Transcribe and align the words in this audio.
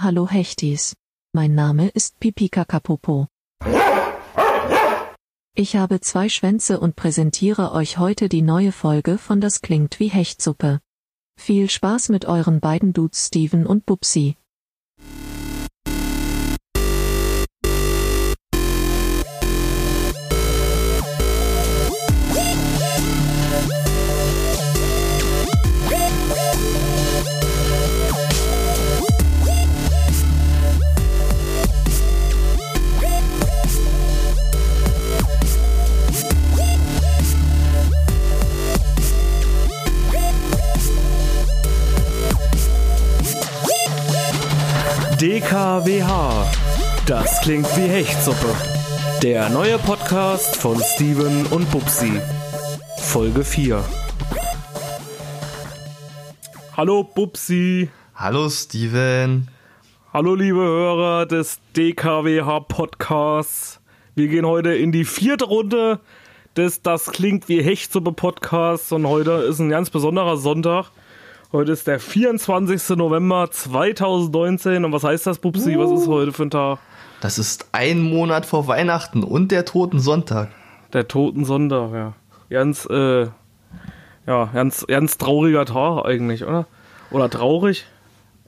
Hallo 0.00 0.28
Hechtis. 0.28 0.94
Mein 1.32 1.56
Name 1.56 1.88
ist 1.88 2.20
Pipi 2.20 2.48
Kakapopo. 2.48 3.26
Ich 5.56 5.74
habe 5.74 6.00
zwei 6.00 6.28
Schwänze 6.28 6.78
und 6.78 6.94
präsentiere 6.94 7.72
euch 7.72 7.98
heute 7.98 8.28
die 8.28 8.42
neue 8.42 8.70
Folge 8.70 9.18
von 9.18 9.40
Das 9.40 9.60
klingt 9.60 9.98
wie 9.98 10.06
Hechtsuppe. 10.06 10.78
Viel 11.36 11.68
Spaß 11.68 12.10
mit 12.10 12.26
euren 12.26 12.60
beiden 12.60 12.92
Dudes 12.92 13.26
Steven 13.26 13.66
und 13.66 13.86
Bubsi. 13.86 14.36
Das 47.38 47.44
klingt 47.44 47.76
wie 47.76 47.88
Hechtsuppe. 47.88 48.52
Der 49.22 49.48
neue 49.48 49.78
Podcast 49.78 50.56
von 50.56 50.76
Steven 50.80 51.46
und 51.46 51.70
Bubsi. 51.70 52.20
Folge 52.98 53.44
4. 53.44 53.82
Hallo 56.76 57.04
Bubsi. 57.04 57.90
Hallo 58.16 58.50
Steven. 58.50 59.46
Hallo 60.12 60.34
liebe 60.34 60.58
Hörer 60.58 61.26
des 61.26 61.60
DKWH 61.76 62.60
Podcasts. 62.60 63.80
Wir 64.16 64.26
gehen 64.26 64.44
heute 64.44 64.74
in 64.74 64.90
die 64.90 65.04
vierte 65.04 65.44
Runde 65.44 66.00
des 66.56 66.82
Das 66.82 67.12
klingt 67.12 67.48
wie 67.48 67.62
Hechtsuppe 67.62 68.10
Podcasts 68.10 68.90
und 68.90 69.06
heute 69.06 69.30
ist 69.30 69.60
ein 69.60 69.70
ganz 69.70 69.90
besonderer 69.90 70.38
Sonntag. 70.38 70.90
Heute 71.52 71.70
ist 71.70 71.86
der 71.86 72.00
24. 72.00 72.96
November 72.96 73.48
2019 73.48 74.84
und 74.84 74.92
was 74.92 75.04
heißt 75.04 75.28
das, 75.28 75.38
Bubsi? 75.38 75.78
Was 75.78 75.92
ist 75.92 76.08
heute 76.08 76.32
für 76.32 76.42
ein 76.42 76.50
Tag? 76.50 76.80
Das 77.20 77.38
ist 77.38 77.68
ein 77.72 78.00
Monat 78.00 78.46
vor 78.46 78.68
Weihnachten 78.68 79.24
und 79.24 79.50
der 79.50 79.64
Toten 79.64 79.98
Sonntag. 79.98 80.50
Der 80.92 81.08
Toten 81.08 81.44
Sonntag, 81.44 81.92
ja. 81.92 82.12
Ganz, 82.48 82.86
äh, 82.86 83.26
ja, 84.26 84.44
ganz, 84.52 84.86
ganz 84.86 85.18
trauriger 85.18 85.64
Tag 85.64 86.04
eigentlich, 86.04 86.44
oder? 86.44 86.66
Oder 87.10 87.28
traurig? 87.28 87.86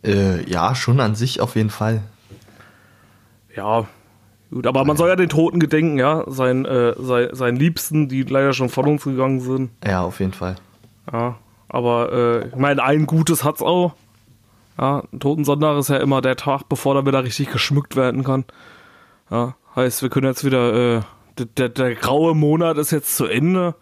Äh, 0.05 0.49
ja, 0.49 0.75
schon 0.75 1.01
an 1.01 1.15
sich 1.15 1.41
auf 1.41 1.57
jeden 1.57 1.71
Fall. 1.71 2.03
Ja, 3.55 3.87
gut, 4.51 4.67
aber 4.67 4.85
man 4.85 4.97
soll 4.97 5.09
ja 5.09 5.17
den 5.17 5.29
Toten 5.29 5.59
gedenken, 5.59 5.99
ja, 5.99 6.25
sein, 6.29 6.65
äh, 6.65 6.95
sein, 6.97 7.29
seinen 7.33 7.57
Liebsten, 7.57 8.09
die 8.09 8.23
leider 8.23 8.53
schon 8.53 8.69
von 8.69 8.87
uns 8.87 9.05
gegangen 9.05 9.41
sind. 9.41 9.71
Ja, 9.85 10.03
auf 10.03 10.21
jeden 10.21 10.33
Fall. 10.33 10.55
Ja, 11.13 11.37
aber 11.69 12.13
äh, 12.13 12.49
ich 12.49 12.57
meine, 12.57 12.83
ein 12.83 13.07
Gutes 13.07 13.43
hat's 13.43 13.63
auch. 13.63 13.95
Ja, 14.81 15.03
Totensonntag 15.19 15.79
ist 15.79 15.91
ja 15.91 15.99
immer 15.99 16.23
der 16.23 16.37
Tag, 16.37 16.69
bevor 16.69 16.95
da 16.95 17.05
wieder 17.05 17.23
richtig 17.23 17.51
geschmückt 17.51 17.97
werden 17.97 18.25
kann. 18.25 18.45
Ja, 19.31 19.55
heißt, 19.77 20.01
wir 20.03 20.09
können 20.09 20.27
jetzt 20.27 20.45
wieder, 20.45 20.97
äh, 20.97 21.01
der, 21.39 21.47
der, 21.47 21.69
der 21.69 21.95
graue 21.97 22.35
Monat 22.35 22.79
ist 22.79 22.91
jetzt 22.91 23.15
zu 23.17 23.27
Ende. 23.27 23.75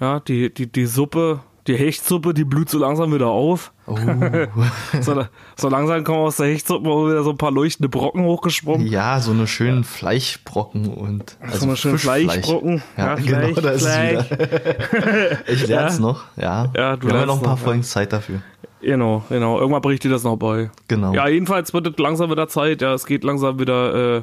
Ja, 0.00 0.20
die, 0.20 0.54
die, 0.54 0.70
die 0.70 0.86
Suppe, 0.86 1.40
die 1.66 1.74
Hechtsuppe, 1.76 2.32
die 2.32 2.44
blüht 2.44 2.70
so 2.70 2.78
langsam 2.78 3.12
wieder 3.12 3.26
auf. 3.26 3.72
Oh. 3.86 3.96
So, 5.00 5.24
so 5.56 5.68
langsam 5.68 6.04
kommen 6.04 6.18
aus 6.20 6.36
der 6.36 6.46
Hechtsuppe 6.46 6.88
auch 6.88 7.08
wieder 7.08 7.22
so 7.24 7.30
ein 7.30 7.36
paar 7.38 7.50
leuchtende 7.50 7.88
Brocken 7.88 8.22
hochgesprungen. 8.22 8.86
ja, 8.86 9.20
so 9.20 9.32
eine 9.32 9.46
schönen 9.46 9.82
Fleischbrocken 9.84 10.86
und 10.88 11.36
also 11.40 11.58
so 11.58 11.66
eine 11.66 11.76
schöne. 11.76 11.98
Fleischbrocken. 11.98 12.82
Ja, 12.96 13.16
Fleisch, 13.16 13.26
genau, 13.26 13.60
da 13.60 13.70
ist 13.70 13.84
es 13.84 13.98
wieder. 13.98 15.38
Ich 15.48 15.66
lern's 15.66 15.96
Ja. 15.96 16.00
noch, 16.02 16.24
ja. 16.36 16.70
Ja, 16.76 16.96
du 16.96 17.06
Wir 17.08 17.14
haben 17.14 17.20
ja 17.20 17.26
noch 17.26 17.36
ein 17.38 17.42
paar 17.42 17.52
noch, 17.54 17.58
ja. 17.60 17.64
Folgen 17.64 17.82
Zeit 17.82 18.12
dafür. 18.12 18.40
Genau, 18.80 19.24
genau. 19.28 19.58
Irgendwann 19.58 19.82
bricht 19.82 20.04
dir 20.04 20.10
das 20.10 20.22
noch 20.24 20.36
bei. 20.36 20.70
Genau. 20.86 21.12
Ja, 21.12 21.28
jedenfalls 21.28 21.72
wird 21.74 21.86
es 21.86 21.98
langsam 21.98 22.30
wieder 22.30 22.48
Zeit. 22.48 22.80
Ja, 22.82 22.94
es 22.94 23.06
geht 23.06 23.24
langsam 23.24 23.58
wieder. 23.58 24.18
Äh, 24.18 24.22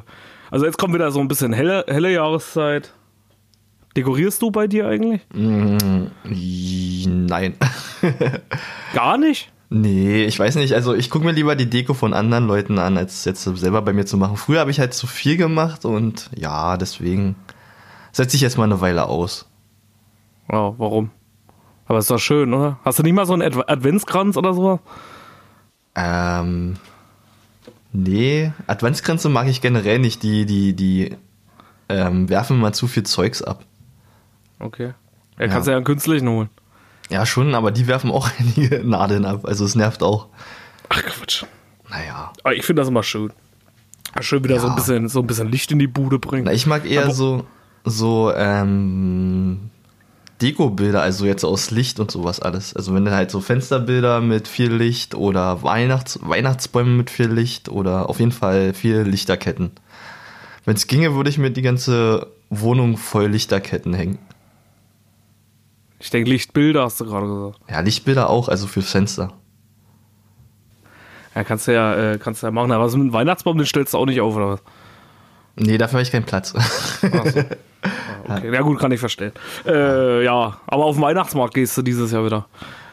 also 0.50 0.64
jetzt 0.66 0.78
kommt 0.78 0.94
wieder 0.94 1.10
so 1.10 1.20
ein 1.20 1.28
bisschen 1.28 1.52
helle, 1.52 1.84
helle 1.88 2.12
Jahreszeit. 2.12 2.92
Dekorierst 3.96 4.42
du 4.42 4.50
bei 4.50 4.66
dir 4.66 4.86
eigentlich? 4.86 5.22
Mm, 5.32 6.06
Nein. 7.26 7.54
Gar 8.94 9.18
nicht? 9.18 9.50
Nee, 9.70 10.24
ich 10.24 10.38
weiß 10.38 10.56
nicht. 10.56 10.74
Also 10.74 10.94
ich 10.94 11.10
gucke 11.10 11.24
mir 11.24 11.32
lieber 11.32 11.56
die 11.56 11.68
Deko 11.68 11.94
von 11.94 12.12
anderen 12.14 12.46
Leuten 12.46 12.78
an, 12.78 12.96
als 12.98 13.24
jetzt 13.24 13.42
selber 13.42 13.82
bei 13.82 13.92
mir 13.92 14.04
zu 14.04 14.16
machen. 14.16 14.36
Früher 14.36 14.60
habe 14.60 14.70
ich 14.70 14.78
halt 14.78 14.94
zu 14.94 15.06
viel 15.06 15.36
gemacht 15.36 15.84
und 15.84 16.30
ja, 16.36 16.76
deswegen 16.76 17.34
setze 18.12 18.36
ich 18.36 18.42
jetzt 18.42 18.58
mal 18.58 18.64
eine 18.64 18.80
Weile 18.80 19.06
aus. 19.06 19.48
Ja, 20.52 20.74
warum? 20.78 21.10
Aber 21.86 21.98
ist 21.98 22.10
doch 22.10 22.18
schön, 22.18 22.52
oder? 22.52 22.78
Hast 22.84 22.98
du 22.98 23.02
nicht 23.02 23.12
mal 23.14 23.26
so 23.26 23.32
einen 23.32 23.42
Adv 23.42 23.62
Adventskranz 23.66 24.36
oder 24.36 24.54
so? 24.54 24.80
Ähm, 25.94 26.76
nee, 27.92 28.52
Adventskränze 28.66 29.28
mag 29.28 29.46
ich 29.46 29.60
generell 29.60 29.98
nicht. 29.98 30.22
Die, 30.22 30.46
die, 30.46 30.74
die 30.74 31.16
ähm, 31.88 32.28
werfen 32.28 32.58
mal 32.58 32.72
zu 32.74 32.86
viel 32.86 33.04
Zeugs 33.04 33.42
ab. 33.42 33.64
Okay. 34.58 34.92
Ja, 35.38 35.48
kannst 35.48 35.66
du 35.66 35.70
ja 35.70 35.76
einen 35.76 35.84
künstlichen 35.86 36.28
holen. 36.28 36.48
Ja, 37.08 37.24
schon, 37.24 37.54
aber 37.54 37.70
die 37.70 37.86
werfen 37.86 38.10
auch 38.10 38.28
einige 38.38 38.82
Nadeln 38.84 39.24
ab. 39.24 39.44
Also 39.44 39.64
es 39.64 39.74
nervt 39.74 40.02
auch. 40.02 40.26
Ach 40.88 41.02
Quatsch. 41.02 41.44
Naja. 41.88 42.32
Aber 42.42 42.54
ich 42.54 42.64
finde 42.64 42.80
das 42.82 42.88
immer 42.88 43.02
schön. 43.02 43.32
Schön 44.20 44.42
wieder 44.42 44.58
so, 44.58 44.66
ein 44.66 44.70
Ja. 44.70 44.76
bisschen, 44.76 45.08
so 45.08 45.20
ein 45.20 45.26
bisschen 45.26 45.48
Licht 45.50 45.70
in 45.70 45.78
die 45.78 45.86
Bude 45.86 46.18
bringen. 46.18 46.44
Na, 46.46 46.52
ich 46.52 46.66
mag 46.66 46.84
eher 46.84 47.04
Aber- 47.04 47.12
so, 47.14 47.46
so, 47.84 48.32
ähm, 48.34 49.70
Dekobilder, 50.42 51.00
also 51.00 51.24
jetzt 51.24 51.44
aus 51.44 51.70
Licht 51.70 51.98
und 51.98 52.10
sowas 52.10 52.40
alles. 52.40 52.76
Also 52.76 52.94
wenn 52.94 53.04
du 53.04 53.10
halt 53.10 53.30
so 53.30 53.40
Fensterbilder 53.40 54.20
mit 54.20 54.48
viel 54.48 54.72
Licht 54.72 55.14
oder 55.14 55.62
Weihnachts 55.62 56.18
Weihnachtsbäume 56.22 56.90
mit 56.90 57.10
viel 57.10 57.28
Licht 57.28 57.68
oder 57.68 58.10
auf 58.10 58.20
jeden 58.20 58.32
Fall 58.32 58.74
viel 58.74 59.00
Lichterketten. 59.00 59.70
Wenn 60.64 60.76
es 60.76 60.86
ginge, 60.86 61.14
würde 61.14 61.30
ich 61.30 61.38
mir 61.38 61.50
die 61.50 61.62
ganze 61.62 62.26
Wohnung 62.50 62.96
voll 62.96 63.28
Lichterketten 63.28 63.94
hängen. 63.94 64.18
Ich 65.98 66.10
denke, 66.10 66.28
Lichtbilder 66.28 66.82
hast 66.82 67.00
du 67.00 67.06
gerade 67.06 67.26
gesagt. 67.26 67.60
Ja, 67.70 67.80
Lichtbilder 67.80 68.28
auch, 68.28 68.48
also 68.48 68.66
für 68.66 68.82
Fenster. 68.82 69.32
Ja, 71.34 71.44
kannst 71.44 71.68
du 71.68 71.72
ja, 71.72 72.12
äh, 72.12 72.18
kannst 72.18 72.42
du 72.42 72.46
ja 72.46 72.50
machen. 72.50 72.72
Aber 72.72 72.84
mit 72.84 72.94
dem 72.94 73.12
Weihnachtsbaum, 73.12 73.56
den 73.56 73.66
stellst 73.66 73.94
du 73.94 73.98
auch 73.98 74.06
nicht 74.06 74.20
auf, 74.20 74.36
oder 74.36 74.50
was? 74.52 74.62
Nee, 75.56 75.78
dafür 75.78 75.94
habe 75.98 76.02
ich 76.02 76.12
keinen 76.12 76.24
Platz. 76.24 76.52
Ach 76.56 76.70
so. 77.00 77.06
Ah, 77.08 77.20
okay. 77.20 77.44
Ja 78.52 78.62
gut, 78.62 78.78
kann 78.80 78.90
ich 78.90 78.98
verstehen. 79.00 79.32
Äh, 79.64 80.24
ja, 80.24 80.56
aber 80.66 80.84
auf 80.84 80.96
den 80.96 81.02
Weihnachtsmarkt 81.02 81.54
gehst 81.54 81.76
du 81.78 81.82
dieses 81.82 82.10
Jahr 82.10 82.24
wieder. 82.26 82.46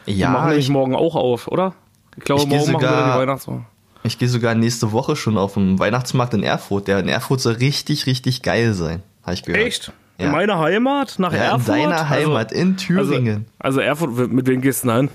Die 0.06 0.12
machen 0.12 0.18
ja, 0.34 0.46
nämlich 0.46 0.66
ich, 0.66 0.70
morgen 0.70 0.94
auch 0.94 1.16
auf, 1.16 1.48
oder? 1.48 1.74
Ich 2.16 2.22
glaube, 2.24 2.42
Ich 2.42 2.48
morgen 2.48 2.60
machen 2.72 2.80
sogar- 2.82 3.06
wir 3.08 3.12
die 3.14 3.18
Weihnachtsmarkt. 3.20 3.64
ich 4.04 4.18
gehe 4.18 4.28
sogar 4.28 4.54
nächste 4.54 4.92
Woche 4.92 5.16
schon 5.16 5.36
auf 5.36 5.54
den 5.54 5.78
Weihnachtsmarkt 5.80 6.34
in 6.34 6.44
Erfurt. 6.44 6.86
Der 6.86 7.00
in 7.00 7.08
Erfurt 7.08 7.40
soll 7.40 7.54
richtig, 7.54 8.06
richtig 8.06 8.42
geil 8.42 8.74
sein, 8.74 9.02
habe 9.24 9.34
ich 9.34 9.42
gehört. 9.42 9.64
Echt? 9.66 9.92
In 10.18 10.26
Ja. 10.26 10.32
meiner 10.32 10.60
Heimat? 10.60 11.18
Nach 11.18 11.32
Ja, 11.32 11.38
in 11.38 11.44
Erfurt? 11.54 11.68
deiner 11.68 12.08
Heimat, 12.08 12.52
in 12.52 12.76
Thüringen. 12.76 13.46
Also, 13.58 13.80
also 13.80 13.80
Erfurt, 13.80 14.30
mit 14.32 14.46
wem 14.46 14.60
gehst 14.60 14.84
du 14.84 14.88
denn 14.88 14.96
hin? 14.96 15.08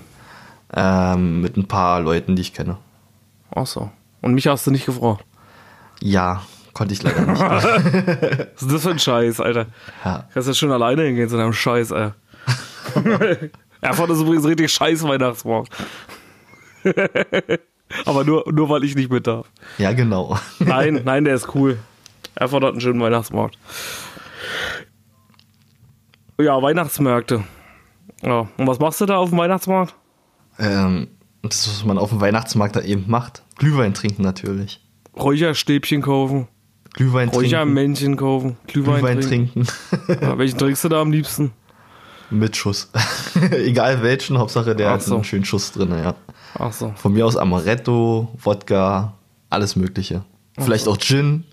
Ähm, 0.74 1.40
mit 1.40 1.56
ein 1.56 1.66
paar 1.66 2.00
Leuten, 2.02 2.36
die 2.36 2.42
ich 2.42 2.52
kenne. 2.52 2.76
Ach 3.54 3.66
so. 3.66 3.90
Und 4.20 4.34
mich 4.34 4.46
hast 4.46 4.66
du 4.66 4.70
nicht 4.70 4.84
gefragt. 4.84 5.24
Ja, 6.02 6.42
konnte 6.72 6.94
ich 6.94 7.02
leider 7.02 7.22
nicht. 7.26 7.40
Was 7.40 8.62
ist 8.62 8.72
das 8.72 8.82
für 8.82 8.90
ein 8.90 8.98
Scheiß, 8.98 9.40
Alter? 9.40 9.66
ja. 10.04 10.28
Kannst 10.32 10.48
ja 10.48 10.54
schon 10.54 10.72
alleine 10.72 11.02
hingehen 11.02 11.28
zu 11.28 11.36
deinem 11.36 11.52
Scheiß, 11.52 11.92
Alter. 11.92 12.14
Erfurt 13.80 14.10
ist 14.10 14.20
übrigens 14.20 14.44
richtig 14.46 14.70
scheiß 14.72 15.02
Weihnachtsmarkt. 15.04 15.72
Aber 18.06 18.24
nur, 18.24 18.44
nur 18.52 18.68
weil 18.68 18.84
ich 18.84 18.94
nicht 18.94 19.10
mit 19.10 19.26
darf. 19.26 19.46
ja, 19.78 19.92
genau. 19.92 20.38
Nein, 20.58 21.00
nein, 21.04 21.24
der 21.24 21.34
ist 21.34 21.54
cool. 21.54 21.78
Erfurt 22.34 22.62
hat 22.62 22.72
einen 22.72 22.80
schönen 22.80 23.00
Weihnachtsmarkt. 23.00 23.58
Ja, 26.40 26.60
Weihnachtsmärkte. 26.62 27.44
Ja, 28.22 28.48
und 28.56 28.66
was 28.66 28.78
machst 28.78 29.00
du 29.00 29.06
da 29.06 29.16
auf 29.16 29.30
dem 29.30 29.38
Weihnachtsmarkt? 29.38 29.94
ähm, 30.58 31.08
das, 31.42 31.66
was 31.68 31.84
man 31.84 31.96
auf 31.98 32.10
dem 32.10 32.20
Weihnachtsmarkt 32.20 32.76
da 32.76 32.82
eben 32.82 33.04
macht. 33.08 33.42
Glühwein 33.56 33.94
trinken 33.94 34.22
natürlich. 34.22 34.80
Räucherstäbchen 35.16 36.02
kaufen, 36.02 36.48
Glühwein 36.94 37.28
trinken. 37.30 37.44
Räuchermännchen 37.44 38.16
kaufen, 38.16 38.56
Glühwein, 38.66 38.96
Glühwein 39.00 39.20
trinken. 39.20 39.64
trinken. 39.64 40.18
Ja, 40.26 40.38
welchen 40.38 40.58
trinkst 40.58 40.84
du 40.84 40.88
da 40.88 41.00
am 41.00 41.12
liebsten? 41.12 41.52
Mit 42.30 42.56
Schuss. 42.56 42.90
Egal 43.50 44.02
welchen, 44.02 44.38
Hauptsache 44.38 44.74
der 44.76 44.88
Ach 44.88 44.92
hat 44.94 45.02
so. 45.02 45.14
einen 45.16 45.24
schönen 45.24 45.44
Schuss 45.44 45.72
drin, 45.72 45.90
ja. 45.90 46.14
Ach 46.58 46.72
so. 46.72 46.92
Von 46.96 47.12
mir 47.12 47.26
aus 47.26 47.36
Amaretto, 47.36 48.28
Wodka, 48.42 49.14
alles 49.50 49.76
mögliche. 49.76 50.24
Vielleicht 50.58 50.86
auch 50.88 50.98
Gin, 50.98 51.44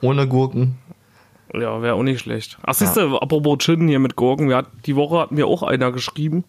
ohne 0.00 0.26
Gurken. 0.26 0.76
Ja, 1.52 1.80
wäre 1.82 1.94
auch 1.94 2.02
nicht 2.02 2.20
schlecht. 2.20 2.58
Ach, 2.64 2.74
siehst 2.74 2.96
du, 2.96 3.16
apropos 3.18 3.58
Gin 3.58 3.86
hier 3.86 3.98
mit 4.00 4.16
Gurken, 4.16 4.48
wir 4.48 4.56
hat, 4.56 4.66
die 4.86 4.96
Woche 4.96 5.18
hat 5.20 5.30
mir 5.32 5.46
auch 5.46 5.62
einer 5.62 5.92
geschrieben. 5.92 6.44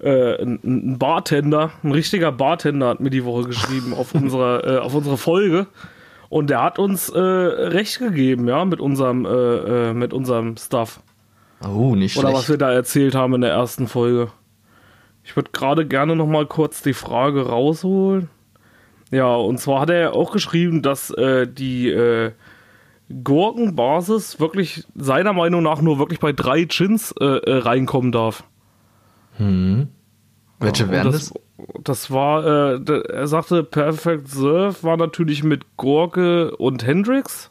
äh, 0.00 0.40
ein, 0.42 0.60
ein 0.64 0.98
Bartender, 0.98 1.70
ein 1.82 1.92
richtiger 1.92 2.30
Bartender 2.32 2.88
hat 2.88 3.00
mir 3.00 3.10
die 3.10 3.24
Woche 3.24 3.44
geschrieben 3.44 3.92
auf 3.94 4.14
unsere, 4.14 4.76
äh, 4.76 4.78
auf 4.78 4.94
unsere 4.94 5.16
Folge. 5.18 5.66
Und 6.34 6.50
der 6.50 6.64
hat 6.64 6.80
uns 6.80 7.10
äh, 7.10 7.20
recht 7.20 8.00
gegeben, 8.00 8.48
ja, 8.48 8.64
mit 8.64 8.80
unserem, 8.80 9.24
äh, 9.24 9.28
äh, 9.90 9.94
mit 9.94 10.12
unserem 10.12 10.56
Stuff. 10.56 11.00
Oh, 11.64 11.94
nicht 11.94 12.16
Oder 12.16 12.30
schlecht. 12.30 12.38
was 12.42 12.48
wir 12.48 12.58
da 12.58 12.72
erzählt 12.72 13.14
haben 13.14 13.34
in 13.34 13.42
der 13.42 13.52
ersten 13.52 13.86
Folge. 13.86 14.32
Ich 15.22 15.36
würde 15.36 15.52
gerade 15.52 15.86
gerne 15.86 16.16
noch 16.16 16.26
mal 16.26 16.44
kurz 16.44 16.82
die 16.82 16.92
Frage 16.92 17.46
rausholen. 17.46 18.30
Ja, 19.12 19.32
und 19.32 19.58
zwar 19.58 19.82
hat 19.82 19.90
er 19.90 20.16
auch 20.16 20.32
geschrieben, 20.32 20.82
dass 20.82 21.10
äh, 21.10 21.46
die 21.46 21.88
äh, 21.88 22.32
Gurkenbasis 23.22 24.40
wirklich 24.40 24.88
seiner 24.96 25.34
Meinung 25.34 25.62
nach 25.62 25.80
nur 25.82 26.00
wirklich 26.00 26.18
bei 26.18 26.32
drei 26.32 26.64
Gins 26.64 27.14
äh, 27.20 27.24
äh, 27.26 27.58
reinkommen 27.58 28.10
darf. 28.10 28.42
Hm. 29.36 29.86
Welche 30.58 30.86
Und 30.86 30.90
wären 30.90 31.12
das? 31.12 31.28
das? 31.28 31.43
Das 31.82 32.10
war, 32.10 32.44
äh, 32.44 33.02
er 33.12 33.26
sagte, 33.28 33.62
Perfect 33.62 34.28
Surf 34.28 34.82
war 34.82 34.96
natürlich 34.96 35.44
mit 35.44 35.76
Gurke 35.76 36.56
und 36.56 36.84
Hendrix. 36.84 37.50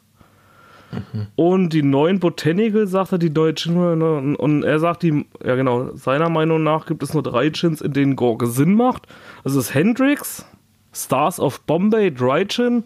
Mhm. 0.92 1.26
Und 1.36 1.68
die 1.70 1.82
neuen 1.82 2.20
Botanical, 2.20 2.86
sagte 2.86 3.18
die 3.18 3.32
deutschen, 3.32 3.76
und, 3.76 4.36
und 4.36 4.62
er 4.62 4.78
sagt, 4.78 5.02
die, 5.02 5.26
ja 5.42 5.54
genau, 5.54 5.94
seiner 5.94 6.28
Meinung 6.28 6.62
nach 6.62 6.86
gibt 6.86 7.02
es 7.02 7.14
nur 7.14 7.22
drei 7.22 7.48
Gins, 7.48 7.80
in 7.80 7.92
denen 7.92 8.16
Gurke 8.16 8.46
Sinn 8.46 8.74
macht. 8.74 9.06
Das 9.42 9.54
ist 9.54 9.74
Hendrix, 9.74 10.46
Stars 10.92 11.40
of 11.40 11.60
Bombay 11.62 12.12
Dry 12.12 12.46
Gin 12.46 12.84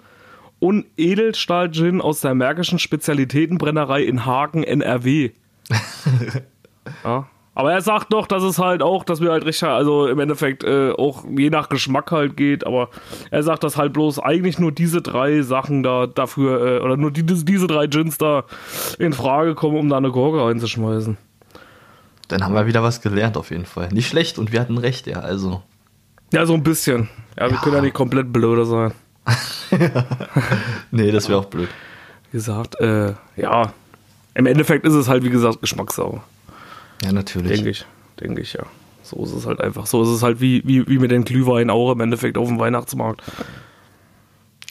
und 0.60 0.86
Edelstahl 0.96 1.70
Gin 1.70 2.00
aus 2.00 2.20
der 2.20 2.34
Märkischen 2.34 2.78
Spezialitätenbrennerei 2.78 4.02
in 4.02 4.24
Hagen, 4.24 4.62
NRW. 4.62 5.30
ja. 7.04 7.28
Aber 7.58 7.72
er 7.72 7.80
sagt 7.82 8.12
doch, 8.12 8.28
dass 8.28 8.44
es 8.44 8.60
halt 8.60 8.82
auch, 8.84 9.02
dass 9.02 9.20
wir 9.20 9.32
halt 9.32 9.44
richtig, 9.44 9.68
also 9.68 10.06
im 10.06 10.20
Endeffekt 10.20 10.62
äh, 10.62 10.92
auch 10.92 11.24
je 11.28 11.50
nach 11.50 11.68
Geschmack 11.68 12.12
halt 12.12 12.36
geht, 12.36 12.64
aber 12.64 12.88
er 13.32 13.42
sagt, 13.42 13.64
dass 13.64 13.76
halt 13.76 13.92
bloß 13.94 14.20
eigentlich 14.20 14.60
nur 14.60 14.70
diese 14.70 15.02
drei 15.02 15.42
Sachen 15.42 15.82
da 15.82 16.06
dafür, 16.06 16.76
äh, 16.76 16.84
oder 16.84 16.96
nur 16.96 17.10
die, 17.10 17.24
diese 17.24 17.66
drei 17.66 17.88
Gins 17.88 18.16
da 18.16 18.44
in 19.00 19.12
Frage 19.12 19.56
kommen, 19.56 19.76
um 19.76 19.88
da 19.88 19.96
eine 19.96 20.12
Gurke 20.12 20.40
reinzuschmeißen. 20.44 21.16
Dann 22.28 22.44
haben 22.44 22.54
wir 22.54 22.66
wieder 22.68 22.84
was 22.84 23.00
gelernt 23.00 23.36
auf 23.36 23.50
jeden 23.50 23.66
Fall. 23.66 23.88
Nicht 23.88 24.06
schlecht 24.06 24.38
und 24.38 24.52
wir 24.52 24.60
hatten 24.60 24.78
recht, 24.78 25.08
ja, 25.08 25.18
also. 25.18 25.60
Ja, 26.32 26.46
so 26.46 26.54
ein 26.54 26.62
bisschen. 26.62 27.08
Ja, 27.36 27.46
wir 27.46 27.56
Ja. 27.56 27.60
können 27.60 27.74
ja 27.74 27.82
nicht 27.82 27.94
komplett 27.94 28.32
blöde 28.32 28.66
sein. 28.66 28.92
Nee, 30.92 31.10
das 31.10 31.28
wäre 31.28 31.40
auch 31.40 31.46
blöd. 31.46 31.68
Wie 32.30 32.36
gesagt, 32.38 32.80
äh, 32.80 33.14
ja. 33.36 33.72
Im 34.34 34.46
Endeffekt 34.46 34.86
ist 34.86 34.94
es 34.94 35.08
halt, 35.08 35.24
wie 35.24 35.30
gesagt, 35.30 35.60
Geschmackssache. 35.60 36.20
Ja, 37.04 37.12
natürlich. 37.12 37.52
Denke 37.52 37.70
ich. 37.70 37.84
Denke 38.20 38.40
ich, 38.42 38.52
ja. 38.54 38.64
So 39.02 39.22
ist 39.24 39.32
es 39.32 39.46
halt 39.46 39.60
einfach. 39.60 39.86
So 39.86 40.02
ist 40.02 40.08
es 40.08 40.22
halt 40.22 40.40
wie, 40.40 40.62
wie, 40.66 40.86
wie 40.88 40.98
mit 40.98 41.10
den 41.10 41.24
Glühwein 41.24 41.70
auch 41.70 41.92
im 41.92 42.00
Endeffekt 42.00 42.36
auf 42.36 42.48
dem 42.48 42.58
Weihnachtsmarkt. 42.58 43.22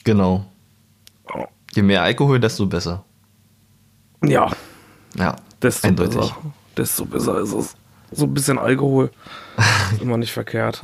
Genau. 0.04 0.44
Je 1.74 1.82
mehr 1.82 2.02
Alkohol, 2.02 2.38
desto 2.40 2.66
besser. 2.66 3.04
Ja, 4.24 4.50
Ja, 5.16 5.36
desto 5.62 5.86
eindeutig. 5.88 6.16
besser. 6.16 6.36
Desto 6.76 7.04
besser 7.04 7.40
ist 7.40 7.52
es. 7.52 7.76
So 8.10 8.24
ein 8.24 8.32
bisschen 8.34 8.58
Alkohol. 8.58 9.10
Ist 9.92 10.00
immer 10.00 10.16
nicht 10.16 10.32
verkehrt. 10.32 10.82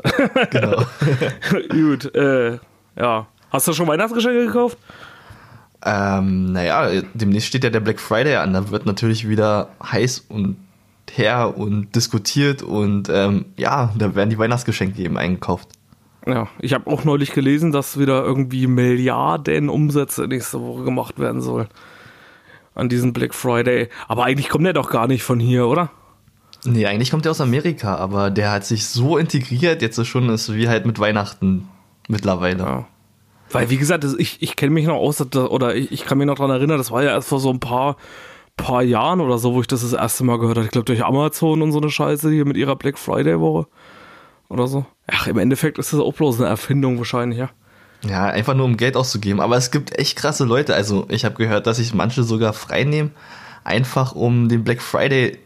Genau. 0.51 0.85
Gut, 1.71 2.15
äh, 2.15 2.59
ja. 2.97 3.27
Hast 3.51 3.69
du 3.69 3.73
schon 3.73 3.87
Weihnachtsgeschenke 3.87 4.47
gekauft? 4.47 4.77
ähm, 5.87 6.53
naja, 6.53 7.03
demnächst 7.15 7.49
steht 7.49 7.63
ja 7.65 7.71
der 7.71 7.81
Black 7.81 8.01
Friday 8.01 8.37
an. 8.37 8.53
Da 8.53 8.71
wird 8.71 8.85
natürlich 8.87 9.29
wieder 9.29 9.69
heiß 9.83 10.25
und 10.29 10.57
her 11.17 11.57
und 11.57 11.95
diskutiert 11.95 12.63
und 12.63 13.09
ähm, 13.09 13.47
ja, 13.57 13.93
da 13.97 14.15
werden 14.15 14.31
die 14.31 14.39
Weihnachtsgeschenke 14.39 15.03
eben 15.03 15.17
eingekauft. 15.17 15.69
Ja, 16.27 16.49
ich 16.59 16.73
habe 16.73 16.91
auch 16.91 17.05
neulich 17.05 17.33
gelesen, 17.33 17.71
dass 17.71 17.99
wieder 17.99 18.25
irgendwie 18.25 18.67
Milliarden 18.67 19.69
Umsätze 19.69 20.27
nächste 20.27 20.61
Woche 20.61 20.85
gemacht 20.85 21.19
werden 21.19 21.43
sollen. 21.43 21.69
An 22.75 22.89
diesem 22.89 23.13
Black 23.13 23.35
Friday. 23.35 23.89
Aber 24.09 24.25
eigentlich 24.25 24.49
kommt 24.49 24.65
der 24.65 24.73
doch 24.73 24.91
gar 24.91 25.07
nicht 25.07 25.23
von 25.23 25.39
hier, 25.39 25.67
oder? 25.67 25.91
Nee, 26.65 26.87
eigentlich 26.87 27.11
kommt 27.11 27.27
der 27.27 27.31
aus 27.33 27.43
Amerika, 27.43 27.97
aber 27.97 28.31
der 28.31 28.51
hat 28.51 28.65
sich 28.65 28.87
so 28.87 29.19
integriert, 29.19 29.83
jetzt 29.83 29.99
ist 29.99 30.09
schon 30.09 30.31
ist 30.31 30.53
wie 30.55 30.67
halt 30.67 30.87
mit 30.87 30.99
Weihnachten 30.99 31.69
mittlerweile. 32.09 32.63
Ja. 32.63 32.87
Weil, 33.51 33.69
wie 33.69 33.77
gesagt, 33.77 34.05
ich, 34.19 34.43
ich 34.43 34.57
kenne 34.57 34.73
mich 34.73 34.87
noch 34.87 34.97
aus, 34.97 35.21
oder 35.35 35.77
ich, 35.77 35.93
ich 35.93 36.05
kann 36.07 36.19
mich 36.19 36.27
noch 36.27 36.37
dran 36.37 36.51
erinnern, 36.51 36.79
das 36.79 36.91
war 36.91 37.03
ja 37.03 37.11
erst 37.11 37.29
vor 37.29 37.39
so 37.39 37.51
ein 37.51 37.61
paar, 37.61 37.97
paar 38.57 38.83
Jahren 38.83 39.21
oder 39.21 39.39
so, 39.39 39.55
wo 39.55 39.61
ich 39.61 39.67
das 39.67 39.83
das 39.83 39.93
erste 39.93 40.25
Mal 40.25 40.39
gehört 40.39 40.57
habe. 40.57 40.67
Ich 40.67 40.73
glaube, 40.73 40.87
durch 40.87 41.05
Amazon 41.05 41.63
und 41.63 41.73
so 41.73 41.79
eine 41.79 41.91
Scheiße 41.91 42.31
hier 42.31 42.45
mit 42.45 42.57
ihrer 42.57 42.77
Black 42.77 42.99
Friday-Woche. 42.99 43.67
Oder 44.49 44.67
so. 44.69 44.87
Ach, 45.07 45.27
im 45.27 45.39
Endeffekt 45.39 45.79
ist 45.79 45.93
das 45.93 46.01
auch 46.01 46.15
bloß 46.15 46.41
eine 46.41 46.49
Erfindung 46.49 46.99
wahrscheinlich, 46.99 47.39
ja. 47.39 47.51
Ja, 48.07 48.27
einfach 48.27 48.55
nur 48.55 48.67
um 48.67 48.77
Geld 48.77 48.97
auszugeben. 48.97 49.41
Aber 49.41 49.57
es 49.57 49.71
gibt 49.71 49.99
echt 49.99 50.17
krasse 50.17 50.45
Leute. 50.45 50.75
Also 50.75 51.07
ich 51.09 51.25
habe 51.25 51.37
gehört, 51.37 51.67
dass 51.67 51.79
sich 51.79 51.95
manche 51.95 52.23
sogar 52.23 52.53
frei 52.53 52.85
nehmen, 52.85 53.13
einfach 53.65 54.13
um 54.13 54.49
den 54.49 54.63
Black 54.63 54.83
Friday 54.83 55.39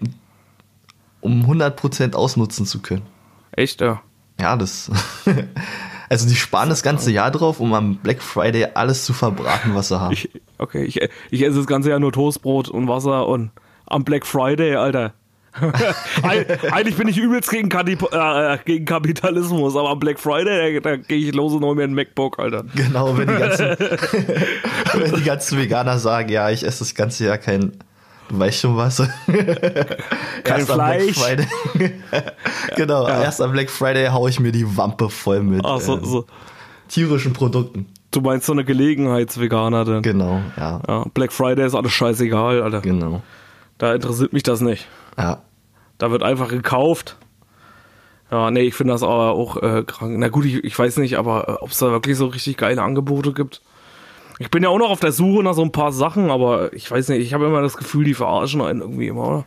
um 1.21 1.45
100% 1.45 2.15
ausnutzen 2.15 2.67
zu 2.67 2.81
können. 2.81 3.07
Echt, 3.53 3.81
ja. 3.81 4.03
Ja, 4.41 4.57
das. 4.57 4.91
also 6.09 6.29
die 6.29 6.37
sparen 6.37 6.69
das 6.69 6.83
ganze 6.83 7.11
Jahr 7.11 7.31
drauf, 7.31 7.61
um 7.61 7.73
am 7.75 7.97
Black 7.97 8.23
Friday 8.23 8.67
alles 8.75 9.05
zu 9.05 9.13
verbraten, 9.13 9.75
was 9.75 9.89
sie 9.89 10.01
haben. 10.01 10.13
Ich, 10.13 10.29
okay, 10.59 10.85
ich, 10.85 11.01
ich 11.31 11.43
esse 11.43 11.57
das 11.59 11.67
ganze 11.67 11.91
Jahr 11.91 11.99
nur 12.01 12.13
Toastbrot 12.13 12.69
und 12.69 12.89
Wasser 12.89 13.27
und 13.27 13.51
am 13.87 14.05
Black 14.05 14.27
Friday, 14.27 14.75
Alter. 14.77 15.13
Eig- 16.23 16.73
Eigentlich 16.73 16.97
bin 16.97 17.09
ich 17.09 17.17
übelst 17.19 17.51
gegen, 17.51 17.69
Kanip 17.69 18.03
äh, 18.13 18.59
gegen 18.65 18.85
Kapitalismus, 18.85 19.75
aber 19.77 19.91
am 19.91 19.99
Black 19.99 20.21
Friday, 20.21 20.75
da, 20.81 20.91
da 20.91 20.97
gehe 20.97 21.19
ich 21.19 21.35
los 21.35 21.53
und 21.53 21.65
hol 21.65 21.75
mir 21.75 21.85
einen 21.85 21.95
MacBook, 21.95 22.39
Alter. 22.39 22.65
Genau, 22.77 23.17
wenn 23.17 23.27
die 23.27 23.35
ganzen, 23.35 23.67
wenn 24.95 25.15
die 25.15 25.23
ganzen 25.25 25.59
Veganer 25.59 25.99
sagen, 25.99 26.29
ja, 26.29 26.51
ich 26.51 26.65
esse 26.65 26.81
das 26.81 26.95
ganze 26.95 27.25
Jahr 27.25 27.39
kein, 27.39 27.73
weißt 28.31 28.61
schon 28.61 28.77
was. 28.77 28.97
Kein 30.45 30.67
Fleisch. 30.67 31.17
Genau, 32.77 33.07
erst 33.09 33.41
am 33.41 33.53
Black 33.53 33.71
Friday 33.71 34.09
hau 34.09 34.29
ich 34.29 34.41
mir 34.41 34.53
die 34.53 34.77
Wampe 34.77 35.09
voll 35.11 35.43
mit 35.43 35.65
Ach, 35.65 35.81
so, 35.81 35.97
ähm, 35.97 36.05
so. 36.05 36.25
tierischen 36.89 37.33
Produkten. 37.33 37.87
Du 38.11 38.21
meinst 38.21 38.47
so 38.47 38.53
eine 38.53 38.65
Gelegenheitsveganer 38.65 39.85
denn? 39.85 40.03
Genau, 40.03 40.41
ja, 40.57 40.81
Ja, 40.89 41.05
Black 41.13 41.33
Friday 41.33 41.67
ist 41.67 41.75
alles 41.75 41.93
scheißegal, 41.93 42.63
Alter. 42.63 42.81
genau. 42.81 43.23
Da 43.79 43.95
interessiert 43.95 44.33
mich 44.33 44.43
das 44.43 44.61
nicht. 44.61 44.87
Ja, 45.19 45.43
Da 45.99 46.11
wird 46.11 46.23
einfach 46.23 46.49
gekauft. 46.49 47.17
Ja, 48.31 48.51
nee, 48.51 48.61
ich 48.63 48.75
finde 48.75 48.93
das 48.93 49.03
aber 49.03 49.33
auch 49.33 49.57
äh, 49.63 49.83
krank. 49.85 50.17
Na 50.19 50.29
gut, 50.29 50.45
ich, 50.45 50.63
ich 50.65 50.79
weiß 50.79 50.99
nicht, 50.99 51.17
aber 51.19 51.49
äh, 51.49 51.53
ob 51.63 51.71
es 51.71 51.79
da 51.79 51.91
wirklich 51.91 52.17
so 52.17 52.27
richtig 52.27 52.57
geile 52.57 52.83
Angebote 52.83 53.33
gibt. 53.33 53.63
Ich 54.39 54.51
bin 54.51 54.63
ja 54.63 54.69
auch 54.69 54.79
noch 54.79 54.91
auf 54.91 55.01
der 55.01 55.13
Suche 55.13 55.43
nach 55.43 55.55
so 55.55 55.63
ein 55.63 55.73
paar 55.73 55.93
Sachen, 55.93 56.31
aber 56.31 56.73
ich 56.73 56.91
weiß 56.91 57.09
nicht, 57.09 57.21
ich 57.21 57.35
habe 57.35 57.47
immer 57.47 57.61
das 57.61 57.77
Gefühl, 57.77 58.05
die 58.05 58.15
verarschen 58.15 58.61
einen 58.61 58.81
irgendwie 58.81 59.09
immer, 59.09 59.27
oder? 59.27 59.45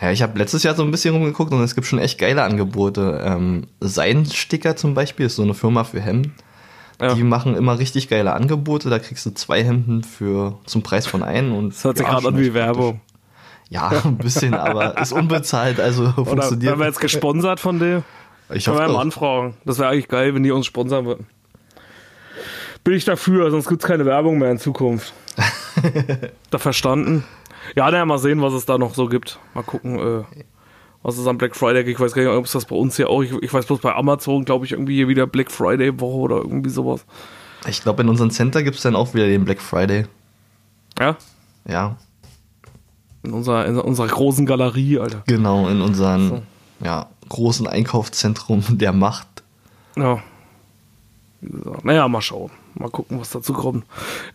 Ja, 0.00 0.10
ich 0.10 0.22
habe 0.22 0.38
letztes 0.38 0.62
Jahr 0.62 0.74
so 0.74 0.82
ein 0.82 0.90
bisschen 0.90 1.14
rumgeguckt 1.14 1.52
und 1.52 1.60
es 1.62 1.74
gibt 1.74 1.86
schon 1.86 1.98
echt 1.98 2.18
geile 2.18 2.42
Angebote. 2.42 3.22
Ähm, 3.24 3.66
Seinsticker 3.80 4.74
zum 4.74 4.94
Beispiel 4.94 5.26
ist 5.26 5.36
so 5.36 5.42
eine 5.42 5.54
Firma 5.54 5.84
für 5.84 6.00
Hemden. 6.00 6.34
Ja. 7.00 7.14
Die 7.14 7.22
machen 7.22 7.54
immer 7.54 7.78
richtig 7.78 8.08
geile 8.08 8.32
Angebote. 8.32 8.90
Da 8.90 8.98
kriegst 8.98 9.24
du 9.26 9.30
zwei 9.30 9.62
Hemden 9.62 10.02
für 10.02 10.58
zum 10.66 10.82
Preis 10.82 11.06
von 11.06 11.22
einem. 11.22 11.54
Und 11.54 11.70
Das 11.70 11.84
hört 11.84 11.98
sich 11.98 12.06
gerade 12.06 12.28
an 12.28 12.38
wie. 12.38 12.52
Werbung. 12.54 13.00
Ja, 13.68 13.90
ein 14.04 14.18
bisschen, 14.18 14.54
aber 14.54 14.98
ist 15.00 15.12
unbezahlt, 15.12 15.78
also 15.80 16.02
Oder 16.02 16.12
funktioniert. 16.24 16.62
werden 16.62 16.80
wir 16.80 16.86
jetzt 16.86 17.00
gesponsert 17.00 17.60
von 17.60 17.78
dem? 17.78 18.02
ich 18.52 18.64
Können 18.64 18.78
hoffe 18.78 18.88
wir 18.88 18.92
mal 18.94 19.00
anfragen. 19.02 19.54
Das 19.64 19.78
wäre 19.78 19.90
eigentlich 19.90 20.08
geil, 20.08 20.34
wenn 20.34 20.42
die 20.42 20.50
uns 20.50 20.66
sponsern 20.66 21.04
würden. 21.06 21.26
Bin 22.84 22.94
ich 22.94 23.04
dafür, 23.04 23.50
sonst 23.50 23.68
gibt 23.68 23.82
es 23.82 23.88
keine 23.88 24.06
Werbung 24.06 24.38
mehr 24.38 24.50
in 24.50 24.58
Zukunft. 24.58 25.12
da 26.50 26.58
verstanden. 26.58 27.24
Ja, 27.76 27.90
naja, 27.90 28.04
mal 28.04 28.18
sehen, 28.18 28.40
was 28.42 28.52
es 28.52 28.64
da 28.66 28.78
noch 28.78 28.94
so 28.94 29.06
gibt. 29.06 29.38
Mal 29.54 29.62
gucken, 29.62 29.98
äh, 29.98 30.24
was 31.02 31.18
es 31.18 31.26
am 31.26 31.38
Black 31.38 31.54
Friday 31.54 31.84
gibt. 31.84 31.98
Ich 31.98 32.04
weiß 32.04 32.12
gar 32.14 32.22
nicht, 32.22 32.32
ob 32.32 32.44
es 32.44 32.52
das 32.52 32.64
bei 32.64 32.76
uns 32.76 32.96
hier 32.96 33.08
auch. 33.10 33.22
Ich, 33.22 33.32
ich 33.32 33.52
weiß 33.52 33.66
bloß 33.66 33.80
bei 33.80 33.94
Amazon, 33.94 34.44
glaube 34.44 34.64
ich, 34.64 34.72
irgendwie 34.72 34.96
hier 34.96 35.08
wieder 35.08 35.26
Black 35.26 35.50
Friday 35.50 35.98
Woche 36.00 36.16
oder 36.18 36.36
irgendwie 36.36 36.70
sowas. 36.70 37.04
Ich 37.68 37.82
glaube, 37.82 38.02
in 38.02 38.08
unserem 38.08 38.30
Center 38.30 38.62
gibt 38.62 38.76
es 38.76 38.82
dann 38.82 38.96
auch 38.96 39.12
wieder 39.14 39.26
den 39.26 39.44
Black 39.44 39.60
Friday. 39.60 40.06
Ja, 40.98 41.16
Ja, 41.66 41.96
in 43.22 43.32
unserer, 43.32 43.66
in 43.66 43.78
unserer 43.78 44.08
großen 44.08 44.46
Galerie, 44.46 44.98
Alter. 44.98 45.22
genau, 45.26 45.68
in 45.68 45.82
unserem 45.82 46.42
ja, 46.82 47.06
großen 47.28 47.66
Einkaufszentrum 47.66 48.62
der 48.70 48.92
Macht. 48.92 49.28
Ja. 49.96 50.22
Wie 51.42 51.50
gesagt, 51.50 51.84
naja, 51.84 52.08
mal 52.08 52.22
schauen. 52.22 52.50
Mal 52.74 52.88
gucken, 52.88 53.20
was 53.20 53.30
dazu 53.30 53.52
kommt. 53.52 53.84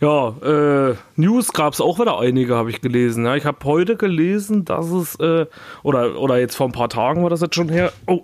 Ja, 0.00 0.28
äh, 0.42 0.94
News 1.16 1.52
gab 1.52 1.72
es 1.72 1.80
auch 1.80 1.98
wieder 1.98 2.18
einige, 2.18 2.54
habe 2.56 2.70
ich 2.70 2.80
gelesen. 2.80 3.24
Ja, 3.24 3.34
ich 3.34 3.44
habe 3.44 3.58
heute 3.64 3.96
gelesen, 3.96 4.64
dass 4.64 4.90
es, 4.90 5.14
äh, 5.16 5.46
oder, 5.82 6.18
oder 6.18 6.38
jetzt 6.38 6.56
vor 6.56 6.66
ein 6.66 6.72
paar 6.72 6.88
Tagen 6.88 7.22
war 7.22 7.30
das 7.30 7.40
jetzt 7.40 7.54
schon 7.54 7.68
her, 7.68 7.92
oh, 8.06 8.22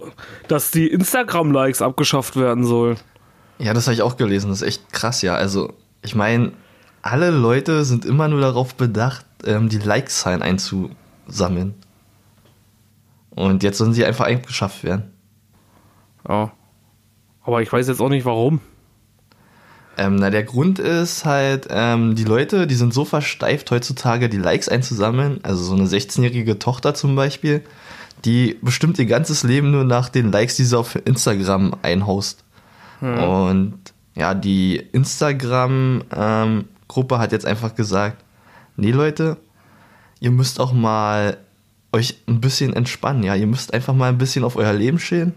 dass 0.48 0.70
die 0.70 0.88
Instagram-Likes 0.88 1.82
abgeschafft 1.82 2.36
werden 2.36 2.64
sollen. 2.64 2.98
Ja, 3.58 3.74
das 3.74 3.86
habe 3.86 3.94
ich 3.94 4.02
auch 4.02 4.16
gelesen. 4.16 4.50
Das 4.50 4.62
ist 4.62 4.68
echt 4.68 4.92
krass, 4.92 5.22
ja. 5.22 5.34
Also, 5.34 5.72
ich 6.02 6.14
meine, 6.14 6.52
alle 7.00 7.30
Leute 7.30 7.84
sind 7.84 8.04
immer 8.04 8.28
nur 8.28 8.40
darauf 8.40 8.74
bedacht, 8.74 9.24
ähm, 9.44 9.68
die 9.68 9.78
Like-Zahlen 9.78 10.42
einzusammeln. 10.42 11.74
Und 13.30 13.62
jetzt 13.62 13.78
sollen 13.78 13.92
sie 13.92 14.04
einfach 14.04 14.26
abgeschafft 14.26 14.84
werden. 14.84 15.12
Ja. 16.28 16.52
Aber 17.44 17.62
ich 17.62 17.72
weiß 17.72 17.88
jetzt 17.88 18.00
auch 18.00 18.08
nicht 18.08 18.24
warum. 18.24 18.60
Ähm, 19.98 20.16
na, 20.16 20.30
der 20.30 20.42
Grund 20.42 20.78
ist 20.78 21.24
halt, 21.24 21.68
ähm, 21.70 22.14
die 22.14 22.24
Leute, 22.24 22.66
die 22.66 22.74
sind 22.74 22.94
so 22.94 23.04
versteift 23.04 23.70
heutzutage, 23.70 24.28
die 24.28 24.38
Likes 24.38 24.68
einzusammeln. 24.68 25.40
Also 25.42 25.64
so 25.64 25.74
eine 25.74 25.84
16-jährige 25.84 26.58
Tochter 26.58 26.94
zum 26.94 27.14
Beispiel, 27.14 27.62
die 28.24 28.58
bestimmt 28.62 28.98
ihr 28.98 29.06
ganzes 29.06 29.42
Leben 29.42 29.70
nur 29.70 29.84
nach 29.84 30.08
den 30.08 30.32
Likes, 30.32 30.56
die 30.56 30.64
sie 30.64 30.78
auf 30.78 30.96
Instagram 31.04 31.76
einhaust. 31.82 32.44
Und 33.02 33.74
ja, 34.14 34.34
die 34.34 34.76
Instagram-Gruppe 34.76 37.18
hat 37.18 37.32
jetzt 37.32 37.46
einfach 37.46 37.74
gesagt, 37.74 38.24
nee 38.76 38.92
Leute, 38.92 39.38
ihr 40.20 40.30
müsst 40.30 40.60
auch 40.60 40.72
mal 40.72 41.38
euch 41.92 42.22
ein 42.26 42.40
bisschen 42.40 42.74
entspannen, 42.74 43.24
ja. 43.24 43.34
Ihr 43.34 43.46
müsst 43.46 43.74
einfach 43.74 43.94
mal 43.94 44.08
ein 44.08 44.18
bisschen 44.18 44.44
auf 44.44 44.56
euer 44.56 44.72
Leben 44.72 44.98
stehen 44.98 45.34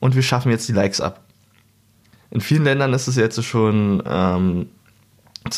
und 0.00 0.14
wir 0.14 0.22
schaffen 0.22 0.50
jetzt 0.50 0.68
die 0.68 0.72
Likes 0.72 1.00
ab. 1.00 1.20
In 2.32 2.40
vielen 2.40 2.64
Ländern 2.64 2.94
ist 2.94 3.08
es 3.08 3.16
jetzt 3.16 3.44
schon 3.44 4.02
ähm, 4.06 4.66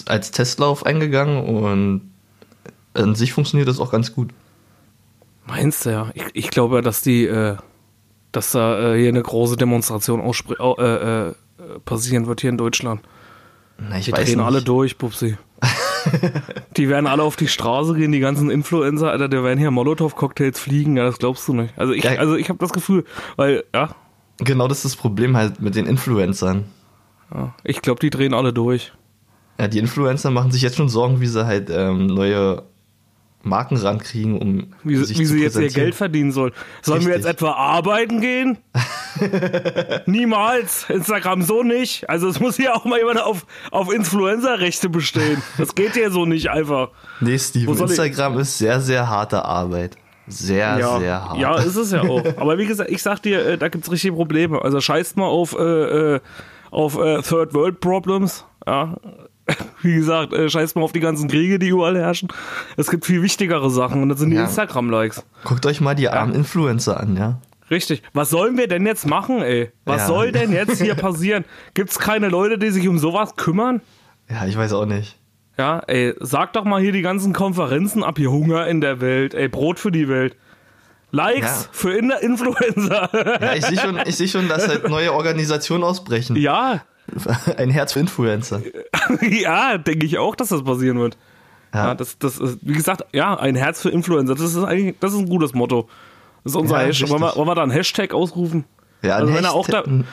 als 0.07 0.33
Testlauf 0.33 0.85
eingegangen 0.85 1.45
und 1.45 2.11
an 2.95 3.14
sich 3.14 3.33
funktioniert 3.33 3.69
das 3.69 3.78
auch 3.78 3.93
ganz 3.93 4.12
gut. 4.12 4.31
Meinst 5.47 5.87
du 5.87 5.90
ja? 5.90 6.11
Ich, 6.14 6.25
ich 6.33 6.50
glaube 6.50 6.76
ja, 6.76 6.83
dass 6.83 7.00
die, 7.00 7.26
äh, 7.26 7.57
dass 8.33 8.50
da 8.50 8.95
äh, 8.95 8.99
hier 8.99 9.09
eine 9.09 9.23
große 9.23 9.57
Demonstration 9.57 10.21
äh, 10.21 11.28
äh, 11.28 11.35
passieren 11.85 12.26
wird 12.26 12.40
hier 12.40 12.50
in 12.50 12.59
Deutschland. 12.59 13.02
Na, 13.78 13.99
ich 13.99 14.07
Die 14.07 14.11
drehen 14.11 14.40
alle 14.40 14.61
durch, 14.61 14.99
Pupsi. 14.99 15.37
die 16.76 16.88
werden 16.88 17.07
alle 17.07 17.23
auf 17.23 17.37
die 17.37 17.49
Straße 17.49 17.95
gehen, 17.95 18.11
die 18.11 18.21
ganzen 18.21 18.50
Influencer, 18.50 19.12
Alter, 19.12 19.28
da 19.28 19.45
werden 19.45 19.61
hier 19.61 19.71
Molotow-Cocktails 19.71 20.59
fliegen, 20.59 20.97
ja, 20.97 21.04
das 21.04 21.19
glaubst 21.19 21.47
du 21.47 21.54
nicht. 21.54 21.73
Also 21.78 21.93
ich, 21.93 22.07
also 22.19 22.35
ich 22.35 22.49
habe 22.49 22.59
das 22.59 22.73
Gefühl, 22.73 23.04
weil, 23.37 23.64
ja, 23.73 23.95
Genau 24.38 24.67
das 24.69 24.79
ist 24.79 24.85
das 24.85 24.97
Problem 24.97 25.37
halt 25.37 25.61
mit 25.61 25.75
den 25.75 25.87
Influencern. 25.87 26.64
ja 27.33 27.55
ich 27.64 27.81
glaube, 27.83 28.00
die 28.00 28.11
drehen 28.11 28.35
alle 28.35 28.53
durch. 28.53 28.93
Ja, 29.61 29.69
die 29.69 29.79
Influencer 29.79 30.31
machen 30.31 30.50
sich 30.50 30.62
jetzt 30.62 30.76
schon 30.76 30.88
Sorgen, 30.88 31.21
wie 31.21 31.26
sie 31.29 31.47
halt 31.47 31.71
ähm, 31.71 32.07
neue 32.09 32.62
Marken 33.45 33.76
rankriegen, 33.76 34.38
um 34.41 34.75
Wie, 34.83 34.97
sie- 34.97 35.05
sich 35.05 35.19
wie 35.19 35.26
sie 35.26 35.43
jetzt 35.43 35.57
ihr. 35.57 35.69
Geld 35.69 35.95
verdienen 35.95 36.33
sollen. 36.33 36.53
Sollen 36.83 37.03
wir 37.03 37.14
jetzt 37.14 37.26
Richtig. 37.26 37.43
etwa 37.43 37.53
arbeiten 37.53 38.21
gehen? 38.21 38.59
Niemals. 40.07 40.87
Instagram 40.88 41.43
so 41.43 41.62
nicht. 41.62 42.09
Also 42.11 42.29
es 42.29 42.41
muss 42.41 42.57
hier 42.57 42.75
auch 42.75 42.85
mal 42.85 42.99
jemand 42.99 43.21
auf, 43.23 43.47
auf 43.71 43.93
Influencer-Rechte 43.93 44.88
bestehen. 44.88 45.43
Das 45.59 45.75
geht 45.75 45.95
ja 45.97 46.11
so 46.11 46.26
nicht 46.26 46.49
einfach. 46.50 46.88
Nee, 47.21 47.35
ich- 47.35 47.55
Instagram 47.55 48.38
ist 48.38 48.59
sehr, 48.59 48.81
sehr 48.81 49.09
harte 49.09 49.45
Arbeit. 49.45 49.97
Sehr, 50.26 50.78
ja, 50.78 50.99
sehr 50.99 51.25
hart. 51.25 51.37
ja, 51.38 51.57
ist 51.59 51.76
es 51.76 51.93
ja 51.93 52.02
auch. 52.02 52.23
Aber 52.38 52.59
wie 52.59 52.66
gesagt, 52.66 52.90
ich 52.90 53.02
sag 53.02 53.21
dir, 53.23 53.45
äh, 53.47 53.59
da 53.59 53.69
gibt's 53.69 53.90
richtige 53.90 54.14
Probleme. 54.14 54.62
Also 54.62 54.81
scheißt 54.81 55.16
mal 55.16 55.26
auf, 55.26 55.54
äh, 55.59 56.14
äh, 56.16 56.21
auf 56.71 56.99
äh, 56.99 57.21
Third 57.23 57.52
World 57.54 57.81
Problems. 57.81 58.45
Ja. 58.66 58.97
Wie 59.83 59.95
gesagt, 59.95 60.33
äh, 60.33 60.49
scheißt 60.49 60.75
mal 60.76 60.83
auf 60.83 60.93
die 60.93 61.00
ganzen 61.00 61.28
Kriege, 61.28 61.59
die 61.59 61.69
überall 61.69 61.99
herrschen. 61.99 62.28
Es 62.78 62.90
gibt 62.90 63.04
viel 63.04 63.21
wichtigere 63.21 63.69
Sachen 63.71 64.00
und 64.02 64.09
das 64.09 64.19
sind 64.19 64.31
die 64.31 64.37
Ja. 64.37 64.45
Instagram-Likes. 64.45 65.23
Guckt 65.45 65.66
euch 65.66 65.83
mal 65.83 65.95
die 65.95 66.09
armen 66.09 66.35
Influencer 66.35 66.99
an, 66.99 67.14
ja. 67.19 67.38
Richtig. 67.71 68.02
Was 68.14 68.31
sollen 68.31 68.57
wir 68.57 68.69
denn 68.69 68.87
jetzt 68.87 69.07
machen, 69.07 69.43
ey? 69.43 69.71
Was 69.85 70.02
Ja. 70.02 70.07
soll 70.07 70.33
denn 70.33 70.50
jetzt 70.52 70.81
hier 70.81 70.95
passieren? 70.95 71.45
Gibt's 71.75 71.99
keine 71.99 72.28
Leute, 72.31 72.57
die 72.57 72.71
sich 72.71 72.88
um 72.88 72.99
sowas 72.99 73.37
kümmern? 73.37 73.83
Ja, 74.31 74.47
ich 74.47 74.57
weiß 74.57 74.73
auch 74.73 74.87
nicht. 74.87 75.19
Ja, 75.57 75.81
ey, 75.87 76.15
sag 76.21 76.53
doch 76.55 76.65
mal 76.65 76.81
hier 76.81 76.93
die 76.93 77.03
ganzen 77.03 77.33
Konferenzen 77.33 78.03
ab, 78.03 78.19
hier 78.19 78.31
Hunger 78.33 78.67
in 78.67 78.81
der 78.81 79.01
Welt, 79.01 79.35
ey, 79.35 79.49
Brot 79.49 79.79
für 79.79 79.93
die 79.93 80.09
Welt. 80.09 80.37
Likes 81.13 81.65
Ja. 81.65 81.69
für 81.71 81.93
In 81.97 82.11
Influencer. 82.11 83.09
Ja, 83.41 83.55
ich 83.55 83.65
sehe 83.65 83.79
schon, 83.79 84.01
ich 84.05 84.17
sehe 84.17 84.27
schon, 84.29 84.49
dass 84.49 84.67
halt 84.67 84.89
neue 84.89 85.13
Organisationen 85.13 85.85
ausbrechen. 85.85 86.35
ja, 86.37 86.83
Ein 87.59 87.71
Herz 87.71 87.93
für 87.93 88.01
Influencer. 88.01 88.63
ja, 89.21 89.77
denke 89.79 90.07
ich 90.07 90.19
auch, 90.19 90.35
dass 90.35 90.49
das 90.49 90.65
passieren 90.65 90.99
wird. 90.99 91.17
Ja, 91.75 91.89
Ja, 91.89 91.95
das, 91.95 92.19
das 92.19 92.39
ist, 92.39 92.59
wie 92.63 92.73
gesagt, 92.73 93.05
ja, 93.13 93.35
ein 93.39 93.55
Herz 93.57 93.83
für 93.83 93.91
Influencer. 93.91 94.35
Das 94.35 94.43
ist 94.43 94.57
eigentlich, 94.65 94.97
das 95.01 95.13
ist 95.13 95.19
ein 95.19 95.29
gutes 95.29 95.53
Motto. 95.55 95.89
Das 96.43 96.53
ist 96.55 96.57
unser 96.57 96.81
Ja, 96.81 96.87
Hashtag. 96.87 97.11
Wollen 97.11 97.21
wir, 97.23 97.37
wollen 97.37 97.47
wir 97.49 97.55
da 97.55 97.63
einen 97.63 97.71
Hashtag 97.73 98.13
ausrufen? 98.15 98.65
ja 99.03 99.17
also 99.17 99.33
ein, 99.35 99.45
Hashtag, 99.45 99.85
da- 99.85 100.05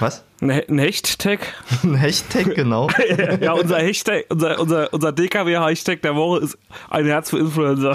Was? 0.00 0.24
Ein, 0.40 0.50
He- 0.50 0.64
ein 0.68 0.78
Hashtag? 0.78 1.40
Ein 1.82 1.94
Hashtag, 1.96 2.54
genau. 2.54 2.88
ja, 3.40 3.52
unser 3.52 3.76
Hashtag, 3.78 4.24
unser, 4.30 4.58
unser, 4.58 4.92
unser 4.92 5.12
DKW-Hashtag 5.12 6.00
der 6.00 6.16
Woche 6.16 6.40
ist 6.44 6.58
ein 6.88 7.04
Herz 7.04 7.28
für 7.30 7.38
Influencer. 7.38 7.94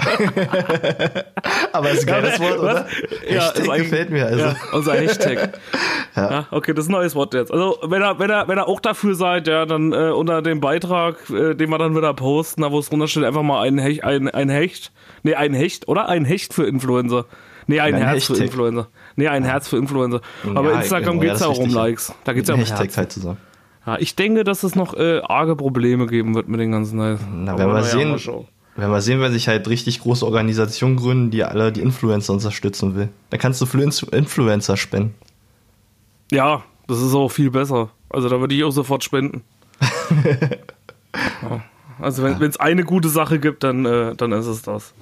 Aber 1.72 1.90
ist 1.90 2.02
ein 2.02 2.06
geiles 2.06 2.38
Wort, 2.38 2.58
oder? 2.58 2.86
Was? 2.86 3.30
Ja, 3.30 3.52
Hashtag 3.52 3.76
gefällt 3.78 4.10
mir. 4.10 4.26
Also. 4.26 4.38
Ja, 4.38 4.56
unser 4.72 4.94
Hashtag. 4.94 5.58
ja. 6.14 6.46
okay, 6.52 6.72
das 6.72 6.84
ist 6.84 6.88
ein 6.88 6.92
neues 6.92 7.14
Wort 7.16 7.34
jetzt. 7.34 7.50
Also, 7.50 7.78
wenn 7.82 8.02
ihr, 8.02 8.18
wenn 8.18 8.30
ihr, 8.30 8.44
wenn 8.46 8.58
ihr 8.58 8.68
auch 8.68 8.80
dafür 8.80 9.14
seid, 9.16 9.48
ja, 9.48 9.66
dann 9.66 9.92
äh, 9.92 10.10
unter 10.10 10.40
dem 10.42 10.60
Beitrag, 10.60 11.16
äh, 11.30 11.54
den 11.54 11.68
wir 11.70 11.78
dann 11.78 11.96
wieder 11.96 12.14
posten, 12.14 12.62
da 12.62 12.70
wo 12.70 12.78
es 12.78 12.88
drunter 12.88 13.08
steht, 13.08 13.24
einfach 13.24 13.42
mal 13.42 13.66
ein 13.66 13.78
Hecht, 13.78 14.04
ein, 14.04 14.28
ein 14.28 14.48
Hecht, 14.48 14.92
nee, 15.24 15.34
ein 15.34 15.52
Hecht, 15.54 15.88
oder? 15.88 16.08
Ein 16.08 16.24
Hecht 16.24 16.54
für 16.54 16.64
Influencer. 16.64 17.26
Nee, 17.68 17.80
ein, 17.80 17.94
Ein 17.94 18.02
Herz 18.02 18.24
für 18.26 18.32
Hashtag. 18.34 18.46
Influencer. 18.46 18.88
Nee, 19.16 19.28
ein 19.28 19.44
Herz 19.44 19.68
für 19.68 19.76
Influencer. 19.76 20.20
Aber 20.54 20.72
Ja, 20.72 20.80
Instagram 20.80 21.18
genau, 21.18 21.32
geht's 21.32 21.40
ja, 21.40 21.46
ja 21.46 21.52
auch 21.52 21.58
um. 21.58 21.70
Likes. 21.70 22.12
Da 22.24 22.32
geht's 22.32 22.48
ja 22.48 22.54
Ein 22.54 22.60
um 22.60 22.66
Hashtag 22.66 22.80
Herzen. 22.80 22.96
halt 22.98 23.12
zusammen. 23.12 23.36
Ja, 23.86 23.96
ich 23.98 24.14
denke, 24.16 24.44
dass 24.44 24.62
es 24.62 24.74
noch 24.74 24.94
äh, 24.94 25.20
arge 25.22 25.56
Probleme 25.56 26.06
geben 26.06 26.34
wird 26.34 26.48
mit 26.48 26.60
den 26.60 26.72
ganzen 26.72 26.98
Likes. 26.98 27.22
Na, 27.32 27.58
werden 27.58 27.72
wir 27.74 27.82
sehen. 27.82 28.18
schauen. 28.18 28.46
Wenn 28.76 28.90
wir 28.90 29.00
sehen, 29.00 29.20
wenn 29.20 29.32
sich 29.32 29.48
halt 29.48 29.66
richtig 29.68 30.00
große 30.00 30.24
Organisationen 30.26 30.96
gründen, 30.96 31.30
die 31.30 31.42
alle 31.44 31.72
die 31.72 31.80
Influencer 31.80 32.32
unterstützen 32.34 32.94
will. 32.94 33.08
Dann 33.30 33.40
kannst 33.40 33.60
du 33.60 33.66
für 33.66 33.78
Inf- 33.78 34.12
Influencer 34.14 34.76
spenden. 34.76 35.14
Ja, 36.30 36.62
das 36.86 37.00
ist 37.00 37.14
auch 37.14 37.30
viel 37.30 37.50
besser. 37.50 37.88
Also 38.10 38.28
da 38.28 38.38
würde 38.38 38.54
ich 38.54 38.62
auch 38.64 38.70
sofort 38.70 39.02
spenden. 39.02 39.42
ja. 41.42 41.62
Also 41.98 42.22
wenn 42.22 42.40
es 42.42 42.60
eine 42.60 42.84
gute 42.84 43.08
Sache 43.08 43.38
gibt, 43.38 43.64
dann, 43.64 43.86
äh, 43.86 44.14
dann 44.14 44.32
ist 44.32 44.46
es 44.46 44.62
das. 44.62 44.92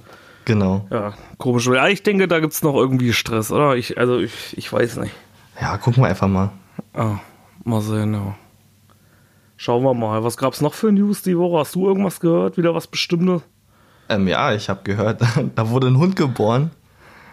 Genau. 0.45 0.87
Ja, 0.91 1.15
komisch. 1.39 1.67
Ja, 1.67 1.89
ich 1.89 2.03
denke, 2.03 2.29
da 2.29 2.41
gibt 2.41 2.53
es 2.53 2.63
noch 2.63 2.75
irgendwie 2.75 3.13
Stress, 3.13 3.51
oder? 3.51 3.77
Ich, 3.77 3.97
also 3.99 4.19
ich, 4.19 4.57
ich 4.59 4.71
weiß 4.73 4.97
nicht. 4.99 5.15
Ja, 5.61 5.77
gucken 5.79 6.03
wir 6.03 6.09
einfach 6.09 6.29
mal. 6.29 6.51
Ah, 6.93 7.17
mal 7.65 7.81
sehen, 7.81 8.13
ja. 8.15 8.35
Schauen 9.57 9.83
wir 9.85 9.95
mal. 9.95 10.23
Was 10.25 10.37
gab's 10.37 10.61
noch 10.61 10.75
für 10.75 10.93
News 10.93 11.23
die 11.23 11.39
Woche? 11.39 11.59
Hast 11.61 11.75
du 11.75 11.87
irgendwas 11.87 12.21
gehört? 12.21 12.57
Wieder 12.57 12.75
was 12.75 12.87
Bestimmtes? 12.89 13.43
Ähm, 14.09 14.29
ja, 14.29 14.53
ich 14.53 14.69
habe 14.69 14.81
gehört, 14.85 15.23
da 15.55 15.71
wurde 15.71 15.87
ein 15.87 15.97
Hund 15.99 16.17
geboren. 16.17 16.71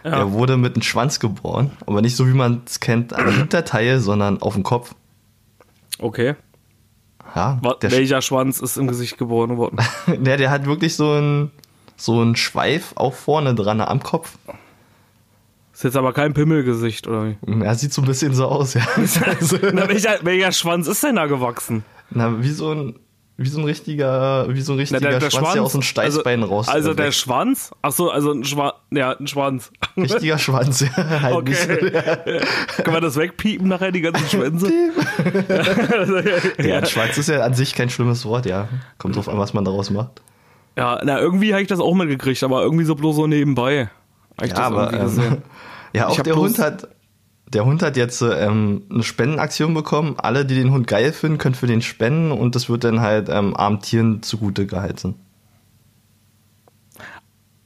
Ja. 0.04 0.10
Der 0.16 0.32
wurde 0.32 0.56
mit 0.56 0.74
einem 0.74 0.82
Schwanz 0.82 1.20
geboren. 1.20 1.70
Aber 1.86 2.00
nicht 2.00 2.16
so, 2.16 2.26
wie 2.26 2.32
man 2.32 2.62
es 2.66 2.80
kennt, 2.80 3.12
an 3.12 3.24
der 3.26 3.34
Hinterteil, 3.36 4.00
sondern 4.00 4.40
auf 4.42 4.54
dem 4.54 4.62
Kopf. 4.64 4.94
Okay. 5.98 6.34
Ja, 7.36 7.58
Wa- 7.62 7.74
der, 7.80 7.92
Welcher 7.92 8.20
Schwanz 8.20 8.58
ist 8.60 8.76
im 8.78 8.88
Gesicht 8.88 9.16
geboren 9.16 9.56
worden? 9.58 9.78
der, 10.06 10.36
der 10.38 10.50
hat 10.50 10.66
wirklich 10.66 10.96
so 10.96 11.12
einen 11.12 11.50
so 12.04 12.20
einen 12.20 12.36
Schweif 12.36 12.92
auch 12.96 13.14
vorne 13.14 13.54
dran 13.54 13.80
am 13.80 14.02
Kopf. 14.02 14.36
Ist 15.72 15.84
jetzt 15.84 15.96
aber 15.96 16.12
kein 16.12 16.34
Pimmelgesicht, 16.34 17.06
oder 17.06 17.26
wie? 17.26 17.62
Er 17.64 17.74
sieht 17.74 17.92
so 17.92 18.02
ein 18.02 18.06
bisschen 18.06 18.34
so 18.34 18.46
aus, 18.46 18.74
ja. 18.74 18.82
Also, 19.26 19.58
Na, 19.72 19.88
welcher, 19.88 20.18
welcher 20.22 20.52
Schwanz 20.52 20.86
ist 20.86 21.02
denn 21.02 21.16
da 21.16 21.26
gewachsen? 21.26 21.84
na, 22.10 22.42
wie 22.42 22.50
so 22.50 22.72
ein 22.72 22.94
wie 23.38 23.48
so 23.48 23.58
ein 23.60 23.64
richtiger, 23.64 24.46
wie 24.54 24.60
so 24.60 24.74
ein 24.74 24.76
Na, 24.76 24.82
richtiger 24.98 25.30
Schwanz, 25.30 25.52
der 25.54 25.62
aus 25.62 25.72
dem 25.72 25.82
Steißbein 25.82 26.42
also, 26.42 26.54
raus. 26.54 26.68
Also 26.68 26.90
äh, 26.90 26.94
der. 26.94 27.12
Schwanz? 27.12 27.70
Ach 27.80 27.90
so, 27.90 28.10
also 28.10 28.30
ein 28.32 28.44
Schwanz. 28.44 28.74
Ja, 28.90 29.16
ein 29.18 29.26
Schwanz. 29.26 29.72
richtiger 29.96 30.38
Schwanz, 30.38 30.80
ja. 30.80 30.94
Halt 31.22 31.48
nicht 31.48 31.58
so- 31.58 31.72
Okay. 31.72 32.40
Kann 32.84 32.92
man 32.92 33.02
das 33.02 33.16
wegpiepen 33.16 33.68
nachher, 33.68 33.90
die 33.90 34.02
ganzen 34.02 34.28
Schwänze? 34.28 34.70
Ja, 36.62 36.78
ein 36.78 36.86
Schwanz 36.86 37.16
ist 37.16 37.28
ja 37.28 37.40
an 37.40 37.54
sich 37.54 37.74
kein 37.74 37.88
schlimmes 37.90 38.24
Wort, 38.26 38.46
ja. 38.46 38.68
Kommt 38.98 39.16
drauf 39.16 39.28
an, 39.28 39.38
was 39.38 39.54
man 39.54 39.64
daraus 39.64 39.90
macht. 39.90 40.20
Ja, 40.76 41.00
na, 41.04 41.20
irgendwie 41.20 41.52
habe 41.52 41.62
ich 41.62 41.68
das 41.68 41.80
auch 41.80 41.94
mitgekriegt, 41.94 42.42
aber 42.42 42.62
irgendwie 42.62 42.84
so 42.84 42.94
bloß 42.94 43.16
so 43.16 43.26
nebenbei. 43.26 43.90
Ja, 44.42 44.56
aber 44.56 44.92
ähm, 44.92 45.42
ja, 45.92 46.08
auch 46.08 46.20
der 46.20 46.36
Hund 46.36 46.58
hat 46.58 46.88
der 47.52 47.66
Hund 47.66 47.82
hat 47.82 47.96
jetzt 47.96 48.22
ähm, 48.22 48.82
eine 48.90 49.02
Spendenaktion 49.02 49.74
bekommen. 49.74 50.14
Alle, 50.16 50.46
die 50.46 50.54
den 50.54 50.72
Hund 50.72 50.86
geil 50.86 51.12
finden, 51.12 51.38
können 51.38 51.54
für 51.54 51.66
den 51.66 51.82
spenden 51.82 52.32
und 52.32 52.54
das 52.54 52.68
wird 52.68 52.84
dann 52.84 53.00
halt 53.00 53.28
ähm, 53.28 53.54
armen 53.56 53.80
Tieren 53.80 54.22
zugute 54.22 54.66
gehalten. 54.66 55.16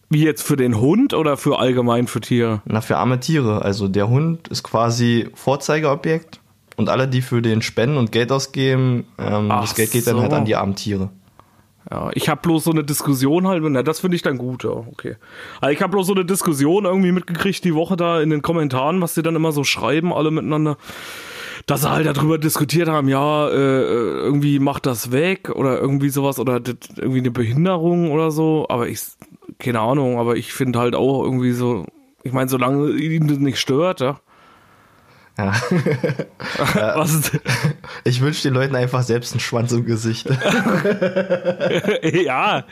Wie 0.08 0.24
jetzt 0.24 0.42
für 0.42 0.56
den 0.56 0.80
Hund 0.80 1.14
oder 1.14 1.36
für 1.36 1.58
allgemein 1.58 2.06
für 2.06 2.20
Tiere? 2.20 2.62
Na, 2.64 2.80
für 2.80 2.96
arme 2.96 3.18
Tiere. 3.18 3.62
Also 3.62 3.88
der 3.88 4.08
Hund 4.08 4.48
ist 4.48 4.62
quasi 4.62 5.28
Vorzeigeobjekt 5.34 6.40
und 6.76 6.88
alle, 6.88 7.08
die 7.08 7.22
für 7.22 7.42
den 7.42 7.62
spenden 7.62 7.96
und 7.96 8.12
Geld 8.12 8.30
ausgeben, 8.30 9.04
ähm, 9.18 9.48
das 9.48 9.74
Geld 9.74 9.90
geht 9.90 10.06
dann 10.06 10.16
so. 10.16 10.22
halt 10.22 10.32
an 10.32 10.44
die 10.44 10.54
armen 10.54 10.76
Tiere. 10.76 11.10
Ja, 11.90 12.10
ich 12.14 12.28
habe 12.28 12.40
bloß 12.40 12.64
so 12.64 12.72
eine 12.72 12.82
Diskussion 12.82 13.46
halt, 13.46 13.62
na, 13.62 13.82
das 13.82 14.00
finde 14.00 14.16
ich 14.16 14.22
dann 14.22 14.38
gut, 14.38 14.64
ja, 14.64 14.70
okay. 14.70 15.16
Aber 15.60 15.70
ich 15.70 15.80
habe 15.80 15.92
bloß 15.92 16.08
so 16.08 16.14
eine 16.14 16.24
Diskussion 16.24 16.84
irgendwie 16.84 17.12
mitgekriegt 17.12 17.62
die 17.64 17.74
Woche 17.74 17.96
da 17.96 18.20
in 18.20 18.30
den 18.30 18.42
Kommentaren, 18.42 19.00
was 19.00 19.14
die 19.14 19.22
dann 19.22 19.36
immer 19.36 19.52
so 19.52 19.62
schreiben, 19.62 20.12
alle 20.12 20.32
miteinander, 20.32 20.78
dass 21.66 21.82
sie 21.82 21.90
halt 21.90 22.06
darüber 22.06 22.38
diskutiert 22.38 22.88
haben, 22.88 23.08
ja, 23.08 23.48
äh, 23.48 23.52
äh, 23.54 24.18
irgendwie 24.18 24.58
macht 24.58 24.84
das 24.86 25.12
weg 25.12 25.50
oder 25.50 25.78
irgendwie 25.80 26.08
sowas 26.08 26.40
oder 26.40 26.60
irgendwie 26.96 27.20
eine 27.20 27.30
Behinderung 27.30 28.10
oder 28.10 28.32
so, 28.32 28.66
aber 28.68 28.88
ich, 28.88 29.00
keine 29.60 29.80
Ahnung, 29.80 30.18
aber 30.18 30.36
ich 30.36 30.52
finde 30.52 30.80
halt 30.80 30.96
auch 30.96 31.22
irgendwie 31.22 31.52
so, 31.52 31.86
ich 32.24 32.32
meine, 32.32 32.48
solange 32.48 32.90
ihn 32.90 33.28
das 33.28 33.38
nicht 33.38 33.58
stört, 33.58 34.00
ja. 34.00 34.20
Ja. 35.38 35.52
Was 36.96 37.30
Ich 38.04 38.20
wünsche 38.22 38.42
den 38.42 38.54
Leuten 38.54 38.74
einfach 38.74 39.02
selbst 39.02 39.32
einen 39.32 39.40
Schwanz 39.40 39.72
im 39.72 39.84
Gesicht. 39.84 40.26
ja. 42.02 42.64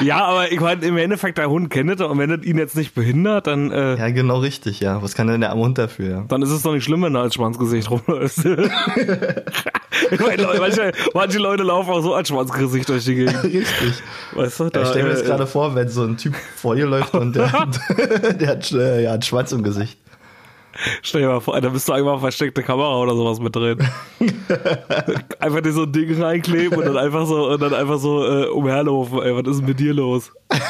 Ja, 0.00 0.24
aber 0.24 0.50
ich 0.50 0.58
meine, 0.60 0.84
im 0.84 0.96
Endeffekt, 0.96 1.38
der 1.38 1.48
Hund 1.50 1.70
kennt 1.70 1.90
es 1.90 2.00
und 2.00 2.18
wenn 2.18 2.32
es 2.32 2.44
ihn 2.44 2.58
jetzt 2.58 2.76
nicht 2.76 2.94
behindert, 2.94 3.46
dann, 3.46 3.70
äh, 3.70 3.96
ja, 3.96 4.08
genau 4.10 4.38
richtig, 4.38 4.80
ja. 4.80 5.02
Was 5.02 5.14
kann 5.14 5.28
denn 5.28 5.40
der 5.40 5.50
arme 5.50 5.62
Hund 5.62 5.78
dafür, 5.78 6.08
ja? 6.08 6.24
dann 6.26 6.42
ist 6.42 6.50
es 6.50 6.62
doch 6.62 6.72
nicht 6.72 6.84
schlimm, 6.84 7.02
wenn 7.02 7.14
er 7.14 7.20
als 7.22 7.34
Schwanzgesicht 7.34 7.88
rumläuft. 7.90 8.38
ich 8.38 10.20
meine, 10.20 10.48
manche, 10.58 10.92
manche 11.12 11.38
Leute 11.38 11.62
laufen 11.62 11.90
auch 11.90 12.00
so 12.00 12.14
als 12.14 12.28
Schwanzgesicht 12.28 12.88
durch 12.88 13.04
die 13.04 13.14
Gegend. 13.14 13.44
Richtig. 13.44 14.02
Weißt 14.32 14.60
du, 14.60 14.70
da, 14.70 14.82
ich 14.82 14.88
stell 14.88 15.04
mir 15.04 15.10
jetzt 15.10 15.22
äh, 15.22 15.26
gerade 15.26 15.46
vor, 15.46 15.74
wenn 15.76 15.88
so 15.88 16.02
ein 16.02 16.16
Typ 16.16 16.34
vor 16.56 16.74
dir 16.74 16.86
läuft 16.86 17.14
und 17.14 17.36
der, 17.36 17.68
der 18.32 18.48
hat 18.48 18.72
äh, 18.72 19.04
ja, 19.04 19.12
einen 19.12 19.22
Schwanz 19.22 19.52
im 19.52 19.62
Gesicht. 19.62 19.98
Stell 21.02 21.22
dir 21.22 21.28
mal 21.28 21.40
vor, 21.40 21.60
da 21.60 21.68
bist 21.68 21.88
du 21.88 21.92
einfach 21.92 22.18
versteckte 22.20 22.62
Kamera 22.62 22.96
oder 22.98 23.14
sowas 23.14 23.38
mit 23.40 23.54
drin. 23.54 23.78
einfach 25.40 25.60
dir 25.60 25.72
so 25.72 25.82
ein 25.82 25.92
Ding 25.92 26.20
reinkleben 26.22 26.78
und 26.78 26.84
dann 26.86 26.96
einfach 26.96 27.26
so, 27.26 27.48
und 27.50 27.62
dann 27.62 27.74
einfach 27.74 27.98
so 27.98 28.24
äh, 28.26 28.46
umherlaufen. 28.48 29.20
Ey, 29.22 29.34
was 29.34 29.46
ist 29.50 29.58
denn 29.60 29.66
mit 29.68 29.80
dir 29.80 29.94
los? 29.94 30.32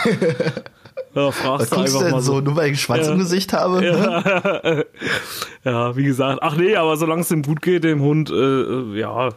Ja, 1.16 1.26
Was 1.26 1.36
fragst 1.36 1.70
du 1.70 1.76
guckst 1.76 1.94
du 1.94 1.98
einfach 1.98 2.06
denn 2.06 2.10
mal 2.16 2.20
so, 2.22 2.32
so. 2.34 2.40
nur 2.40 2.56
weil 2.56 2.72
ich 2.72 2.80
Schwanz 2.80 3.06
Ja. 3.06 3.12
im 3.12 3.18
Gesicht 3.20 3.52
habe? 3.52 4.84
Ja, 5.64 5.94
wie 5.96 6.02
gesagt, 6.02 6.40
ach 6.42 6.56
nee, 6.56 6.74
aber 6.74 6.96
solange 6.96 7.20
es 7.22 7.28
dem 7.28 7.42
gut 7.42 7.62
geht, 7.62 7.84
dem 7.84 8.00
Hund, 8.02 8.30
äh, 8.30 8.34
äh, 8.34 8.98
ja, 8.98 9.28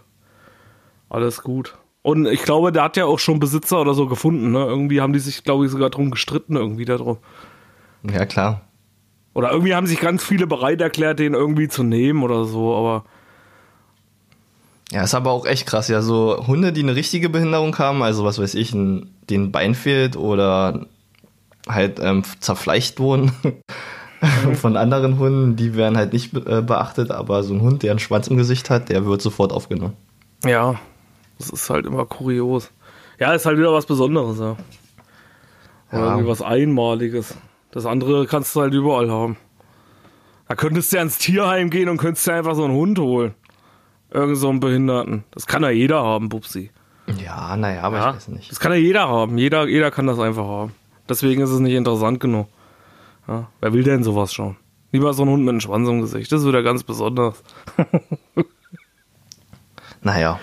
alles 1.10 1.44
gut. 1.44 1.76
Und 2.02 2.26
ich 2.26 2.42
glaube, 2.44 2.72
der 2.72 2.82
hat 2.84 2.98
ja 2.98 3.06
auch 3.06 3.20
schon 3.20 3.40
Besitzer 3.40 3.80
oder 3.80 3.94
so 3.94 4.08
gefunden, 4.08 4.52
ne? 4.52 4.66
Irgendwie 4.66 5.02
haben 5.02 5.14
die 5.14 5.20
sich, 5.20 5.44
glaube 5.44 5.66
ich, 5.66 5.72
sogar 5.72 5.90
drum 5.92 6.10
gestritten, 6.10 6.56
irgendwie 6.56 6.86
darum. 6.86 7.18
Ja, 8.12 8.26
klar. 8.26 8.62
Oder 9.38 9.52
irgendwie 9.52 9.76
haben 9.76 9.86
sich 9.86 10.00
ganz 10.00 10.24
viele 10.24 10.48
bereit 10.48 10.82
erklärt, 10.82 11.20
den 11.20 11.36
irgendwie 11.36 11.68
zu 11.68 11.84
nehmen 11.84 12.24
oder 12.24 12.46
so, 12.46 12.76
aber 12.76 13.06
Ja, 14.92 15.04
ist 15.04 15.14
aber 15.14 15.30
auch 15.30 15.46
echt 15.46 15.68
krass. 15.68 15.90
Ja, 15.90 16.02
so 16.02 16.48
Hunde, 16.48 16.74
die 16.74 16.82
eine 16.82 16.96
richtige 16.96 17.30
Behinderung 17.30 17.78
haben, 17.78 18.02
also 18.02 18.26
was 18.26 18.40
weiß 18.40 18.56
ich, 18.56 18.74
ein, 18.74 19.14
ein 19.30 19.52
Bein 19.52 19.76
fehlt 19.76 20.18
oder 20.18 20.88
halt 21.70 22.00
ähm, 22.00 22.24
zerfleischt 22.40 22.98
wurden 23.00 23.32
von 24.56 24.76
anderen 24.76 25.20
Hunden, 25.20 25.56
die 25.56 25.76
werden 25.76 25.98
halt 25.98 26.14
nicht 26.14 26.34
äh, 26.34 26.64
beachtet, 26.64 27.12
aber 27.12 27.44
so 27.44 27.54
ein 27.54 27.62
Hund, 27.62 27.84
der 27.84 27.92
einen 27.92 28.00
Schwanz 28.00 28.28
im 28.30 28.38
Gesicht 28.38 28.72
hat, 28.72 28.90
der 28.90 29.06
wird 29.06 29.22
sofort 29.22 29.54
aufgenommen. 29.54 29.94
ja, 30.46 30.80
das 31.38 31.52
ist 31.52 31.70
halt 31.70 31.86
immer 31.86 32.08
kurios. 32.08 32.72
Ja, 33.20 33.34
ist 33.34 33.46
halt 33.46 33.60
wieder 33.60 33.72
was 33.72 33.86
Besonderes, 33.86 34.40
ja. 34.40 34.58
Oder 35.92 36.00
Ja. 36.00 36.06
irgendwie 36.06 36.28
was 36.28 36.42
Einmaliges. 36.42 37.36
Das 37.72 37.86
andere 37.86 38.26
kannst 38.28 38.56
du 38.56 38.62
halt 38.62 38.74
überall 38.74 39.10
haben. 39.12 39.38
Da 40.48 40.56
könntest 40.56 40.92
du 40.92 40.98
ja 40.98 41.02
ins 41.04 41.18
Tierheim 41.18 41.70
gehen 41.70 41.90
und 41.90 41.98
könntest 41.98 42.26
dir 42.26 42.34
einfach 42.34 42.56
so 42.56 42.64
einen 42.64 42.74
Hund 42.74 42.98
holen. 43.00 43.34
Irgend 44.10 44.38
so 44.38 44.50
einen 44.50 44.60
Behinderten. 44.62 45.26
Das 45.32 45.46
kann 45.46 45.64
ja 45.64 45.70
jeder 45.70 46.02
haben, 46.02 46.30
Bubsi. 46.30 46.72
Ja, 47.24 47.56
naja, 47.58 47.82
aber 47.82 47.98
Ja, 47.98 48.10
ich 48.12 48.16
weiß 48.16 48.28
nicht. 48.30 48.52
das 48.52 48.60
kann 48.60 48.72
ja 48.72 48.78
jeder 48.78 49.10
haben. 49.10 49.38
Jeder, 49.38 49.68
jeder 49.68 49.92
kann 49.92 50.08
das 50.08 50.20
einfach 50.20 50.46
haben. 50.46 50.74
Deswegen 51.10 51.42
ist 51.42 51.50
es 51.50 51.60
nicht 51.60 51.74
interessant 51.74 52.20
genug. 52.20 52.48
Ja, 53.28 53.48
wer 53.60 53.74
will 53.74 53.84
denn 53.84 54.04
sowas 54.04 54.34
schon? 54.34 54.56
Lieber 54.94 55.14
so 55.14 55.24
ein 55.24 55.30
Hund 55.30 55.44
mit 55.44 55.50
einem 55.52 55.60
Schwanz 55.60 55.88
im 55.90 56.00
Gesicht. 56.02 56.32
Das 56.32 56.42
ist 56.42 56.48
wieder 56.48 56.64
ganz 56.64 56.84
besonders. 56.84 57.44
Naja. 60.02 60.40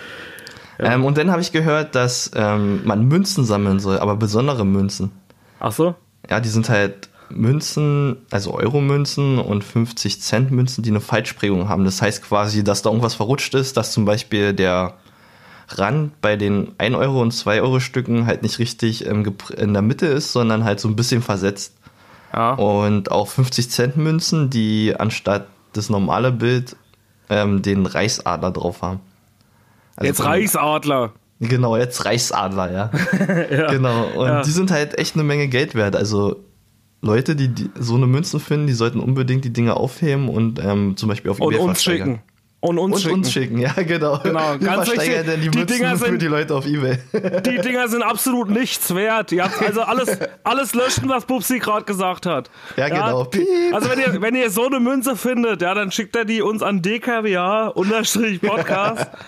Ähm, 0.78 1.04
und 1.04 1.16
dann 1.16 1.30
habe 1.30 1.40
ich 1.40 1.52
gehört, 1.52 1.94
dass 1.94 2.30
ähm, 2.34 2.82
man 2.84 3.06
Münzen 3.06 3.44
sammeln 3.44 3.78
soll, 3.78 3.98
aber 3.98 4.16
besondere 4.16 4.66
Münzen. 4.66 5.12
Ach 5.60 5.72
so? 5.72 5.94
Ja, 6.28 6.40
die 6.40 6.48
sind 6.48 6.68
halt 6.68 7.08
Münzen, 7.36 8.16
also 8.30 8.54
Euro-Münzen 8.54 9.38
und 9.38 9.64
50 9.64 10.20
Cent 10.20 10.50
Münzen, 10.50 10.82
die 10.82 10.90
eine 10.90 11.00
Falschprägung 11.00 11.68
haben. 11.68 11.84
Das 11.84 12.00
heißt 12.02 12.22
quasi, 12.22 12.64
dass 12.64 12.82
da 12.82 12.90
irgendwas 12.90 13.14
verrutscht 13.14 13.54
ist, 13.54 13.76
dass 13.76 13.92
zum 13.92 14.04
Beispiel 14.04 14.52
der 14.52 14.94
Rand 15.68 16.20
bei 16.20 16.36
den 16.36 16.72
1 16.78 16.94
Euro 16.96 17.20
und 17.22 17.32
2 17.32 17.62
Euro 17.62 17.80
Stücken 17.80 18.26
halt 18.26 18.42
nicht 18.42 18.58
richtig 18.58 19.06
ähm, 19.06 19.34
in 19.56 19.72
der 19.72 19.82
Mitte 19.82 20.06
ist, 20.06 20.32
sondern 20.32 20.64
halt 20.64 20.80
so 20.80 20.88
ein 20.88 20.96
bisschen 20.96 21.22
versetzt. 21.22 21.74
Ja. 22.32 22.54
Und 22.54 23.10
auch 23.10 23.28
50 23.28 23.70
Cent 23.70 23.96
Münzen, 23.96 24.50
die 24.50 24.94
anstatt 24.98 25.46
das 25.72 25.88
normale 25.90 26.32
Bild 26.32 26.76
ähm, 27.30 27.62
den 27.62 27.86
Reichsadler 27.86 28.50
drauf 28.50 28.82
haben. 28.82 29.00
Also 29.96 30.08
Jetzt 30.08 30.24
Reichsadler. 30.24 31.12
Genau, 31.40 31.76
jetzt 31.76 32.04
Reichsadler, 32.04 32.72
ja. 33.50 33.70
Genau. 33.70 34.04
Und 34.16 34.26
Ja. 34.26 34.42
die 34.42 34.50
sind 34.50 34.70
halt 34.70 34.98
echt 34.98 35.14
eine 35.14 35.24
Menge 35.24 35.48
Geld 35.48 35.74
wert. 35.74 35.96
Also 35.96 36.44
Leute, 37.04 37.36
die, 37.36 37.48
die 37.48 37.70
so 37.78 37.94
eine 37.96 38.06
Münzen 38.06 38.40
finden, 38.40 38.66
die 38.66 38.72
sollten 38.72 38.98
unbedingt 39.00 39.44
die 39.44 39.52
Dinge 39.52 39.76
aufheben 39.76 40.28
und 40.28 40.58
ähm, 40.64 40.96
zum 40.96 41.08
Beispiel 41.08 41.30
auf 41.30 41.40
Und 41.40 41.52
eBay 41.54 41.64
uns 41.64 41.82
versteigern. 41.82 42.08
schicken. 42.16 42.22
Und 42.60 42.78
uns 42.78 42.94
Und 42.94 43.02
schicken. 43.02 43.14
uns 43.16 43.30
schicken, 43.32 43.58
ja, 43.58 43.72
genau. 43.74 44.18
Genau, 44.22 44.56
ganz 44.58 44.90
wichtig, 44.90 45.12
dann 45.26 45.38
die, 45.38 45.50
die 45.50 45.58
Münzen 45.58 45.76
Dinger 45.76 45.98
für 45.98 46.06
sind- 46.06 46.22
die 46.22 46.26
Leute 46.28 46.54
auf 46.54 46.64
Ebay. 46.66 46.96
Die 47.44 47.58
Dinger 47.60 47.88
sind 47.88 48.02
absolut 48.02 48.48
nichts 48.48 48.94
wert. 48.94 49.32
Ihr 49.32 49.44
habt 49.44 49.60
also 49.62 49.82
alles, 49.82 50.18
alles 50.44 50.74
löschen, 50.74 51.06
was 51.10 51.26
Bubsi 51.26 51.58
gerade 51.58 51.84
gesagt 51.84 52.24
hat. 52.24 52.48
Ja, 52.78 52.88
genau. 52.88 53.24
Piep. 53.24 53.46
Also 53.74 53.90
wenn 53.90 53.98
ihr, 54.00 54.22
wenn 54.22 54.34
ihr 54.34 54.48
so 54.50 54.64
eine 54.66 54.80
Münze 54.80 55.14
findet, 55.14 55.60
ja, 55.60 55.74
dann 55.74 55.90
schickt 55.90 56.16
er 56.16 56.24
die 56.24 56.40
uns 56.40 56.62
an 56.62 56.80
dkwa-podcast. 57.72 59.10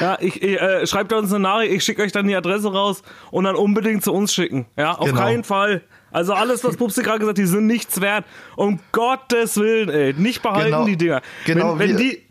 Ja, 0.00 0.18
ich, 0.20 0.42
ich 0.42 0.60
äh, 0.60 0.84
schreibt 0.86 1.12
uns 1.14 1.32
eine 1.32 1.40
Nachricht, 1.44 1.72
ich 1.72 1.84
schicke 1.84 2.02
euch 2.02 2.12
dann 2.12 2.26
die 2.26 2.34
Adresse 2.34 2.70
raus 2.70 3.02
und 3.30 3.44
dann 3.44 3.54
unbedingt 3.56 4.04
zu 4.04 4.12
uns 4.12 4.34
schicken. 4.34 4.66
Ja, 4.76 4.92
auf 4.92 5.06
Genau. 5.06 5.18
keinen 5.20 5.42
Fall. 5.44 5.82
Also 6.16 6.32
alles, 6.32 6.64
was 6.64 6.78
Pupsi 6.78 7.02
gerade 7.02 7.18
gesagt 7.18 7.36
hat, 7.36 7.38
die 7.38 7.44
sind 7.46 7.66
nichts 7.66 8.00
wert. 8.00 8.24
Um 8.56 8.80
Gottes 8.92 9.58
Willen, 9.58 9.90
ey. 9.90 10.14
Nicht 10.14 10.40
behalten 10.42 10.70
Genau. 10.70 10.84
die 10.86 10.96
Dinger. 10.96 11.20
Genau, 11.44 11.78
wenn, 11.78 11.90
wenn 11.90 11.98
wir- 11.98 12.16
die. 12.16 12.22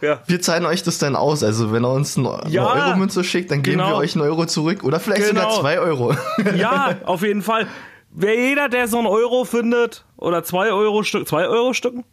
ja. 0.00 0.20
Wir 0.26 0.40
zahlen 0.40 0.66
euch 0.66 0.82
das 0.82 0.98
dann 0.98 1.14
aus. 1.14 1.44
Also 1.44 1.70
wenn 1.72 1.84
er 1.84 1.92
uns 1.92 2.18
eine, 2.18 2.40
Ja, 2.48 2.66
eine 2.68 2.86
Euro-Münze 2.86 3.22
schickt, 3.22 3.52
dann 3.52 3.62
geben 3.62 3.78
genau. 3.78 3.90
wir 3.90 3.96
euch 3.98 4.16
einen 4.16 4.24
Euro 4.24 4.46
zurück. 4.46 4.82
Oder 4.82 4.98
vielleicht 4.98 5.26
sogar 5.26 5.44
Genau. 5.44 5.60
zwei 5.60 5.78
Euro. 5.78 6.12
ja, 6.56 6.96
auf 7.04 7.22
jeden 7.22 7.42
Fall. 7.42 7.68
Wer 8.10 8.34
jeder, 8.34 8.68
der 8.68 8.88
so 8.88 8.98
einen 8.98 9.06
Euro 9.06 9.44
findet, 9.44 10.04
oder 10.16 10.42
zwei 10.42 10.72
Euro 10.72 11.04
Stück, 11.04 11.28
zwei 11.28 11.46
Euro 11.46 11.74
Stücken? 11.74 12.04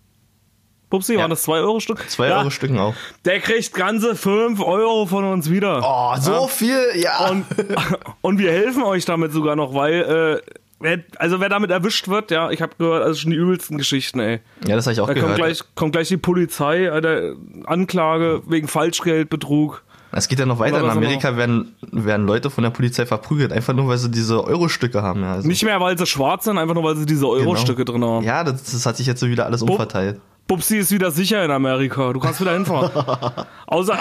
Pupsi, 0.89 1.13
Ja. 1.13 1.19
waren 1.21 1.29
das 1.29 1.43
zwei 1.43 1.59
Euro 1.59 1.79
Stück? 1.79 2.09
Zwei 2.09 2.29
ja, 2.29 2.39
Euro 2.39 2.49
Stücken 2.49 2.79
auch. 2.79 2.95
Der 3.25 3.39
kriegt 3.39 3.73
ganze 3.73 4.15
fünf 4.15 4.59
Euro 4.61 5.05
von 5.05 5.23
uns 5.25 5.49
wieder. 5.49 5.81
Oh, 5.83 6.15
so 6.19 6.47
viel? 6.47 6.79
Ja. 6.95 7.29
Und, 7.29 7.45
und 8.21 8.39
wir 8.39 8.51
helfen 8.51 8.83
euch 8.83 9.05
damit 9.05 9.31
sogar 9.31 9.55
noch, 9.55 9.73
weil, 9.75 10.41
äh, 10.43 10.51
wer, 10.79 10.99
also 11.17 11.39
wer 11.39 11.49
damit 11.49 11.69
erwischt 11.71 12.07
wird, 12.07 12.31
ja, 12.31 12.49
ich 12.49 12.61
habe 12.61 12.73
gehört, 12.77 13.03
also 13.03 13.19
schon 13.19 13.31
die 13.31 13.37
übelsten 13.37 13.77
Geschichten, 13.77 14.19
ey. 14.19 14.39
ja, 14.65 14.75
das 14.75 14.85
habe 14.87 14.93
ich 14.93 15.01
auch 15.01 15.07
Da 15.07 15.13
kommt 15.13 15.23
gehört. 15.25 15.37
gleich, 15.37 15.59
kommt 15.75 15.91
gleich 15.91 16.07
die 16.07 16.17
Polizei, 16.17 16.85
äh, 16.85 17.35
Anklage 17.65 18.41
wegen 18.47 18.67
Falschgeldbetrug. 18.67 19.83
Es 20.11 20.27
geht 20.27 20.39
ja 20.39 20.47
noch 20.47 20.57
weiter. 20.57 20.79
In 20.79 20.89
Amerika 20.89 21.37
werden, 21.37 21.75
werden 21.91 22.25
Leute 22.25 22.49
von 22.49 22.63
der 22.63 22.71
Polizei 22.71 23.05
verprügelt, 23.05 23.53
einfach 23.53 23.73
nur, 23.75 23.87
weil 23.87 23.99
sie 23.99 24.09
diese 24.09 24.43
Euro-Stücke 24.43 25.03
haben. 25.03 25.21
Ja, 25.21 25.33
also, 25.33 25.47
Nicht 25.47 25.63
mehr, 25.63 25.79
weil 25.79 25.99
sie 25.99 26.07
schwarz 26.07 26.45
sind, 26.45 26.57
einfach 26.57 26.73
nur, 26.73 26.83
weil 26.83 26.95
sie 26.95 27.05
diese 27.05 27.27
Euro-Stücke 27.27 27.85
drin 27.85 28.03
haben. 28.03 28.25
ja 28.25 28.43
das, 28.43 28.63
das 28.63 28.85
hat 28.87 28.97
sich 28.97 29.05
jetzt 29.05 29.19
so 29.19 29.27
wieder 29.27 29.45
alles 29.45 29.61
umverteilt. 29.61 30.19
Bubsi 30.49 30.77
ist 30.77 30.91
wieder 30.91 31.11
sicher 31.11 31.45
in 31.45 31.51
Amerika. 31.51 32.11
Du 32.11 32.19
kannst 32.19 32.41
wieder 32.41 32.53
hinfahren. 32.53 32.91
außer, 33.67 33.97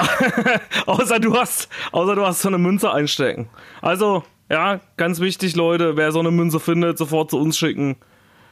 außer 0.87 1.21
du 1.21 1.37
hast, 1.37 1.69
außer 1.93 2.17
du 2.17 2.27
hast 2.27 2.41
so 2.41 2.49
eine 2.49 2.57
Münze 2.57 2.91
einstecken. 2.91 3.51
Also, 3.83 4.25
ja, 4.51 4.81
ganz 4.97 5.21
wichtig, 5.21 5.55
Leute, 5.57 5.97
wer 5.97 6.11
so 6.11 6.21
eine 6.21 6.31
Münze 6.31 6.59
findet, 6.59 6.97
sofort 6.97 7.31
zu 7.31 7.39
uns 7.39 7.59
schicken. 7.59 7.97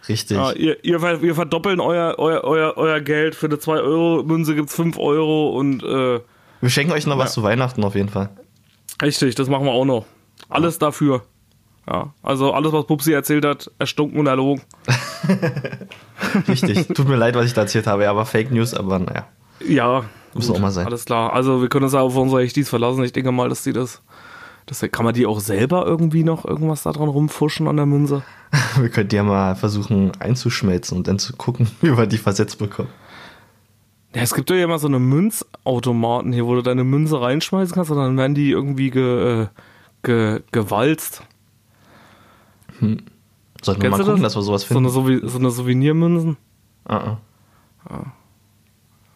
Richtig. 0.08 0.36
Ja, 0.36 0.52
ihr, 0.52 0.84
ihr, 0.84 1.22
wir 1.22 1.34
verdoppeln 1.34 1.80
euer, 1.80 2.16
euer, 2.18 2.44
euer, 2.44 2.74
euer 2.76 3.00
Geld. 3.00 3.34
Für 3.34 3.46
eine 3.46 3.56
2-Euro-Münze 3.56 4.54
gibt's 4.54 4.76
5 4.76 4.98
Euro 4.98 5.56
und 5.56 5.82
äh, 5.82 6.20
Wir 6.60 6.70
schenken 6.70 6.92
euch 6.92 7.06
noch 7.06 7.16
was 7.16 7.32
zu 7.32 7.42
Weihnachten 7.42 7.82
auf 7.82 7.94
jeden 7.94 8.10
Fall. 8.10 8.28
richtig, 9.00 9.34
das 9.36 9.48
machen 9.48 9.64
wir 9.64 9.72
auch 9.72 9.86
noch. 9.86 10.04
Alles 10.50 10.78
dafür. 10.78 11.22
Ja, 11.88 12.12
also 12.22 12.52
alles, 12.52 12.72
was 12.72 12.86
Pupsi 12.86 13.12
erzählt 13.12 13.44
hat, 13.44 13.70
erstunken 13.78 14.18
und 14.18 14.26
erlogen. 14.26 14.62
Richtig. 16.48 16.88
Tut 16.88 17.08
mir 17.08 17.16
leid, 17.16 17.36
was 17.36 17.46
ich 17.46 17.54
da 17.54 17.62
erzählt 17.62 17.86
habe, 17.86 18.04
ja, 18.04 18.10
aber 18.10 18.26
Fake 18.26 18.50
News, 18.50 18.74
aber 18.74 18.98
naja. 18.98 19.26
Ja, 19.64 20.04
Muss 20.34 20.50
auch 20.50 20.58
mal 20.58 20.70
sein. 20.70 20.86
Alles 20.86 21.04
klar. 21.04 21.32
Also 21.32 21.62
wir 21.62 21.68
können 21.68 21.84
uns 21.84 21.94
auf 21.94 22.16
unsere 22.16 22.46
HDs 22.46 22.68
verlassen. 22.68 23.04
Ich 23.04 23.12
denke 23.12 23.30
mal, 23.32 23.48
dass 23.48 23.62
die 23.62 23.72
das. 23.72 24.02
das 24.66 24.80
kann 24.90 25.04
man 25.04 25.14
die 25.14 25.26
auch 25.26 25.40
selber 25.40 25.86
irgendwie 25.86 26.24
noch 26.24 26.44
irgendwas 26.44 26.82
da 26.82 26.92
dran 26.92 27.08
rumfuschen 27.08 27.68
an 27.68 27.76
der 27.76 27.86
Münze? 27.86 28.22
Wir 28.80 28.88
könnten 28.88 29.14
ja 29.14 29.22
mal 29.22 29.54
versuchen 29.56 30.12
einzuschmelzen 30.20 30.96
und 30.96 31.08
dann 31.08 31.18
zu 31.18 31.36
gucken, 31.36 31.68
wie 31.80 31.96
wir 31.96 32.06
die 32.06 32.18
versetzt 32.18 32.58
bekommen. 32.58 32.88
Ja, 34.14 34.22
es 34.22 34.34
gibt 34.34 34.48
ja 34.50 34.56
immer 34.56 34.78
so 34.78 34.86
eine 34.86 34.98
Münzautomaten 34.98 36.32
hier, 36.32 36.46
wo 36.46 36.54
du 36.54 36.62
deine 36.62 36.84
Münze 36.84 37.20
reinschmeißen 37.20 37.74
kannst 37.74 37.90
und 37.90 37.98
dann 37.98 38.16
werden 38.16 38.34
die 38.34 38.50
irgendwie 38.50 38.90
ge, 38.90 39.42
äh, 39.42 39.46
ge, 40.02 40.42
gewalzt. 40.52 41.22
Sollten 43.62 43.82
wir 43.82 43.90
mal 43.90 43.98
gucken, 43.98 44.12
das? 44.22 44.34
dass 44.34 44.36
wir 44.36 44.42
sowas 44.42 44.62
So 44.68 44.76
eine, 44.78 44.90
finden. 44.90 45.06
Souvi- 45.24 45.28
so 45.28 45.38
eine 45.38 45.50
Souvenirmünzen? 45.50 46.36
Ah, 46.84 47.16
ah. 47.88 48.02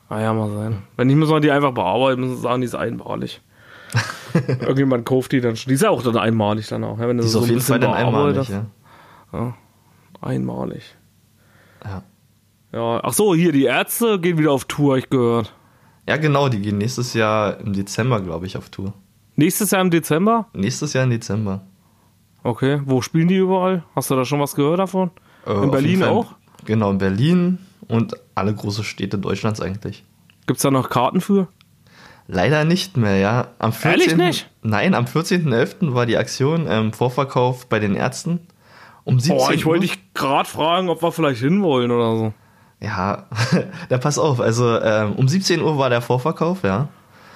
Ah 0.08 0.20
ja, 0.20 0.32
mal 0.32 0.50
sein. 0.50 0.82
Wenn 0.96 1.06
nicht, 1.06 1.16
müssen 1.16 1.32
wir 1.32 1.40
die 1.40 1.50
einfach 1.52 1.72
bearbeiten, 1.72 2.20
müssen 2.22 2.40
sagen, 2.40 2.60
die 2.62 2.66
ist 2.66 2.74
einmalig. 2.74 3.40
Irgendjemand 4.60 5.04
kauft 5.06 5.32
die 5.32 5.40
dann 5.40 5.56
schon. 5.56 5.68
Die 5.70 5.74
ist 5.74 5.82
ja 5.82 5.90
auch 5.90 6.02
dann 6.02 6.16
einmalig 6.16 6.66
dann 6.68 6.82
auch. 6.84 6.98
Ja, 6.98 7.06
wenn 7.08 7.16
du 7.16 7.22
Die 7.22 7.26
ist 7.26 7.32
so 7.32 7.40
auf 7.40 7.48
jeden 7.48 7.60
Fall 7.60 7.78
dann 7.80 7.92
einmalig, 7.92 8.48
bearbeitest. 8.48 8.70
ja. 9.32 9.54
Einmalig. 10.20 10.82
ja. 11.84 12.02
Ja, 12.72 13.00
ach 13.02 13.12
so, 13.12 13.34
hier, 13.34 13.50
die 13.50 13.64
Ärzte 13.64 14.20
gehen 14.20 14.38
wieder 14.38 14.52
auf 14.52 14.64
Tour, 14.66 14.96
ich 14.96 15.10
gehört. 15.10 15.52
Ja, 16.08 16.16
genau, 16.18 16.48
die 16.48 16.60
gehen 16.60 16.78
nächstes 16.78 17.14
Jahr 17.14 17.58
im 17.58 17.72
Dezember, 17.72 18.20
glaube 18.20 18.46
ich, 18.46 18.56
auf 18.56 18.68
Tour. 18.70 18.92
Nächstes 19.34 19.72
Jahr 19.72 19.80
im 19.80 19.90
Dezember? 19.90 20.46
Nächstes 20.52 20.92
Jahr 20.92 21.02
im 21.04 21.10
Dezember. 21.10 21.62
Okay, 22.42 22.80
wo 22.84 23.02
spielen 23.02 23.28
die 23.28 23.36
überall? 23.36 23.84
Hast 23.94 24.10
du 24.10 24.16
da 24.16 24.24
schon 24.24 24.40
was 24.40 24.54
gehört 24.54 24.78
davon? 24.78 25.10
Äh, 25.46 25.52
in 25.52 25.70
Berlin 25.70 26.04
auch? 26.04 26.34
Genau, 26.64 26.90
in 26.90 26.98
Berlin 26.98 27.58
und 27.88 28.14
alle 28.34 28.54
große 28.54 28.84
Städte 28.84 29.18
Deutschlands 29.18 29.60
eigentlich. 29.60 30.04
Gibt's 30.46 30.62
da 30.62 30.70
noch 30.70 30.90
Karten 30.90 31.20
für? 31.20 31.48
Leider 32.26 32.64
nicht 32.64 32.96
mehr, 32.96 33.16
ja. 33.16 33.48
Am 33.58 33.72
14. 33.72 33.90
Ehrlich 34.00 34.16
nicht? 34.16 34.50
Nein, 34.62 34.94
am 34.94 35.04
14.11. 35.04 35.94
war 35.94 36.06
die 36.06 36.16
Aktion 36.16 36.66
ähm, 36.68 36.92
Vorverkauf 36.92 37.66
bei 37.66 37.80
den 37.80 37.96
Ärzten. 37.96 38.40
Um 39.04 39.18
17 39.18 39.36
Boah, 39.36 39.52
ich 39.52 39.66
wollte 39.66 39.82
dich 39.82 40.14
gerade 40.14 40.48
fragen, 40.48 40.88
ob 40.88 41.02
wir 41.02 41.10
vielleicht 41.10 41.40
hinwollen 41.40 41.90
oder 41.90 42.16
so. 42.16 42.34
Ja, 42.80 43.26
da 43.88 43.98
pass 43.98 44.18
auf. 44.18 44.40
Also 44.40 44.80
ähm, 44.80 45.14
um 45.14 45.26
17 45.26 45.60
Uhr 45.60 45.76
war 45.76 45.90
der 45.90 46.00
Vorverkauf, 46.00 46.62
ja. 46.62 46.88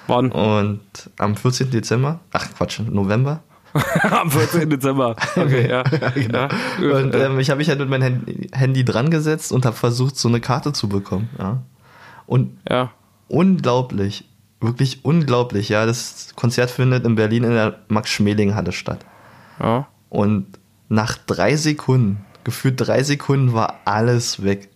Wann? 0.07 0.31
Und 0.31 0.81
am 1.17 1.35
14. 1.35 1.71
Dezember, 1.71 2.19
ach 2.31 2.47
Quatsch, 2.55 2.79
November. 2.79 3.41
Am 4.03 4.31
14. 4.31 4.69
Dezember. 4.69 5.15
Okay, 5.35 5.69
ja. 5.69 5.83
ja. 6.31 6.49
Und 6.79 7.13
ähm, 7.13 7.39
ich 7.39 7.49
habe 7.49 7.57
mich 7.57 7.67
halt 7.69 7.79
mit 7.79 7.89
meinem 7.89 8.25
Handy, 8.53 8.85
dran 8.85 9.09
gesetzt 9.09 9.51
und 9.51 9.65
habe 9.65 9.75
versucht, 9.75 10.15
so 10.15 10.29
eine 10.29 10.39
Karte 10.39 10.71
zu 10.71 10.87
bekommen. 10.87 11.29
Ja. 11.37 11.63
Und 12.25 12.57
ja. 12.69 12.91
unglaublich, 13.27 14.25
wirklich 14.61 15.03
unglaublich, 15.03 15.69
ja. 15.69 15.85
Das 15.85 16.33
Konzert 16.35 16.71
findet 16.71 17.05
in 17.05 17.15
Berlin 17.15 17.43
in 17.43 17.51
der 17.51 17.79
Max-Schmeling-Halle 17.89 18.71
statt. 18.71 19.05
Ja. 19.59 19.87
Und 20.09 20.47
nach 20.87 21.17
drei 21.17 21.55
Sekunden, 21.57 22.25
gefühlt 22.45 22.75
drei 22.77 23.03
Sekunden, 23.03 23.53
war 23.53 23.81
alles 23.83 24.43
weg. 24.43 24.69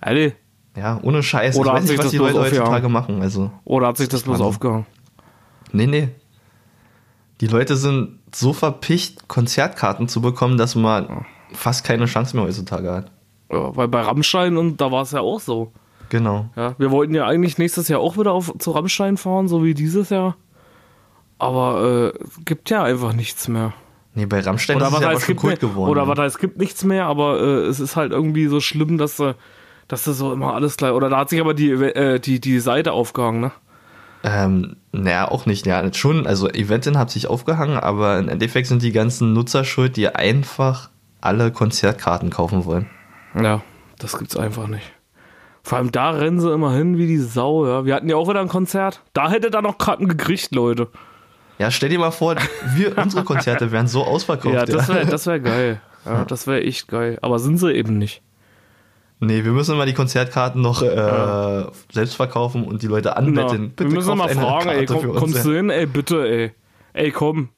Alter, 0.00 0.34
Ja, 0.76 1.00
ohne 1.02 1.22
Scheiß. 1.22 1.56
Oder 1.56 1.70
ich 1.70 1.74
hat 1.76 1.82
weiß 1.82 1.82
nicht, 1.82 1.90
sich 1.90 1.98
was 1.98 2.04
das 2.04 2.10
die 2.12 2.18
bloß 2.18 2.28
Leute 2.28 2.40
aufgehangen? 2.42 2.66
heutzutage 2.66 2.88
machen. 2.88 3.22
Also, 3.22 3.50
oder 3.64 3.88
hat 3.88 3.96
sich 3.96 4.08
das 4.08 4.22
bloß 4.22 4.40
aufgehangen? 4.40 4.86
nee, 5.72 5.86
nee. 5.86 6.10
Die 7.40 7.46
Leute 7.46 7.76
sind 7.76 8.20
so 8.32 8.52
verpicht, 8.52 9.28
Konzertkarten 9.28 10.08
zu 10.08 10.20
bekommen, 10.20 10.56
dass 10.56 10.74
man 10.74 11.26
fast 11.52 11.84
keine 11.84 12.06
Chance 12.06 12.36
mehr 12.36 12.44
heutzutage 12.46 12.90
hat. 12.92 13.10
Ja, 13.50 13.76
weil 13.76 13.88
bei 13.88 14.00
Rammstein 14.00 14.56
und 14.56 14.80
da 14.80 14.90
war 14.90 15.02
es 15.02 15.12
ja 15.12 15.20
auch 15.20 15.40
so. 15.40 15.72
Genau. 16.08 16.48
Ja, 16.56 16.74
wir 16.78 16.90
wollten 16.90 17.14
ja 17.14 17.26
eigentlich 17.26 17.58
nächstes 17.58 17.88
Jahr 17.88 18.00
auch 18.00 18.16
wieder 18.16 18.32
auf, 18.32 18.52
zu 18.58 18.70
Rammstein 18.70 19.16
fahren, 19.16 19.48
so 19.48 19.64
wie 19.64 19.74
dieses 19.74 20.10
Jahr. 20.10 20.36
Aber 21.38 22.12
äh, 22.14 22.24
es 22.24 22.44
gibt 22.44 22.70
ja 22.70 22.84
einfach 22.84 23.12
nichts 23.12 23.48
mehr. 23.48 23.72
Nee, 24.14 24.26
bei 24.26 24.40
Rammstein 24.40 24.76
Oder 24.76 24.88
ist 24.88 24.94
es 24.94 25.00
ja 25.00 25.08
heißt, 25.08 25.26
schon 25.26 25.36
Kult 25.36 25.60
mehr, 25.62 25.70
geworden. 25.70 25.90
oder 25.90 26.02
ja. 26.02 26.08
was 26.08 26.18
heißt, 26.18 26.36
es 26.36 26.40
gibt 26.40 26.58
nichts 26.58 26.84
mehr, 26.84 27.06
aber 27.06 27.40
äh, 27.40 27.66
es 27.66 27.80
ist 27.80 27.96
halt 27.96 28.12
irgendwie 28.12 28.46
so 28.46 28.60
schlimm, 28.60 28.96
dass 28.96 29.16
du, 29.16 29.34
dass 29.88 30.04
du 30.04 30.12
so 30.12 30.32
immer 30.32 30.54
alles 30.54 30.76
gleich. 30.76 30.92
Oder 30.92 31.08
da 31.08 31.18
hat 31.18 31.30
sich 31.30 31.40
aber 31.40 31.52
die, 31.52 31.70
äh, 31.70 32.20
die, 32.20 32.38
die 32.38 32.60
Seite 32.60 32.92
aufgehangen, 32.92 33.40
ne? 33.40 33.52
Ähm, 34.24 34.76
naja, 34.90 35.30
auch 35.30 35.44
nicht. 35.44 35.66
Ja, 35.66 35.92
schon. 35.92 36.26
Also 36.26 36.48
Eventin 36.48 36.98
hat 36.98 37.10
sich 37.10 37.28
aufgehangen, 37.28 37.76
aber 37.76 38.18
im 38.18 38.30
Endeffekt 38.30 38.66
sind 38.68 38.82
die 38.82 38.92
ganzen 38.92 39.34
Nutzer 39.34 39.64
schuld, 39.64 39.96
die 39.98 40.08
einfach 40.08 40.88
alle 41.20 41.52
Konzertkarten 41.52 42.30
kaufen 42.30 42.64
wollen. 42.64 42.88
Ja, 43.40 43.62
das 43.98 44.18
gibt's 44.18 44.36
einfach 44.36 44.66
nicht. 44.66 44.90
Vor 45.62 45.78
allem 45.78 45.92
da 45.92 46.10
rennen 46.10 46.40
sie 46.40 46.52
immer 46.52 46.72
hin 46.74 46.96
wie 46.96 47.06
die 47.06 47.18
Sau, 47.18 47.66
ja. 47.66 47.84
Wir 47.84 47.94
hatten 47.94 48.08
ja 48.08 48.16
auch 48.16 48.28
wieder 48.28 48.40
ein 48.40 48.48
Konzert. 48.48 49.02
Da 49.12 49.30
hätte 49.30 49.50
da 49.50 49.60
noch 49.62 49.78
Karten 49.78 50.08
gekriegt, 50.08 50.54
Leute. 50.54 50.88
Ja, 51.58 51.70
stell 51.70 51.90
dir 51.90 51.98
mal 51.98 52.10
vor, 52.10 52.36
wir, 52.74 52.96
unsere 53.02 53.24
Konzerte 53.24 53.72
wären 53.72 53.88
so 53.88 54.04
ausverkauft. 54.04 54.54
Ja, 54.54 54.64
das 54.64 54.88
wäre 54.88 55.06
das 55.06 55.26
wär 55.26 55.40
geil. 55.40 55.80
Ja, 56.04 56.24
das 56.24 56.46
wäre 56.46 56.62
echt 56.62 56.88
geil. 56.88 57.18
Aber 57.22 57.38
sind 57.38 57.58
sie 57.58 57.72
eben 57.72 57.98
nicht. 57.98 58.22
Nee, 59.26 59.44
wir 59.44 59.52
müssen 59.52 59.76
mal 59.76 59.86
die 59.86 59.94
Konzertkarten 59.94 60.60
noch 60.60 60.82
äh, 60.82 61.64
selbst 61.92 62.16
verkaufen 62.16 62.64
und 62.64 62.82
die 62.82 62.86
Leute 62.86 63.16
anbetteln. 63.16 63.72
wir 63.76 63.86
müssen 63.86 64.16
mal 64.16 64.28
fragen, 64.28 64.68
ey, 64.68 64.86
Karte 64.86 65.06
komm, 65.06 65.16
kommst 65.16 65.36
ja. 65.36 65.42
du 65.42 65.56
hin? 65.56 65.70
Ey, 65.70 65.86
bitte, 65.86 66.28
ey. 66.28 66.52
Ey, 66.92 67.10
komm. 67.10 67.48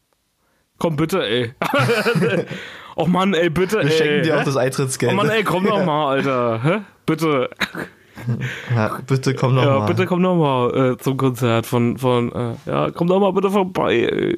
Komm 0.79 0.97
bitte, 0.97 1.27
ey. 1.27 1.53
Och 2.97 3.09
Mann, 3.09 3.35
ey, 3.35 3.51
bitte, 3.51 3.77
Wir 3.77 3.91
ey. 3.91 3.91
schenken 3.91 4.23
dir 4.23 4.39
auch 4.39 4.45
das 4.45 4.57
Eintrittsgeld. 4.57 5.13
Oh 5.13 5.17
Mann, 5.17 5.29
ey, 5.29 5.45
komm 5.45 5.65
doch 5.65 5.85
mal, 5.85 6.17
Alter. 6.17 6.63
Hä? 6.63 6.81
Bitte. 7.05 7.51
ja, 8.75 8.99
bitte 9.07 9.35
komm 9.35 9.55
noch 9.55 9.65
Ja, 9.65 9.79
mal. 9.81 9.87
bitte 9.87 10.07
komm 10.07 10.23
doch 10.23 10.35
mal 10.37 10.93
äh, 10.93 10.97
zum 10.99 11.17
Konzert 11.17 11.67
von, 11.67 11.99
von 11.99 12.33
äh, 12.33 12.55
ja, 12.67 12.91
komm 12.91 13.09
doch 13.09 13.21
mal 13.21 13.33
bitte 13.33 13.51
vorbei, 13.51 13.95
ey. 14.01 14.37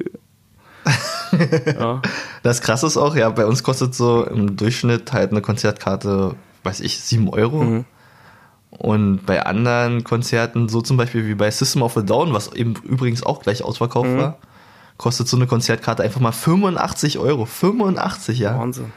ja. 1.79 2.01
Das 2.43 2.61
krasse 2.61 2.87
ist 2.87 2.97
auch, 2.97 3.15
ja, 3.15 3.29
bei 3.29 3.45
uns 3.45 3.63
kostet 3.63 3.93
so 3.95 4.25
im 4.25 4.55
Durchschnitt 4.57 5.13
halt 5.13 5.31
eine 5.31 5.41
Konzertkarte, 5.41 6.35
weiß 6.63 6.79
ich, 6.81 6.99
7 6.99 7.29
Euro. 7.29 7.63
Mhm. 7.63 7.85
Und 8.71 9.25
bei 9.25 9.45
anderen 9.45 10.03
Konzerten, 10.03 10.69
so 10.69 10.81
zum 10.81 10.97
Beispiel 10.97 11.27
wie 11.27 11.35
bei 11.35 11.49
System 11.49 11.81
of 11.81 11.97
a 11.97 12.01
Down, 12.01 12.33
was 12.33 12.53
eben 12.53 12.75
übrigens 12.83 13.23
auch 13.23 13.41
gleich 13.41 13.63
ausverkauft 13.63 14.09
Mhm. 14.09 14.17
war, 14.17 14.37
kostet 14.97 15.27
so 15.27 15.37
eine 15.37 15.47
Konzertkarte 15.47 16.03
einfach 16.03 16.21
mal 16.21 16.31
85 16.31 17.17
Euro. 17.17 17.45
85, 17.45 18.39
ja. 18.39 18.57
Wahnsinn. 18.57 18.91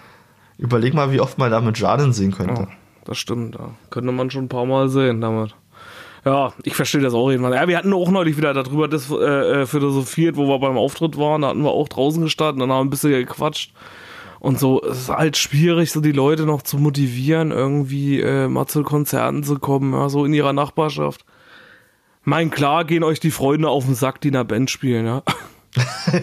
Überleg 0.58 0.94
mal, 0.94 1.10
wie 1.12 1.20
oft 1.20 1.38
man 1.38 1.50
damit 1.50 1.78
Jarden 1.78 2.12
sehen 2.12 2.32
könnte. 2.32 2.62
Ja, 2.62 2.68
das 3.04 3.18
stimmt, 3.18 3.54
ja. 3.54 3.70
Könnte 3.90 4.12
man 4.12 4.30
schon 4.30 4.44
ein 4.44 4.48
paar 4.48 4.66
Mal 4.66 4.88
sehen 4.88 5.20
damit. 5.20 5.54
Ja, 6.24 6.52
ich 6.62 6.76
verstehe 6.76 7.00
das 7.00 7.14
auch 7.14 7.30
irgendwann. 7.30 7.52
Ja, 7.52 7.66
wir 7.66 7.76
hatten 7.76 7.92
auch 7.92 8.10
neulich 8.10 8.36
wieder 8.36 8.54
darüber 8.54 8.86
das, 8.86 9.10
äh, 9.10 9.14
äh, 9.62 9.66
philosophiert, 9.66 10.36
wo 10.36 10.46
wir 10.46 10.58
beim 10.60 10.76
Auftritt 10.76 11.16
waren. 11.16 11.42
Da 11.42 11.48
hatten 11.48 11.62
wir 11.64 11.70
auch 11.70 11.88
draußen 11.88 12.22
gestanden 12.22 12.62
und 12.62 12.70
haben 12.70 12.86
ein 12.86 12.90
bisschen 12.90 13.10
gequatscht. 13.10 13.72
Und 14.42 14.58
so, 14.58 14.82
es 14.82 15.02
ist 15.02 15.08
halt 15.08 15.36
schwierig, 15.36 15.92
so 15.92 16.00
die 16.00 16.10
Leute 16.10 16.46
noch 16.46 16.62
zu 16.62 16.76
motivieren, 16.76 17.52
irgendwie 17.52 18.20
äh, 18.20 18.48
mal 18.48 18.66
zu 18.66 18.82
Konzerten 18.82 19.44
zu 19.44 19.60
kommen, 19.60 19.92
ja, 19.92 20.08
so 20.08 20.24
in 20.24 20.34
ihrer 20.34 20.52
Nachbarschaft. 20.52 21.24
Mein 22.24 22.50
klar 22.50 22.84
gehen 22.84 23.04
euch 23.04 23.20
die 23.20 23.30
Freunde 23.30 23.68
auf 23.68 23.84
den 23.84 23.94
Sack, 23.94 24.20
die 24.20 24.28
in 24.28 24.34
der 24.34 24.42
Band 24.42 24.68
spielen, 24.68 25.06
ja. 25.06 25.22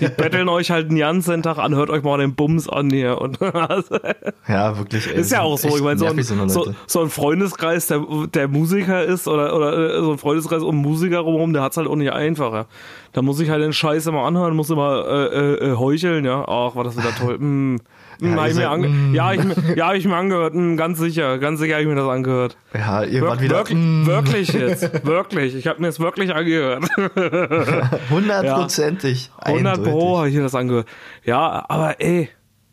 Die 0.01 0.07
betteln 0.17 0.49
euch 0.49 0.69
halt 0.69 0.91
den 0.91 0.97
ganzen 0.97 1.41
Tag 1.43 1.59
an, 1.59 1.75
hört 1.75 1.89
euch 1.89 2.03
mal 2.03 2.17
den 2.19 2.35
Bums 2.35 2.67
an 2.67 2.89
hier. 2.89 3.21
Und 3.21 3.39
Ja, 4.47 4.77
wirklich. 4.77 5.07
Ey, 5.07 5.21
ist 5.21 5.31
ja 5.31 5.41
auch 5.41 5.57
so. 5.57 5.69
Ich 5.77 5.81
meine, 5.81 5.97
so, 5.97 6.05
ein- 6.05 6.49
so 6.49 6.73
so, 6.87 7.01
ein 7.01 7.09
Freundeskreis, 7.09 7.87
der, 7.87 8.05
der 8.33 8.47
Musiker 8.49 9.01
ist, 9.03 9.29
oder, 9.29 9.55
oder 9.55 9.95
äh, 9.95 10.01
so 10.01 10.11
ein 10.11 10.17
Freundeskreis 10.17 10.61
um 10.61 10.75
Musiker 10.75 11.19
rum, 11.19 11.53
der 11.53 11.61
hat's 11.63 11.77
halt 11.77 11.87
auch 11.87 11.95
nicht 11.95 12.11
einfacher. 12.11 12.67
Da 13.13 13.21
muss 13.21 13.39
ich 13.39 13.49
halt 13.49 13.63
den 13.63 13.71
Scheiß 13.73 14.07
immer 14.07 14.23
anhören, 14.25 14.55
muss 14.57 14.69
immer 14.69 15.05
äh, 15.07 15.25
äh, 15.25 15.71
äh, 15.71 15.75
heucheln, 15.77 16.25
ja. 16.25 16.43
Ach, 16.47 16.75
war 16.75 16.83
das 16.83 16.97
wieder 16.97 17.15
toll. 17.15 17.37
Mm, 17.39 17.77
Ja, 18.21 18.31
hab 18.35 18.47
ich 18.49 18.55
mir 18.55 18.61
seid- 18.61 18.79
mm. 18.81 19.15
ja, 19.15 19.31
ich, 19.33 19.43
mir- 19.43 19.75
ja, 19.77 19.87
hab 19.87 19.95
ich 19.95 20.05
mir 20.05 20.15
angehört. 20.15 20.53
Mm, 20.53 20.75
ganz 20.75 20.99
sicher, 20.99 21.37
ganz 21.37 21.59
sicher 21.59 21.73
habe 21.75 21.83
ich 21.83 21.87
mir 21.89 21.95
das 21.95 22.07
angehört. 22.09 22.57
Ja, 22.73 23.03
ihr 23.03 23.21
Wir 23.21 23.27
wart 23.29 23.41
wieder 23.41 23.57
wirklich, 23.57 23.77
mm, 23.77 24.05
wirklich 24.07 24.53
jetzt. 24.53 25.03
Wirklich. 25.05 25.55
Ich 25.55 25.67
habe 25.67 25.79
mir 25.79 25.87
das 25.87 25.99
wirklich 25.99 26.33
angehört. 26.35 26.83
hundertprozentig. 28.09 29.31
100 29.39 29.83
Pro 29.83 30.17
habe 30.17 30.29
ich 30.29 30.35
mir 30.35 30.41
das 30.43 30.55
angehört. 30.55 30.87
Ja, 31.23 31.65
aber 31.67 31.99
ey, 32.01 32.29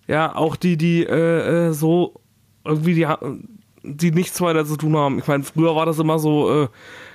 ja, 0.06 0.34
auch 0.34 0.56
die, 0.56 0.76
die 0.76 1.04
äh, 1.04 1.68
äh, 1.68 1.72
so 1.72 2.14
irgendwie 2.64 2.94
die, 2.94 3.06
die 3.82 4.10
nichts 4.10 4.40
weiter 4.40 4.64
zu 4.64 4.76
tun 4.76 4.96
haben. 4.96 5.18
Ich 5.18 5.26
meine, 5.26 5.44
früher 5.44 5.74
war 5.76 5.86
das 5.86 5.98
immer 5.98 6.18
so 6.18 6.64
äh, 6.64 6.68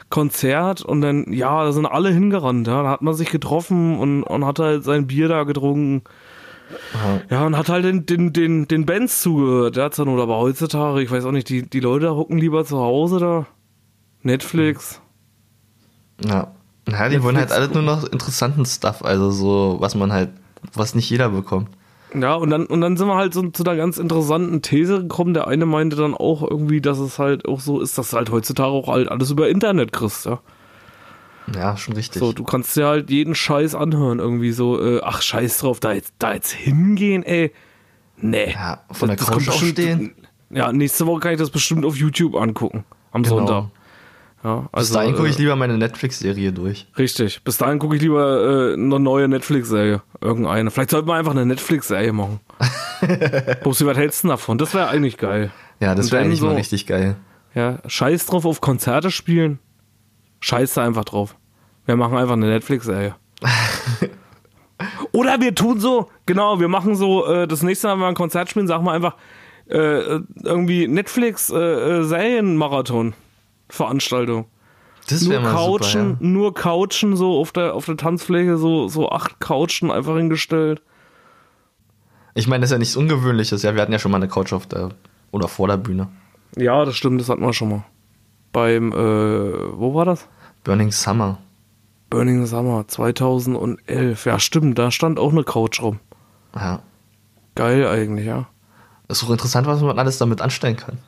Konzert 0.10 0.82
und 0.82 1.02
dann, 1.02 1.32
ja, 1.32 1.63
da 1.63 1.72
sind 1.72 1.86
alle 1.86 2.10
hingerannt. 2.12 2.67
Ja, 2.67 2.84
da 2.84 2.89
hat 2.89 3.02
man 3.02 3.13
sich 3.13 3.30
getroffen 3.30 3.98
und, 3.98 4.24
und 4.24 4.46
hat 4.46 4.60
halt 4.60 4.84
sein 4.84 5.08
Bier 5.08 5.28
da 5.28 5.44
getrunken. 5.44 6.04
Ja, 7.30 7.46
und 7.46 7.58
hat 7.58 7.70
halt 7.70 7.86
den, 7.86 8.06
den, 8.06 8.34
den, 8.34 8.68
den 8.68 8.86
Bands 8.86 9.22
zugehört. 9.22 9.78
Ja, 9.78 9.92
zur 9.92 10.06
Not. 10.06 10.20
aber 10.20 10.38
heutzutage, 10.38 11.02
ich 11.02 11.12
weiß 11.12 11.26
auch 11.26 11.32
nicht, 11.32 11.50
die, 11.50 11.68
die 11.70 11.80
Leute 11.80 12.06
da 12.06 12.12
hucken 12.12 12.38
lieber 12.38 12.66
zu 12.66 12.78
Hause 12.78 13.20
da. 13.20 13.48
Netflix. 14.24 15.02
Ja. 16.24 16.52
Ja, 16.90 17.10
die 17.10 17.22
wollen 17.24 17.38
halt 17.38 17.50
Netflix 17.50 17.76
alle 17.76 17.86
nur 17.86 17.96
noch 17.96 18.04
interessanten 18.06 18.66
Stuff, 18.66 19.04
also 19.04 19.32
so, 19.32 19.78
was 19.80 19.96
man 19.96 20.12
halt, 20.12 20.30
was 20.74 20.96
nicht 20.96 21.10
jeder 21.10 21.30
bekommt. 21.30 21.70
Ja, 22.14 22.36
und 22.36 22.50
dann, 22.50 22.66
und 22.66 22.82
dann 22.82 22.98
sind 22.98 23.08
wir 23.08 23.16
halt 23.16 23.34
so 23.34 23.50
zu 23.50 23.64
einer 23.64 23.76
ganz 23.76 23.98
interessanten 23.98 24.62
These 24.62 25.02
gekommen. 25.02 25.34
Der 25.34 25.48
eine 25.48 25.66
meinte 25.66 25.96
dann 25.96 26.14
auch 26.14 26.42
irgendwie, 26.42 26.82
dass 26.82 27.00
es 27.00 27.20
halt 27.20 27.48
auch 27.48 27.62
so 27.62 27.80
ist, 27.80 27.98
dass 27.98 28.10
du 28.10 28.18
halt 28.18 28.32
heutzutage 28.32 28.72
auch 28.72 28.88
halt 28.90 29.10
alles 29.10 29.32
über 29.32 29.48
Internet 29.48 29.94
kriegst, 29.94 30.26
ja. 30.26 30.40
Ja, 31.56 31.78
schon 31.78 31.94
richtig. 31.96 32.20
So, 32.20 32.34
du 32.34 32.44
kannst 32.44 32.76
dir 32.76 32.88
halt 32.88 33.10
jeden 33.10 33.36
Scheiß 33.36 33.76
anhören, 33.76 34.20
irgendwie 34.20 34.52
so, 34.52 34.82
äh, 34.82 35.02
ach, 35.04 35.22
scheiß 35.22 35.60
drauf, 35.60 35.80
da 35.80 35.94
jetzt, 35.94 36.14
da 36.20 36.34
jetzt 36.34 36.52
hingehen, 36.52 37.24
ey. 37.24 37.52
Nee. 38.18 38.52
Ja, 38.54 38.82
von 38.92 39.08
der 39.10 39.18
Das 39.18 39.28
Couch 39.28 39.48
aufstehen. 39.50 40.14
Ja, 40.50 40.72
nächste 40.72 41.06
Woche 41.08 41.22
kann 41.22 41.32
ich 41.34 41.40
das 41.40 41.50
bestimmt 41.50 41.86
auf 41.86 41.96
YouTube 41.96 42.36
angucken. 42.36 42.84
Am 43.12 43.24
Genau. 43.24 43.38
Sonntag. 43.38 43.66
Ja, 44.44 44.56
Bis 44.62 44.70
also, 44.74 44.94
dahin 44.96 45.16
gucke 45.16 45.28
ich 45.30 45.38
äh, 45.38 45.42
lieber 45.42 45.56
meine 45.56 45.78
Netflix-Serie 45.78 46.52
durch. 46.52 46.88
Richtig. 46.98 47.44
Bis 47.44 47.58
dahin 47.58 47.78
gucke 47.80 47.96
ich 47.96 48.02
lieber 48.02 48.72
äh, 48.72 48.74
eine 48.74 49.00
neue 49.00 49.28
Netflix-Serie. 49.28 50.02
Irgendeine. 50.20 50.72
Vielleicht 50.72 50.90
sollten 50.90 51.08
wir 51.08 51.14
einfach 51.14 51.32
eine 51.32 51.46
Netflix-Serie 51.46 52.12
machen. 52.12 52.40
Bubsi, 53.64 53.86
was 53.86 53.98
hältst 53.98 54.24
du 54.24 54.30
davon? 54.30 54.58
Das 54.58 54.74
wäre 54.74 54.88
eigentlich 54.90 55.18
geil. 55.18 55.52
Ja, 55.80 55.96
das 55.96 56.12
wäre 56.12 56.24
eigentlich 56.24 56.42
mal 56.42 56.50
so- 56.52 56.56
richtig 56.56 56.88
geil. 56.88 57.16
Ja, 57.54 57.80
scheiß 57.86 58.26
drauf 58.28 58.46
auf 58.46 58.62
Konzerte 58.62 59.12
spielen. 59.12 59.60
Scheiß 60.40 60.74
da 60.76 60.86
einfach 60.86 61.06
drauf. 61.06 61.36
Wir 61.86 61.96
machen 61.96 62.17
einfach 62.17 62.34
eine 62.34 62.48
Netflix-Serie. 62.48 63.15
Oder 65.12 65.41
wir 65.41 65.54
tun 65.56 65.80
so, 65.80 66.10
genau, 66.26 66.60
wir 66.60 66.67
machen 66.67 66.96
so, 66.96 67.26
äh, 67.26 67.48
das 67.48 67.63
nächste 67.63 67.88
Mal, 67.88 67.94
wenn 67.94 68.00
wir 68.02 68.08
ein 68.08 68.15
Konzert 68.15 68.50
spielen, 68.50 68.67
sagen 68.67 68.86
wir 68.86 68.91
einfach, 68.91 69.15
äh, 69.67 70.20
irgendwie 70.44 70.88
Netflix 70.88 71.50
äh, 71.50 72.02
äh, 72.02 73.12
Veranstaltung. 73.70 74.46
Das 75.08 75.22
Nur 75.22 75.32
wäre 75.32 75.41
mal 75.41 75.54
Couchen, 75.54 76.10
super, 76.12 76.24
ja. 76.24 76.28
nur 76.28 76.54
Couchen 76.54 77.15
so 77.15 77.39
auf 77.39 77.52
der 77.52 77.74
auf 77.74 77.86
der 77.86 77.98
Tanzfläche 77.98 78.58
so 78.58 78.88
so 78.88 79.10
acht 79.10 79.39
Couchen 79.39 79.91
einfach 79.91 80.15
hingestellt. 80.15 80.82
Ich 82.34 82.48
meine, 82.48 82.62
das 82.62 82.70
ist 82.70 82.74
ja 82.74 82.78
nichts 82.78 82.96
Ungewöhnliches. 82.96 83.63
Ja, 83.63 83.76
wir 83.76 83.82
hatten 83.82 83.91
ja 83.91 84.00
schon 84.00 84.12
mal 84.12 84.17
eine 84.17 84.28
Couch 84.28 84.54
auf 84.54 84.67
der 84.67 84.89
oder 85.32 85.48
vor 85.48 85.67
der 85.67 85.78
Bühne. 85.78 86.10
Ja, 86.56 86.86
das 86.86 86.96
stimmt, 86.96 87.20
das 87.20 87.30
hatten 87.30 87.41
wir 87.41 87.54
schon 87.54 87.70
mal. 87.70 87.86
Beim 88.52 88.91
äh, 88.91 88.96
wo 88.96 89.94
war 89.94 90.06
das? 90.06 90.28
Burning 90.63 90.91
Summer. 90.91 91.39
Burning 92.12 92.45
Summer 92.45 92.88
2011. 92.88 94.26
Ja, 94.26 94.38
stimmt, 94.39 94.78
da 94.78 94.91
stand 94.91 95.17
auch 95.17 95.32
eine 95.32 95.43
Couch 95.43 95.82
rum. 95.82 96.00
Ja. 96.56 96.84
Geil 97.56 97.88
eigentlich, 97.88 98.28
ja. 98.28 98.47
Ist 99.08 99.24
auch 99.24 99.30
interessant, 99.32 99.65
was 99.65 99.82
man 99.82 99.97
alles 99.97 100.19
damit 100.19 100.41
anstellen 100.41 100.76
kann. 100.78 101.00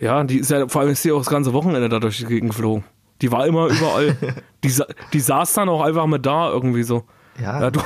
Ja, 0.00 0.24
die 0.24 0.38
ist 0.38 0.50
ja, 0.50 0.66
vor 0.66 0.80
allem 0.80 0.90
ist 0.90 1.04
die 1.04 1.12
auch 1.12 1.18
das 1.18 1.28
ganze 1.28 1.52
Wochenende 1.52 1.88
da 1.88 2.00
durch 2.00 2.16
die 2.18 2.24
Gegend 2.26 2.50
geflogen. 2.50 2.84
Die 3.20 3.30
war 3.30 3.46
immer 3.46 3.66
überall. 3.66 4.16
die, 4.64 4.70
sa- 4.70 4.86
die 5.12 5.20
saß 5.20 5.52
dann 5.54 5.68
auch 5.68 5.82
einfach 5.82 6.06
mit 6.06 6.24
da 6.26 6.48
irgendwie 6.50 6.82
so. 6.82 7.04
Ja, 7.40 7.60
Ja, 7.60 7.70
du, 7.70 7.80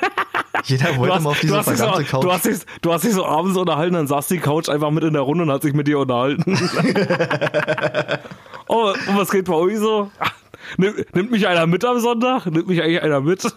jeder 0.64 0.96
wollte 0.96 1.14
hast, 1.14 1.22
mal 1.22 1.30
auf 1.30 1.40
diese 1.40 1.54
dich 1.56 1.64
so, 1.64 1.72
verdammte 1.72 2.04
Couch. 2.04 2.22
du, 2.24 2.32
hast 2.32 2.44
dich, 2.46 2.58
du 2.82 2.92
hast 2.92 3.04
dich 3.04 3.12
so 3.14 3.24
abends 3.26 3.56
unterhalten, 3.56 3.94
dann 3.94 4.06
saß 4.06 4.26
die 4.28 4.38
Couch 4.38 4.68
einfach 4.68 4.90
mit 4.90 5.04
in 5.04 5.12
der 5.12 5.22
Runde 5.22 5.44
und 5.44 5.50
hat 5.52 5.62
sich 5.62 5.72
mit 5.74 5.86
dir 5.88 5.98
unterhalten. 5.98 6.44
oh, 8.68 8.92
und 9.08 9.16
was 9.16 9.30
geht 9.30 9.44
bei 9.46 9.54
euch 9.54 9.78
so? 9.78 10.10
Nimmt, 10.76 11.14
nimmt 11.14 11.30
mich 11.30 11.46
einer 11.46 11.66
mit 11.66 11.84
am 11.84 12.00
Sonntag? 12.00 12.46
Nimmt 12.46 12.66
mich 12.68 12.82
eigentlich 12.82 13.02
einer 13.02 13.20
mit? 13.20 13.42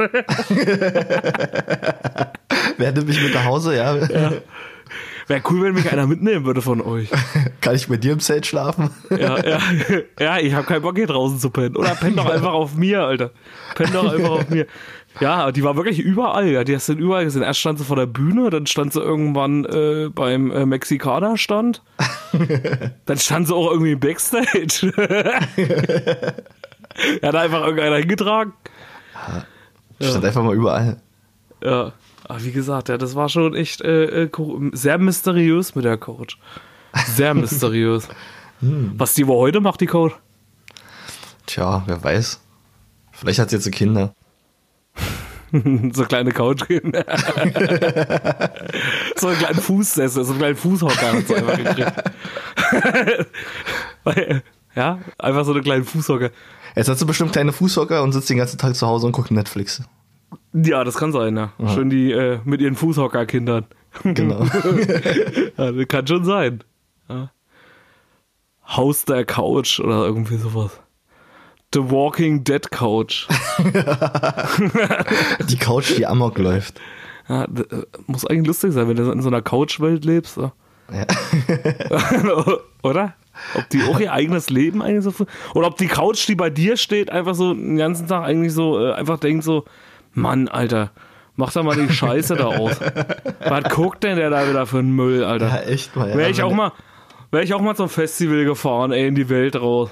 Wer 2.77 2.91
nimmt 2.91 3.07
mich 3.07 3.21
mit 3.21 3.33
nach 3.33 3.45
Hause? 3.45 3.75
Ja. 3.75 3.97
Wäre 5.27 5.41
cool, 5.49 5.63
wenn 5.63 5.73
mich 5.73 5.91
einer 5.91 6.05
mitnehmen 6.05 6.45
würde 6.45 6.61
von 6.61 6.81
euch. 6.81 7.09
Kann 7.61 7.75
ich 7.75 7.87
bei 7.87 7.97
dir 7.97 8.13
im 8.13 8.19
Zelt 8.19 8.45
schlafen? 8.45 8.91
Ja, 9.09 9.43
ja, 9.43 9.59
ja 10.19 10.37
ich 10.37 10.53
habe 10.53 10.67
keinen 10.67 10.83
Bock 10.83 10.95
hier 10.95 11.07
draußen 11.07 11.39
zu 11.39 11.49
pennen. 11.49 11.75
Oder 11.75 11.95
penn 11.95 12.15
doch 12.15 12.29
einfach 12.29 12.53
auf 12.53 12.75
mir, 12.75 13.01
Alter. 13.01 13.31
Penn 13.73 13.91
doch 13.91 14.13
einfach 14.13 14.29
auf 14.29 14.49
mir. 14.49 14.67
Ja, 15.19 15.51
die 15.51 15.63
war 15.63 15.75
wirklich 15.77 15.99
überall. 15.99 16.49
Ja, 16.49 16.63
die 16.63 16.75
hast 16.75 16.89
du 16.89 16.93
überall 16.93 17.23
gesehen. 17.23 17.41
Erst 17.41 17.59
stand 17.59 17.79
sie 17.79 17.85
vor 17.85 17.95
der 17.95 18.05
Bühne, 18.05 18.51
dann 18.51 18.67
stand 18.67 18.93
sie 18.93 19.01
irgendwann 19.01 19.65
äh, 19.65 20.09
beim 20.13 20.51
äh, 20.51 20.65
Mexikaner-Stand. 20.65 21.81
dann 23.05 23.17
stand 23.17 23.47
sie 23.47 23.55
auch 23.55 23.71
irgendwie 23.71 23.93
im 23.93 23.99
Backstage. 23.99 24.91
er 27.21 27.29
hat 27.29 27.35
einfach 27.35 27.61
irgendeiner 27.61 27.97
hingetragen. 27.97 28.53
Stand 29.99 30.25
einfach 30.25 30.43
mal 30.43 30.55
überall. 30.55 31.01
Ja. 31.63 31.93
Aber 32.27 32.43
wie 32.43 32.51
gesagt, 32.51 32.89
ja, 32.89 32.97
das 32.97 33.13
war 33.15 33.29
schon 33.29 33.53
echt 33.55 33.81
äh, 33.81 34.23
äh, 34.23 34.29
sehr 34.71 34.97
mysteriös 34.97 35.75
mit 35.75 35.85
der 35.85 35.97
Coach. 35.97 36.39
Sehr 37.07 37.33
mysteriös. 37.35 38.07
Was 38.61 39.13
die 39.13 39.27
wohl 39.27 39.37
heute 39.37 39.61
macht, 39.61 39.81
die 39.81 39.85
Coach? 39.85 40.15
Tja, 41.45 41.83
wer 41.85 42.03
weiß. 42.03 42.41
Vielleicht 43.11 43.39
hat 43.39 43.51
sie 43.51 43.57
jetzt 43.57 43.71
Kinder. 43.71 44.15
so 45.93 46.05
kleine 46.05 46.31
Couch 46.31 46.67
gehen. 46.67 46.91
so 49.15 49.27
einen 49.27 49.37
kleinen 49.37 49.61
Fußsessel, 49.61 50.23
so 50.25 50.31
einen 50.31 50.39
kleinen 50.39 50.55
Fußhocker 50.55 51.13
hat 51.13 51.27
sie 51.27 51.35
einfach 51.35 51.57
gekriegt. 51.57 51.93
Ja, 54.75 54.99
einfach 55.17 55.45
so 55.45 55.53
einen 55.53 55.63
kleinen 55.63 55.85
Fußhocker. 55.85 56.31
Jetzt 56.75 56.89
hat 56.89 56.99
sie 56.99 57.05
bestimmt 57.05 57.31
kleine 57.31 57.53
Fußhocker 57.53 58.03
und 58.03 58.11
sitzt 58.11 58.29
den 58.29 58.37
ganzen 58.37 58.57
Tag 58.57 58.75
zu 58.75 58.85
Hause 58.85 59.05
und 59.07 59.13
guckt 59.13 59.31
Netflix. 59.31 59.81
Ja, 60.53 60.83
das 60.83 60.95
kann 60.95 61.11
sein, 61.11 61.35
ja. 61.37 61.51
Schön 61.73 61.89
die 61.89 62.11
äh, 62.11 62.39
mit 62.43 62.61
ihren 62.61 62.75
Fußhocker-Kindern. 62.75 63.65
Genau. 64.03 64.43
ja, 65.57 65.71
das 65.71 65.87
kann 65.87 66.07
schon 66.07 66.25
sein. 66.25 66.63
Ja. 67.09 67.31
Haus 68.67 69.05
der 69.05 69.25
Couch 69.25 69.79
oder 69.79 70.05
irgendwie 70.05 70.37
sowas. 70.37 70.71
The 71.73 71.91
Walking 71.91 72.43
Dead 72.43 72.71
Couch. 72.71 73.27
Die 75.49 75.57
Couch, 75.57 75.97
die 75.97 76.05
Amok 76.05 76.37
läuft. 76.37 76.79
Ja, 77.27 77.43
äh, 77.43 77.47
muss 78.07 78.25
eigentlich 78.25 78.47
lustig 78.47 78.71
sein, 78.71 78.87
wenn 78.87 78.95
du 78.95 79.11
in 79.11 79.21
so 79.21 79.27
einer 79.27 79.41
Couch-Welt 79.41 80.05
lebst. 80.05 80.37
Ja. 80.37 80.51
Oder? 82.83 83.15
Ob 83.55 83.69
die 83.69 83.83
auch 83.83 83.99
ihr 83.99 84.11
eigenes 84.13 84.49
Leben 84.49 84.81
eigentlich 84.81 85.03
so. 85.03 85.11
fu- 85.11 85.25
Oder 85.53 85.67
ob 85.67 85.77
die 85.77 85.87
Couch, 85.87 86.27
die 86.27 86.35
bei 86.35 86.49
dir 86.49 86.77
steht, 86.77 87.09
einfach 87.11 87.35
so 87.35 87.53
den 87.53 87.77
ganzen 87.77 88.07
Tag 88.07 88.23
eigentlich 88.25 88.53
so, 88.53 88.79
äh, 88.79 88.93
einfach 88.93 89.19
denkt 89.19 89.43
so: 89.43 89.65
Mann, 90.13 90.47
Alter, 90.47 90.91
mach 91.35 91.51
doch 91.51 91.63
mal 91.63 91.75
die 91.75 91.91
Scheiße 91.93 92.35
da 92.35 92.45
aus. 92.45 92.79
Was 93.39 93.63
guckt 93.65 94.03
denn 94.03 94.17
der 94.17 94.29
da 94.29 94.47
wieder 94.49 94.65
für 94.65 94.79
einen 94.79 94.95
Müll, 94.95 95.23
Alter? 95.23 95.47
Ja, 95.47 95.57
echt 95.61 95.95
mal. 95.95 96.09
Ja. 96.09 96.17
Wäre 96.17 96.29
ich 96.31 96.41
auch 96.43 96.53
mal. 96.53 96.71
Wäre 97.31 97.43
ich 97.43 97.53
auch 97.53 97.61
mal 97.61 97.75
zum 97.75 97.89
Festival 97.89 98.45
gefahren, 98.45 98.91
ey, 98.93 99.07
in 99.07 99.15
die 99.15 99.27
Welt 99.29 99.55
raus. 99.57 99.89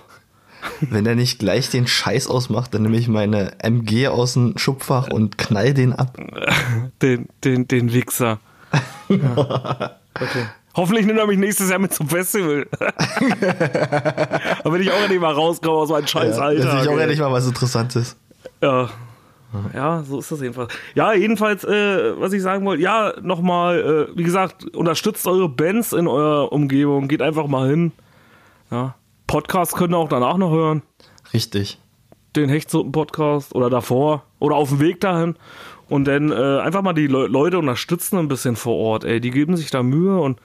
Wenn 0.80 1.04
der 1.04 1.16
nicht 1.16 1.40
gleich 1.40 1.70
den 1.70 1.88
Scheiß 1.88 2.28
ausmacht, 2.30 2.74
dann 2.74 2.84
nehme 2.84 2.96
ich 2.96 3.10
meine 3.10 3.60
MG 3.60 4.08
aus 4.08 4.36
dem 4.36 4.58
Schubfach 4.58 5.10
und 5.10 5.38
knall 5.38 5.74
den 5.74 5.92
ab. 5.92 6.18
Den, 7.02 7.28
den, 7.44 7.68
den 7.68 7.92
Wichser. 7.92 8.40
Ja. 9.10 9.98
Okay. 10.16 10.46
Hoffentlich 10.76 11.06
nimmt 11.06 11.20
er 11.20 11.28
mich 11.28 11.38
nächstes 11.38 11.70
Jahr 11.70 11.80
mit 11.80 11.94
zum 11.94 12.10
Festival. 12.10 12.66
Damit 14.64 14.82
ich 14.82 14.92
auch 14.92 15.02
endlich 15.02 15.20
mal 15.20 15.34
rauskomme 15.34 15.78
aus 15.78 15.90
meinem 15.90 16.08
scheiß 16.08 16.38
Ja, 16.38 16.44
Alter. 16.44 16.64
das 16.66 16.82
ist 16.84 16.88
auch 16.88 16.98
endlich 16.98 17.20
mal 17.20 17.32
was 17.32 17.48
Interessantes. 17.48 18.18
Ja. 18.62 18.90
Ja, 19.74 20.02
so 20.04 20.18
ist 20.18 20.32
das 20.32 20.42
jedenfalls. 20.42 20.74
Ja, 20.96 21.14
jedenfalls, 21.14 21.64
äh, 21.64 22.20
was 22.20 22.34
ich 22.34 22.42
sagen 22.42 22.66
wollte, 22.66 22.82
ja, 22.82 23.14
nochmal, 23.22 24.08
äh, 24.12 24.18
wie 24.18 24.24
gesagt, 24.24 24.76
unterstützt 24.76 25.28
eure 25.28 25.48
Bands 25.48 25.94
in 25.94 26.08
eurer 26.08 26.52
Umgebung, 26.52 27.08
geht 27.08 27.22
einfach 27.22 27.46
mal 27.46 27.70
hin. 27.70 27.92
Ja. 28.72 28.96
Podcast 29.28 29.76
könnt 29.76 29.94
ihr 29.94 29.98
auch 29.98 30.10
danach 30.10 30.38
noch 30.38 30.50
hören. 30.52 30.82
Richtig. 31.36 31.80
Den 32.36 32.50
Hechtsuppen-Podcast 32.50 33.54
oder 33.54 33.70
davor 33.70 34.24
oder 34.40 34.56
auf 34.56 34.70
dem 34.70 34.80
Weg 34.80 35.00
dahin. 35.02 35.36
Und 35.88 36.06
dann 36.06 36.32
äh, 36.32 36.60
einfach 36.62 36.82
mal 36.82 36.94
die 36.94 37.06
Le 37.06 37.28
Leute 37.28 37.60
unterstützen 37.60 38.18
ein 38.18 38.28
bisschen 38.28 38.56
vor 38.56 38.76
Ort, 38.78 39.04
ey. 39.04 39.22
Die 39.22 39.30
geben 39.30 39.56
sich 39.56 39.70
da 39.70 39.84
Mühe 39.84 40.20
und, 40.20 40.40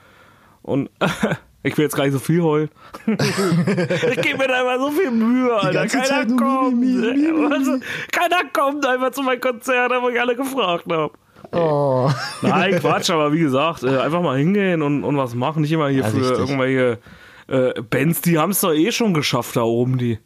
und 0.69 0.89
ich 1.63 1.77
will 1.77 1.83
jetzt 1.83 1.95
gar 1.95 2.03
nicht 2.05 2.13
so 2.13 2.19
viel 2.19 2.41
heulen. 2.41 2.69
ich 3.07 4.21
gebe 4.21 4.37
mir 4.37 4.47
da 4.47 4.61
immer 4.61 4.79
so 4.79 4.91
viel 4.91 5.11
Mühe, 5.11 5.53
Alter. 5.53 5.87
Keiner 5.87 6.25
kommt. 6.35 6.79
Mi, 6.79 6.87
mi, 6.87 7.13
mi, 7.13 7.31
mi, 7.31 7.45
Also, 7.53 7.71
keiner 8.11 8.49
kommt 8.53 8.85
einfach 8.85 9.11
zu 9.11 9.21
meinem 9.23 9.41
Konzert, 9.41 9.91
wo 10.01 10.09
ich 10.09 10.19
alle 10.19 10.35
gefragt 10.35 10.85
habe. 10.91 11.11
Oh. 11.51 12.09
Nein, 12.41 12.79
Quatsch, 12.79 13.09
aber 13.09 13.33
wie 13.33 13.39
gesagt, 13.39 13.83
äh, 13.83 13.97
einfach 13.97 14.21
mal 14.21 14.37
hingehen 14.37 14.81
und, 14.81 15.03
und 15.03 15.17
was 15.17 15.33
machen. 15.35 15.61
Nicht 15.61 15.71
immer 15.71 15.87
hier 15.89 16.01
Ja, 16.03 16.07
für 16.09 16.17
richtig. 16.17 16.37
irgendwelche 16.37 16.99
äh, 17.47 17.81
Bands, 17.81 18.21
die 18.21 18.37
haben 18.37 18.51
es 18.51 18.61
doch 18.61 18.73
eh 18.73 18.91
schon 18.91 19.13
geschafft 19.13 19.55
da 19.55 19.61
oben, 19.63 19.97
die. 19.97 20.19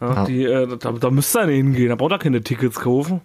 Ja, 0.00 0.12
Ja. 0.14 0.24
die 0.26 0.44
äh, 0.44 0.76
da, 0.78 0.92
da 0.92 1.10
müsst 1.10 1.34
ihr 1.36 1.46
nicht 1.46 1.56
hingehen, 1.56 1.88
da 1.88 1.94
braucht 1.94 2.12
ihr 2.12 2.18
keine 2.18 2.42
Tickets 2.42 2.78
kaufen. 2.78 3.22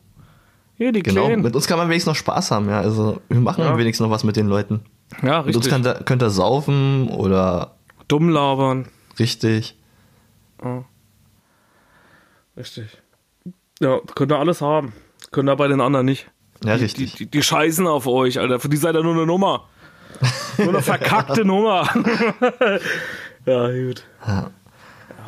Hier, 0.77 0.91
die 0.93 1.03
Genau. 1.03 1.25
Kleinen. 1.25 1.41
Mit 1.41 1.53
uns 1.55 1.67
kann 1.67 1.77
man 1.77 1.89
wenigstens 1.89 2.11
noch 2.11 2.15
Spaß 2.15 2.51
haben, 2.51 2.69
ja. 2.69 2.79
Also 2.79 3.19
wir 3.27 3.41
machen 3.41 3.63
Ja. 3.63 3.77
wenigstens 3.77 4.05
noch 4.05 4.11
was 4.11 4.23
mit 4.23 4.37
den 4.37 4.47
Leuten. 4.47 4.79
Ja, 5.21 5.41
richtig. 5.41 5.69
könnt 5.69 5.85
ihr, 5.85 5.93
könnt 6.05 6.21
ihr 6.23 6.29
saufen 6.29 7.09
oder 7.09 7.75
Dumm 8.07 8.29
labern. 8.29 8.87
richtig. 9.19 9.77
Richtig. 12.57 12.97
Ja, 13.79 13.99
könnt 14.15 14.31
ihr 14.31 14.37
alles 14.39 14.61
haben. 14.61 14.93
Könnt 15.31 15.49
ihr 15.49 15.55
bei 15.55 15.67
den 15.67 15.81
anderen 15.81 16.05
nicht. 16.05 16.29
Ja, 16.63 16.75
Die, 16.77 16.83
richtig. 16.83 17.15
die, 17.15 17.25
die 17.25 17.41
scheißen 17.41 17.87
auf 17.87 18.05
euch, 18.07 18.39
Alter. 18.39 18.59
Für 18.59 18.69
die 18.69 18.77
seid 18.77 18.95
ihr 18.95 19.03
nur 19.03 19.13
eine 19.15 19.25
Nummer. 19.25 19.67
Nur 20.57 20.69
eine 20.69 20.81
verkackte 20.81 21.45
Nummer. 21.45 21.87
ja, 23.45 23.67
gut. 23.71 24.03
Ja. 24.27 24.51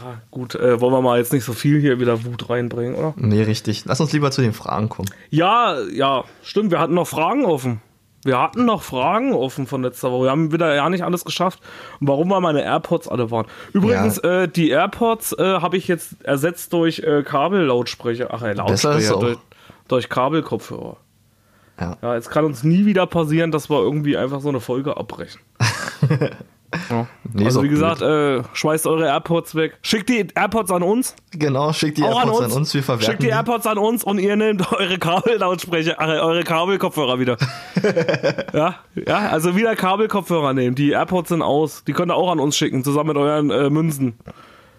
Ja, 0.03 0.21
gut, 0.29 0.53
äh, 0.55 0.81
wollen 0.81 0.91
wir 0.93 1.01
mal 1.01 1.17
jetzt 1.17 1.31
nicht 1.31 1.45
so 1.45 1.53
viel 1.53 1.79
hier 1.79 1.99
wieder 2.01 2.25
Wut 2.25 2.49
reinbringen, 2.49 2.93
oder? 2.95 3.13
Nee, 3.15 3.41
richtig. 3.43 3.85
Lass 3.85 4.01
uns 4.01 4.11
lieber 4.11 4.29
zu 4.31 4.41
den 4.41 4.51
Fragen 4.53 4.89
kommen. 4.89 5.09
Ja, 5.29 5.79
ja, 5.93 6.25
stimmt. 6.43 6.69
Wir 6.71 6.79
hatten 6.79 6.93
noch 6.93 7.07
Fragen 7.07 7.45
offen. 7.45 7.81
Wir 8.23 8.39
hatten 8.39 8.65
noch 8.65 8.83
Fragen 8.83 9.33
offen 9.33 9.67
von 9.67 9.83
letzter 9.83 10.11
Woche. 10.11 10.25
Wir 10.25 10.31
haben 10.31 10.51
wieder 10.51 10.73
ja 10.73 10.89
nicht 10.89 11.03
alles 11.03 11.25
geschafft. 11.25 11.59
Und 11.99 12.07
warum 12.07 12.29
weil 12.29 12.41
meine 12.41 12.63
AirPods 12.63 13.07
alle 13.07 13.31
waren. 13.31 13.45
Übrigens, 13.73 14.17
äh, 14.19 14.47
die 14.47 14.69
AirPods 14.69 15.33
äh, 15.33 15.59
habe 15.59 15.77
ich 15.77 15.87
jetzt 15.87 16.23
ersetzt 16.23 16.71
durch 16.73 16.99
äh, 16.99 17.23
Kabellautsprecher. 17.23 18.29
Ach, 18.31 18.41
äh, 18.41 18.53
Lautsprecher. 18.53 19.19
Durch, 19.19 19.37
durch 19.87 20.09
Kabelkopfhörer. 20.09 20.97
Ja. 21.79 21.97
Ja, 22.01 22.15
jetzt 22.15 22.29
kann 22.29 22.45
uns 22.45 22.63
nie 22.63 22.85
wieder 22.85 23.07
passieren, 23.07 23.51
dass 23.51 23.69
wir 23.69 23.79
irgendwie 23.79 24.15
einfach 24.15 24.39
so 24.41 24.49
eine 24.49 24.59
Folge 24.59 24.95
abbrechen. 24.95 25.41
ja. 26.89 27.07
Nee, 27.33 27.45
also 27.45 27.63
wie 27.63 27.69
gesagt, 27.69 28.01
äh, 28.01 28.43
schmeißt 28.53 28.85
eure 28.87 29.05
AirPods 29.07 29.55
weg. 29.55 29.77
Schickt 29.81 30.09
die 30.09 30.27
AirPods 30.35 30.71
an 30.71 30.83
uns. 30.83 31.15
Genau, 31.31 31.73
schickt 31.73 31.97
die 31.97 32.03
Auch 32.03 32.19
AirPods 32.23 32.41
an 32.45 32.51
uns. 32.51 32.73
wir 32.73 32.83
verwerten 32.83 33.11
Schickt 33.11 33.23
die 33.23 33.27
AirPods 33.29 33.65
an 33.67 33.77
uns 33.77 34.03
und 34.03 34.19
ihr 34.19 34.35
nehmt 34.35 34.71
eure 34.71 34.97
Kabellautsprecher, 34.97 35.95
äh, 35.99 36.19
eure 36.19 36.43
Kabelkopfhörer 36.43 37.19
wieder. 37.19 37.37
ja, 38.53 38.75
ja, 38.95 39.17
also 39.29 39.55
wieder 39.55 39.75
Kabelkopfhörer 39.75 40.53
nehmen. 40.53 40.75
Die 40.75 40.91
AirPods 40.91 41.29
sind 41.29 41.41
aus. 41.41 41.83
Die 41.85 41.93
könnt 41.93 42.11
ihr 42.11 42.15
auch 42.15 42.31
an 42.31 42.39
uns 42.39 42.55
schicken, 42.57 42.83
zusammen 42.83 43.09
mit 43.09 43.17
euren 43.17 43.49
äh, 43.49 43.69
Münzen, 43.69 44.15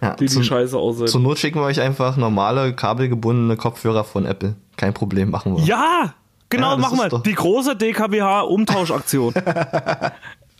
Ja, 0.01 0.15
die 0.15 0.27
die 0.27 0.31
zum, 0.33 0.43
scheiße 0.45 0.77
aussehen. 0.79 1.07
zur 1.09 1.21
Not 1.21 1.39
schicken 1.39 1.59
wir 1.61 1.65
euch 1.67 1.81
einfach 1.81 2.17
normale, 2.17 2.75
kabelgebundene 2.75 3.57
Kopfhörer 3.57 4.05
von 4.05 4.27
Apple. 4.27 4.55
Kein 4.77 4.93
Problem, 4.95 5.31
machen 5.31 5.57
wir. 5.57 5.65
ja, 5.65 6.15
genau, 6.51 6.71
Ja, 6.71 6.77
das 6.77 6.83
machen 6.83 6.99
wir. 6.99 7.05
ist 7.07 7.13
doch- 7.13 7.23
Die 7.23 7.35
große 7.35 7.77
DKWH-Umtauschaktion. 7.77 9.35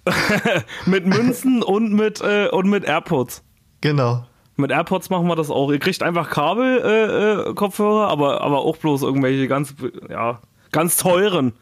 mit 0.87 1.07
Münzen 1.07 1.63
und 1.63 1.93
mit, 1.93 2.21
äh, 2.21 2.49
und 2.49 2.69
mit 2.69 2.85
AirPods. 2.85 3.43
Genau. 3.81 4.27
Mit 4.57 4.71
AirPods 4.71 5.11
machen 5.11 5.27
wir 5.27 5.37
das 5.37 5.51
auch. 5.51 5.71
Ihr 5.73 5.79
kriegt 5.79 6.03
einfach 6.03 6.31
Kabel-Kopfhörer, 6.31 7.49
äh, 7.51 7.55
Kopfhörer, 7.55 8.09
aber, 8.09 8.41
aber 8.43 8.59
auch 8.61 8.77
bloß 8.77 9.03
irgendwelche 9.03 9.49
ganz, 9.49 9.75
ja, 10.09 10.41
ganz 10.73 10.97
teuren. 10.97 11.53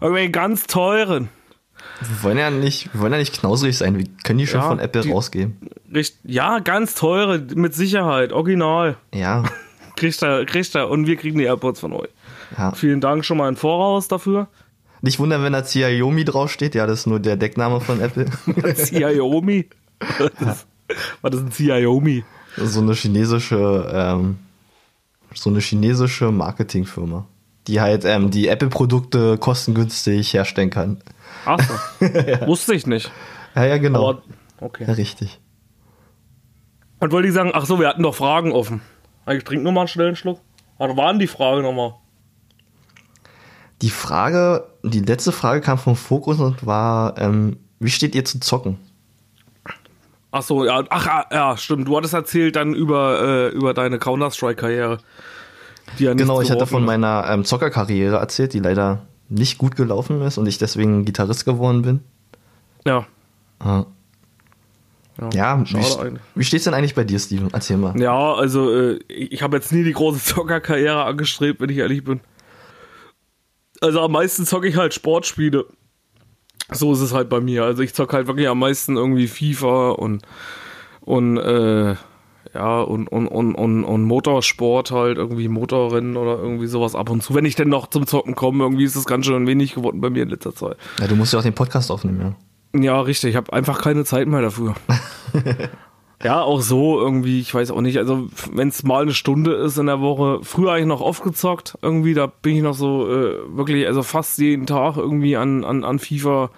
Irgendwelche 0.00 0.30
ganz 0.30 0.66
teuren. 0.66 1.28
Wir 2.00 2.22
wollen 2.24 2.38
ja 2.38 2.50
nicht, 2.50 2.92
wir 2.92 3.00
wollen 3.00 3.12
ja 3.12 3.18
nicht 3.18 3.32
knausrig 3.38 3.76
sein. 3.78 3.96
Wir 3.98 4.06
können 4.24 4.38
die 4.38 4.46
schon 4.46 4.60
Ja, 4.60 4.68
von 4.68 4.78
Apple 4.80 5.02
die- 5.02 5.10
rausgeben. 5.12 5.70
Richt, 5.94 6.16
ja, 6.24 6.58
ganz 6.58 6.94
teure, 6.94 7.38
mit 7.54 7.74
Sicherheit, 7.74 8.32
original. 8.32 8.96
Ja. 9.14 9.44
Kriegt 9.96 10.22
er, 10.22 10.44
kriegt 10.46 10.74
er. 10.74 10.88
Und 10.90 11.06
wir 11.06 11.16
kriegen 11.16 11.38
die 11.38 11.44
AirPods 11.44 11.80
von 11.80 11.92
euch. 11.92 12.08
ja. 12.58 12.72
Vielen 12.72 13.00
Dank 13.00 13.24
schon 13.24 13.36
mal 13.38 13.48
im 13.48 13.56
Voraus 13.56 14.08
dafür. 14.08 14.48
Nicht 15.02 15.18
wundern, 15.18 15.42
wenn 15.42 15.52
da 15.52 15.62
Xiaomi 15.62 16.24
draufsteht. 16.24 16.74
Ja, 16.74 16.86
das 16.86 17.00
ist 17.00 17.06
nur 17.06 17.20
der 17.20 17.36
Deckname 17.36 17.80
von 17.80 18.00
Apple. 18.00 18.26
Xiaomi. 18.74 19.68
Was 19.98 20.30
ist, 20.30 20.66
was 21.20 21.34
ist 21.34 21.40
ein 21.40 21.50
Xiaomi? 21.50 22.24
so 22.56 22.80
eine 22.80 22.94
chinesische, 22.94 23.90
ähm, 23.92 24.38
so 25.34 25.50
eine 25.50 25.60
chinesische 25.60 26.30
Marketingfirma, 26.30 27.26
die 27.66 27.80
halt 27.80 28.04
ähm, 28.04 28.30
die 28.30 28.48
Apple-Produkte 28.48 29.38
kostengünstig 29.38 30.34
herstellen 30.34 30.70
kann. 30.70 30.98
Ach 31.44 31.60
so. 31.60 32.06
Wusste 32.46 32.74
ich 32.74 32.86
nicht. 32.86 33.10
Ja, 33.54 33.64
ja, 33.64 33.78
genau. 33.78 34.10
Aber, 34.10 34.22
okay. 34.60 34.84
ja, 34.86 34.92
richtig. 34.92 35.40
Und 37.00 37.10
wollte 37.10 37.28
ich 37.28 37.34
sagen, 37.34 37.50
ach 37.52 37.66
so, 37.66 37.80
wir 37.80 37.88
hatten 37.88 38.02
doch 38.02 38.14
Fragen 38.14 38.52
offen. 38.52 38.80
Ich 39.28 39.44
trinke 39.44 39.64
nur 39.64 39.72
mal 39.72 39.82
einen 39.82 39.88
schnellen 39.88 40.16
Schluck. 40.16 40.40
Was 40.78 40.96
waren 40.96 41.18
die 41.18 41.26
Fragen 41.26 41.62
nochmal? 41.62 41.94
Die 43.82 43.90
Frage, 43.90 44.68
die 44.82 45.00
letzte 45.00 45.32
Frage 45.32 45.60
kam 45.60 45.78
vom 45.78 45.96
Fokus 45.96 46.40
und 46.40 46.66
war, 46.66 47.18
ähm, 47.18 47.56
wie 47.78 47.90
steht 47.90 48.14
ihr 48.14 48.24
zu 48.24 48.40
zocken? 48.40 48.78
Ach 50.30 50.42
so, 50.42 50.64
ja, 50.64 50.82
ach 50.88 51.06
ah, 51.06 51.26
ja, 51.30 51.56
stimmt. 51.56 51.86
Du 51.86 51.96
hattest 51.96 52.14
erzählt 52.14 52.56
dann 52.56 52.74
über, 52.74 53.20
äh, 53.20 53.48
über 53.48 53.74
deine 53.74 53.98
Counter-Strike-Karriere. 53.98 54.98
Ja 55.98 56.14
Genau, 56.14 56.40
ich 56.40 56.50
hatte 56.50 56.66
von 56.66 56.84
meiner 56.84 57.26
ähm, 57.28 57.44
Zockerkarriere 57.44 58.16
erzählt, 58.16 58.54
die 58.54 58.60
leider 58.60 59.02
nicht 59.28 59.58
gut 59.58 59.76
gelaufen 59.76 60.22
ist 60.22 60.38
und 60.38 60.46
ich 60.46 60.58
deswegen 60.58 61.04
Gitarrist 61.04 61.44
geworden 61.44 61.82
bin. 61.82 62.00
Ja. 62.86 63.06
Ja, 63.62 63.86
ja 65.32 65.64
wie, 65.64 66.18
wie 66.34 66.44
steht's 66.44 66.64
denn 66.64 66.74
eigentlich 66.74 66.94
bei 66.94 67.04
dir, 67.04 67.18
Steven? 67.18 67.48
Erzähl 67.52 67.76
mal. 67.76 67.98
Ja, 68.00 68.34
also 68.34 68.72
äh, 68.72 69.00
ich 69.08 69.42
habe 69.42 69.56
jetzt 69.56 69.72
nie 69.72 69.84
die 69.84 69.92
große 69.92 70.22
Zockerkarriere 70.24 71.04
angestrebt, 71.04 71.60
wenn 71.60 71.68
ich 71.68 71.78
ehrlich 71.78 72.04
bin. 72.04 72.20
Also 73.82 74.00
am 74.00 74.12
meisten 74.12 74.46
zocke 74.46 74.68
ich 74.68 74.76
halt 74.76 74.94
Sportspiele. 74.94 75.66
So 76.70 76.92
ist 76.92 77.00
es 77.00 77.12
halt 77.12 77.28
bei 77.28 77.40
mir. 77.40 77.64
Also 77.64 77.82
ich 77.82 77.94
zocke 77.94 78.16
halt 78.16 78.28
wirklich 78.28 78.48
am 78.48 78.60
meisten 78.60 78.96
irgendwie 78.96 79.26
FIFA 79.26 79.90
und 79.90 80.22
und 81.00 81.36
äh, 81.36 81.96
ja 82.54 82.80
und 82.80 83.08
und, 83.08 83.26
und 83.26 83.54
und 83.56 83.84
und 83.84 84.04
Motorsport 84.04 84.92
halt 84.92 85.18
irgendwie 85.18 85.48
Motorrennen 85.48 86.16
oder 86.16 86.38
irgendwie 86.38 86.68
sowas 86.68 86.94
ab 86.94 87.10
und 87.10 87.24
zu. 87.24 87.34
Wenn 87.34 87.44
ich 87.44 87.56
denn 87.56 87.68
noch 87.68 87.88
zum 87.88 88.06
Zocken 88.06 88.36
komme, 88.36 88.62
irgendwie 88.62 88.84
ist 88.84 88.94
es 88.94 89.04
ganz 89.04 89.26
schön 89.26 89.48
wenig 89.48 89.74
geworden 89.74 90.00
bei 90.00 90.10
mir 90.10 90.22
in 90.22 90.28
letzter 90.28 90.54
Zeit. 90.54 90.76
Ja, 91.00 91.08
du 91.08 91.16
musst 91.16 91.32
ja 91.32 91.40
auch 91.40 91.44
den 91.44 91.54
Podcast 91.54 91.90
aufnehmen, 91.90 92.36
ja. 92.74 92.80
Ja, 92.80 93.00
richtig. 93.00 93.30
Ich 93.30 93.36
habe 93.36 93.52
einfach 93.52 93.82
keine 93.82 94.04
Zeit 94.04 94.28
mehr 94.28 94.42
dafür. 94.42 94.74
ja, 96.22 96.40
auch 96.42 96.60
so 96.60 97.00
irgendwie, 97.00 97.40
ich 97.40 97.52
weiß 97.52 97.70
auch 97.72 97.80
nicht. 97.80 97.98
Also, 97.98 98.28
wenn 98.52 98.68
es 98.68 98.82
mal 98.84 99.02
eine 99.02 99.14
Stunde 99.14 99.54
ist 99.54 99.76
in 99.78 99.86
der 99.86 100.00
Woche, 100.00 100.40
früher 100.42 100.70
habe 100.70 100.80
ich 100.80 100.86
noch 100.86 101.00
oft 101.00 101.24
gezockt. 101.24 101.76
Irgendwie, 101.82 102.14
da 102.14 102.26
bin 102.26 102.56
ich 102.56 102.62
noch 102.62 102.74
so 102.74 103.08
äh, 103.08 103.38
wirklich, 103.56 103.86
also 103.86 104.02
fast 104.02 104.38
jeden 104.38 104.66
Tag 104.66 104.96
irgendwie 104.96 105.36
an, 105.36 105.64
an, 105.64 105.84
an 105.84 105.98
FIFA. 105.98 106.50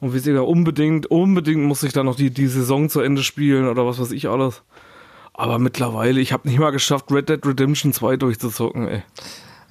Und 0.00 0.14
wie 0.14 0.20
gesagt, 0.20 0.38
unbedingt, 0.38 1.06
unbedingt 1.06 1.62
muss 1.62 1.82
ich 1.82 1.92
dann 1.92 2.06
noch 2.06 2.16
die, 2.16 2.30
die 2.30 2.46
Saison 2.46 2.88
zu 2.88 3.00
Ende 3.00 3.22
spielen 3.22 3.68
oder 3.68 3.86
was 3.86 4.00
weiß 4.00 4.12
ich 4.12 4.28
alles. 4.28 4.62
Aber 5.32 5.60
mittlerweile, 5.60 6.20
ich 6.20 6.32
habe 6.32 6.48
nicht 6.48 6.58
mal 6.58 6.70
geschafft, 6.70 7.12
Red 7.12 7.28
Dead 7.28 7.44
Redemption 7.46 7.92
2 7.92 8.16
durchzuzocken, 8.16 8.88
ey. 8.88 9.02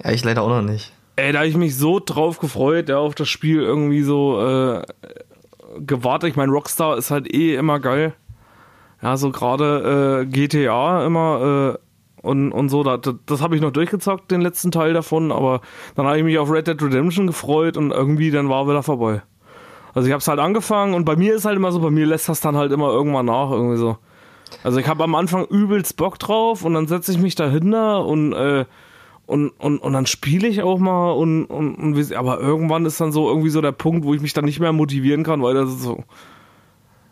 Ja, 0.02 0.10
ich 0.12 0.24
leider 0.24 0.42
auch 0.42 0.48
noch 0.48 0.62
nicht. 0.62 0.92
Ey, 1.16 1.32
da 1.32 1.40
habe 1.40 1.48
ich 1.48 1.56
mich 1.56 1.76
so 1.76 2.00
drauf 2.02 2.38
gefreut, 2.38 2.88
ja, 2.88 2.98
auf 2.98 3.14
das 3.14 3.28
Spiel 3.28 3.60
irgendwie 3.60 4.02
so 4.02 4.40
äh, 4.40 4.82
gewartet. 5.80 6.30
Ich 6.30 6.36
meine, 6.36 6.52
Rockstar 6.52 6.96
ist 6.96 7.10
halt 7.10 7.32
eh 7.34 7.56
immer 7.56 7.80
geil. 7.80 8.14
Ja, 9.02 9.16
so 9.16 9.30
gerade 9.30 10.22
äh, 10.22 10.26
GTA 10.26 11.06
immer 11.06 11.76
äh, 11.76 12.26
und, 12.26 12.52
und 12.52 12.68
so. 12.68 12.82
Das, 12.82 13.14
das 13.26 13.40
habe 13.40 13.54
ich 13.54 13.62
noch 13.62 13.70
durchgezockt, 13.70 14.30
den 14.30 14.40
letzten 14.40 14.70
Teil 14.70 14.92
davon. 14.92 15.32
Aber 15.32 15.60
dann 15.94 16.06
habe 16.06 16.18
ich 16.18 16.24
mich 16.24 16.38
auf 16.38 16.50
Red 16.50 16.66
Dead 16.66 16.82
Redemption 16.82 17.26
gefreut 17.26 17.76
und 17.76 17.92
irgendwie 17.92 18.30
dann 18.30 18.48
war 18.48 18.68
wieder 18.68 18.82
vorbei. 18.82 19.22
Also 19.94 20.06
ich 20.06 20.12
habe 20.12 20.20
es 20.20 20.28
halt 20.28 20.38
angefangen 20.38 20.94
und 20.94 21.04
bei 21.04 21.16
mir 21.16 21.34
ist 21.34 21.44
halt 21.44 21.56
immer 21.56 21.72
so, 21.72 21.80
bei 21.80 21.90
mir 21.90 22.06
lässt 22.06 22.28
das 22.28 22.40
dann 22.40 22.56
halt 22.56 22.72
immer 22.72 22.90
irgendwann 22.90 23.26
nach 23.26 23.50
irgendwie 23.50 23.78
so. 23.78 23.96
Also 24.62 24.78
ich 24.78 24.88
habe 24.88 25.04
am 25.04 25.14
Anfang 25.14 25.44
übelst 25.46 25.96
Bock 25.96 26.18
drauf 26.18 26.64
und 26.64 26.74
dann 26.74 26.86
setze 26.86 27.12
ich 27.12 27.18
mich 27.18 27.34
dahinter 27.34 28.04
und 28.04 28.32
äh, 28.32 28.64
und, 29.26 29.50
und, 29.58 29.78
und 29.80 29.92
dann 29.92 30.06
spiele 30.06 30.48
ich 30.48 30.62
auch 30.62 30.78
mal 30.78 31.10
und, 31.10 31.44
und, 31.44 31.74
und 31.74 32.12
aber 32.14 32.40
irgendwann 32.40 32.86
ist 32.86 32.98
dann 32.98 33.12
so 33.12 33.28
irgendwie 33.28 33.50
so 33.50 33.60
der 33.60 33.72
Punkt, 33.72 34.06
wo 34.06 34.14
ich 34.14 34.22
mich 34.22 34.32
dann 34.32 34.46
nicht 34.46 34.58
mehr 34.58 34.72
motivieren 34.72 35.22
kann, 35.22 35.42
weil 35.42 35.52
das 35.52 35.68
ist 35.68 35.82
so. 35.82 36.02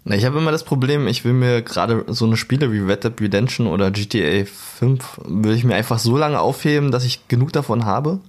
Na, 0.09 0.15
ich 0.15 0.25
habe 0.25 0.39
immer 0.39 0.53
das 0.53 0.63
Problem, 0.63 1.09
ich 1.09 1.25
will 1.25 1.33
mir 1.33 1.63
gerade 1.63 2.05
so 2.07 2.27
eine 2.27 2.37
Spiele 2.37 2.71
wie 2.71 2.79
Red 2.79 3.03
Dead 3.03 3.21
Redemption 3.21 3.67
oder 3.67 3.91
GTA 3.91 4.45
5, 4.45 5.21
will 5.27 5.53
ich 5.53 5.65
mir 5.65 5.75
einfach 5.75 5.99
so 5.99 6.17
lange 6.17 6.39
aufheben, 6.39 6.93
dass 6.93 7.05
ich 7.05 7.27
genug 7.27 7.53
davon 7.53 7.85
habe. 7.85 8.21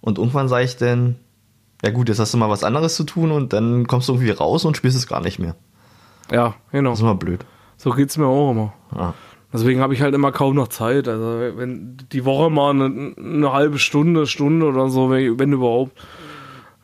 Und 0.00 0.18
irgendwann 0.18 0.48
sage 0.48 0.64
ich 0.64 0.76
dann, 0.76 1.14
ja 1.84 1.92
gut, 1.92 2.08
jetzt 2.08 2.18
hast 2.18 2.34
du 2.34 2.38
mal 2.38 2.50
was 2.50 2.64
anderes 2.64 2.96
zu 2.96 3.04
tun 3.04 3.30
und 3.30 3.52
dann 3.52 3.86
kommst 3.86 4.08
du 4.08 4.14
irgendwie 4.14 4.32
raus 4.32 4.64
und 4.64 4.76
spielst 4.76 4.96
es 4.96 5.06
gar 5.06 5.20
nicht 5.20 5.38
mehr. 5.38 5.54
Ja, 6.32 6.56
genau. 6.72 6.90
Das 6.90 6.98
ist 6.98 7.04
immer 7.04 7.14
blöd. 7.14 7.44
So 7.76 7.90
geht's 7.90 8.18
mir 8.18 8.26
auch 8.26 8.50
immer. 8.50 8.72
Ja. 8.92 9.14
Deswegen 9.52 9.80
habe 9.80 9.94
ich 9.94 10.02
halt 10.02 10.16
immer 10.16 10.32
kaum 10.32 10.56
noch 10.56 10.66
Zeit. 10.66 11.06
Also 11.06 11.56
wenn 11.56 11.96
die 12.10 12.24
Woche 12.24 12.50
mal 12.50 12.70
eine, 12.70 13.14
eine 13.16 13.52
halbe 13.52 13.78
Stunde, 13.78 14.26
Stunde 14.26 14.66
oder 14.66 14.88
so, 14.88 15.10
wenn, 15.10 15.38
wenn 15.38 15.52
überhaupt. 15.52 15.92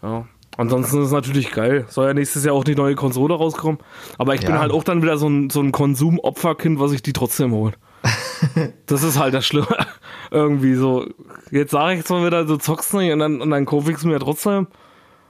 Ja. 0.05 0.29
Ansonsten 0.61 0.99
ist 0.99 1.07
es 1.07 1.13
natürlich 1.13 1.53
geil. 1.53 1.87
Soll 1.89 2.07
ja 2.07 2.13
nächstes 2.13 2.45
Jahr 2.45 2.55
auch 2.55 2.65
die 2.65 2.75
neue 2.75 2.95
Konsole 2.95 3.33
rauskommen. 3.35 3.79
Aber 4.19 4.35
ich 4.35 4.43
bin 4.43 4.51
Ja. 4.51 4.61
halt 4.61 4.73
auch 4.73 4.85
dann 4.85 5.01
wieder 5.03 5.17
so 5.17 5.27
ein, 5.27 5.49
so 5.49 5.61
ein 5.61 5.73
Konsumopferkind, 5.73 6.79
was 6.79 6.93
ich 6.93 7.01
die 7.03 7.15
trotzdem 7.15 7.53
hole. 7.53 7.73
das 8.87 9.03
ist 9.03 9.19
halt 9.19 9.33
das 9.33 9.47
Schlimme. 9.47 9.69
Irgendwie 10.31 10.75
so. 10.75 11.07
Jetzt 11.51 11.71
sage 11.71 11.99
ich 12.01 12.05
zwar 12.05 12.27
wieder, 12.27 12.45
du 12.45 12.57
zockst 12.59 12.93
nicht 12.93 13.11
und 13.11 13.21
dann, 13.21 13.41
und 13.41 13.49
dann 13.49 13.65
kaufe 13.65 13.91
ich 13.91 13.97
es 13.97 14.05
mir 14.05 14.19
trotzdem. 14.19 14.67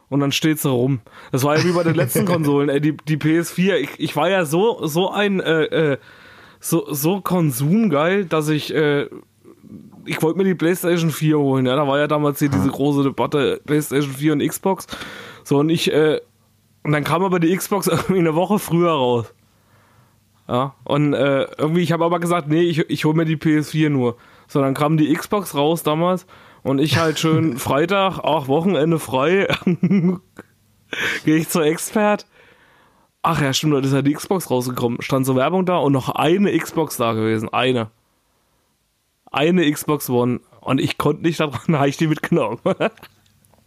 Und 0.08 0.18
dann 0.18 0.32
steht 0.32 0.58
sie 0.58 0.68
rum. 0.68 0.98
Das 1.30 1.44
war 1.44 1.56
ja 1.56 1.62
wie 1.64 1.70
bei 1.72 1.84
den 1.84 1.94
letzten 1.94 2.24
Konsolen, 2.26 2.68
ey, 2.68 2.80
die, 2.80 2.96
die 2.96 3.16
PS4. 3.16 3.76
Ich, 3.76 3.90
ich 3.98 4.16
war 4.16 4.28
ja 4.28 4.44
so, 4.44 4.84
so 4.84 5.10
ein, 5.12 5.38
äh, 5.38 5.92
äh, 5.92 5.98
so, 6.58 6.92
so 6.92 7.20
konsumgeil, 7.20 8.24
dass 8.24 8.48
ich, 8.48 8.74
äh, 8.74 9.06
ich 10.04 10.22
wollte 10.22 10.38
mir 10.38 10.44
die 10.44 10.54
PlayStation 10.54 11.10
4 11.10 11.38
holen. 11.38 11.66
Ja, 11.66 11.76
da 11.76 11.86
war 11.86 11.98
ja 11.98 12.06
damals 12.06 12.38
hier 12.38 12.48
diese 12.48 12.68
große 12.68 13.02
Debatte 13.02 13.60
PlayStation 13.64 14.12
4 14.12 14.32
und 14.34 14.46
Xbox. 14.46 14.86
So, 15.44 15.58
und 15.58 15.70
ich, 15.70 15.92
äh, 15.92 16.20
und 16.82 16.92
dann 16.92 17.04
kam 17.04 17.22
aber 17.22 17.40
die 17.40 17.54
Xbox 17.56 17.86
irgendwie 17.88 18.18
eine 18.18 18.34
Woche 18.34 18.58
früher 18.58 18.92
raus. 18.92 19.32
Ja, 20.48 20.74
und 20.84 21.14
äh, 21.14 21.46
irgendwie, 21.58 21.82
ich 21.82 21.92
habe 21.92 22.04
aber 22.04 22.18
gesagt, 22.18 22.48
nee, 22.48 22.62
ich, 22.62 22.78
ich 22.90 23.04
hole 23.04 23.16
mir 23.16 23.24
die 23.24 23.36
PS4 23.36 23.88
nur. 23.88 24.16
So, 24.48 24.60
dann 24.60 24.74
kam 24.74 24.96
die 24.96 25.12
Xbox 25.12 25.54
raus 25.54 25.84
damals 25.84 26.26
und 26.62 26.80
ich 26.80 26.98
halt 26.98 27.20
schön 27.20 27.56
Freitag, 27.58 28.18
ach, 28.24 28.48
Wochenende 28.48 28.98
frei, 28.98 29.46
gehe 31.24 31.36
ich 31.36 31.48
zur 31.48 31.64
Expert. 31.64 32.26
Ach 33.22 33.40
ja, 33.40 33.52
stimmt, 33.52 33.74
da 33.74 33.78
ist 33.78 33.92
ja 33.92 34.02
die 34.02 34.14
Xbox 34.14 34.50
rausgekommen. 34.50 35.02
Stand 35.02 35.26
so 35.26 35.36
Werbung 35.36 35.66
da 35.66 35.76
und 35.76 35.92
noch 35.92 36.08
eine 36.08 36.56
Xbox 36.56 36.96
da 36.96 37.12
gewesen. 37.12 37.48
Eine. 37.50 37.90
Eine 39.30 39.70
Xbox 39.70 40.10
One. 40.10 40.40
Und 40.60 40.80
ich 40.80 40.98
konnte 40.98 41.22
nicht 41.22 41.40
daran, 41.40 41.60
da 41.68 41.78
habe 41.78 41.88
ich 41.88 41.96
die 41.96 42.06
mitgenommen. 42.06 42.58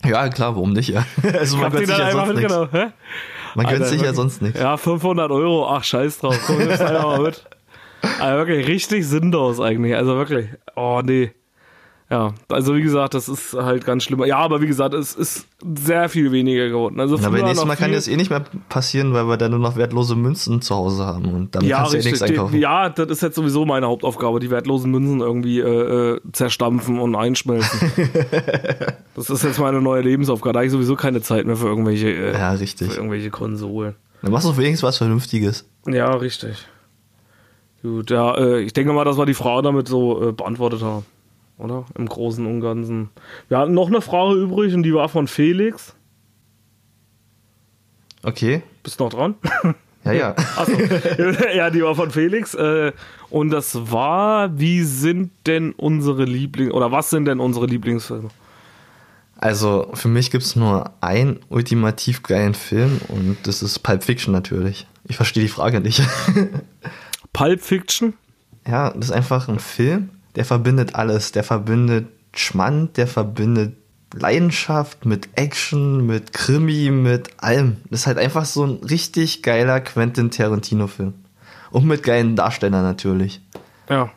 ja, 0.06 0.30
klar, 0.30 0.56
warum 0.56 0.74
nicht, 0.74 0.90
ja. 0.90 1.06
Also 1.34 1.58
man 1.58 1.72
gönnt 1.72 1.88
sich 1.88 1.98
ja 1.98 2.12
sonst 2.12 2.36
nichts. 2.36 2.54
Man 3.56 3.66
gönnt 3.68 3.86
sich 3.86 4.02
ja 4.02 4.14
sonst 4.14 4.42
nichts. 4.42 4.60
Ja, 4.60 4.78
500 4.78 5.32
Euro, 5.32 5.68
ach 5.68 5.84
scheiß 5.84 6.20
drauf. 6.20 6.40
Komm, 6.46 6.58
nimm's 6.58 6.82
einfach 6.82 7.04
mal 7.04 7.22
mit. 7.22 7.46
Also 8.20 8.38
wirklich 8.38 8.68
richtig 8.68 9.08
sinnlos 9.08 9.62
eigentlich. 9.62 9.96
Also 9.96 10.18
wirklich. 10.18 10.50
Oh 10.76 11.02
nee. 11.02 11.32
Ja, 12.14 12.32
also 12.48 12.76
wie 12.76 12.84
gesagt, 12.84 13.16
das 13.16 13.28
ist 13.28 13.54
halt 13.56 13.86
ganz 13.86 14.04
schlimm. 14.04 14.24
Ja, 14.24 14.38
aber 14.38 14.62
wie 14.62 14.68
gesagt, 14.68 14.94
es 14.94 15.16
ist 15.16 15.48
sehr 15.76 16.10
viel 16.10 16.32
weniger 16.32 16.70
geworden. 16.70 17.00
Also 17.00 17.18
aber 17.18 17.42
nächstes 17.42 17.66
Mal 17.66 17.76
kann 17.76 17.92
das 17.92 18.08
eh 18.08 18.16
nicht 18.18 18.30
mehr 18.30 18.44
passieren, 18.70 19.16
weil 19.16 19.28
wir 19.28 19.38
dann 19.38 19.50
nur 19.50 19.60
noch 19.60 19.78
wertlose 19.78 20.16
Münzen 20.16 20.62
zu 20.62 20.76
Hause 20.76 21.08
haben 21.08 21.26
und 21.34 21.56
damit 21.56 21.68
ja, 21.68 21.78
kannst 21.78 21.94
du 21.94 21.98
richtig. 21.98 22.12
nichts 22.12 22.22
einkaufen. 22.22 22.60
Ja, 22.60 22.90
das 22.90 23.10
ist 23.10 23.24
jetzt 23.24 23.34
sowieso 23.34 23.66
meine 23.66 23.88
Hauptaufgabe, 23.88 24.40
die 24.40 24.52
wertlosen 24.52 24.92
Münzen 24.92 25.22
irgendwie 25.22 25.60
äh, 25.60 26.12
äh, 26.14 26.22
zerstampfen 26.34 27.00
und 27.00 27.16
einschmelzen. 27.16 27.92
das 29.16 29.32
ist 29.32 29.44
jetzt 29.44 29.58
meine 29.58 29.82
neue 29.82 30.04
Lebensaufgabe. 30.04 30.54
Da 30.54 30.60
habe 30.60 30.68
ich 30.68 30.72
sowieso 30.72 30.96
keine 30.96 31.22
Zeit 31.22 31.48
mehr 31.48 31.56
für 31.56 31.66
irgendwelche, 31.66 32.10
äh, 32.10 32.34
Ja, 32.34 32.54
für 32.54 32.60
richtig. 32.60 32.96
irgendwelche 32.96 33.32
Konsolen. 33.32 33.96
Dann 34.22 34.32
machst 34.32 34.48
du 34.48 34.56
wenigstens 34.56 34.84
was 34.84 35.00
Vernünftiges. 35.00 35.68
Ja, 35.88 36.12
richtig. 36.12 36.68
Gut, 37.82 38.12
ja, 38.12 38.38
äh, 38.38 38.60
ich 38.60 38.74
denke 38.74 38.94
mal, 38.94 39.04
dass 39.04 39.18
wir 39.18 39.26
die 39.26 39.34
Frage 39.34 39.64
damit 39.64 39.88
so 39.88 40.30
äh, 40.30 40.32
beantwortet 40.32 40.84
haben. 40.84 41.06
Oder? 41.58 41.86
Im 41.98 42.08
Großen 42.08 42.46
und 42.46 42.62
Ganzen. 42.62 43.10
Wir 43.48 43.58
hatten 43.58 43.74
noch 43.74 43.88
eine 43.88 44.02
Frage 44.02 44.36
übrig 44.36 44.74
und 44.74 44.84
die 44.84 44.94
war 44.94 45.10
von 45.10 45.28
Felix. 45.28 45.96
Okay. 48.24 48.64
Bist 48.82 49.00
noch 49.00 49.10
dran? 49.10 49.36
Ja, 50.04 50.12
ja. 50.12 50.36
Achso. 50.56 50.74
ja, 51.56 51.70
die 51.70 51.84
war 51.84 51.96
von 51.96 52.12
Felix. 52.12 52.54
Äh, 52.54 52.92
und 53.30 53.50
das 53.50 53.92
war, 53.92 54.58
wie 54.58 54.84
sind 54.84 55.32
denn 55.46 55.74
unsere 55.74 56.26
Lieblings- 56.26 56.72
oder 56.72 56.92
was 56.92 57.10
sind 57.10 57.26
denn 57.26 57.40
unsere 57.40 57.66
Lieblingsfilme? 57.66 58.30
Also 59.38 59.90
für 59.94 60.08
mich 60.08 60.32
gibt 60.32 60.44
es 60.44 60.56
nur 60.56 60.92
einen 61.02 61.40
ultimativ 61.50 62.24
geilen 62.24 62.54
Film 62.54 63.02
und 63.10 63.38
das 63.44 63.62
ist 63.62 63.80
Pulp 63.80 64.04
Fiction 64.04 64.32
natürlich. 64.34 64.88
Ich 65.06 65.18
verstehe 65.18 65.44
die 65.44 65.50
Frage 65.50 65.82
nicht. 65.82 66.02
Pulp 67.34 67.62
Fiction? 67.62 68.14
Ja, 68.66 68.92
das 68.92 69.08
ist 69.08 69.12
einfach 69.12 69.50
ein 69.50 69.60
Film, 69.60 70.12
der 70.36 70.46
verbindet 70.46 70.96
alles. 70.96 71.32
Der 71.32 71.44
verbindet 71.44 72.08
Schmand, 72.36 72.98
der 72.98 73.08
verbindet 73.08 73.76
Leidenschaft 74.14 75.06
mit 75.06 75.30
Action, 75.36 76.06
mit 76.06 76.34
Krimi, 76.34 76.92
mit 76.92 77.32
allem. 77.38 77.78
Das 77.90 78.02
ist 78.02 78.08
halt 78.08 78.18
einfach 78.18 78.46
so 78.46 78.66
ein 78.66 78.76
richtig 78.84 79.42
geiler 79.42 79.82
Quentin 79.82 80.32
Tarantino-Film. 80.32 81.14
Und 81.72 81.86
mit 81.86 82.04
geilen 82.04 82.36
Darstellern 82.36 82.84
natürlich. 82.84 83.42
Ja. 83.90 84.12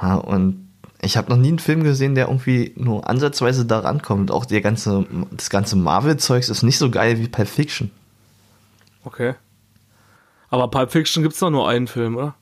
Ja, 0.00 0.14
und 0.16 0.68
ich 1.00 1.16
habe 1.16 1.30
noch 1.30 1.36
nie 1.36 1.48
einen 1.48 1.60
Film 1.60 1.84
gesehen, 1.84 2.16
der 2.16 2.26
irgendwie 2.26 2.72
nur 2.76 3.08
ansatzweise 3.08 3.64
da 3.64 3.80
rankommt. 3.80 4.32
Auch 4.32 4.44
der 4.44 4.60
ganze, 4.60 5.06
das 5.30 5.50
ganze 5.50 5.76
Marvel-Zeugs 5.76 6.48
ist 6.48 6.64
nicht 6.64 6.78
so 6.78 6.90
geil 6.90 7.18
wie 7.18 7.28
Pulp 7.28 7.48
Fiction. 7.48 7.90
Okay. 9.04 9.34
Aber 10.50 10.68
Pulp 10.68 10.90
Fiction 10.90 11.22
gibt 11.22 11.34
es 11.34 11.40
doch 11.40 11.50
nur 11.50 11.68
einen 11.68 11.86
Film, 11.86 12.16
oder? 12.16 12.34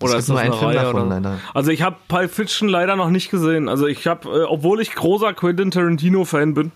Es 0.00 0.04
Oder 0.04 0.12
gibt 0.12 0.22
ist 0.22 0.28
nur 0.28 0.38
eine 0.38 0.52
Film 0.52 0.64
Reihe, 0.66 0.74
davon, 0.76 1.06
oder? 1.06 1.08
leider. 1.08 1.38
Also 1.54 1.70
ich 1.72 1.82
habe 1.82 1.96
Pulp 2.06 2.30
Fiction 2.30 2.68
leider 2.68 2.94
noch 2.94 3.10
nicht 3.10 3.30
gesehen. 3.30 3.68
Also 3.68 3.86
ich 3.86 4.06
habe, 4.06 4.28
äh, 4.28 4.44
obwohl 4.44 4.80
ich 4.80 4.94
großer 4.94 5.34
Quentin 5.34 5.72
Tarantino-Fan 5.72 6.54
bin, 6.54 6.70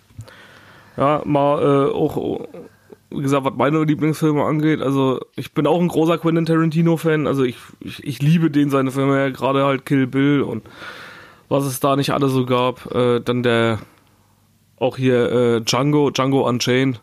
ja, 0.97 1.23
mal 1.25 1.63
äh, 1.63 1.93
auch, 1.93 2.49
wie 3.11 3.23
gesagt, 3.23 3.45
was 3.45 3.55
meine 3.55 3.85
Lieblingsfilme 3.85 4.43
angeht, 4.43 4.83
also 4.83 5.21
ich 5.37 5.53
bin 5.55 5.69
auch 5.69 5.81
ein 5.81 5.87
großer 5.89 6.19
Quentin 6.19 6.47
Tarantino-Fan. 6.47 7.29
Also 7.29 7.45
ich, 7.45 7.57
ich, 7.79 8.03
ich 8.03 8.21
liebe 8.21 8.51
den, 8.51 8.71
seine 8.71 8.91
Filme, 8.91 9.17
ja, 9.19 9.29
gerade 9.31 9.65
halt 9.65 9.87
Kill 9.87 10.09
Bill 10.09 10.43
und 10.43 10.65
was 11.49 11.65
es 11.65 11.79
da 11.79 11.95
nicht 11.95 12.11
alles 12.11 12.33
so 12.33 12.45
gab. 12.45 12.93
Äh, 12.93 13.21
dann 13.21 13.45
der, 13.45 13.79
auch 14.79 14.97
hier 14.97 15.31
äh, 15.31 15.61
Django, 15.61 16.11
Django 16.11 16.49
Unchained. 16.49 17.01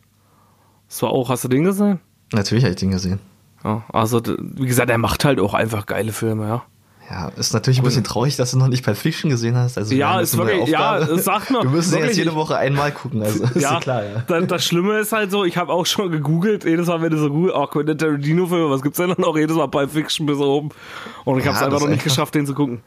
Das 0.90 1.02
war 1.02 1.12
auch, 1.12 1.30
hast 1.30 1.46
du 1.46 1.48
den 1.48 1.64
gesehen? 1.64 2.02
Natürlich 2.34 2.66
habe 2.66 2.74
ich 2.74 2.80
den 2.80 2.92
gesehen. 2.92 3.20
Ja, 3.64 3.84
also 3.92 4.22
wie 4.26 4.66
gesagt, 4.66 4.90
er 4.90 4.98
macht 4.98 5.26
halt 5.26 5.40
auch 5.40 5.54
einfach 5.54 5.86
geile 5.86 6.12
Filme, 6.14 6.48
ja. 6.48 6.64
Ja, 7.12 7.30
ist 7.30 7.54
natürlich 7.54 7.80
ein 7.80 7.84
bisschen 7.84 8.04
traurig, 8.04 8.36
dass 8.36 8.52
du 8.52 8.60
noch 8.60 8.68
nicht 8.68 8.86
Pulp 8.86 8.96
Fiction 8.96 9.32
gesehen 9.32 9.58
hast. 9.58 9.80
Also 9.80 9.96
Ja, 9.96 10.20
ist 10.20 10.38
wirklich- 10.38 10.68
ja, 10.70 11.04
sagt 11.18 11.50
mir 11.50 11.64
Wir 11.64 11.70
müssen 11.72 11.94
wirklich, 11.94 12.10
jetzt 12.10 12.18
jede 12.18 12.36
Woche 12.36 12.56
einmal 12.56 12.92
gucken. 12.92 13.24
Also 13.24 13.44
ist 13.56 13.56
ja 13.62 13.80
klar, 13.80 14.04
ja. 14.04 14.24
Das, 14.28 14.46
das 14.46 14.64
Schlimme 14.64 15.00
ist 15.00 15.12
halt 15.12 15.32
so, 15.32 15.44
ich 15.44 15.58
habe 15.58 15.74
auch 15.74 15.88
schon 15.88 16.12
gegoogelt, 16.12 16.66
jedes 16.66 16.86
Mal, 16.86 17.02
wenn 17.02 17.10
du 17.10 17.18
so 17.18 17.32
gut, 17.32 17.52
ach, 17.56 17.72
Quentin 17.72 17.98
Tarantino-Filme, 17.98 18.70
was 18.70 18.84
gibt's 18.84 18.98
denn 19.00 19.10
noch? 19.18 19.36
Jedes 19.36 19.58
Mal 19.58 19.68
Pulp 19.68 19.90
Fiction 19.92 20.28
bis 20.28 20.38
oben. 20.38 20.70
Und 21.26 21.40
ich 21.40 21.46
habe 21.48 21.56
es 21.56 21.62
Ja, 21.62 21.66
einfach 21.66 21.78
das 21.78 21.82
noch 21.82 21.88
nicht 21.90 21.94
einfach- 22.02 22.04
geschafft, 22.04 22.36
den 22.36 22.46
zu 22.46 22.54
gucken. 22.54 22.82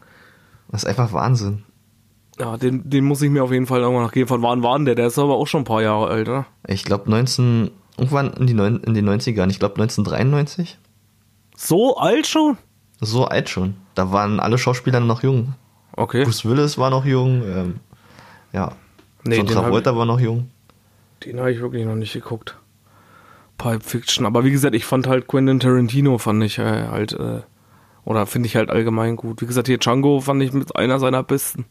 Das 0.70 0.84
ist 0.84 0.88
einfach 0.88 1.12
Wahnsinn. 1.12 1.64
Ja, 2.38 2.56
den, 2.56 2.88
den 2.88 3.04
muss 3.04 3.22
ich 3.22 3.30
mir 3.30 3.42
auf 3.42 3.50
jeden 3.52 3.66
Fall 3.66 3.80
irgendwann 3.80 4.04
noch 4.04 4.12
geben. 4.12 4.28
Von 4.28 4.40
wann 4.42 4.62
war 4.62 4.76
denn 4.78 4.84
der? 4.86 4.94
Der 4.94 5.08
ist 5.08 5.18
aber 5.18 5.34
auch 5.34 5.46
schon 5.48 5.62
ein 5.62 5.64
paar 5.64 5.82
Jahre 5.82 6.06
alt, 6.08 6.28
oder? 6.28 6.46
Ich 6.68 6.84
glaube 6.84 7.10
19, 7.10 7.72
irgendwann 8.02 8.32
in, 8.34 8.46
die 8.46 8.54
neun, 8.54 8.80
in 8.80 8.94
den 8.94 9.08
90ern, 9.08 9.50
ich 9.50 9.58
glaube 9.58 9.80
1993. 9.80 10.78
So 11.56 11.96
alt 11.96 12.26
schon? 12.26 12.58
So 13.00 13.26
alt 13.26 13.48
schon. 13.48 13.74
Da 13.94 14.12
waren 14.12 14.40
alle 14.40 14.58
Schauspieler 14.58 15.00
noch 15.00 15.22
jung. 15.22 15.54
Okay. 15.96 16.24
Bruce 16.24 16.44
Willis 16.44 16.78
war 16.78 16.90
noch 16.90 17.04
jung. 17.04 17.42
Ähm, 17.44 17.80
ja. 18.52 18.72
Nee, 19.24 19.36
John 19.36 19.46
Travolta 19.46 19.96
war 19.96 20.06
noch 20.06 20.20
jung. 20.20 20.50
Den 21.24 21.38
habe 21.38 21.52
ich 21.52 21.60
wirklich 21.60 21.84
noch 21.84 21.94
nicht 21.94 22.12
geguckt. 22.12 22.56
Pulp 23.58 23.84
Fiction. 23.84 24.26
Aber 24.26 24.44
wie 24.44 24.50
gesagt, 24.50 24.74
ich 24.74 24.84
fand 24.84 25.06
halt 25.06 25.28
Quentin 25.28 25.60
Tarantino, 25.60 26.18
fand 26.18 26.42
ich 26.42 26.58
äh, 26.58 26.88
halt, 26.88 27.12
äh, 27.12 27.42
oder 28.04 28.26
finde 28.26 28.48
ich 28.48 28.56
halt 28.56 28.70
allgemein 28.70 29.16
gut. 29.16 29.40
Wie 29.40 29.46
gesagt, 29.46 29.68
hier 29.68 29.78
Django 29.78 30.20
fand 30.20 30.42
ich 30.42 30.52
mit 30.52 30.74
einer 30.74 30.98
seiner 30.98 31.22
besten. 31.22 31.66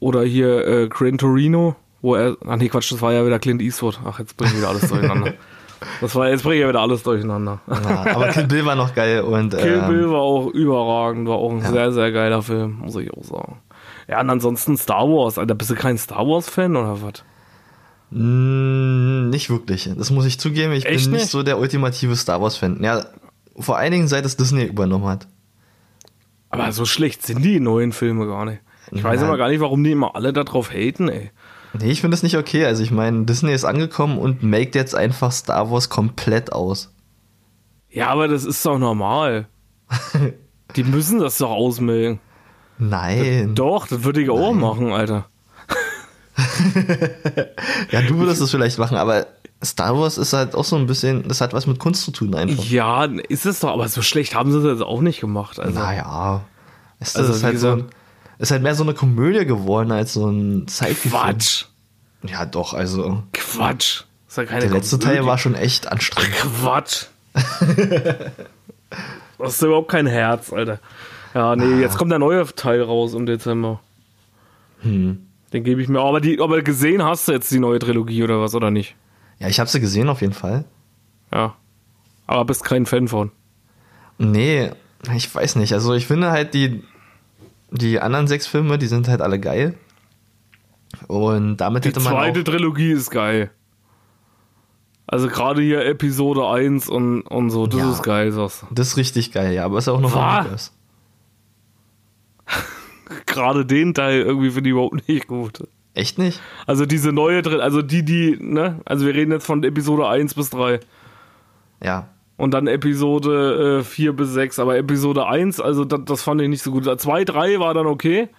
Oder 0.00 0.24
hier 0.24 0.66
äh, 0.66 0.88
Gran 0.88 1.18
Torino, 1.18 1.76
wo 2.02 2.14
er, 2.14 2.36
ach 2.46 2.56
nee, 2.56 2.68
Quatsch, 2.68 2.92
das 2.92 3.00
war 3.00 3.12
ja 3.12 3.24
wieder 3.24 3.38
Clint 3.38 3.62
Eastwood. 3.62 4.00
Ach, 4.04 4.18
jetzt 4.18 4.36
bringe 4.36 4.52
ich 4.52 4.58
wieder 4.58 4.68
alles 4.68 4.88
durcheinander. 4.88 5.34
Das 6.00 6.14
war, 6.14 6.28
jetzt 6.28 6.44
bringe 6.44 6.54
ich 6.54 6.60
ja 6.60 6.68
wieder 6.68 6.80
alles 6.80 7.02
durcheinander. 7.02 7.60
Ja, 7.68 8.14
aber 8.14 8.28
Kill 8.28 8.46
Bill 8.46 8.64
war 8.64 8.76
noch 8.76 8.94
geil 8.94 9.22
und 9.22 9.50
Kill 9.56 9.80
ähm, 9.82 9.88
Bill 9.88 10.10
war 10.12 10.20
auch 10.20 10.46
überragend, 10.46 11.26
war 11.26 11.34
auch 11.34 11.50
ein 11.50 11.60
sehr, 11.60 11.90
sehr 11.90 12.12
geiler 12.12 12.40
Film, 12.40 12.78
muss 12.82 12.94
ich 12.94 13.12
auch 13.12 13.24
sagen. 13.24 13.58
Ja, 14.08 14.20
und 14.20 14.30
ansonsten 14.30 14.76
Star 14.76 15.08
Wars. 15.08 15.38
Alter, 15.38 15.56
bist 15.56 15.70
du 15.70 15.74
kein 15.74 15.98
Star 15.98 16.24
Wars-Fan 16.24 16.76
oder 16.76 17.02
was? 17.02 17.24
mh, 18.10 19.28
nicht 19.30 19.50
wirklich. 19.50 19.90
Das 19.96 20.10
muss 20.10 20.26
ich 20.26 20.38
zugeben. 20.38 20.72
Ich 20.72 20.86
Echt 20.86 21.04
bin 21.06 21.12
nicht 21.14 21.22
nicht? 21.22 21.30
so 21.30 21.42
der 21.42 21.58
ultimative 21.58 22.14
Star 22.16 22.40
Wars 22.40 22.56
Fan. 22.56 22.82
Ja, 22.82 23.04
vor 23.58 23.76
allen 23.76 23.92
Dingen 23.92 24.08
seit 24.08 24.24
es 24.24 24.36
Disney 24.36 24.64
übernommen 24.64 25.06
hat. 25.06 25.26
Aber 26.50 26.70
so 26.72 26.84
schlecht 26.84 27.26
sind 27.26 27.42
die 27.42 27.60
neuen 27.60 27.92
Filme 27.92 28.26
gar 28.26 28.44
nicht. 28.44 28.60
Ich 28.90 29.02
weiß 29.02 29.20
Nein. 29.20 29.28
immer 29.28 29.38
gar 29.38 29.48
nicht, 29.48 29.60
warum 29.60 29.82
die 29.82 29.92
immer 29.92 30.14
alle 30.14 30.32
darauf 30.32 30.70
haten, 30.72 31.08
ey. 31.08 31.30
Nee, 31.78 31.90
ich 31.90 32.00
finde 32.00 32.14
das 32.14 32.22
nicht 32.22 32.36
okay. 32.36 32.64
Also 32.66 32.82
ich 32.82 32.90
meine, 32.90 33.24
Disney 33.24 33.52
ist 33.52 33.64
angekommen 33.64 34.18
und 34.18 34.42
maked 34.42 34.74
jetzt 34.74 34.94
einfach 34.94 35.32
Star 35.32 35.70
Wars 35.70 35.88
komplett 35.88 36.52
aus. 36.52 36.92
Ja, 37.88 38.08
aber 38.08 38.28
das 38.28 38.44
ist 38.44 38.64
doch 38.66 38.78
normal. 38.78 39.46
die 40.76 40.84
müssen 40.84 41.18
das 41.20 41.38
doch 41.38 41.50
ausmelden. 41.50 42.20
Nein. 42.78 43.54
Doch, 43.54 43.86
das 43.86 44.04
würde 44.04 44.22
ich 44.22 44.30
auch 44.30 44.52
machen, 44.52 44.92
Alter. 44.92 45.26
Ja, 47.90 48.00
du 48.02 48.18
würdest 48.18 48.40
es 48.40 48.50
vielleicht 48.50 48.78
machen, 48.78 48.96
aber 48.96 49.26
Star 49.64 49.96
Wars 49.98 50.18
ist 50.18 50.32
halt 50.32 50.54
auch 50.54 50.64
so 50.64 50.76
ein 50.76 50.86
bisschen, 50.86 51.26
das 51.28 51.40
hat 51.40 51.52
was 51.52 51.66
mit 51.66 51.78
Kunst 51.78 52.02
zu 52.04 52.10
tun 52.10 52.34
einfach. 52.34 52.64
Ja, 52.64 53.04
ist 53.04 53.46
es 53.46 53.60
doch, 53.60 53.70
aber 53.70 53.88
so 53.88 54.02
schlecht 54.02 54.34
haben 54.34 54.50
sie 54.50 54.62
das 54.62 54.80
auch 54.80 55.00
nicht 55.00 55.20
gemacht. 55.20 55.60
Also, 55.60 55.78
Naja. 55.78 56.42
Ist, 57.00 57.16
Also, 57.16 57.28
das 57.28 57.36
ist, 57.38 57.44
halt 57.44 57.58
so, 57.58 57.76
gesagt- 57.76 57.94
ist 58.42 58.50
halt 58.50 58.62
mehr 58.62 58.74
so 58.74 58.82
eine 58.82 58.92
Komödie 58.92 59.46
geworden 59.46 59.92
als 59.92 60.14
so 60.14 60.28
ein 60.28 60.66
sci 60.68 60.94
Quatsch. 60.94 61.66
Ja, 62.24 62.44
doch, 62.44 62.74
also. 62.74 63.22
Quatsch. 63.32 64.02
Ist 64.28 64.36
ja 64.36 64.44
keine 64.44 64.62
Der 64.62 64.70
letzte 64.70 64.98
Komödie. 64.98 65.16
Teil 65.16 65.26
war 65.26 65.38
schon 65.38 65.54
echt 65.54 65.86
anstrengend. 65.86 66.34
Quatsch. 66.34 67.06
das 69.38 69.54
ist 69.54 69.62
überhaupt 69.62 69.88
kein 69.88 70.06
Herz, 70.06 70.52
Alter. 70.52 70.80
Ja, 71.34 71.54
nee, 71.54 71.80
jetzt 71.80 71.96
kommt 71.96 72.10
der 72.10 72.18
neue 72.18 72.44
Teil 72.46 72.82
raus 72.82 73.14
im 73.14 73.26
Dezember. 73.26 73.80
Hm. 74.82 75.26
Den 75.52 75.64
gebe 75.64 75.80
ich 75.80 75.88
mir. 75.88 76.00
Aber, 76.00 76.20
die, 76.20 76.40
aber 76.40 76.62
gesehen 76.62 77.04
hast 77.04 77.28
du 77.28 77.32
jetzt 77.32 77.50
die 77.52 77.60
neue 77.60 77.78
Trilogie 77.78 78.24
oder 78.24 78.40
was, 78.40 78.54
oder 78.54 78.72
nicht? 78.72 78.96
Ja, 79.38 79.46
ich 79.48 79.60
habe 79.60 79.70
sie 79.70 79.80
gesehen 79.80 80.08
auf 80.08 80.20
jeden 80.20 80.32
Fall. 80.32 80.64
Ja. 81.32 81.54
Aber 82.26 82.44
bist 82.44 82.64
kein 82.64 82.86
Fan 82.86 83.06
von. 83.06 83.30
Nee, 84.18 84.70
ich 85.14 85.32
weiß 85.32 85.56
nicht. 85.56 85.72
Also 85.74 85.94
ich 85.94 86.06
finde 86.06 86.32
halt 86.32 86.54
die, 86.54 86.82
die 87.72 88.00
anderen 88.00 88.26
sechs 88.28 88.46
Filme, 88.46 88.78
die 88.78 88.86
sind 88.86 89.08
halt 89.08 89.20
alle 89.20 89.40
geil. 89.40 89.74
Und 91.08 91.56
damit 91.56 91.84
Die 91.84 91.88
hätte 91.88 92.00
man 92.00 92.12
zweite 92.12 92.40
auch, 92.40 92.44
Trilogie 92.44 92.92
ist 92.92 93.10
geil. 93.10 93.50
Also 95.06 95.28
gerade 95.28 95.60
hier 95.62 95.84
Episode 95.84 96.46
1 96.48 96.88
und, 96.88 97.22
und 97.22 97.50
so, 97.50 97.66
das 97.66 97.80
Ja. 97.80 97.90
ist 97.92 98.02
geil, 98.02 98.30
sagst. 98.32 98.64
Das 98.70 98.88
ist 98.88 98.96
richtig 98.96 99.32
geil, 99.32 99.52
ja, 99.52 99.64
aber 99.64 99.78
ist 99.78 99.88
auch 99.88 100.00
noch 100.00 100.14
Was? 100.14 100.44
Lukas. 100.44 100.72
Gerade 103.26 103.66
den 103.66 103.94
Teil 103.94 104.20
irgendwie 104.22 104.50
finde 104.50 104.68
ich 104.70 104.72
überhaupt 104.72 105.06
nicht 105.08 105.26
gut. 105.26 105.66
Echt 105.94 106.18
nicht? 106.18 106.40
Also 106.66 106.86
diese 106.86 107.12
neue 107.12 107.42
drin, 107.42 107.60
also 107.60 107.82
die, 107.82 108.02
die, 108.04 108.38
ne? 108.40 108.80
Also 108.86 109.04
wir 109.06 109.14
reden 109.14 109.32
jetzt 109.32 109.44
von 109.46 109.62
Episode 109.64 110.08
1 110.08 110.34
bis 110.34 110.48
3. 110.50 110.80
Ja. 111.82 112.08
Und 112.42 112.50
dann 112.50 112.66
Episode 112.66 113.78
äh, 113.82 113.84
4 113.84 114.14
bis 114.14 114.30
6. 114.30 114.58
Aber 114.58 114.76
Episode 114.76 115.28
1, 115.28 115.60
also 115.60 115.84
das, 115.84 116.00
das 116.06 116.22
fand 116.24 116.40
ich 116.40 116.48
nicht 116.48 116.60
so 116.60 116.72
gut. 116.72 116.84
2, 116.84 117.24
3 117.24 117.60
war 117.60 117.72
dann 117.72 117.86
okay. 117.86 118.30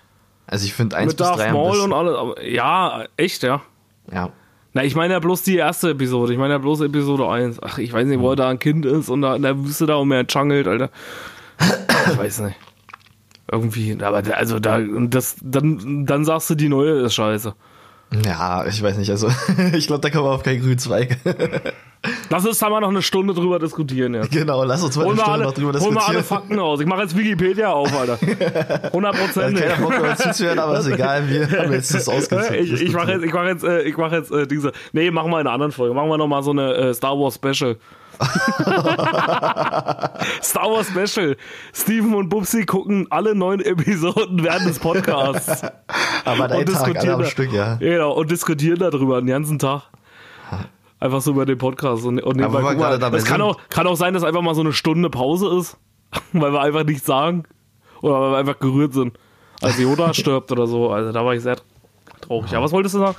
Also 0.46 0.66
ich 0.66 0.74
finde 0.74 0.98
eins 0.98 1.14
mit 1.14 1.18
bis 1.20 1.26
Darth 1.26 1.40
drei 1.40 1.48
am 1.48 1.54
Maul 1.54 1.70
besten. 1.70 1.86
und 1.86 1.94
alles. 1.94 2.18
Aber, 2.18 2.44
ja, 2.44 3.06
echt, 3.16 3.44
ja. 3.44 3.62
Ja. 4.12 4.30
Na, 4.74 4.84
ich 4.84 4.98
meine 4.98 5.14
ja 5.14 5.20
bloß 5.22 5.44
die 5.44 5.56
erste 5.56 5.92
Episode. 5.92 6.34
Ich 6.34 6.38
meine 6.38 6.52
ja 6.52 6.58
bloß 6.58 6.82
Episode 6.82 7.30
1. 7.30 7.64
Ach, 7.64 7.78
ich 7.78 7.94
weiß 7.94 8.06
nicht, 8.06 8.20
wo 8.20 8.32
er 8.32 8.36
da 8.36 8.50
ein 8.50 8.60
Kind 8.60 8.86
ist 8.86 9.08
und 9.08 9.22
da 9.22 9.38
in 9.38 9.42
der 9.42 9.58
Wüste 9.64 9.86
da 9.86 10.04
mehr 10.04 10.26
jungelt, 10.28 10.68
Alter. 10.68 10.90
Ich 12.12 12.18
weiß 12.18 12.42
nicht. 12.42 12.58
Irgendwie, 13.50 13.98
aber 14.04 14.22
also 14.36 14.60
da, 14.60 14.80
und 14.80 15.12
das, 15.12 15.38
dann, 15.42 16.06
dann 16.06 16.26
sagst 16.26 16.50
du, 16.50 16.56
die 16.56 16.68
neue 16.68 16.92
ist 17.04 17.14
scheiße. 17.14 17.56
Ja, 18.26 18.66
ich 18.66 18.84
weiß 18.84 18.98
nicht, 18.98 19.12
also 19.12 19.30
ich 19.74 19.88
glaube, 19.88 20.02
da 20.02 20.10
kommen 20.10 20.26
wir 20.26 20.32
auf 20.32 20.44
keinen 20.44 20.60
grünen 20.60 20.78
Zweig. 20.78 21.20
Lass 22.30 22.46
uns 22.46 22.60
da 22.60 22.70
mal 22.70 22.82
noch 22.82 22.90
eine 22.90 23.02
Stunde 23.02 23.34
drüber 23.34 23.60
diskutieren 23.60 24.14
jetzt. 24.16 24.30
genau, 24.32 24.64
lass 24.66 24.84
uns 24.84 24.98
mal 24.98 25.06
Hol 25.06 25.12
eine 25.14 25.16
mal, 25.22 25.24
Stunde 25.24 25.34
alle, 25.40 25.44
noch 25.46 25.54
drüber 25.54 25.80
hol 25.80 25.92
mal 25.92 26.02
alle 26.04 26.18
diskutieren. 26.18 26.24
Fakten 26.24 26.60
aus. 26.60 26.80
Ich 26.82 26.86
mache 26.86 27.02
jetzt 27.04 27.18
Wikipedia 27.18 27.72
auf, 27.72 27.94
Alter. 27.98 28.18
100 28.88 29.14
Hat 29.16 29.22
Prozent. 29.22 29.58
keiner 29.58 29.76
Bock 29.78 30.18
zuzuhören, 30.18 30.60
aber 30.60 30.80
ist 30.80 30.88
egal, 30.88 31.30
wir 31.30 31.50
haben 31.60 31.72
jetzt 31.72 31.94
das 31.94 32.08
ausgesucht. 32.10 32.52
Ich, 32.52 32.74
ich 32.82 32.92
mache 32.94 33.12
jetzt, 33.14 33.24
ich 33.24 33.32
mach 33.34 33.46
jetzt, 33.46 33.64
äh, 33.64 33.82
ich 33.84 33.96
mach 33.96 34.12
jetzt 34.12 34.32
äh, 34.32 34.46
diese. 34.48 34.72
Nee, 34.92 35.12
machen 35.12 35.32
wir 35.32 35.40
in 35.40 35.48
einer 35.48 35.54
anderen 35.54 35.72
Folge. 35.72 35.94
Machen 35.96 36.10
wir 36.10 36.18
noch 36.18 36.28
mal 36.28 36.44
so 36.44 36.52
eine 36.52 36.74
äh, 36.74 36.94
Star 36.94 37.18
Wars 37.18 37.36
Special. 37.36 37.78
Star 40.44 40.70
Wars 40.70 40.88
Special. 40.88 41.36
Steven 41.74 42.14
und 42.16 42.30
Bubsi 42.30 42.66
gucken 42.66 43.08
alle 43.10 43.34
neun 43.36 43.60
Episoden 43.62 44.44
während 44.44 44.68
des 44.68 44.80
Podcasts. 44.80 45.64
Aber 46.26 46.56
und 46.58 46.66
Tag, 46.70 46.98
alle 46.98 47.14
am 47.14 47.22
da- 47.22 47.26
Stück, 47.28 47.52
ja. 47.54 47.76
Genau, 47.76 48.12
und 48.14 48.30
diskutieren 48.32 48.80
darüber 48.80 49.20
den 49.22 49.28
ganzen 49.28 49.60
Tag. 49.60 49.84
Einfach 51.04 51.20
so 51.20 51.32
über 51.32 51.46
den 51.46 51.58
Podcast 51.58 52.06
und, 52.06 52.22
und 52.22 52.42
Aber 52.42 52.54
wo 52.54 52.58
wir 52.60 52.62
guck 52.62 52.64
mal, 52.64 52.76
gerade 52.76 52.98
dabei 52.98 53.18
Es 53.18 53.26
kann 53.26 53.42
auch, 53.42 53.58
kann 53.68 53.86
auch 53.88 53.98
sein, 53.98 54.14
dass 54.14 54.24
einfach 54.24 54.42
mal 54.42 54.56
so 54.56 54.62
eine 54.62 54.72
Stunde 54.72 55.10
Pause 55.10 55.50
ist, 55.60 55.76
weil 56.32 56.54
wir 56.54 56.62
einfach 56.62 56.86
nichts 56.86 57.06
sagen. 57.06 57.44
Oder 58.02 58.22
weil 58.22 58.32
wir 58.32 58.38
einfach 58.38 58.60
gerührt 58.60 58.94
sind. 58.94 59.20
Als 59.62 59.78
Yoda 59.78 60.14
stirbt 60.14 60.50
oder 60.54 60.66
so. 60.66 60.92
Also 60.92 61.12
da 61.12 61.26
war 61.26 61.36
ich 61.36 61.42
sehr 61.42 61.58
traurig. 62.22 62.52
Ja, 62.52 62.62
was 62.62 62.72
wolltest 62.72 62.96
du 62.96 63.00
sagen? 63.00 63.16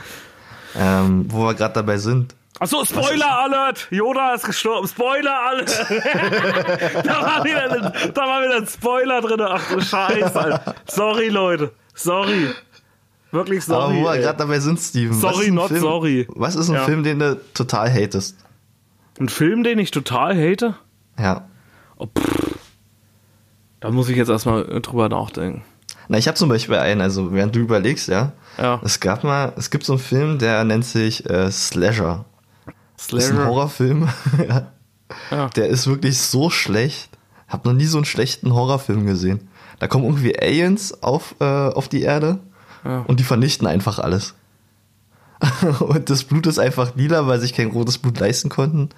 Ähm, 0.78 1.26
wo 1.28 1.44
wir 1.44 1.52
gerade 1.52 1.74
dabei 1.74 1.98
sind. 1.98 2.34
Achso, 2.58 2.86
Spoiler 2.86 3.38
Alert! 3.40 3.86
Yoda 3.90 4.32
ist 4.32 4.46
gestorben. 4.46 4.88
Spoiler 4.88 5.38
Alert! 5.38 5.86
da, 7.04 7.20
war 7.20 7.44
wieder 7.44 7.70
ein, 7.70 8.12
da 8.14 8.22
war 8.22 8.42
wieder 8.44 8.56
ein 8.56 8.66
Spoiler 8.66 9.20
drin. 9.20 9.42
Ach 9.42 9.68
du 9.70 9.82
Scheiße. 9.82 10.40
Alter. 10.40 10.74
Sorry, 10.86 11.28
Leute. 11.28 11.70
Sorry. 11.92 12.48
Wirklich 13.34 13.64
Aber 13.68 13.86
sorry. 13.88 13.96
wo 13.96 14.04
wir 14.04 14.18
gerade 14.18 14.38
dabei 14.38 14.60
sind, 14.60 14.78
Steven. 14.78 15.12
Sorry, 15.12 15.50
not 15.50 15.68
Film, 15.68 15.80
sorry. 15.80 16.26
Was 16.30 16.54
ist 16.54 16.68
ein 16.68 16.76
Ja. 16.76 16.84
Film, 16.84 17.02
den 17.02 17.18
du 17.18 17.40
total 17.52 17.92
hatest? 17.92 18.36
Ein 19.18 19.28
Film, 19.28 19.64
den 19.64 19.78
ich 19.80 19.90
total 19.90 20.36
hate? 20.36 20.76
Ja. 21.18 21.48
Oh, 21.96 22.06
pff. 22.06 22.54
Da 23.80 23.90
muss 23.90 24.08
ich 24.08 24.16
jetzt 24.16 24.28
erstmal 24.28 24.64
drüber 24.80 25.08
nachdenken. 25.08 25.62
Na, 26.08 26.16
ich 26.16 26.28
habe 26.28 26.36
zum 26.36 26.48
Beispiel 26.48 26.76
einen, 26.76 27.00
also 27.00 27.32
während 27.32 27.56
du 27.56 27.60
überlegst, 27.60 28.08
ja. 28.08 28.32
Ja. 28.56 28.80
Es 28.84 29.00
gab 29.00 29.24
mal, 29.24 29.52
es 29.56 29.70
gibt 29.70 29.84
so 29.84 29.94
einen 29.94 30.00
Film, 30.00 30.38
der 30.38 30.62
nennt 30.64 30.84
sich 30.84 31.28
äh, 31.28 31.50
Slasher. 31.50 32.24
Das 32.96 33.06
ist 33.06 33.12
ein 33.12 33.20
Slasher. 33.20 33.46
Horrorfilm. 33.46 34.08
ja. 34.48 34.72
Ja. 35.30 35.48
Der 35.50 35.68
ist 35.68 35.86
wirklich 35.88 36.18
so 36.18 36.50
schlecht. 36.50 37.08
Hab 37.48 37.64
noch 37.64 37.72
nie 37.72 37.86
so 37.86 37.98
einen 37.98 38.04
schlechten 38.04 38.54
Horrorfilm 38.54 39.06
gesehen. 39.06 39.48
Da 39.80 39.88
kommen 39.88 40.04
irgendwie 40.04 40.38
Aliens 40.38 41.02
auf, 41.02 41.34
äh, 41.40 41.44
auf 41.44 41.88
die 41.88 42.02
Erde 42.02 42.38
Ja. 42.84 43.04
und 43.06 43.20
die 43.20 43.24
vernichten 43.24 43.66
einfach 43.66 43.98
alles. 43.98 44.34
und 45.80 46.10
das 46.10 46.24
Blut 46.24 46.46
ist 46.46 46.58
einfach 46.58 46.94
lila, 46.94 47.26
weil 47.26 47.40
sich 47.40 47.54
kein 47.54 47.70
rotes 47.70 47.98
Blut 47.98 48.18
leisten 48.18 48.48
konnten. 48.48 48.90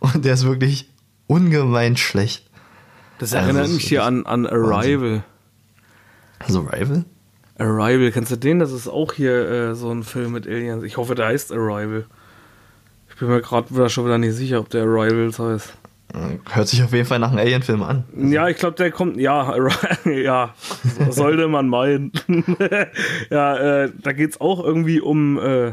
Und 0.00 0.24
der 0.24 0.34
ist 0.34 0.44
wirklich 0.44 0.90
ungemein 1.26 1.96
schlecht. 1.96 2.48
Das 3.18 3.32
Also, 3.32 3.44
erinnert 3.44 3.64
das 3.66 3.72
mich 3.72 3.86
hier 3.86 4.04
an, 4.04 4.26
an 4.26 4.46
Arrival. 4.46 5.22
Also 6.38 6.60
Rival? 6.60 7.04
Arrival, 7.58 8.10
kennst 8.10 8.32
du 8.32 8.36
den? 8.36 8.58
Das 8.58 8.72
ist 8.72 8.88
auch 8.88 9.12
hier 9.12 9.48
äh, 9.48 9.74
so 9.74 9.90
ein 9.90 10.02
Film 10.02 10.32
mit 10.32 10.46
Aliens. 10.46 10.82
Ich 10.82 10.96
hoffe, 10.96 11.14
der 11.14 11.26
heißt 11.26 11.52
Arrival. 11.52 12.06
Ich 13.08 13.16
bin 13.16 13.28
mir 13.28 13.40
gerade 13.40 13.88
schon 13.90 14.04
wieder 14.04 14.18
nicht 14.18 14.34
sicher, 14.34 14.58
ob 14.58 14.70
der 14.70 14.82
Arrivals 14.84 15.38
heißt. 15.38 15.72
Hört 16.50 16.68
sich 16.68 16.82
auf 16.82 16.92
jeden 16.92 17.06
Fall 17.06 17.18
nach 17.18 17.30
einem 17.30 17.38
Alien-Film 17.38 17.82
an. 17.82 18.04
Ja, 18.16 18.48
ich 18.48 18.58
glaube, 18.58 18.76
der 18.76 18.90
kommt. 18.90 19.16
Ja, 19.16 19.54
ja, 20.04 20.54
so 20.98 21.10
sollte 21.10 21.48
man 21.48 21.68
meinen. 21.68 22.12
ja, 23.30 23.84
äh, 23.84 23.90
da 24.02 24.12
geht's 24.12 24.40
auch 24.40 24.62
irgendwie 24.62 25.00
um 25.00 25.38
äh, 25.38 25.72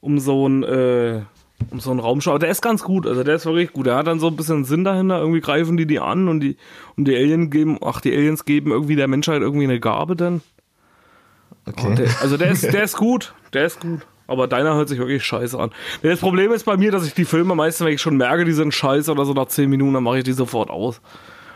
um 0.00 0.18
so 0.18 0.46
ein 0.46 0.62
äh, 0.62 1.22
um 1.70 1.80
so 1.80 1.90
einen 1.90 2.00
Raumschau. 2.00 2.32
Aber 2.32 2.38
Der 2.38 2.50
ist 2.50 2.60
ganz 2.60 2.82
gut, 2.82 3.06
also 3.06 3.24
der 3.24 3.36
ist 3.36 3.46
wirklich 3.46 3.72
gut. 3.72 3.86
Der 3.86 3.96
hat 3.96 4.06
dann 4.06 4.20
so 4.20 4.26
ein 4.26 4.36
bisschen 4.36 4.64
Sinn 4.64 4.84
dahinter. 4.84 5.20
Irgendwie 5.20 5.40
greifen 5.40 5.76
die 5.78 5.86
die 5.86 6.00
an 6.00 6.28
und 6.28 6.40
die 6.40 6.56
und 6.96 7.06
die 7.06 7.16
Alien 7.16 7.48
geben, 7.50 7.78
ach 7.82 8.00
die 8.00 8.12
Aliens 8.12 8.44
geben 8.44 8.70
irgendwie 8.70 8.96
der 8.96 9.08
Menschheit 9.08 9.40
irgendwie 9.40 9.64
eine 9.64 9.80
Gabe 9.80 10.16
dann. 10.16 10.42
Okay. 11.66 11.94
Der, 11.94 12.08
also 12.20 12.36
der 12.36 12.50
ist, 12.50 12.62
der 12.72 12.82
ist 12.82 12.96
gut, 12.96 13.34
der 13.52 13.66
ist 13.66 13.80
gut. 13.80 14.06
Aber 14.26 14.48
deiner 14.48 14.74
hört 14.74 14.88
sich 14.88 14.98
wirklich 14.98 15.24
scheiße 15.24 15.58
an. 15.58 15.70
Das 16.02 16.20
Problem 16.20 16.52
ist 16.52 16.64
bei 16.64 16.76
mir, 16.76 16.90
dass 16.90 17.06
ich 17.06 17.14
die 17.14 17.24
Filme 17.24 17.54
meistens, 17.54 17.86
wenn 17.86 17.94
ich 17.94 18.00
schon 18.00 18.16
merke, 18.16 18.44
die 18.44 18.52
sind 18.52 18.74
scheiße 18.74 19.10
oder 19.10 19.24
so 19.24 19.32
nach 19.34 19.46
10 19.46 19.70
Minuten, 19.70 19.94
dann 19.94 20.02
mache 20.02 20.18
ich 20.18 20.24
die 20.24 20.32
sofort 20.32 20.70
aus. 20.70 21.00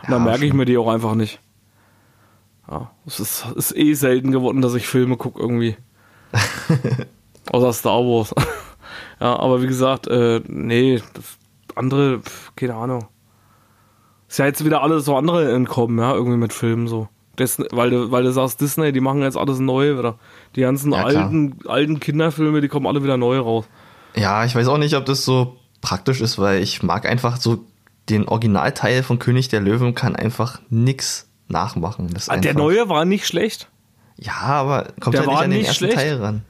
Und 0.03 0.11
dann 0.11 0.23
Ja, 0.23 0.31
merke 0.31 0.45
ich 0.45 0.53
mir 0.53 0.65
die 0.65 0.77
auch 0.77 0.87
einfach 0.91 1.15
nicht. 1.15 1.39
Ja, 2.69 2.91
es 3.05 3.19
ist, 3.19 3.45
ist 3.55 3.75
eh 3.75 3.93
selten 3.93 4.31
geworden, 4.31 4.61
dass 4.61 4.75
ich 4.75 4.87
Filme 4.87 5.17
gucke 5.17 5.39
irgendwie. 5.39 5.75
Außer 7.51 7.73
Star 7.73 7.99
Wars. 7.99 8.33
ja, 9.19 9.37
aber 9.37 9.61
wie 9.61 9.67
gesagt, 9.67 10.07
äh, 10.07 10.41
nee, 10.47 11.01
das 11.13 11.37
andere, 11.75 12.19
pf, 12.19 12.53
keine 12.55 12.75
Ahnung. 12.75 13.07
Ist 14.29 14.39
ja 14.39 14.45
jetzt 14.45 14.63
wieder 14.63 14.81
alles 14.81 15.03
so 15.03 15.17
andere 15.17 15.51
entkommen, 15.53 15.99
ja, 15.99 16.13
irgendwie 16.13 16.37
mit 16.37 16.53
Filmen 16.53 16.87
so. 16.87 17.09
Dis 17.41 17.57
weil, 17.71 17.89
du, 17.89 18.11
weil 18.11 18.23
du 18.23 18.31
sagst, 18.31 18.61
Disney, 18.61 18.91
die 18.91 19.01
machen 19.01 19.21
jetzt 19.21 19.37
alles 19.37 19.59
neu 19.59 19.97
wieder. 19.97 20.17
Die 20.55 20.61
ganzen 20.61 20.93
Ja, 20.93 21.03
alten, 21.03 21.57
alten 21.67 21.99
Kinderfilme, 21.99 22.61
die 22.61 22.67
kommen 22.69 22.87
alle 22.87 23.03
wieder 23.03 23.17
neu 23.17 23.39
raus. 23.39 23.65
Ja, 24.15 24.45
ich 24.45 24.55
weiß 24.55 24.67
auch 24.67 24.77
nicht, 24.77 24.95
ob 24.95 25.05
das 25.05 25.25
so 25.25 25.57
praktisch 25.81 26.21
ist, 26.21 26.37
weil 26.39 26.61
ich 26.61 26.83
mag 26.83 27.05
einfach 27.05 27.37
so 27.37 27.65
den 28.09 28.27
Originalteil 28.27 29.03
von 29.03 29.19
König 29.19 29.49
der 29.49 29.61
Löwen 29.61 29.95
kann 29.95 30.15
einfach 30.15 30.59
nix 30.69 31.27
nachmachen. 31.47 32.09
Das 32.13 32.29
Ah, 32.29 32.37
Der 32.37 32.53
neue 32.53 32.89
war 32.89 33.05
nicht 33.05 33.25
schlecht. 33.27 33.67
Ja, 34.17 34.33
aber 34.41 34.87
kommt 34.99 35.15
Der 35.15 35.21
halt 35.21 35.29
nicht 35.29 35.37
an 35.41 35.49
den 35.49 35.59
nicht 35.59 35.67
ersten 35.67 35.85
schlecht. 35.85 35.97
Teil 35.97 36.17
ran. 36.17 36.41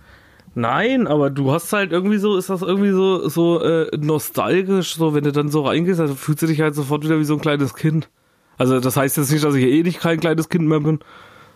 Nein, 0.54 1.08
aber 1.08 1.30
du 1.30 1.52
hast 1.54 1.72
halt 1.72 1.94
irgendwie 1.94 2.18
so, 2.18 2.36
ist 2.36 2.50
das 2.50 2.62
irgendwie 2.62 2.92
so, 2.92 3.30
so 3.30 3.62
äh, 3.62 3.90
nostalgisch, 3.98 4.96
so 4.96 5.14
wenn 5.14 5.24
du 5.24 5.32
dann 5.32 5.50
so 5.50 5.62
reingehst, 5.66 6.00
also 6.02 6.14
fühlst 6.16 6.42
du 6.42 6.48
dich 6.48 6.60
halt 6.60 6.76
sofort 6.76 7.04
wieder 7.06 7.20
wie 7.20 7.24
so 7.24 7.36
ein 7.36 7.42
kleines 7.42 7.74
Kind. 7.74 8.10
Also 8.58 8.80
das 8.80 8.96
heißt 8.98 9.18
jetzt 9.18 9.32
nicht, 9.32 9.44
dass 9.44 9.56
ich 9.56 9.66
eh 9.66 9.84
nicht 9.84 10.00
kein 10.00 10.20
kleines 10.20 10.50
Kind 10.50 10.68
mehr 10.68 10.80
bin. 10.80 11.00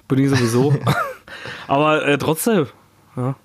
Bin 0.08 0.20
ich 0.20 0.30
sowieso. 0.30 0.76
aber 1.68 2.06
äh, 2.06 2.18
trotzdem. 2.18 2.68
Ja. 3.16 3.36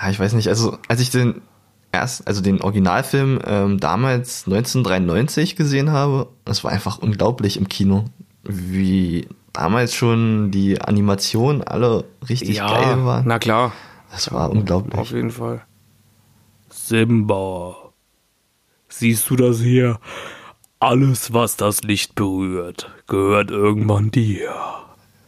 Ja, 0.00 0.10
ich 0.10 0.18
weiß 0.18 0.32
nicht, 0.32 0.48
also 0.48 0.78
als 0.88 1.00
ich 1.00 1.10
den 1.10 1.42
erst, 1.92 2.26
also 2.26 2.40
den 2.40 2.62
Originalfilm 2.62 3.40
ähm, 3.44 3.80
damals 3.80 4.44
1993 4.46 5.56
gesehen 5.56 5.90
habe, 5.90 6.28
das 6.44 6.64
war 6.64 6.70
einfach 6.70 6.98
unglaublich 6.98 7.56
im 7.56 7.68
Kino, 7.68 8.04
wie 8.44 9.28
damals 9.52 9.94
schon 9.94 10.50
die 10.50 10.80
Animationen 10.80 11.62
alle 11.62 12.04
richtig 12.28 12.58
geil 12.58 13.04
waren. 13.04 13.24
na 13.26 13.38
klar. 13.38 13.72
Das 14.10 14.32
war 14.32 14.50
unglaublich. 14.50 14.98
Auf 14.98 15.12
jeden 15.12 15.30
Fall. 15.30 15.62
Simba. 16.68 17.76
Siehst 18.88 19.30
du 19.30 19.36
das 19.36 19.60
hier? 19.60 20.00
Alles, 20.82 21.34
was 21.34 21.58
das 21.58 21.82
Licht 21.82 22.14
berührt, 22.14 22.90
gehört 23.06 23.50
irgendwann 23.50 24.10
dir. 24.10 24.50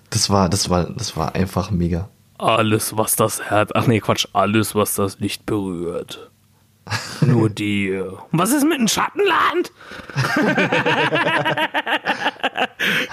Das 0.08 0.30
war, 0.30 0.48
das 0.48 0.70
war, 0.70 0.84
das 0.84 1.14
war 1.14 1.34
einfach 1.34 1.70
mega. 1.70 2.08
Alles, 2.38 2.96
was 2.96 3.16
das 3.16 3.42
Herz. 3.42 3.70
Ach 3.74 3.86
nee, 3.86 4.00
Quatsch. 4.00 4.26
Alles, 4.32 4.74
was 4.74 4.94
das 4.94 5.20
Licht 5.20 5.44
berührt. 5.44 6.30
Nur 7.20 7.50
dir. 7.50 8.16
Was 8.32 8.50
ist 8.50 8.64
mit 8.64 8.78
dem 8.78 8.88
Schattenland? 8.88 9.72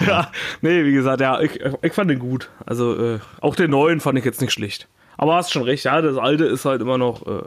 ja, 0.00 0.32
nee, 0.62 0.84
wie 0.86 0.92
gesagt, 0.92 1.20
ja, 1.20 1.40
ich, 1.42 1.60
ich 1.82 1.92
fand 1.92 2.10
den 2.10 2.20
gut. 2.20 2.48
Also, 2.64 2.96
äh, 2.96 3.18
auch 3.42 3.54
den 3.54 3.70
neuen 3.70 4.00
fand 4.00 4.18
ich 4.18 4.24
jetzt 4.24 4.40
nicht 4.40 4.52
schlecht. 4.52 4.88
Aber 5.18 5.34
hast 5.34 5.52
schon 5.52 5.64
recht, 5.64 5.84
ja, 5.84 6.00
das 6.00 6.16
alte 6.16 6.46
ist 6.46 6.64
halt 6.64 6.80
immer 6.80 6.96
noch. 6.96 7.26
Äh, 7.26 7.42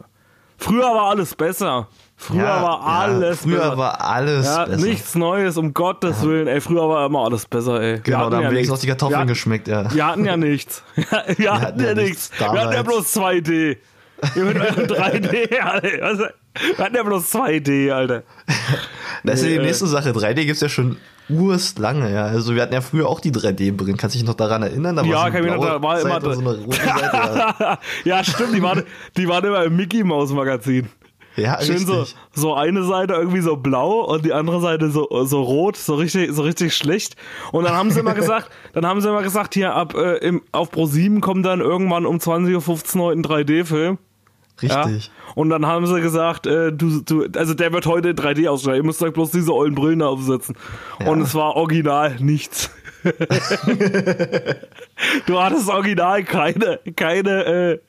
früher 0.58 0.84
war 0.84 1.10
alles 1.10 1.34
besser. 1.34 1.88
Früher 2.24 2.43
Ja, 2.43 2.61
war 2.63 2.80
ja, 2.80 2.86
alles 2.86 3.41
früher 3.41 3.57
besser. 3.59 3.78
war 3.78 4.01
alles 4.01 4.45
ja, 4.45 4.65
besser. 4.65 4.86
nichts 4.86 5.15
Neues, 5.15 5.57
um 5.57 5.74
Gottes 5.74 6.21
Willen. 6.24 6.47
Ey, 6.47 6.61
früher 6.61 6.88
war 6.88 7.05
immer 7.05 7.26
alles 7.26 7.45
besser, 7.45 7.82
ey. 7.82 7.93
Wir 7.95 7.99
Genau, 8.01 8.17
hatten 8.19 8.32
da 8.32 8.38
haben 8.38 8.43
ja 8.43 8.51
wenigstens 8.51 8.78
auch 8.78 8.82
die 8.82 8.88
Kartoffeln 8.88 9.19
Wir- 9.21 9.26
geschmeckt, 9.26 9.67
ja. 9.67 9.93
wir 9.93 10.05
hatten 10.07 10.26
ja 10.26 10.38
nichts. 10.38 10.84
Wir, 11.38 11.59
hatten 11.61 11.84
ja 11.84 11.93
nichts. 11.93 12.32
Wir 12.38 12.47
hatten 12.47 12.55
ja 12.57 12.63
damals. 12.84 12.84
bloß 12.88 13.13
2D. 13.17 13.78
Ihr 14.36 14.43
mit 14.45 14.57
eurem 14.57 14.86
3D, 14.86 15.59
Alter. 15.59 16.34
Wir 16.78 16.86
hatten 16.86 16.95
ja 16.95 17.03
bloß 17.03 17.34
2D, 17.34 17.91
Alter. 17.91 18.24
Das 19.24 19.39
ist 19.39 19.43
ja 19.43 19.49
die 19.49 19.55
äh, 19.57 19.65
nächste 19.65 19.88
Sache. 19.88 20.11
3D 20.11 20.45
gibt's 20.45 20.61
ja 20.61 20.69
schon 20.69 20.97
urst 21.30 21.80
lange, 21.80 22.13
ja. 22.13 22.26
Also 22.26 22.55
wir 22.55 22.61
hatten 22.61 22.74
ja 22.74 22.82
früher 22.82 23.07
auch 23.09 23.19
die 23.19 23.32
3D-Brillen. 23.32 23.97
Kannst 23.97 24.15
du 24.15 24.19
dich 24.19 24.28
noch 24.28 24.36
daran 24.36 24.63
erinnern? 24.63 24.95
Da 24.95 25.03
Ja, 25.03 25.30
kann 25.30 25.43
mich 25.43 25.53
noch- 25.53 25.65
da 25.65 25.82
war 25.82 25.99
immer 25.99 26.21
so 26.21 26.30
eine 26.39 26.57
rote 26.57 26.78
Seite. 26.78 27.55
Ja, 27.59 27.80
ja, 28.05 28.24
stimmt, 28.24 28.55
die 28.55 28.61
waren, 28.61 28.84
die 29.17 29.28
waren 29.28 29.43
immer 29.43 29.63
im 29.63 29.76
Mickey 29.76 30.03
Maus 30.03 30.32
Magazin. 30.32 30.88
Ja 31.36 31.62
Schön 31.62 31.80
so, 31.80 32.02
richtig. 32.02 32.18
so 32.34 32.54
eine 32.54 32.84
Seite 32.84 33.14
irgendwie 33.14 33.42
so 33.42 33.56
blau 33.56 34.02
und 34.02 34.26
die 34.26 34.34
andere 34.34 34.62
Seite 34.62 34.90
so, 34.90 35.08
so 35.26 35.42
rot, 35.42 35.78
so 35.78 35.96
richtig, 35.96 36.32
so 36.32 36.44
richtig 36.44 36.76
schlecht. 36.76 37.16
Und 37.52 37.66
dann 37.66 37.74
haben 37.74 37.92
sie 37.92 38.00
immer 38.00 38.14
gesagt, 38.16 38.50
dann 38.74 38.86
haben 38.86 39.02
sie 39.02 39.10
immer 39.10 39.24
gesagt, 39.24 39.54
hier 39.54 39.74
ab 39.74 39.96
äh, 39.96 40.18
im, 40.18 40.42
auf 40.52 40.72
Pro 40.72 40.86
7 40.86 41.22
kommt 41.22 41.46
dann 41.46 41.62
irgendwann 41.62 42.06
um 42.06 42.18
20.15 42.18 43.00
Uhr 43.00 43.12
ein 43.12 43.24
3D-Film. 43.24 43.98
Ja? 44.62 44.84
Richtig. 44.84 45.12
Und 45.36 45.50
dann 45.50 45.66
haben 45.66 45.88
sie 45.88 46.00
gesagt, 46.00 46.46
äh, 46.46 46.72
du, 46.72 47.02
du, 47.02 47.26
also 47.36 47.54
der 47.54 47.74
wird 47.74 47.86
heute 47.86 48.10
in 48.10 48.16
3D 48.16 48.48
ausstrahlen. 48.48 48.82
Ihr 48.82 48.86
müsst 48.86 49.02
euch 49.02 49.14
bloß 49.14 49.32
diese 49.32 49.54
ollen 49.54 49.76
Brillen 49.76 50.02
aufsetzen. 50.02 50.56
Und 51.06 51.22
es 51.22 51.34
war 51.34 51.56
original 51.56 52.18
nichts. 52.20 52.70
du 55.26 55.39
hattest 55.39 55.70
original 55.70 56.24
keine, 56.24 56.80
keine, 56.95 57.45
äh, 57.45 57.80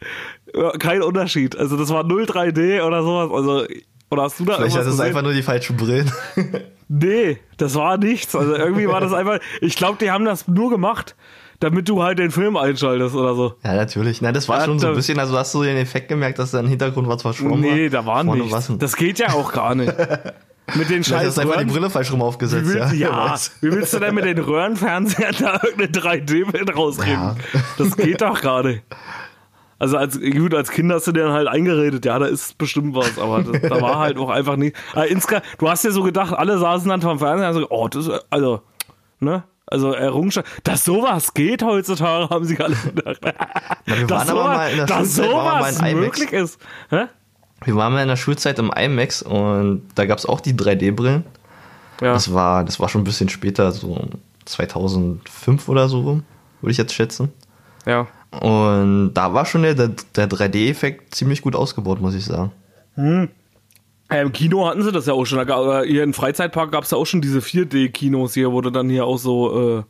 kein 0.78 1.02
Unterschied. 1.02 1.56
Also 1.56 1.76
das 1.76 1.90
war 1.90 2.04
0 2.04 2.24
3D 2.24 2.82
oder 2.82 3.02
sowas. 3.02 3.30
Also, 3.32 3.66
oder 4.10 4.22
hast 4.22 4.40
du 4.40 4.44
da 4.44 4.56
Vielleicht 4.56 4.76
es 4.76 4.86
gesehen? 4.86 5.06
einfach 5.06 5.22
nur 5.22 5.32
die 5.32 5.42
falschen 5.42 5.76
Brillen. 5.76 6.10
Nee, 6.86 7.38
das 7.56 7.74
war 7.76 7.96
nichts. 7.96 8.36
Also 8.36 8.54
irgendwie 8.54 8.86
war 8.86 9.00
das 9.00 9.10
einfach. 9.14 9.38
Ich 9.62 9.74
glaube, 9.74 9.96
die 9.98 10.10
haben 10.10 10.26
das 10.26 10.46
nur 10.46 10.68
gemacht, 10.68 11.16
damit 11.58 11.88
du 11.88 12.02
halt 12.02 12.18
den 12.18 12.30
Film 12.30 12.58
einschaltest 12.58 13.14
oder 13.14 13.34
so. 13.34 13.54
ja, 13.64 13.74
natürlich. 13.74 14.20
Nein, 14.20 14.34
das 14.34 14.50
war 14.50 14.58
Ja, 14.58 14.66
schon 14.66 14.78
so 14.78 14.88
ein 14.88 14.94
bisschen, 14.94 15.18
also 15.18 15.36
hast 15.38 15.54
du 15.54 15.62
den 15.62 15.78
Effekt 15.78 16.08
gemerkt, 16.08 16.38
dass 16.38 16.50
da 16.50 16.60
im 16.60 16.68
Hintergrund 16.68 17.08
was 17.08 17.22
verschwommen 17.22 17.64
war? 17.64 17.70
Nee, 17.74 17.88
da 17.88 18.04
war 18.04 18.22
nichts. 18.22 18.70
Das 18.78 18.96
geht 18.96 19.18
ja 19.18 19.30
auch 19.32 19.50
gar 19.54 19.74
nicht. 19.74 19.94
Mit 20.74 20.88
den 20.88 21.04
scheiß 21.04 21.38
einfach 21.38 21.58
die 21.58 21.66
Brille 21.66 21.90
falsch 21.90 22.10
rum 22.10 22.22
aufgesetzt, 22.22 22.70
Wie 22.70 22.74
willst, 22.74 22.94
ja. 22.94 23.26
ja, 23.28 23.36
wie 23.60 23.70
willst 23.70 23.92
du 23.92 23.98
denn 23.98 24.14
mit 24.14 24.24
den 24.24 24.38
Röhrenfernsehern 24.38 25.34
da 25.38 25.60
irgendein 25.62 25.92
3D-Bild 25.92 26.74
rauskriegen? 26.74 27.20
Ja. 27.20 27.36
Das 27.76 27.96
geht 27.96 28.22
doch 28.22 28.40
gerade. 28.40 28.82
Also 29.78 29.98
als 29.98 30.18
gut, 30.18 30.54
als 30.54 30.70
Kind 30.70 30.90
hast 30.90 31.06
du 31.06 31.12
dir 31.12 31.24
dann 31.24 31.32
halt 31.32 31.48
eingeredet, 31.48 32.06
ja, 32.06 32.18
da 32.18 32.26
ist 32.26 32.56
bestimmt 32.56 32.94
was, 32.94 33.18
aber 33.18 33.42
das, 33.42 33.60
da 33.60 33.82
war 33.82 33.98
halt 33.98 34.16
auch 34.16 34.30
einfach 34.30 34.56
nicht. 34.56 34.74
Also 34.94 35.12
insgesamt, 35.12 35.44
du 35.58 35.68
hast 35.68 35.84
ja 35.84 35.90
so 35.90 36.02
gedacht, 36.02 36.32
alle 36.32 36.58
saßen 36.58 36.88
dann 36.88 37.02
vom 37.02 37.18
Fernseher 37.18 37.48
und 37.48 37.54
so, 37.54 37.66
oh, 37.68 37.88
das 37.88 38.06
ist, 38.06 38.26
also, 38.30 38.62
ne? 39.20 39.44
Also 39.66 39.92
Errungenschaft, 39.92 40.46
dass 40.64 40.84
sowas 40.84 41.34
geht 41.34 41.62
heutzutage, 41.62 42.30
haben 42.30 42.44
sie 42.44 42.58
alle 42.60 42.76
gedacht. 42.76 43.18
Na, 43.22 43.98
wir 43.98 44.06
dass 44.06 44.28
waren 44.28 44.38
aber 44.38 44.42
sowas, 44.42 44.56
mal 44.56 44.70
in 44.70 44.76
der 44.76 44.86
dass 44.86 45.16
wir 45.16 45.26
mal 45.26 45.58
sowas 45.58 45.78
in 45.80 45.86
IMAX. 45.86 46.00
möglich 46.00 46.32
ist. 46.32 46.60
Hä? 46.90 47.04
Wir 47.64 47.76
waren 47.76 47.92
mal 47.92 48.02
in 48.02 48.08
der 48.08 48.16
Schulzeit 48.16 48.58
im 48.58 48.70
IMAX 48.70 49.22
und 49.22 49.82
da 49.94 50.06
gab 50.06 50.18
es 50.18 50.26
auch 50.26 50.40
die 50.40 50.54
3D-Brillen. 50.54 51.24
Ja. 52.00 52.12
Das 52.12 52.32
war, 52.34 52.64
das 52.64 52.80
war 52.80 52.88
schon 52.88 53.02
ein 53.02 53.04
bisschen 53.04 53.28
später, 53.28 53.70
so 53.72 54.08
2005 54.44 55.68
oder 55.68 55.88
so, 55.88 56.00
rum, 56.00 56.24
würde 56.60 56.72
ich 56.72 56.78
jetzt 56.78 56.94
schätzen. 56.94 57.32
ja. 57.86 58.06
Und 58.40 59.14
da 59.14 59.32
war 59.32 59.46
schon 59.46 59.62
der, 59.62 59.74
der, 59.74 59.90
der 60.16 60.28
3D-Effekt 60.28 61.14
ziemlich 61.14 61.40
gut 61.40 61.54
ausgebaut, 61.54 62.00
muss 62.00 62.16
ich 62.16 62.24
sagen. 62.24 62.50
Ja, 62.96 64.20
Im 64.20 64.32
Kino 64.32 64.66
hatten 64.66 64.82
sie 64.82 64.90
das 64.90 65.06
ja 65.06 65.12
auch 65.12 65.24
schon. 65.24 65.38
Oder 65.38 65.84
Hier 65.84 66.02
im 66.02 66.12
Freizeitpark 66.12 66.72
gab 66.72 66.82
es 66.82 66.90
ja 66.90 66.98
auch 66.98 67.04
schon 67.04 67.20
diese 67.20 67.38
4D-Kinos 67.38 68.34
hier, 68.34 68.50
wo 68.52 68.60
du 68.60 68.70
dann 68.70 68.90
hier 68.90 69.04
auch 69.06 69.18
so, 69.18 69.78
äh, 69.78 69.82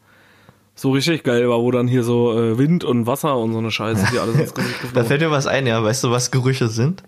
so 0.75 0.91
richtig 0.91 1.25
geil 1.25 1.49
war, 1.49 1.61
wo 1.61 1.71
dann 1.71 1.89
hier 1.89 2.05
so 2.05 2.39
äh, 2.39 2.59
Wind 2.59 2.85
und 2.85 3.07
Wasser 3.07 3.37
und 3.37 3.53
so 3.53 3.59
eine 3.59 3.71
Scheiße, 3.71 4.09
die 4.12 4.19
alles 4.19 4.37
ins 4.37 4.55
Gesicht 4.55 4.79
Da 4.93 5.05
fällt 5.05 5.23
mir 5.23 5.31
was 5.31 5.47
ein, 5.47 5.67
ja. 5.67 5.83
Weißt 5.83 6.05
du, 6.05 6.11
was 6.11 6.31
Gerüche 6.31 6.69
sind? 6.69 7.03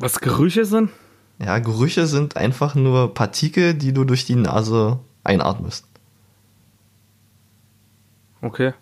Was 0.00 0.20
Gerüche 0.20 0.64
sind? 0.64 0.90
Ja, 1.38 1.58
Gerüche 1.58 2.06
sind 2.06 2.36
einfach 2.36 2.74
nur 2.74 3.12
Partikel, 3.12 3.74
die 3.74 3.92
du 3.92 4.04
durch 4.04 4.24
die 4.24 4.34
Nase 4.34 4.98
einatmest. 5.24 5.84
Okay. 8.40 8.72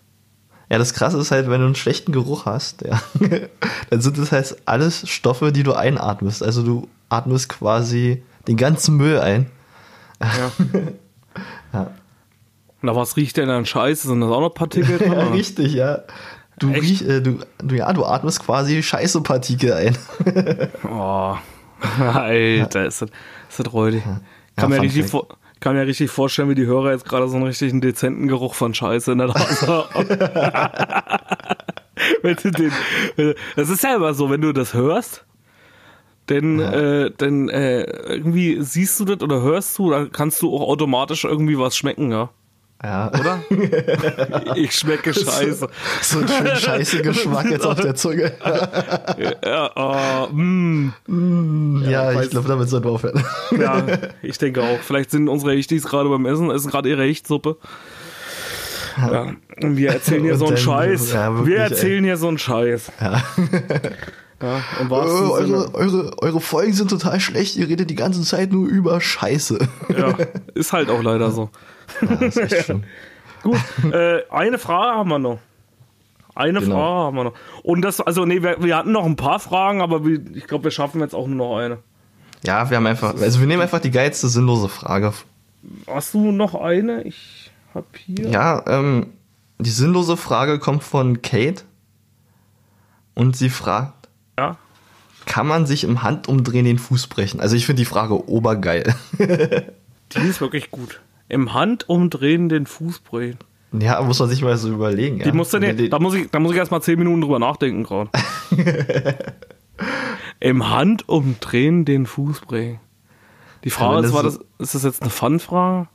Ja, 0.69 0.77
das 0.77 0.93
Krasse 0.93 1.17
ist 1.17 1.31
halt, 1.31 1.49
wenn 1.49 1.59
du 1.59 1.65
einen 1.65 1.75
schlechten 1.75 2.13
Geruch 2.13 2.45
hast, 2.45 2.83
ja, 2.83 3.01
dann 3.89 4.01
sind 4.01 4.17
das 4.17 4.31
halt 4.31 4.55
alles 4.65 5.09
Stoffe, 5.09 5.51
die 5.51 5.63
du 5.63 5.73
einatmest. 5.73 6.41
Also 6.41 6.63
du 6.63 6.87
atmest 7.09 7.49
quasi 7.49 8.23
den 8.47 8.55
ganzen 8.55 8.95
Müll 8.95 9.19
ein. 9.19 9.47
Ja. 10.21 10.51
Ja. 11.71 11.91
Na, 12.81 12.95
was 12.95 13.15
riecht 13.17 13.37
denn 13.37 13.47
dann 13.47 13.65
scheiße? 13.65 14.07
Sind 14.07 14.21
das 14.21 14.31
auch 14.31 14.41
noch 14.41 14.49
Partikel 14.49 14.97
drin? 14.97 15.11
Ja, 15.17 15.27
richtig, 15.27 15.73
ja. 15.73 15.99
Du, 16.59 16.69
riech, 16.69 17.07
äh, 17.07 17.21
du, 17.21 17.39
du, 17.63 17.75
ja, 17.75 17.91
du 17.93 18.05
atmest 18.05 18.43
quasi 18.43 18.83
Scheiße-Partikel 18.83 19.73
ein. 19.73 19.97
Oh. 20.89 21.35
Alter, 21.97 22.85
ist 22.85 23.01
das, 23.01 23.09
ist 23.49 23.59
das 23.59 23.73
räudig. 23.73 24.03
Kann, 24.57 24.69
mir 24.69 24.75
Fun 24.75 24.83
richtig 24.83 25.05
vor, 25.05 25.27
kann 25.61 25.75
mir 25.75 25.87
richtig 25.87 26.11
vorstellen, 26.11 26.49
wie 26.49 26.55
die 26.55 26.65
Hörer 26.65 26.91
jetzt 26.91 27.05
gerade 27.05 27.29
so 27.29 27.37
einen 27.37 27.45
richtigen 27.45 27.79
dezenten 27.79 28.27
Geruch 28.27 28.53
von 28.53 28.73
Scheiße 28.73 29.13
in 29.13 29.19
der 29.19 29.27
Nase 29.27 29.67
haben. 29.67 30.09
das 33.55 33.69
ist 33.69 33.83
ja 33.83 33.95
immer 33.95 34.13
so, 34.13 34.29
wenn 34.29 34.41
du 34.41 34.51
das 34.51 34.73
hörst, 34.73 35.25
dann, 36.25 36.59
äh, 36.59 37.11
dann 37.17 37.47
äh, 37.49 37.83
irgendwie 37.83 38.61
siehst 38.61 38.99
du 38.99 39.05
das 39.05 39.21
oder 39.21 39.41
hörst 39.41 39.77
du, 39.77 39.91
dann 39.91 40.11
kannst 40.11 40.41
du 40.41 40.53
auch 40.53 40.67
automatisch 40.67 41.23
irgendwie 41.23 41.57
was 41.57 41.77
schmecken, 41.77 42.11
ja. 42.11 42.29
Ja. 42.83 43.11
Oder? 43.19 43.43
ich 44.55 44.71
schmecke 44.71 45.13
Scheiße. 45.13 45.67
So 46.01 46.19
ein 46.19 46.27
schön 46.27 46.55
scheiße 46.55 47.01
Geschmack 47.01 47.49
jetzt 47.51 47.65
auf 47.65 47.79
der 47.79 47.93
Zunge. 47.95 48.31
Ja, 49.45 49.69
oh, 49.75 50.33
mm. 50.33 51.83
ja, 51.89 52.09
weiß- 52.09 52.23
ich 52.23 52.29
glaube, 52.29 52.47
damit 52.47 52.69
sollten 52.69 52.87
wir 52.87 52.91
aufhören. 52.91 53.21
Ja, 53.59 53.83
ich 54.21 54.37
denke 54.37 54.63
auch. 54.63 54.79
Vielleicht 54.79 55.11
sind 55.11 55.27
unsere 55.27 55.51
Hechtis 55.51 55.83
gerade 55.83 56.07
beim 56.09 56.25
Essen, 56.25 56.49
essen 56.51 56.71
gerade 56.71 56.87
ihre 56.89 57.03
Hechtsuppe. 57.03 57.57
Ja, 58.97 59.33
und 59.61 59.77
wir 59.77 59.91
erzählen 59.91 60.23
hier 60.23 60.37
so 60.37 60.47
einen 60.47 60.57
Scheiß. 60.57 61.13
ja, 61.13 61.33
wirklich, 61.33 61.47
wir 61.47 61.57
erzählen 61.59 62.03
hier 62.03 62.17
so 62.17 62.27
einen 62.29 62.37
Scheiß. 62.37 62.91
Ja. 62.99 63.23
Ja, 64.41 64.57
Äh, 64.79 64.91
eure, 64.91 65.73
eure, 65.73 66.17
eure 66.21 66.39
Folgen 66.39 66.71
sind 66.71 66.89
total 66.89 67.19
schlecht, 67.19 67.57
ihr 67.57 67.67
redet 67.67 67.89
die 67.89 67.95
ganze 67.95 68.21
Zeit 68.21 68.53
nur 68.53 68.69
über 68.69 69.01
Scheiße. 69.01 69.59
Ja, 69.97 70.15
ist 70.53 70.71
halt 70.71 70.89
auch 70.89 71.03
leider 71.03 71.31
so. 71.31 71.49
Ja. 72.01 72.79
Gut, 73.41 73.59
äh, 73.93 74.23
eine 74.29 74.57
Frage 74.57 74.97
haben 74.97 75.09
wir 75.09 75.19
noch. 75.19 75.39
Eine 76.35 76.59
Genau. 76.59 76.75
Frage 76.75 77.05
haben 77.05 77.15
wir 77.17 77.23
noch. 77.25 77.33
Und 77.63 77.81
das, 77.81 78.01
also 78.01 78.25
nee, 78.25 78.41
wir, 78.43 78.61
wir 78.63 78.75
hatten 78.77 78.91
noch 78.91 79.05
ein 79.05 79.15
paar 79.15 79.39
Fragen, 79.39 79.81
aber 79.81 80.05
wir, 80.05 80.19
ich 80.35 80.45
glaube, 80.47 80.65
wir 80.65 80.71
schaffen 80.71 80.99
jetzt 81.01 81.15
auch 81.15 81.27
nur 81.27 81.35
noch 81.47 81.57
eine. 81.57 81.77
Ja, 82.45 82.69
wir 82.69 82.77
haben 82.77 82.85
einfach, 82.87 83.13
also 83.19 83.39
wir 83.39 83.47
nehmen 83.47 83.61
einfach 83.61 83.79
die 83.79 83.91
geilste 83.91 84.27
sinnlose 84.29 84.69
Frage. 84.69 85.13
Hast 85.87 86.13
du 86.13 86.31
noch 86.31 86.55
eine? 86.55 87.03
Ich 87.03 87.51
hab 87.73 87.85
hier. 87.97 88.29
Ja, 88.29 88.63
ähm, 88.67 89.07
die 89.57 89.69
sinnlose 89.69 90.15
Frage 90.17 90.59
kommt 90.59 90.83
von 90.83 91.21
Kate 91.21 91.63
und 93.13 93.35
sie 93.35 93.49
fragt, 93.49 94.07
Ja. 94.37 94.55
kann 95.25 95.47
man 95.47 95.65
sich 95.65 95.83
im 95.83 96.01
Handumdrehen 96.03 96.63
den 96.65 96.79
Fuß 96.79 97.07
brechen? 97.07 97.41
Also 97.41 97.55
ich 97.57 97.65
finde 97.65 97.81
die 97.81 97.85
Frage 97.85 98.29
obergeil. 98.29 98.95
Die 99.19 100.19
ist 100.27 100.39
wirklich 100.41 100.71
gut. 100.71 101.01
Im 101.29 101.53
Handumdrehen 101.53 102.49
den 102.49 102.65
Fuß 102.65 102.99
brechen. 102.99 103.37
Ja, 103.71 104.01
muss 104.01 104.19
man 104.19 104.29
sich 104.29 104.41
mal 104.41 104.57
so 104.57 104.69
überlegen. 104.69 105.19
Die 105.19 105.25
ja. 105.27 105.33
musst 105.33 105.53
du 105.53 105.59
die- 105.59 105.89
da 105.89 105.99
muss 105.99 106.15
ich, 106.15 106.29
da 106.31 106.39
muss 106.39 106.51
ich 106.53 106.57
erst 106.57 106.71
mal 106.71 106.81
zehn 106.81 106.97
Minuten 106.97 107.21
drüber 107.21 107.37
nachdenken 107.39 107.83
gerade. 107.83 108.09
Im 110.39 110.69
Handumdrehen 110.69 111.85
den 111.85 112.05
Fuß 112.05 112.41
brechen. 112.41 112.79
Die 113.63 113.69
Frage 113.69 113.97
wenn 113.97 114.03
ist, 114.05 114.09
das 114.11 114.15
war 114.15 114.23
das, 114.23 114.39
ist 114.57 114.75
das 114.75 114.83
jetzt 114.83 115.01
eine 115.01 115.11
Fun-Frage? 115.11 115.87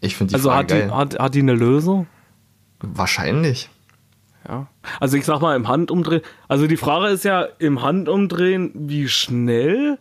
ich 0.00 0.14
finde 0.16 0.30
die 0.30 0.34
Also 0.36 0.50
Frage 0.50 0.58
hat 0.58 0.70
die, 0.70 0.88
geil. 0.88 0.96
hat, 0.96 1.18
hat 1.18 1.34
die 1.34 1.40
eine 1.40 1.54
Lösung? 1.54 2.06
Wahrscheinlich. 2.80 3.70
Ja. 4.46 4.68
Also 5.00 5.16
ich 5.16 5.24
sag 5.24 5.40
mal 5.40 5.56
im 5.56 5.66
Handumdrehen. 5.68 6.20
Also 6.46 6.66
die 6.68 6.76
Frage 6.76 7.06
ist 7.08 7.24
ja 7.24 7.42
im 7.58 7.82
Handumdrehen, 7.82 8.70
wie 8.74 9.08
schnell 9.08 9.98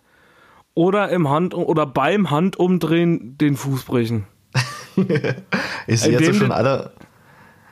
oder 0.75 1.09
im 1.09 1.29
Hand 1.29 1.53
oder 1.55 1.85
beim 1.85 2.29
Handumdrehen 2.29 3.37
den 3.37 3.55
Fuß 3.55 3.85
brechen. 3.85 4.27
Ich 5.87 6.01
sehe 6.01 6.13
jetzt 6.13 6.27
dem- 6.27 6.33
schon 6.35 6.51
alle, 6.51 6.91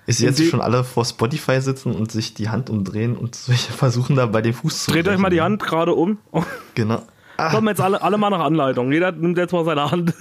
ich 0.05 0.17
sehe 0.17 0.27
jetzt 0.29 0.39
dem- 0.39 0.47
schon 0.49 0.61
alle 0.61 0.83
vor 0.83 1.05
Spotify 1.05 1.61
sitzen 1.61 1.93
und 1.93 2.11
sich 2.11 2.33
die 2.33 2.49
Hand 2.49 2.69
umdrehen 2.69 3.15
und 3.17 3.35
versuchen 3.77 4.15
dabei 4.15 4.41
den 4.41 4.53
Fuß 4.53 4.85
zu 4.85 4.91
Dreht 4.91 5.07
euch 5.07 5.17
mal 5.17 5.29
die 5.29 5.41
Hand 5.41 5.63
gerade 5.63 5.93
um. 5.93 6.17
Genau. 6.75 7.01
Ah, 7.35 7.49
Kommen 7.49 7.67
jetzt 7.69 7.81
alle, 7.81 7.99
alle 7.99 8.19
mal 8.19 8.29
nach 8.29 8.41
Anleitung. 8.41 8.91
Jeder 8.91 9.11
nimmt 9.11 9.39
jetzt 9.39 9.51
mal 9.53 9.65
seine 9.65 9.89
Hand. 9.89 10.13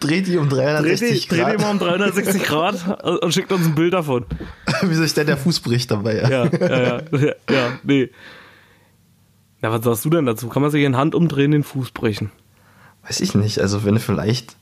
dreht 0.00 0.26
die 0.26 0.36
um 0.36 0.48
Dreht 0.48 0.66
360 0.80 1.28
die, 1.28 1.28
dreht 1.28 1.38
die 1.38 1.42
Grad, 1.52 1.60
mal 1.60 1.70
um 1.70 1.78
360 1.78 2.42
Grad 2.42 3.04
und 3.22 3.32
schickt 3.32 3.52
uns 3.52 3.66
ein 3.66 3.74
Bild 3.76 3.92
davon. 3.92 4.26
wie 4.82 4.94
sich 4.94 5.14
denn 5.14 5.28
der 5.28 5.36
Fuß 5.36 5.60
bricht 5.60 5.92
dabei. 5.92 6.16
Ja. 6.16 6.28
Ja, 6.28 6.48
ja, 6.50 7.00
ja, 7.12 7.32
ja, 7.50 7.78
nee. 7.84 8.10
Na, 9.60 9.70
was 9.70 9.84
sagst 9.84 10.04
du 10.04 10.10
denn 10.10 10.26
dazu? 10.26 10.48
Kann 10.48 10.60
man 10.62 10.72
sich 10.72 10.82
in 10.82 10.96
Hand 10.96 11.14
umdrehen, 11.14 11.52
den 11.52 11.62
Fuß 11.62 11.92
brechen? 11.92 12.32
Weiß 13.04 13.20
ich 13.20 13.36
nicht. 13.36 13.60
Also 13.60 13.84
wenn 13.84 13.94
du 13.94 14.00
vielleicht 14.00 14.56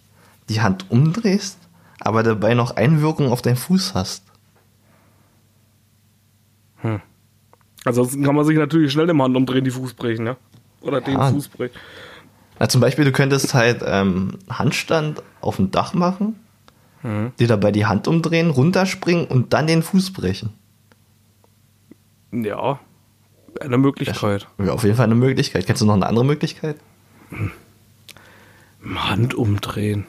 die 0.49 0.61
Hand 0.61 0.91
umdrehst, 0.91 1.59
aber 2.01 2.23
dabei 2.23 2.55
noch 2.55 2.77
Einwirkung 2.77 3.31
auf 3.33 3.43
deinen 3.43 3.57
Fuß 3.57 3.95
hast. 3.95 4.23
Ansonsten 7.85 8.23
kann 8.25 8.35
man 8.35 8.45
sich 8.45 8.57
natürlich 8.57 8.93
schnell 8.93 9.09
im 9.09 9.21
Hand 9.23 9.37
umdrehen, 9.37 9.65
die 9.65 9.71
Fuß 9.71 9.95
brechen, 9.95 10.27
ja? 10.27 10.37
Oder 10.81 11.01
den 11.01 11.15
Ja. 11.15 11.31
Fuß 11.31 11.49
brechen. 11.49 11.75
Na, 12.59 12.69
zum 12.69 12.81
Beispiel, 12.81 13.05
du 13.05 13.13
könntest 13.13 13.55
halt 13.55 13.83
ähm, 13.85 14.39
Handstand 14.49 15.23
auf 15.41 15.57
dem 15.57 15.71
Dach 15.71 15.95
machen, 15.95 16.37
Mhm. 17.03 17.33
dir 17.39 17.47
dabei 17.47 17.71
die 17.73 17.87
Hand 17.87 18.09
umdrehen, 18.09 18.51
runterspringen 18.51 19.27
und 19.27 19.53
dann 19.53 19.67
den 19.67 19.83
Fuß 19.83 20.13
brechen. 20.13 20.53
Ja, 22.33 22.81
eine 23.61 23.79
Möglichkeit. 23.79 24.47
Wäre 24.59 24.73
auf 24.73 24.83
jeden 24.85 24.97
Fall 24.97 25.05
eine 25.07 25.15
Möglichkeit. 25.15 25.67
Kennst 25.67 25.83
du 25.83 25.87
noch 25.87 25.95
eine 25.95 26.07
andere 26.07 26.25
Möglichkeit? 26.25 26.77
Im 28.83 29.11
Handumdrehen. 29.11 30.07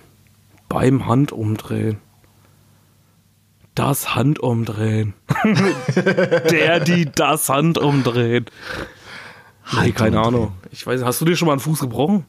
Beim 0.69 1.07
Handumdrehen. 1.07 1.99
Das 3.75 4.15
Handumdrehen. 4.15 5.13
Der, 6.51 6.79
die 6.79 7.05
das 7.05 7.47
Handumdrehen. 7.47 8.47
Nee, 9.73 9.91
keine. 9.91 10.21
Ahnung. 10.21 10.53
Ich 10.71 10.85
weiß, 10.85 11.03
hast 11.03 11.21
du 11.21 11.25
dir 11.25 11.35
schon 11.35 11.45
mal 11.45 11.53
einen 11.53 11.59
Fuß 11.61 11.79
gebrochen? 11.79 12.25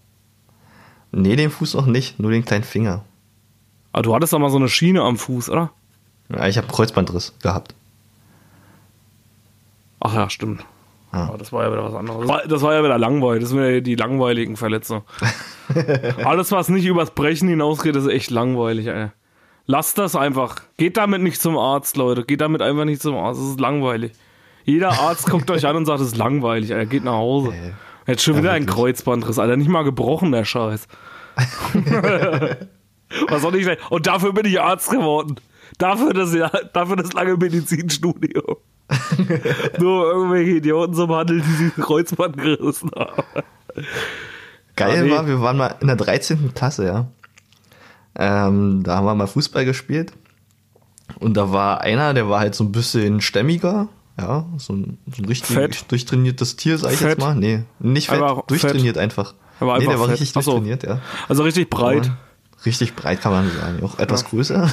Nee, 1.10 1.36
den 1.36 1.50
Fuß 1.50 1.74
noch 1.74 1.86
nicht, 1.86 2.20
nur 2.20 2.30
den 2.30 2.44
kleinen 2.44 2.64
Finger. 2.64 3.04
Ah, 3.92 4.02
du 4.02 4.14
hattest 4.14 4.32
doch 4.32 4.38
mal 4.38 4.50
so 4.50 4.58
eine 4.58 4.68
Schiene 4.68 5.02
am 5.02 5.16
Fuß, 5.16 5.48
oder? 5.48 5.70
Ja, 6.28 6.46
ich 6.46 6.58
habe 6.58 6.68
Kreuzbandriss 6.68 7.34
gehabt. 7.42 7.74
Ach 10.00 10.14
ja, 10.14 10.28
stimmt. 10.28 10.64
Ja. 11.12 11.28
Aber 11.28 11.38
das 11.38 11.52
war 11.52 11.64
ja 11.64 11.72
wieder 11.72 11.84
was 11.84 11.94
anderes. 11.94 12.20
Das 12.20 12.28
war, 12.28 12.42
das 12.46 12.62
ja 12.62 12.84
wieder 12.84 12.98
langweilig. 12.98 13.42
Das 13.42 13.50
sind 13.50 13.60
ja 13.62 13.80
die 13.80 13.94
langweiligen 13.94 14.56
Verletzungen. 14.56 15.02
Alles, 16.24 16.52
was 16.52 16.68
nicht 16.68 16.84
übers 16.84 17.12
Brechen 17.12 17.48
hinausgeht, 17.48 17.96
ist 17.96 18.06
echt 18.08 18.30
langweilig, 18.30 18.86
ey. 18.88 19.08
Lasst 19.66 19.98
das 19.98 20.16
einfach. 20.16 20.62
Geht 20.76 20.96
damit 20.96 21.22
nicht 21.22 21.40
zum 21.40 21.56
Arzt, 21.58 21.96
Leute. 21.96 22.24
Geht 22.24 22.40
damit 22.40 22.62
einfach 22.62 22.84
nicht 22.84 23.02
zum 23.02 23.16
Arzt. 23.16 23.40
Es 23.40 23.48
ist 23.50 23.60
langweilig. 23.60 24.12
Jeder 24.64 24.90
Arzt 25.00 25.30
guckt 25.30 25.50
euch 25.50 25.66
an 25.66 25.76
und 25.76 25.86
sagt, 25.86 26.00
es 26.00 26.08
ist 26.08 26.16
langweilig, 26.16 26.72
Alter. 26.74 26.86
Geht 26.86 27.04
nach 27.04 27.12
Hause. 27.14 27.52
Ey. 27.52 27.72
Jetzt 28.06 28.22
schon 28.22 28.34
Ja, 28.36 28.40
wieder 28.40 28.52
ein 28.52 28.62
wirklich. 28.62 28.76
Kreuzbandriss, 28.76 29.38
Alter. 29.38 29.56
Nicht 29.56 29.68
mal 29.68 29.84
gebrochen, 29.84 30.32
der 30.32 30.44
Scheiß. 30.44 30.88
Was 33.28 33.42
soll 33.42 33.56
ich 33.56 33.64
sagen? 33.64 33.80
Und 33.90 34.06
dafür 34.06 34.32
bin 34.32 34.46
ich 34.46 34.60
Arzt 34.60 34.90
geworden. 34.90 35.36
Dafür 35.78 36.12
das, 36.12 36.34
ja, 36.34 36.50
dafür 36.72 36.96
das 36.96 37.12
lange 37.12 37.36
Medizinstudium. 37.36 38.56
Nur 39.78 40.12
irgendwelche 40.12 40.50
Idioten 40.52 40.94
zum 40.94 41.12
Handel, 41.12 41.40
die 41.40 41.52
sich 41.52 41.74
Kreuzband 41.74 42.36
gerissen 42.36 42.90
haben. 42.96 43.22
Geil 44.76 45.04
nee. 45.04 45.10
war, 45.10 45.26
wir 45.26 45.40
waren 45.40 45.56
mal 45.56 45.74
in 45.80 45.88
der 45.88 45.96
13. 45.96 46.54
Klasse, 46.54 46.86
ja. 46.86 47.06
Ähm, 48.16 48.82
da 48.82 48.96
haben 48.96 49.04
wir 49.04 49.14
mal 49.14 49.26
Fußball 49.26 49.64
gespielt. 49.64 50.12
Und 51.18 51.36
da 51.36 51.52
war 51.52 51.80
einer, 51.80 52.14
der 52.14 52.28
war 52.28 52.40
halt 52.40 52.54
so 52.54 52.64
ein 52.64 52.72
bisschen 52.72 53.20
stämmiger. 53.20 53.88
Ja, 54.18 54.46
so 54.56 54.72
ein, 54.72 54.98
so 55.14 55.22
ein 55.22 55.26
richtig 55.26 55.54
Fett. 55.54 55.90
durchtrainiertes 55.90 56.56
Tier, 56.56 56.76
sag 56.78 56.92
ich 56.92 56.98
Fett. 56.98 57.10
jetzt 57.10 57.20
mal. 57.20 57.34
Nee, 57.36 57.62
nicht 57.78 58.08
fett, 58.08 58.20
Einfach 58.20 58.46
durchtrainiert 58.46 58.98
einfach. 58.98 59.34
Aber 59.60 59.78
nee, 59.78 59.84
einfach 59.84 59.92
der 59.92 60.00
war 60.00 60.08
fett. 60.08 60.20
richtig 60.20 60.36
Ach 60.36 60.42
so. 60.42 60.50
durchtrainiert, 60.52 60.82
ja. 60.82 61.00
Also 61.28 61.44
richtig 61.44 61.70
breit. 61.70 62.06
Und 62.06 62.16
Richtig 62.66 62.96
breit 62.96 63.20
kann 63.20 63.32
man 63.32 63.50
sagen, 63.50 63.82
auch 63.84 63.98
etwas 63.98 64.24
größer. 64.24 64.68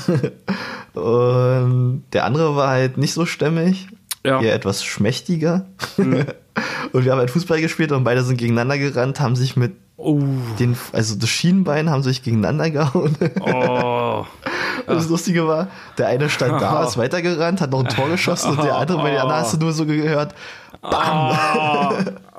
Und 0.95 2.03
der 2.13 2.25
andere 2.25 2.55
war 2.55 2.69
halt 2.69 2.97
nicht 2.97 3.13
so 3.13 3.25
stämmig, 3.25 3.87
Ja. 4.25 4.41
eher 4.41 4.53
etwas 4.53 4.83
schmächtiger. 4.83 5.65
Mhm. 5.97 6.25
Und 6.93 7.03
wir 7.05 7.11
haben 7.11 7.19
halt 7.19 7.31
Fußball 7.31 7.59
gespielt 7.59 7.91
und 7.91 8.05
beide 8.05 8.23
sind 8.23 8.37
gegeneinander 8.37 8.77
gerannt, 8.77 9.19
haben 9.19 9.35
sich 9.35 9.57
mit 9.57 9.73
Oh. 9.97 10.19
den, 10.59 10.77
also 10.91 11.15
das 11.15 11.29
Schienenbein 11.29 11.89
haben 11.89 12.03
sich 12.03 12.21
gegeneinander 12.21 12.69
gehauen. 12.69 13.15
Oh. 13.39 14.25
Und 14.87 14.95
das 14.95 15.07
Lustige 15.09 15.47
war, 15.47 15.67
der 15.97 16.07
eine 16.07 16.29
stand 16.29 16.61
da, 16.61 16.83
ist 16.87 16.97
weitergerannt, 16.97 17.61
hat 17.61 17.71
noch 17.71 17.79
ein 17.79 17.87
Tor 17.87 18.09
geschossen 18.09 18.51
und 18.51 18.63
der 18.63 18.75
andere, 18.75 19.01
bei 19.01 19.11
der 19.11 19.23
anderen 19.23 19.41
hast 19.41 19.53
du 19.53 19.57
nur 19.57 19.71
so 19.73 19.85
gehört, 19.85 20.35
Oh, 20.81 21.89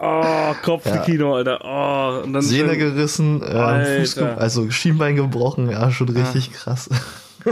oh 0.01 0.55
Kopfkino, 0.63 1.35
Alter. 1.37 1.59
Oh, 1.65 2.41
Sehne 2.41 2.77
gerissen, 2.77 3.43
äh, 3.43 4.01
Fuß 4.01 4.19
also 4.19 4.71
Schienbein 4.71 5.17
gebrochen, 5.17 5.71
ja, 5.71 5.91
schon 5.91 6.09
richtig 6.11 6.53
krass. 6.53 6.89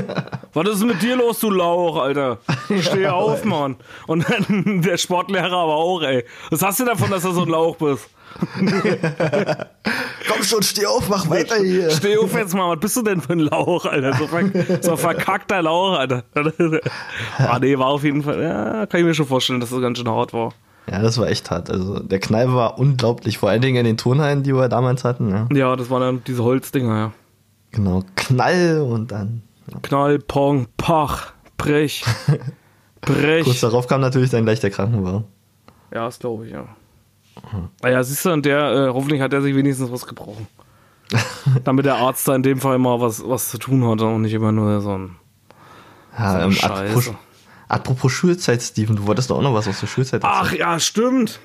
Was 0.55 0.69
ist 0.69 0.85
mit 0.85 1.03
dir 1.03 1.17
los, 1.17 1.41
du 1.41 1.51
Lauch, 1.51 1.97
Alter? 1.97 2.39
Steh 2.81 3.07
auf, 3.07 3.45
Mann. 3.45 3.77
Und 4.07 4.25
dann 4.29 4.83
der 4.83 4.97
Sportlehrer 4.97 5.53
aber 5.53 5.77
auch, 5.77 6.03
ey. 6.03 6.25
Was 6.51 6.63
hast 6.63 6.81
du 6.81 6.85
davon, 6.85 7.11
dass 7.11 7.23
du 7.23 7.33
so 7.33 7.43
ein 7.43 7.49
Lauch 7.49 7.77
bist? 7.77 8.09
Komm 10.29 10.43
schon, 10.43 10.63
steh 10.63 10.87
auf, 10.87 11.09
mach 11.09 11.31
weiter 11.31 11.57
hier. 11.57 11.91
Steh 11.91 12.17
auf 12.17 12.35
jetzt 12.35 12.55
mal, 12.55 12.71
was 12.71 12.81
bist 12.81 12.97
du 12.97 13.03
denn 13.03 13.21
für 13.21 13.35
ein 13.35 13.39
Lauch, 13.41 13.85
Alter? 13.85 14.15
So, 14.15 14.27
ver 14.27 14.51
so 14.81 14.97
verkackter 14.97 15.63
Lauch, 15.63 15.99
Alter. 15.99 16.25
ah, 17.39 17.59
nee, 17.61 17.79
war 17.79 17.87
auf 17.89 18.03
jeden 18.03 18.25
Fall, 18.25 18.43
ja, 18.43 18.87
kann 18.87 19.01
ich 19.01 19.07
mir 19.07 19.15
schon 19.15 19.27
vorstellen, 19.27 19.61
dass 19.61 19.71
das 19.71 19.81
ganz 19.81 19.99
schön 19.99 20.09
hart 20.09 20.33
war. 20.33 20.53
Ja, 20.91 21.01
das 21.01 21.17
war 21.19 21.29
echt 21.29 21.51
hart. 21.51 21.71
Also 21.71 22.01
der 22.01 22.19
Knall 22.19 22.53
war 22.53 22.79
unglaublich, 22.79 23.39
vor 23.39 23.51
allen 23.51 23.63
Dingen 23.63 23.77
in 23.79 23.85
den 23.85 23.97
Turnhallen, 23.97 24.43
die 24.43 24.55
wir 24.55 24.69
damals 24.69 25.05
hatten. 25.05 25.31
Ja. 25.31 25.49
Ja, 25.53 25.77
das 25.77 25.89
waren 25.89 26.01
dann 26.01 26.25
diese 26.27 26.43
Holzdinger, 26.43 26.97
ja. 26.97 27.13
Genau, 27.71 28.03
Knall 28.17 28.81
und 28.81 29.11
dann. 29.11 29.43
Knall, 29.83 30.19
Pong, 30.19 30.67
Pach, 30.77 31.33
Brech, 31.57 32.05
Brech. 33.01 33.45
Kurz 33.45 33.61
darauf 33.61 33.87
kam 33.87 34.01
natürlich 34.01 34.31
dann 34.31 34.45
gleich 34.45 34.61
der 34.61 34.71
Krankenwagen. 34.71 35.25
Ja, 35.93 36.07
das 36.07 36.19
glaube 36.19 36.47
ich, 36.47 36.53
ja. 36.53 36.67
Naja, 37.83 38.03
siehst 38.03 38.25
du, 38.25 38.33
und 38.33 38.45
der, 38.47 38.73
äh, 38.73 38.89
hoffentlich 38.93 39.21
hat 39.21 39.33
er 39.33 39.43
sich 39.43 39.55
wenigstens 39.55 39.91
was 39.91 40.07
gebrochen. 40.07 40.47
Damit 41.65 41.85
der 41.85 41.97
Arzt 41.97 42.27
da 42.27 42.35
in 42.35 42.43
dem 42.43 42.59
Fall 42.59 42.79
mal 42.79 43.01
was, 43.01 43.23
was 43.29 43.51
zu 43.51 43.59
tun 43.59 43.87
hatte 43.87 44.07
und 44.07 44.23
nicht 44.23 44.33
immer 44.33 44.53
nur 44.53 44.81
so 44.81 44.97
ein. 44.97 45.17
Ja, 46.19 46.33
So 46.33 46.39
ähm, 46.39 46.53
Scheiße. 46.53 46.73
apropos, 46.85 47.11
apropos 47.69 48.13
Schulzeit, 48.13 48.63
Steven, 48.63 48.97
du 48.97 49.07
wolltest 49.07 49.31
doch 49.31 49.39
auch 49.39 49.43
noch 49.43 49.55
was 49.55 49.69
aus 49.69 49.81
der 49.81 49.87
Schulzeit 49.87 50.23
Ach 50.25 50.53
ja, 50.53 50.79
stimmt. 50.81 51.41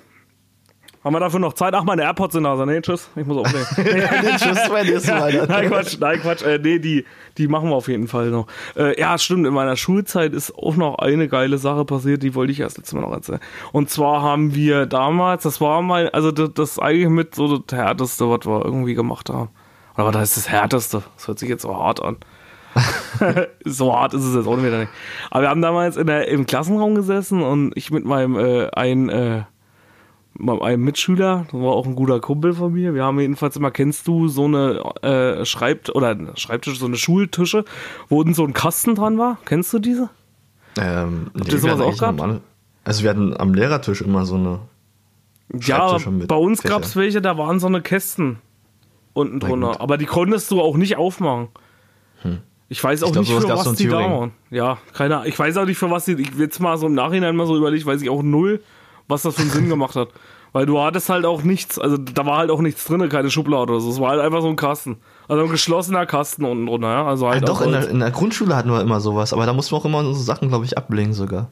Haben 1.02 1.16
wir 1.16 1.22
dafür 1.22 1.40
noch 1.40 1.54
Zeit? 1.54 1.74
Ach, 1.74 1.86
meine 1.86 2.04
AirPods 2.04 2.34
sind 2.34 2.44
da. 2.44 2.52
Also, 2.52 2.66
nee, 2.66 2.82
tschüss. 2.82 3.10
Ich 3.16 3.26
muss 3.26 3.38
aufnehmen. 3.38 3.66
erzählen. 3.78 4.38
Tschüss, 4.38 4.70
mein 4.70 4.86
nächstes 4.86 5.08
Mal. 5.08 5.32
dann. 5.32 5.48
nein, 5.48 5.70
Quatsch, 5.70 5.98
nein, 5.98 6.20
Quatsch. 6.20 6.42
Äh, 6.42 6.60
nee, 6.62 6.80
die, 6.80 7.06
die 7.38 7.48
machen 7.48 7.70
wir 7.70 7.76
auf 7.76 7.88
jeden 7.88 8.10
Fall 8.10 8.32
noch. 8.32 8.48
Äh, 8.76 9.00
ja, 9.00 9.18
stimmt. 9.18 9.48
In 9.48 9.54
meiner 9.54 9.78
Schulzeit 9.78 10.34
ist 10.34 10.54
auch 10.58 10.76
noch 10.76 11.00
eine 11.00 11.30
geile 11.30 11.58
Sache 11.58 11.86
passiert, 11.86 12.22
die 12.22 12.36
wollte 12.36 12.52
ich 12.52 12.60
erst 12.60 12.78
letztes 12.78 12.94
Mal 12.94 13.02
noch 13.02 13.14
erzählen. 13.14 13.40
Und 13.72 13.90
zwar 13.90 14.22
haben 14.24 14.56
wir 14.56 14.88
damals, 14.88 15.44
das 15.44 15.62
war 15.62 15.82
mal, 15.82 16.10
also 16.10 16.32
das, 16.32 16.50
das 16.54 16.80
eigentlich 16.80 17.08
mit 17.08 17.34
so 17.34 17.60
das 17.60 17.78
Härteste, 17.78 18.30
was 18.30 18.46
wir 18.46 18.66
irgendwie 18.66 18.94
gemacht 18.94 19.30
haben. 19.30 19.50
Aber 19.96 20.12
das 20.12 20.30
ist 20.30 20.38
das 20.38 20.50
Härteste. 20.50 21.04
Das 21.16 21.28
hört 21.30 21.40
sich 21.40 21.48
jetzt 21.48 21.62
so 21.62 21.78
hart 21.78 22.04
an. 22.04 22.18
so 23.66 23.96
hart 23.96 24.14
ist 24.14 24.24
es 24.24 24.36
jetzt 24.36 24.48
auch 24.48 24.58
wieder 24.58 24.80
nicht. 24.80 24.92
Aber 25.32 25.44
wir 25.44 25.50
haben 25.50 25.62
damals 25.62 25.96
in 25.96 26.08
der, 26.08 26.28
im 26.28 26.46
Klassenraum 26.46 26.94
gesessen 26.94 27.42
und 27.42 27.72
ich 27.76 27.90
mit 27.90 28.04
meinem 28.04 28.38
äh, 28.38 28.70
ein 28.72 29.10
äh, 29.10 29.44
einem 30.48 30.84
Mitschüler, 30.84 31.46
das 31.52 31.60
war 31.62 31.72
auch 31.74 31.86
ein 31.86 31.96
guter 31.96 32.20
Kumpel 32.20 32.54
von 32.54 32.74
mir. 32.74 32.94
Wir 32.94 33.04
haben 33.04 33.20
jedenfalls 33.20 33.56
immer, 33.56 33.72
kennst 33.72 34.08
du 34.08 34.28
so 34.28 34.46
eine 34.46 34.80
äh, 35.02 35.46
Schreibt 35.46 35.94
oder 35.96 36.16
Schreibtisch, 36.36 36.80
so 36.80 36.86
eine 36.86 36.96
Schultische, 36.98 37.66
wo 38.08 38.20
unten 38.20 38.34
so 38.34 38.44
ein 38.46 38.54
Kasten 38.54 38.96
dran 38.96 39.18
war? 39.18 39.38
Kennst 39.46 39.74
du 39.74 39.80
diese? 39.80 40.10
Ähm, 40.80 41.32
nee, 41.34 41.44
ihr 41.52 41.58
sowas 41.60 41.82
auch 41.82 41.98
gehabt? 41.98 42.18
normale- 42.18 42.42
Also 42.84 43.04
wir 43.04 43.10
hatten 43.10 43.36
am 43.38 43.54
Lehrertisch 43.54 44.02
immer 44.02 44.26
so 44.26 44.36
eine. 44.36 44.60
Ja, 45.62 45.98
bei 46.28 46.36
uns 46.36 46.62
gab 46.62 46.84
es 46.84 46.96
welche, 46.96 47.22
da 47.22 47.38
waren 47.38 47.60
so 47.60 47.68
eine 47.68 47.82
Kästen 47.82 48.38
unten 49.14 49.40
drunter. 49.40 49.82
Aber 49.82 49.98
die 49.98 50.06
konntest 50.06 50.52
du 50.52 50.62
auch 50.62 50.78
nicht 50.78 50.96
aufmachen. 50.98 51.48
Ich 52.72 52.84
weiß 52.84 53.02
auch 53.02 53.08
Ich 53.08 53.14
glaub, 53.14 53.26
nicht, 53.26 53.34
für 53.42 53.50
was 53.50 53.74
die 53.78 53.88
da 53.88 53.98
waren. 53.98 54.32
Ja, 54.52 54.78
keine 54.94 55.16
Ahnung. 55.16 55.28
Ich 55.28 55.40
weiß 55.40 55.58
auch 55.58 55.66
nicht, 55.66 55.80
für 55.80 55.90
was 55.90 56.06
die. 56.06 56.14
Ich 56.22 56.36
jetzt 56.38 56.60
mal 56.60 56.78
so 56.78 56.86
im 56.86 56.94
Nachhinein 56.94 57.36
mal 57.36 57.48
so 57.48 57.58
überlegt, 57.58 57.84
weiß 57.88 58.00
ich 58.04 58.12
auch 58.12 58.22
null, 58.22 58.62
was 59.10 59.24
das 59.24 59.36
für 59.36 59.42
einen 59.42 59.52
Sinn 59.52 59.68
gemacht 59.70 59.98
hat. 59.98 60.08
Weil 60.52 60.66
du 60.66 60.80
hattest 60.82 61.10
halt 61.10 61.26
auch 61.26 61.44
nichts, 61.44 61.78
also 61.78 61.98
da 61.98 62.26
war 62.26 62.38
halt 62.38 62.50
auch 62.50 62.62
nichts 62.62 62.84
drin, 62.86 63.08
keine 63.10 63.30
Schublade 63.30 63.72
oder 63.72 63.80
so. 63.82 63.90
Es 63.92 64.00
war 64.00 64.10
halt 64.12 64.22
einfach 64.22 64.42
so 64.42 64.48
ein 64.48 64.56
Kasten. 64.56 64.98
Also 65.28 65.44
ein 65.44 65.50
geschlossener 65.52 66.08
Kasten 66.08 66.44
unten 66.44 66.66
drunter, 66.66 66.88
ja. 66.90 67.06
Also 67.06 67.28
Ah, 67.28 67.32
halt 67.34 67.48
doch, 67.48 67.60
aus 67.62 67.68
in 67.68 67.74
Holz. 67.74 67.86
der, 67.86 67.94
in 67.94 68.00
der 68.00 68.10
Grundschule 68.12 68.56
hatten 68.56 68.72
wir 68.72 68.82
immer 68.82 69.00
sowas, 69.00 69.32
aber 69.34 69.46
da 69.46 69.54
mussten 69.54 69.74
wir 69.74 69.78
auch 69.78 69.86
immer 69.86 70.00
unsere 70.00 70.16
Sachen, 70.24 70.48
glaube 70.48 70.66
ich, 70.66 70.76
ablegen 70.76 71.14
sogar. 71.14 71.50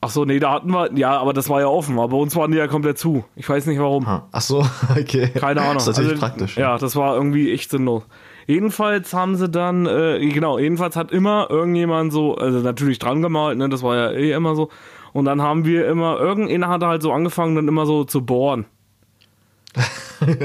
Ach 0.00 0.10
so, 0.10 0.24
nee, 0.24 0.38
da 0.38 0.52
hatten 0.52 0.70
wir, 0.70 0.96
ja, 0.96 1.18
aber 1.18 1.32
das 1.32 1.48
war 1.48 1.60
ja 1.60 1.66
offen. 1.66 1.98
Aber 1.98 2.08
bei 2.10 2.16
uns 2.18 2.36
waren 2.36 2.52
die 2.52 2.56
ja 2.58 2.68
komplett 2.68 2.98
zu. 2.98 3.24
Ich 3.34 3.48
weiß 3.48 3.66
nicht 3.66 3.80
warum. 3.80 4.06
Ach 4.06 4.40
so, 4.40 4.64
okay. 4.96 5.30
Keine 5.34 5.60
Ahnung. 5.62 5.74
Das 5.74 5.88
ist 5.88 5.96
natürlich 5.96 6.12
Also, 6.12 6.20
praktisch. 6.20 6.56
Ja, 6.56 6.78
das 6.78 6.94
war 6.94 7.16
irgendwie 7.16 7.50
echt 7.52 7.70
sinnlos. 7.70 8.04
Jedenfalls 8.46 9.12
haben 9.12 9.34
sie 9.34 9.48
dann, 9.48 9.86
äh, 9.86 10.20
genau, 10.28 10.58
jedenfalls 10.60 10.94
hat 10.94 11.10
immer 11.10 11.48
irgendjemand 11.50 12.12
so, 12.12 12.36
also 12.36 12.60
natürlich 12.60 13.00
dran 13.00 13.22
gemalt, 13.22 13.58
ne, 13.58 13.68
das 13.68 13.82
war 13.82 13.96
ja 13.96 14.10
eh 14.12 14.30
immer 14.32 14.54
so. 14.54 14.68
Und 15.12 15.24
dann 15.24 15.42
haben 15.42 15.64
wir 15.64 15.86
immer, 15.86 16.18
irgendeiner 16.18 16.68
hat 16.68 16.82
halt 16.82 17.02
so 17.02 17.12
angefangen, 17.12 17.54
dann 17.56 17.68
immer 17.68 17.86
so 17.86 18.04
zu 18.04 18.24
bohren. 18.24 18.66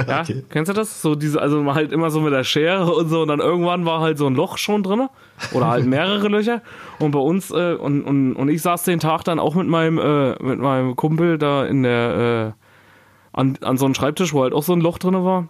Ja, 0.07 0.22
Okay. 0.22 0.43
kennst 0.49 0.70
du 0.70 0.74
das? 0.74 1.01
So 1.01 1.16
diese, 1.16 1.41
also 1.41 1.74
halt 1.74 1.91
immer 1.91 2.11
so 2.11 2.22
mit 2.22 2.32
der 2.32 2.43
Schere 2.43 2.93
und 2.93 3.09
so 3.09 3.24
und 3.24 3.30
dann 3.30 3.39
irgendwann 3.39 3.86
war 3.86 4.01
halt 4.01 4.20
so 4.20 4.28
ein 4.28 4.36
Loch 4.36 4.59
schon 4.59 4.84
drin 4.84 5.07
oder 5.51 5.68
halt 5.68 5.88
mehrere 5.88 6.28
Löcher 6.28 6.61
und 6.99 7.09
bei 7.09 7.20
uns 7.20 7.49
äh, 7.49 7.74
und, 7.74 8.03
und, 8.03 8.34
und 8.36 8.49
ich 8.49 8.61
saß 8.61 8.84
den 8.84 8.99
Tag 8.99 9.24
dann 9.24 9.39
auch 9.39 9.55
mit 9.55 9.68
meinem 9.68 9.97
äh, 9.97 10.43
mit 10.43 10.59
meinem 10.59 10.95
Kumpel 10.95 11.39
da 11.39 11.66
in 11.66 11.82
der 11.82 12.53
äh, 12.55 13.38
an, 13.39 13.57
an 13.61 13.78
so 13.78 13.86
einem 13.86 13.95
Schreibtisch, 13.95 14.32
wo 14.34 14.43
halt 14.43 14.53
auch 14.53 14.61
so 14.61 14.74
ein 14.74 14.82
Loch 14.82 14.99
drin 14.99 15.16
war. 15.16 15.47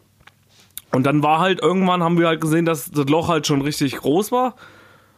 Und 0.93 1.05
dann 1.05 1.22
war 1.22 1.39
halt 1.39 1.61
irgendwann 1.61 2.01
haben 2.01 2.18
wir 2.18 2.28
halt 2.28 2.39
gesehen, 2.39 2.64
dass 2.66 2.89
das 2.91 3.09
Loch 3.09 3.28
halt 3.28 3.45
schon 3.45 3.61
richtig 3.61 3.97
groß 3.97 4.32
war. 4.32 4.55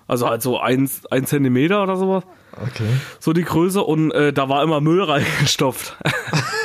Also 0.07 0.27
halt 0.27 0.41
so 0.41 0.59
ein, 0.59 0.89
ein 1.11 1.25
Zentimeter 1.27 1.83
oder 1.83 1.95
sowas. 1.95 2.23
Okay. 2.61 2.87
So 3.19 3.33
die 3.33 3.43
Größe 3.43 3.83
und 3.83 4.11
äh, 4.11 4.31
da 4.33 4.49
war 4.49 4.63
immer 4.63 4.81
Müll 4.81 5.03
reingestopft. 5.09 5.97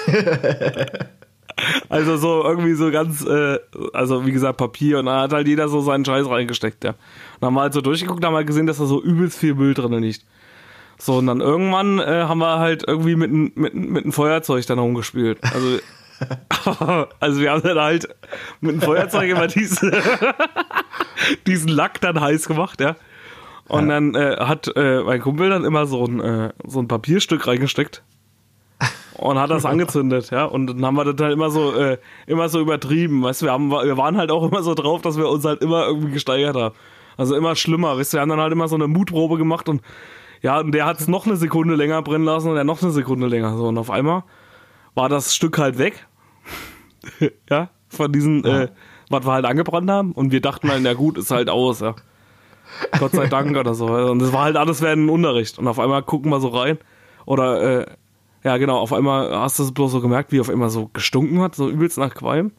also 1.88 2.16
so 2.16 2.45
irgendwie 2.45 2.74
so 2.74 2.91
ganz, 2.91 3.24
äh, 3.24 3.59
also 3.93 4.26
wie 4.26 4.32
gesagt 4.32 4.59
Papier 4.59 4.99
und 4.99 5.07
dann 5.07 5.20
hat 5.20 5.32
halt 5.32 5.49
jeder 5.49 5.68
so 5.68 5.80
seinen 5.80 6.05
Scheiß 6.05 6.28
reingesteckt, 6.28 6.84
ja. 6.84 6.91
Und 6.91 6.99
dann 7.41 7.49
haben 7.49 7.55
wir 7.55 7.62
halt 7.62 7.74
so 7.74 7.80
durchgeguckt, 7.80 8.24
haben 8.24 8.34
halt 8.34 8.47
gesehen, 8.47 8.66
dass 8.66 8.78
da 8.78 8.86
so 8.86 9.03
übelst 9.03 9.38
viel 9.38 9.55
Müll 9.55 9.74
drin 9.74 9.93
liegt. 9.95 10.24
So, 10.99 11.16
und 11.16 11.26
dann 11.26 11.41
irgendwann 11.41 11.99
äh, 11.99 12.24
haben 12.28 12.38
wir 12.38 12.59
halt 12.59 12.84
irgendwie 12.86 13.16
mit, 13.16 13.32
mit, 13.32 13.74
mit 13.74 14.05
einem 14.05 14.12
Feuerzeug 14.12 14.66
dann 14.66 14.78
rumgespielt. 14.78 15.38
Also, 15.43 15.78
also 17.20 17.41
wir 17.41 17.53
haben 17.53 17.62
dann 17.62 17.78
halt 17.78 18.09
mit 18.61 18.72
einem 18.72 18.82
Feuerzeug 18.82 19.30
immer 19.30 19.47
diese, 19.47 19.91
diesen 21.47 21.68
Lack 21.68 22.03
dann 22.03 22.20
heiß 22.20 22.47
gemacht, 22.47 22.80
ja. 22.80 22.97
Und 23.70 23.88
dann 23.88 24.14
äh, 24.14 24.36
hat 24.38 24.70
äh, 24.74 25.02
mein 25.02 25.20
Kumpel 25.20 25.50
dann 25.50 25.64
immer 25.64 25.86
so 25.86 26.04
ein, 26.04 26.20
äh, 26.20 26.52
so 26.66 26.80
ein 26.80 26.88
Papierstück 26.88 27.46
reingesteckt 27.46 28.02
und 29.14 29.38
hat 29.38 29.50
das 29.50 29.64
angezündet, 29.66 30.30
ja. 30.30 30.44
Und 30.44 30.66
dann 30.66 30.84
haben 30.84 30.96
wir 30.96 31.04
das 31.04 31.20
halt 31.24 31.32
immer 31.32 31.50
so, 31.50 31.74
äh, 31.74 31.98
immer 32.26 32.48
so 32.48 32.60
übertrieben, 32.60 33.22
weißt 33.22 33.42
du, 33.42 33.46
wir, 33.46 33.52
haben, 33.52 33.70
wir 33.70 33.96
waren 33.96 34.16
halt 34.16 34.30
auch 34.30 34.42
immer 34.48 34.62
so 34.62 34.74
drauf, 34.74 35.02
dass 35.02 35.16
wir 35.16 35.28
uns 35.28 35.44
halt 35.44 35.62
immer 35.62 35.86
irgendwie 35.86 36.12
gesteigert 36.12 36.56
haben. 36.56 36.74
Also 37.16 37.36
immer 37.36 37.54
schlimmer, 37.54 37.96
weißt 37.96 38.14
wir 38.14 38.20
haben 38.20 38.30
dann 38.30 38.40
halt 38.40 38.52
immer 38.52 38.68
so 38.68 38.76
eine 38.76 38.88
Mutprobe 38.88 39.36
gemacht 39.36 39.68
und 39.68 39.82
ja, 40.42 40.58
und 40.58 40.72
der 40.72 40.86
hat 40.86 41.00
es 41.00 41.06
noch 41.06 41.26
eine 41.26 41.36
Sekunde 41.36 41.74
länger 41.74 42.00
brennen 42.00 42.24
lassen 42.24 42.48
und 42.48 42.54
der 42.54 42.64
noch 42.64 42.82
eine 42.82 42.92
Sekunde 42.92 43.26
länger. 43.26 43.56
So, 43.56 43.68
und 43.68 43.76
auf 43.76 43.90
einmal 43.90 44.24
war 44.94 45.10
das 45.10 45.34
Stück 45.34 45.58
halt 45.58 45.76
weg. 45.76 46.06
ja, 47.50 47.68
von 47.88 48.10
diesen, 48.10 48.44
äh, 48.46 48.68
was 49.10 49.26
wir 49.26 49.32
halt 49.32 49.44
angebrannt 49.44 49.90
haben. 49.90 50.12
Und 50.12 50.32
wir 50.32 50.40
dachten 50.40 50.70
halt, 50.70 50.80
na 50.82 50.94
gut, 50.94 51.18
ist 51.18 51.30
halt 51.30 51.50
aus, 51.50 51.80
ja. 51.80 51.94
Gott 52.98 53.12
sei 53.12 53.26
Dank 53.26 53.56
oder 53.56 53.74
so. 53.74 53.86
Und 53.86 54.20
das 54.20 54.32
war 54.32 54.44
halt 54.44 54.56
alles 54.56 54.82
während 54.82 55.02
dem 55.02 55.10
Unterricht. 55.10 55.58
Und 55.58 55.68
auf 55.68 55.78
einmal 55.78 56.02
gucken 56.02 56.30
wir 56.30 56.40
so 56.40 56.48
rein. 56.48 56.78
Oder, 57.26 57.80
äh, 57.80 57.86
ja, 58.42 58.56
genau, 58.56 58.78
auf 58.78 58.92
einmal 58.92 59.36
hast 59.38 59.58
du 59.58 59.64
es 59.64 59.72
bloß 59.72 59.92
so 59.92 60.00
gemerkt, 60.00 60.32
wie 60.32 60.40
auf 60.40 60.48
einmal 60.48 60.70
so 60.70 60.88
gestunken 60.92 61.40
hat, 61.40 61.54
so 61.54 61.68
übelst 61.68 61.98
nach 61.98 62.14
Qualm. 62.14 62.52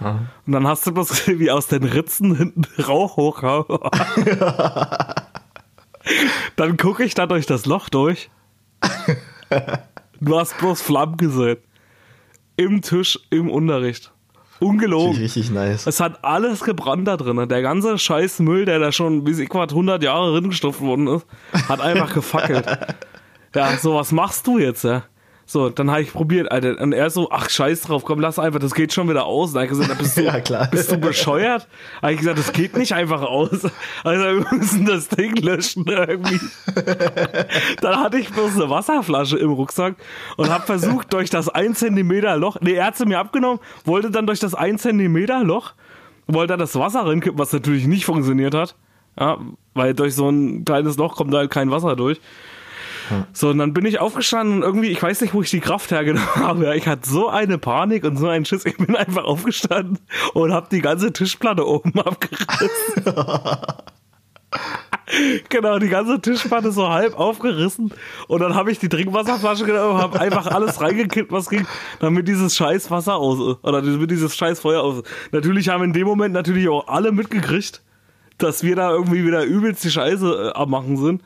Und 0.00 0.52
dann 0.52 0.66
hast 0.66 0.86
du 0.86 0.92
bloß 0.92 1.08
gesehen, 1.26 1.38
wie 1.38 1.50
aus 1.50 1.68
den 1.68 1.84
Ritzen 1.84 2.36
hinten 2.36 2.66
Rauch 2.82 3.16
hochkam. 3.16 3.64
dann 6.56 6.76
gucke 6.76 7.04
ich 7.04 7.14
da 7.14 7.26
durch 7.26 7.46
das 7.46 7.66
Loch 7.66 7.88
durch. 7.88 8.30
Du 10.20 10.38
hast 10.38 10.58
bloß 10.58 10.82
Flammen 10.82 11.16
gesehen. 11.16 11.58
Im 12.56 12.82
Tisch, 12.82 13.18
im 13.30 13.50
Unterricht. 13.50 14.12
Ungelogen. 14.60 15.16
Richtig 15.16 15.50
nice. 15.50 15.86
Es 15.86 16.00
hat 16.00 16.24
alles 16.24 16.60
gebrannt 16.60 17.06
da 17.06 17.16
drin. 17.16 17.48
Der 17.48 17.62
ganze 17.62 17.98
scheiß 17.98 18.40
Müll, 18.40 18.64
der 18.64 18.78
da 18.78 18.92
schon 18.92 19.24
bis 19.24 19.38
ich 19.38 19.48
was 19.52 19.70
100 19.70 20.02
Jahre 20.02 20.32
drin 20.32 20.50
gestopft 20.50 20.80
worden 20.80 21.06
ist, 21.08 21.26
hat 21.68 21.80
einfach 21.80 22.14
gefackelt. 22.14 22.66
ja, 23.54 23.76
so 23.76 23.94
was 23.94 24.12
machst 24.12 24.46
du 24.46 24.58
jetzt, 24.58 24.84
ja? 24.84 25.04
So, 25.48 25.70
dann 25.70 25.92
habe 25.92 26.02
ich 26.02 26.12
probiert, 26.12 26.50
Alter. 26.50 26.80
Und 26.82 26.92
er 26.92 27.08
so, 27.08 27.28
ach, 27.30 27.48
scheiß 27.48 27.82
drauf, 27.82 28.04
komm, 28.04 28.18
lass 28.18 28.38
einfach, 28.40 28.58
das 28.58 28.74
geht 28.74 28.92
schon 28.92 29.08
wieder 29.08 29.26
aus. 29.26 29.54
Und 29.54 29.62
ich 29.62 29.68
gesagt, 29.68 29.96
bist 29.96 30.16
du, 30.16 30.22
Ja, 30.24 30.40
klar. 30.40 30.66
bist 30.68 30.90
du 30.90 30.98
bescheuert? 30.98 31.68
Habe 32.02 32.14
ich 32.14 32.18
gesagt, 32.18 32.38
das 32.40 32.52
geht 32.52 32.76
nicht 32.76 32.92
einfach 32.94 33.22
aus. 33.22 33.60
Also, 34.02 34.24
wir 34.24 34.46
müssen 34.58 34.86
das 34.86 35.08
Ding 35.08 35.36
löschen 35.36 35.84
irgendwie. 35.86 36.40
dann 37.80 38.00
hatte 38.00 38.18
ich 38.18 38.30
bloß 38.30 38.56
eine 38.56 38.68
Wasserflasche 38.70 39.38
im 39.38 39.52
Rucksack 39.52 39.94
und 40.36 40.50
habe 40.50 40.66
versucht, 40.66 41.12
durch 41.12 41.30
das 41.30 41.48
1 41.48 41.78
Zentimeter 41.78 42.36
Loch, 42.36 42.56
nee, 42.60 42.72
er 42.74 42.86
hat 42.86 42.96
sie 42.96 43.06
mir 43.06 43.20
abgenommen, 43.20 43.60
wollte 43.84 44.10
dann 44.10 44.26
durch 44.26 44.40
das 44.40 44.54
1 44.54 44.82
Zentimeter 44.82 45.44
Loch, 45.44 45.74
wollte 46.26 46.54
er 46.54 46.58
das 46.58 46.74
Wasser 46.76 47.06
reinkippen, 47.06 47.38
was 47.38 47.52
natürlich 47.52 47.86
nicht 47.86 48.04
funktioniert 48.04 48.54
hat. 48.54 48.74
Ja, 49.18 49.38
weil 49.74 49.94
durch 49.94 50.14
so 50.14 50.28
ein 50.28 50.64
kleines 50.64 50.96
Loch 50.96 51.16
kommt 51.16 51.32
da 51.32 51.38
halt 51.38 51.50
kein 51.52 51.70
Wasser 51.70 51.94
durch. 51.96 52.20
So, 53.32 53.50
und 53.50 53.58
dann 53.58 53.72
bin 53.72 53.84
ich 53.86 54.00
aufgestanden 54.00 54.56
und 54.56 54.62
irgendwie, 54.62 54.88
ich 54.88 55.02
weiß 55.02 55.20
nicht, 55.20 55.34
wo 55.34 55.42
ich 55.42 55.50
die 55.50 55.60
Kraft 55.60 55.90
hergenommen 55.90 56.28
habe. 56.36 56.76
Ich 56.76 56.86
hatte 56.86 57.08
so 57.08 57.28
eine 57.28 57.58
Panik 57.58 58.04
und 58.04 58.16
so 58.16 58.28
einen 58.28 58.44
Schiss. 58.44 58.64
Ich 58.66 58.76
bin 58.76 58.96
einfach 58.96 59.24
aufgestanden 59.24 59.98
und 60.34 60.52
habe 60.52 60.68
die 60.70 60.80
ganze 60.80 61.12
Tischplatte 61.12 61.66
oben 61.66 61.92
abgerissen. 62.00 63.04
genau, 65.48 65.78
die 65.78 65.88
ganze 65.88 66.20
Tischplatte 66.20 66.72
so 66.72 66.88
halb 66.88 67.18
aufgerissen. 67.18 67.92
Und 68.28 68.40
dann 68.40 68.54
habe 68.54 68.70
ich 68.72 68.78
die 68.78 68.88
Trinkwasserflasche 68.88 69.64
genommen 69.64 69.96
und 69.96 70.00
habe 70.00 70.20
einfach 70.20 70.46
alles 70.46 70.80
reingekippt, 70.80 71.32
was 71.32 71.48
ging, 71.48 71.66
damit 72.00 72.28
dieses 72.28 72.56
scheiß 72.56 72.90
Wasser 72.90 73.16
aus. 73.16 73.58
Oder 73.62 73.82
damit 73.82 74.10
dieses 74.10 74.36
scheiß 74.36 74.60
Feuer 74.60 74.82
aus. 74.82 75.02
Natürlich 75.32 75.68
haben 75.68 75.84
in 75.84 75.92
dem 75.92 76.06
Moment 76.06 76.34
natürlich 76.34 76.68
auch 76.68 76.88
alle 76.88 77.12
mitgekriegt, 77.12 77.82
dass 78.38 78.62
wir 78.62 78.76
da 78.76 78.90
irgendwie 78.90 79.24
wieder 79.24 79.44
übelst 79.44 79.84
die 79.84 79.90
Scheiße 79.90 80.52
äh, 80.54 80.58
am 80.58 80.70
machen 80.70 80.96
sind 80.96 81.22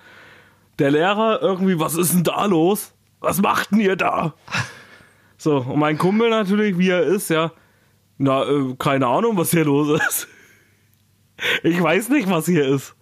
der 0.81 0.91
Lehrer 0.91 1.41
irgendwie, 1.43 1.79
was 1.79 1.95
ist 1.95 2.15
denn 2.15 2.25
da 2.25 2.47
los? 2.47 2.95
Was 3.21 3.41
macht 3.41 3.71
denn 3.71 3.81
ihr 3.81 3.97
da? 3.97 4.35
So, 5.43 5.57
und 5.57 5.79
mein 5.79 5.97
Kumpel 5.97 6.29
natürlich, 6.29 6.77
wie 6.77 6.91
er 6.91 7.03
ist, 7.03 7.31
ja, 7.31 7.51
na, 8.19 8.43
äh, 8.45 8.75
keine 8.79 9.07
Ahnung, 9.07 9.39
was 9.39 9.53
hier 9.53 9.65
los 9.65 9.99
ist. 10.07 10.29
Ich 11.63 11.83
weiß 11.83 12.11
nicht, 12.11 12.29
was 12.29 12.45
hier 12.45 12.67
ist. 12.67 12.95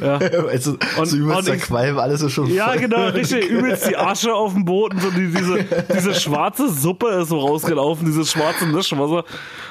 Ja. 0.00 0.18
Also, 0.50 0.76
Und- 0.98 1.06
so 1.06 1.16
übelst 1.16 1.38
und 1.38 1.46
der 1.48 1.54
ich- 1.54 1.62
Qualm, 1.62 1.98
alles 1.98 2.22
ist 2.22 2.32
schon 2.32 2.46
Ja, 2.52 2.68
voll. 2.68 2.78
genau, 2.78 3.06
richtig. 3.08 3.48
Übelst 3.48 3.88
die 3.88 3.96
Asche 3.96 4.34
auf 4.34 4.52
dem 4.54 4.64
Boden. 4.64 4.98
So 5.00 5.10
die, 5.10 5.28
diese, 5.28 5.64
diese 5.94 6.14
schwarze 6.14 6.68
Suppe 6.68 7.08
ist 7.10 7.28
so 7.28 7.38
rausgelaufen, 7.38 8.06
dieses 8.06 8.30
schwarze 8.30 8.66
Mischwasser. 8.66 9.24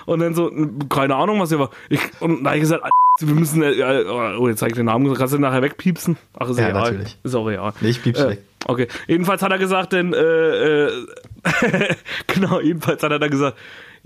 Und 0.05 0.19
dann 0.19 0.33
so, 0.33 0.51
keine 0.89 1.15
Ahnung, 1.15 1.39
was 1.39 1.49
hier 1.49 1.59
war. 1.59 1.69
Ich, 1.89 1.99
und 2.19 2.43
da 2.43 2.53
ich 2.53 2.61
gesagt, 2.61 2.83
wir 3.19 3.33
müssen, 3.33 3.61
äh, 3.63 4.03
oh, 4.37 4.47
jetzt 4.47 4.59
zeig 4.59 4.69
ich 4.69 4.75
den 4.75 4.85
Namen, 4.85 5.11
kannst 5.15 5.33
du 5.33 5.37
den 5.37 5.41
nachher 5.41 5.61
wegpiepsen? 5.63 6.17
Ach, 6.39 6.49
ist 6.49 6.59
Ja, 6.59 6.69
egal. 6.69 6.83
natürlich. 6.83 7.17
Ist 7.23 7.35
auch 7.35 7.45
real. 7.47 7.73
Nee, 7.81 7.89
ich 7.89 8.01
piep's 8.03 8.19
Äh, 8.19 8.29
weg. 8.29 8.43
Okay, 8.65 8.87
jedenfalls 9.07 9.41
hat 9.41 9.51
er 9.51 9.57
gesagt, 9.59 9.93
denn, 9.93 10.13
äh, 10.13 10.85
äh, 10.87 10.91
genau, 12.27 12.59
jedenfalls 12.59 13.01
hat 13.03 13.11
er 13.11 13.19
dann 13.19 13.29
gesagt, 13.29 13.57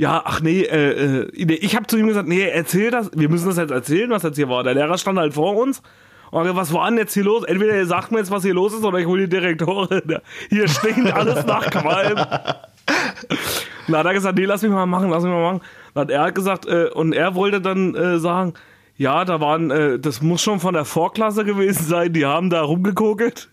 ja, 0.02 0.24
ach 0.26 0.42
nee, 0.42 0.62
äh, 0.64 1.26
äh, 1.28 1.54
ich 1.54 1.76
habe 1.76 1.86
zu 1.86 1.96
ihm 1.96 2.08
gesagt, 2.08 2.28
nee, 2.28 2.42
erzähl 2.42 2.90
das, 2.90 3.12
wir 3.14 3.30
müssen 3.30 3.48
das 3.48 3.58
jetzt 3.58 3.70
erzählen, 3.70 4.10
was 4.10 4.24
jetzt 4.24 4.36
hier 4.36 4.50
war. 4.50 4.64
Der 4.64 4.74
Lehrer 4.74 4.98
stand 4.98 5.20
halt 5.20 5.36
vor 5.36 5.56
uns 5.56 5.84
und 6.32 6.56
was 6.56 6.74
war 6.74 6.90
denn 6.90 6.98
jetzt 6.98 7.14
hier 7.14 7.24
los? 7.24 7.44
Entweder 7.44 7.76
ihr 7.76 7.86
sagt 7.86 8.12
mir 8.12 8.18
jetzt, 8.18 8.32
was 8.32 8.42
hier 8.42 8.56
los 8.56 8.74
ist, 8.74 8.84
oder 8.84 8.98
ich 8.98 9.06
hole 9.06 9.28
die 9.28 9.30
Direktorin. 9.30 10.18
Hier 10.50 10.68
stinkt 10.68 11.14
alles 11.14 11.46
nach 11.46 11.70
Qualm. 11.70 12.16
Dann 12.16 13.96
hat 13.96 14.06
er 14.08 14.14
gesagt, 14.16 14.40
nee, 14.40 14.46
lass 14.46 14.64
mich 14.64 14.72
mal 14.72 14.88
machen, 14.88 15.12
lass 15.12 15.22
mich 15.22 15.32
mal 15.32 15.54
machen. 15.54 15.62
Dann 15.94 16.02
hat 16.02 16.10
er 16.10 16.32
gesagt, 16.32 16.66
äh, 16.66 16.90
und 16.92 17.14
er 17.14 17.36
wollte 17.36 17.62
dann 17.62 17.94
äh, 17.94 18.18
sagen, 18.18 18.56
ja, 18.98 19.24
da 19.24 19.40
waren, 19.40 19.70
äh, 19.70 20.00
das 20.00 20.24
muss 20.24 20.42
schon 20.42 20.60
von 20.60 20.74
der 20.74 20.86
Vorklasse 20.86 21.46
gewesen 21.46 21.86
sein, 21.86 22.12
die 22.12 22.26
haben 22.26 22.50
da 22.50 22.64
rumgekokelt. 22.64 23.52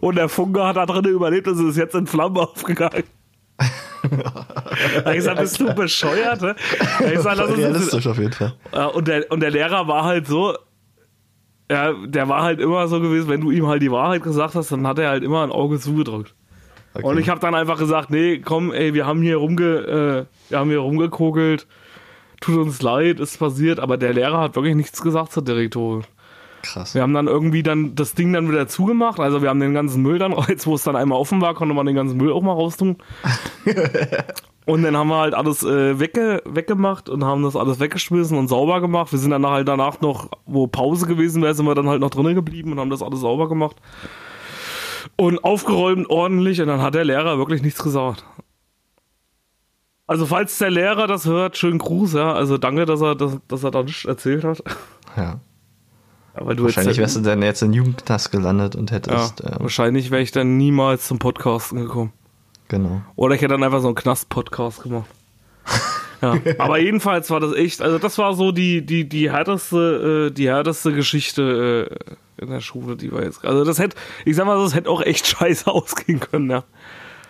Und 0.00 0.16
der 0.16 0.30
Funke 0.30 0.64
hat 0.64 0.76
da 0.76 0.86
drin 0.86 1.04
überlebt 1.04 1.46
und 1.46 1.68
ist 1.68 1.76
jetzt 1.76 1.94
in 1.94 2.06
Flammen 2.06 2.38
aufgegangen. 2.38 3.04
Da 5.04 5.10
ich 5.10 5.16
gesagt, 5.16 5.40
bist 5.40 5.60
du 5.60 5.74
bescheuert? 5.74 6.42
Ne? 6.42 6.54
Da 6.98 7.06
ich 7.06 7.14
gesagt, 7.14 7.38
jetzt, 7.38 7.58
Realistisch 7.58 8.06
auf 8.06 8.18
jeden 8.18 8.32
Fall. 8.32 8.54
und, 8.94 9.08
der, 9.08 9.30
und 9.30 9.40
der 9.40 9.50
Lehrer 9.50 9.86
war 9.88 10.04
halt 10.04 10.26
so, 10.26 10.56
ja, 11.70 11.92
der 11.92 12.28
war 12.28 12.42
halt 12.42 12.60
immer 12.60 12.86
so 12.88 13.00
gewesen, 13.00 13.28
wenn 13.28 13.40
du 13.40 13.50
ihm 13.50 13.66
halt 13.66 13.82
die 13.82 13.90
Wahrheit 13.90 14.22
gesagt 14.22 14.54
hast, 14.54 14.72
dann 14.72 14.86
hat 14.86 14.98
er 14.98 15.08
halt 15.08 15.24
immer 15.24 15.42
ein 15.42 15.50
Auge 15.50 15.78
zugedrückt. 15.78 16.34
Okay. 16.94 17.06
Und 17.06 17.18
ich 17.18 17.28
habe 17.28 17.40
dann 17.40 17.54
einfach 17.54 17.78
gesagt, 17.78 18.10
nee, 18.10 18.38
komm, 18.38 18.72
ey, 18.72 18.94
wir 18.94 19.06
haben 19.06 19.22
hier 19.22 19.36
rumge, 19.36 19.64
äh, 19.64 20.50
wir 20.50 20.58
haben 20.58 20.70
hier 20.70 20.78
rumgekokelt, 20.78 21.66
tut 22.40 22.58
uns 22.58 22.82
leid, 22.82 23.18
ist 23.18 23.38
passiert, 23.38 23.80
aber 23.80 23.96
der 23.96 24.12
Lehrer 24.12 24.38
hat 24.38 24.54
wirklich 24.54 24.76
nichts 24.76 25.02
gesagt 25.02 25.32
zur 25.32 25.42
Direktorin. 25.42 26.04
Krass. 26.64 26.94
Wir 26.94 27.02
haben 27.02 27.12
dann 27.12 27.26
irgendwie 27.26 27.62
dann 27.62 27.94
das 27.94 28.14
Ding 28.14 28.32
dann 28.32 28.48
wieder 28.48 28.66
zugemacht, 28.66 29.20
also 29.20 29.42
wir 29.42 29.50
haben 29.50 29.60
den 29.60 29.74
ganzen 29.74 30.00
Müll 30.00 30.18
dann, 30.18 30.34
jetzt 30.48 30.66
wo 30.66 30.74
es 30.74 30.82
dann 30.82 30.96
einmal 30.96 31.18
offen 31.18 31.42
war, 31.42 31.54
konnte 31.54 31.74
man 31.74 31.84
den 31.84 31.94
ganzen 31.94 32.16
Müll 32.16 32.32
auch 32.32 32.42
mal 32.42 32.54
raustun. 32.54 32.96
und 34.64 34.82
dann 34.82 34.96
haben 34.96 35.08
wir 35.08 35.18
halt 35.18 35.34
alles 35.34 35.62
äh, 35.62 36.00
wegge 36.00 36.42
weggemacht 36.46 37.10
und 37.10 37.22
haben 37.22 37.42
das 37.42 37.54
alles 37.54 37.80
weggeschmissen 37.80 38.38
und 38.38 38.48
sauber 38.48 38.80
gemacht. 38.80 39.12
Wir 39.12 39.18
sind 39.18 39.30
dann 39.30 39.46
halt 39.46 39.68
danach 39.68 40.00
noch, 40.00 40.30
wo 40.46 40.66
Pause 40.66 41.06
gewesen 41.06 41.42
wäre, 41.42 41.54
sind 41.54 41.66
wir 41.66 41.74
dann 41.74 41.88
halt 41.88 42.00
noch 42.00 42.10
drinnen 42.10 42.34
geblieben 42.34 42.72
und 42.72 42.80
haben 42.80 42.90
das 42.90 43.02
alles 43.02 43.20
sauber 43.20 43.48
gemacht. 43.48 43.76
Und 45.16 45.44
aufgeräumt 45.44 46.08
ordentlich 46.08 46.62
und 46.62 46.68
dann 46.68 46.80
hat 46.80 46.94
der 46.94 47.04
Lehrer 47.04 47.36
wirklich 47.36 47.62
nichts 47.62 47.82
gesagt. 47.82 48.24
Also 50.06 50.24
falls 50.24 50.56
der 50.56 50.70
Lehrer 50.70 51.06
das 51.06 51.26
hört, 51.26 51.58
schönen 51.58 51.78
Gruß, 51.78 52.14
ja. 52.14 52.32
Also 52.32 52.56
danke, 52.56 52.86
dass 52.86 53.02
er, 53.02 53.14
dass, 53.14 53.38
dass 53.48 53.64
er 53.64 53.70
da 53.70 53.82
nichts 53.82 54.06
erzählt 54.06 54.44
hat. 54.44 54.62
Ja. 55.14 55.40
Aber 56.34 56.54
du 56.54 56.64
Wahrscheinlich 56.64 56.98
wärst 56.98 57.16
du 57.16 57.20
dann 57.20 57.42
jetzt 57.42 57.62
in 57.62 57.72
Jugendknast 57.72 58.32
gelandet 58.32 58.74
und 58.74 58.90
ja, 58.90 58.96
hättest. 58.96 59.42
ähm, 59.44 59.56
wahrscheinlich 59.60 60.10
wäre 60.10 60.20
ich 60.20 60.32
dann 60.32 60.56
niemals 60.56 61.06
zum 61.06 61.18
Podcasten 61.18 61.78
gekommen. 61.78 62.12
genau. 62.68 63.02
Oder 63.14 63.36
ich 63.36 63.40
hätte 63.40 63.54
dann 63.54 63.62
einfach 63.62 63.80
so 63.80 63.88
einen 63.88 63.94
Knast-Podcast 63.94 64.82
gemacht. 64.82 65.08
ja, 66.22 66.34
aber 66.58 66.78
jedenfalls 66.78 67.30
war 67.30 67.40
das 67.40 67.54
echt, 67.54 67.80
also 67.80 67.98
das 67.98 68.18
war 68.18 68.34
so 68.34 68.50
die, 68.50 68.84
die, 68.84 69.08
die 69.08 69.30
härteste, 69.30 70.28
äh, 70.28 70.34
die 70.34 70.48
härteste 70.48 70.92
Geschichte 70.92 71.88
äh, 72.38 72.42
in 72.42 72.50
der 72.50 72.60
Schule, 72.60 72.96
die 72.96 73.12
war 73.12 73.22
jetzt. 73.22 73.44
Also 73.44 73.64
das 73.64 73.78
hätte, 73.78 73.96
ich 74.24 74.34
sag 74.34 74.46
mal, 74.46 74.60
das 74.60 74.74
hätte 74.74 74.90
auch 74.90 75.02
echt 75.02 75.26
scheiße 75.38 75.70
ausgehen 75.70 76.18
können, 76.18 76.50
ja. 76.50 76.64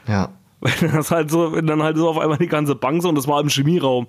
Ja. 0.07 0.31
Wenn 0.61 0.93
das 0.93 1.11
halt 1.11 1.31
so, 1.31 1.53
wenn 1.53 1.67
dann 1.67 1.83
halt 1.83 1.99
so 1.99 2.09
auf 2.09 2.19
einmal 2.19 2.39
die 2.39 2.47
ganze 2.47 2.75
Bank 2.75 3.03
so 3.03 3.11
und 3.11 3.17
das 3.17 3.29
war 3.29 3.39
im 3.41 3.51
Chemieraum. 3.51 4.07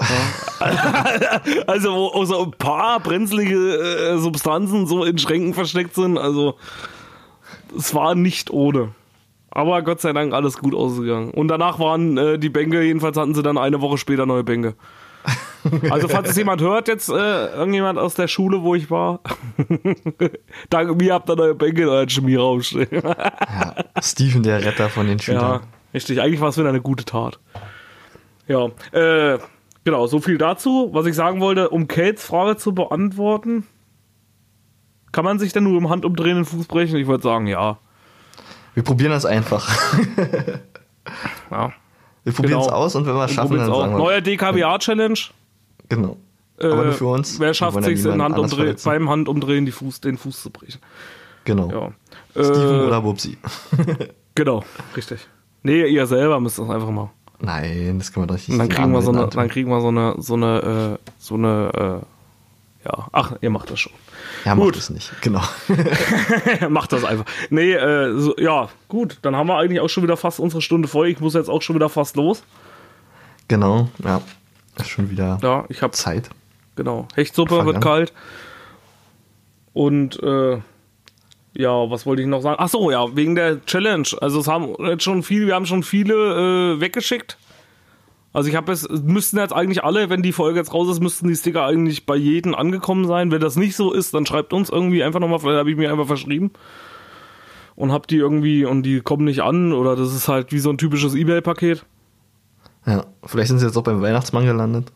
Ja. 0.00 1.40
also 1.66 1.94
wo 1.94 2.06
auch 2.06 2.24
so 2.24 2.44
ein 2.44 2.50
paar 2.52 3.00
brenzlige 3.00 3.54
äh, 3.56 4.18
Substanzen 4.18 4.86
so 4.86 5.04
in 5.04 5.18
Schränken 5.18 5.54
versteckt 5.54 5.94
sind. 5.94 6.18
Also 6.18 6.56
es 7.76 7.94
war 7.94 8.14
nicht 8.14 8.50
ohne. 8.50 8.90
Aber 9.50 9.82
Gott 9.82 10.00
sei 10.00 10.12
Dank 10.12 10.32
alles 10.34 10.58
gut 10.58 10.74
ausgegangen. 10.74 11.30
Und 11.30 11.48
danach 11.48 11.78
waren 11.78 12.16
äh, 12.18 12.38
die 12.38 12.48
Bänke, 12.48 12.82
jedenfalls 12.82 13.16
hatten 13.16 13.34
sie 13.34 13.42
dann 13.42 13.56
eine 13.56 13.80
Woche 13.80 13.98
später 13.98 14.26
neue 14.26 14.42
Bänke. 14.42 14.74
Also 15.88 16.08
falls 16.08 16.28
es 16.28 16.36
jemand 16.36 16.60
hört, 16.60 16.88
jetzt 16.88 17.08
äh, 17.08 17.46
irgendjemand 17.54 17.98
aus 17.98 18.14
der 18.14 18.28
Schule, 18.28 18.62
wo 18.62 18.74
ich 18.74 18.90
war, 18.90 19.20
danke 20.70 20.94
mir 20.94 21.14
habt 21.14 21.30
ihr 21.30 21.36
neue 21.36 21.54
Bänke 21.54 21.82
in 21.82 21.88
euren 21.88 22.08
Chemieraum 22.08 22.62
stehen. 22.62 22.88
Steven, 24.02 24.42
der 24.42 24.62
Retter 24.64 24.90
von 24.90 25.06
den 25.06 25.16
Ja, 25.18 25.22
Schülern. 25.22 25.60
richtig. 25.94 26.20
Eigentlich 26.20 26.40
war 26.42 26.50
es 26.50 26.58
wieder 26.58 26.68
eine 26.68 26.82
gute 26.82 27.04
Tat. 27.06 27.38
Ja, 28.46 28.66
äh, 28.92 29.38
genau, 29.84 30.06
so 30.06 30.20
viel 30.20 30.38
dazu. 30.38 30.90
Was 30.92 31.06
ich 31.06 31.14
sagen 31.14 31.40
wollte, 31.40 31.68
um 31.70 31.88
Kates 31.88 32.24
Frage 32.24 32.56
zu 32.56 32.74
beantworten, 32.74 33.66
kann 35.12 35.24
man 35.24 35.38
sich 35.38 35.52
denn 35.52 35.64
nur 35.64 35.78
im 35.78 35.88
Handumdrehen 35.90 36.36
den 36.36 36.44
Fuß 36.44 36.66
brechen? 36.66 36.96
Ich 36.98 37.06
würde 37.06 37.22
sagen, 37.22 37.46
ja. 37.46 37.78
Wir 38.74 38.82
probieren 38.82 39.12
das 39.12 39.24
einfach. 39.24 39.68
ja. 41.50 41.72
Wir 42.24 42.32
probieren 42.32 42.60
es 42.60 42.66
Genau. 42.66 42.76
aus 42.78 42.94
und 42.96 43.06
wenn 43.06 43.14
wir 43.14 43.24
es 43.24 43.32
schaffen, 43.32 43.56
dann 43.58 43.66
sagen 43.66 43.92
wir. 43.92 43.98
Neuer 43.98 44.20
DKBA-Challenge. 44.20 45.18
Genau. 45.88 46.16
Äh, 46.58 46.66
Aber 46.66 46.84
nur 46.84 46.92
für 46.92 47.06
uns. 47.06 47.38
Wer 47.38 47.52
schafft 47.54 47.76
Handumdrehen, 47.76 48.48
verletzen. 48.48 48.88
beim 48.88 49.08
Handumdrehen 49.10 49.66
die 49.66 49.72
Fuß, 49.72 50.00
den 50.00 50.16
Fuß 50.16 50.42
zu 50.42 50.50
brechen? 50.50 50.80
Genau. 51.44 51.70
Ja. 51.70 51.92
Steven 52.42 52.80
Äh, 52.80 52.86
oder 52.86 53.00
Bubsi. 53.00 53.38
Genau, 54.36 54.64
richtig. 54.96 55.28
Nee, 55.62 55.86
ihr 55.86 56.06
selber 56.08 56.40
müsst 56.40 56.58
das 56.58 56.68
einfach 56.68 56.90
machen. 56.90 57.10
Nein, 57.40 57.98
das 57.98 58.12
kann 58.12 58.22
man 58.22 58.28
doch 58.28 58.34
nicht. 58.36 58.48
Und 58.48 58.58
dann 58.58 58.68
kriegen 58.68 58.92
wir 58.92 59.02
so 59.02 59.10
eine, 59.12 59.26
dann 59.28 59.48
kriegen 59.48 59.68
wir 59.70 59.80
so 59.80 59.88
eine, 59.88 60.14
so 60.18 60.34
eine, 60.34 60.98
äh, 61.04 61.10
so 61.18 61.34
eine, 61.34 62.02
äh, 62.02 62.86
ja, 62.86 63.08
ach, 63.12 63.32
ihr 63.40 63.50
macht 63.50 63.70
das 63.70 63.80
schon. 63.80 63.92
Ja, 64.44 64.54
Gut. 64.54 64.66
macht 64.66 64.76
es 64.76 64.90
nicht. 64.90 65.10
Genau. 65.22 65.42
macht 66.68 66.92
das 66.92 67.04
einfach. 67.04 67.24
Nee, 67.50 67.72
äh, 67.72 68.16
so, 68.18 68.36
ja, 68.38 68.68
gut, 68.88 69.18
dann 69.22 69.34
haben 69.36 69.46
wir 69.48 69.56
eigentlich 69.56 69.80
auch 69.80 69.88
schon 69.88 70.02
wieder 70.02 70.16
fast 70.16 70.38
unsere 70.38 70.60
Stunde 70.62 70.86
voll. 70.88 71.08
Ich 71.08 71.20
muss 71.20 71.34
jetzt 71.34 71.48
auch 71.48 71.62
schon 71.62 71.76
wieder 71.76 71.88
fast 71.88 72.16
los. 72.16 72.42
genau. 73.48 73.88
Ja. 74.04 74.20
Ist 74.78 74.88
schon 74.90 75.08
wieder 75.10 75.38
Ja, 75.42 75.64
ich 75.68 75.82
habe 75.82 75.92
Zeit. 75.92 76.30
genau. 76.76 77.06
Hechtsuppe 77.14 77.56
Fang 77.56 77.66
wird 77.66 77.76
an. 77.76 77.82
kalt. 77.82 78.12
Und 79.72 80.20
äh, 80.22 80.58
Ja, 81.56 81.88
was 81.90 82.04
wollte 82.04 82.22
ich 82.22 82.28
noch 82.28 82.40
sagen? 82.42 82.56
Ach 82.58 82.68
so, 82.68 82.90
ja, 82.90 83.14
wegen 83.16 83.34
der 83.34 83.64
Challenge. 83.64 84.08
Also 84.20 84.40
es 84.40 84.48
haben 84.48 84.74
jetzt 84.86 85.04
schon 85.04 85.22
viele, 85.22 85.46
wir 85.46 85.54
haben 85.54 85.66
schon 85.66 85.82
viele 85.82 86.74
äh, 86.74 86.80
weggeschickt. 86.80 87.38
Also 88.32 88.48
ich 88.48 88.56
habe 88.56 88.72
es 88.72 88.88
müssten 88.88 89.38
jetzt 89.38 89.52
eigentlich 89.52 89.84
alle, 89.84 90.10
wenn 90.10 90.20
die 90.20 90.32
Folge 90.32 90.58
jetzt 90.58 90.74
raus 90.74 90.88
ist, 90.88 91.00
müssten 91.00 91.28
die 91.28 91.36
Sticker 91.36 91.64
eigentlich 91.64 92.04
bei 92.04 92.16
jedem 92.16 92.56
angekommen 92.56 93.06
sein. 93.06 93.30
Wenn 93.30 93.40
das 93.40 93.54
nicht 93.54 93.76
so 93.76 93.92
ist, 93.92 94.12
dann 94.12 94.26
schreibt 94.26 94.52
uns 94.52 94.70
irgendwie 94.70 95.04
einfach 95.04 95.20
nochmal, 95.20 95.38
vielleicht 95.38 95.60
habe 95.60 95.70
ich 95.70 95.76
mir 95.76 95.92
einfach 95.92 96.08
verschrieben 96.08 96.50
und 97.76 97.92
hab 97.92 98.08
die 98.08 98.16
irgendwie 98.16 98.64
und 98.64 98.82
die 98.82 99.00
kommen 99.00 99.24
nicht 99.24 99.42
an 99.42 99.72
oder 99.72 99.94
das 99.94 100.12
ist 100.12 100.26
halt 100.26 100.50
wie 100.50 100.58
so 100.58 100.70
ein 100.70 100.78
typisches 100.78 101.14
Ebay-Paket. 101.14 101.84
Ja, 102.86 103.06
vielleicht 103.24 103.48
sind 103.48 103.60
sie 103.60 103.66
jetzt 103.66 103.76
auch 103.76 103.84
beim 103.84 104.02
Weihnachtsmann 104.02 104.44
gelandet. 104.44 104.92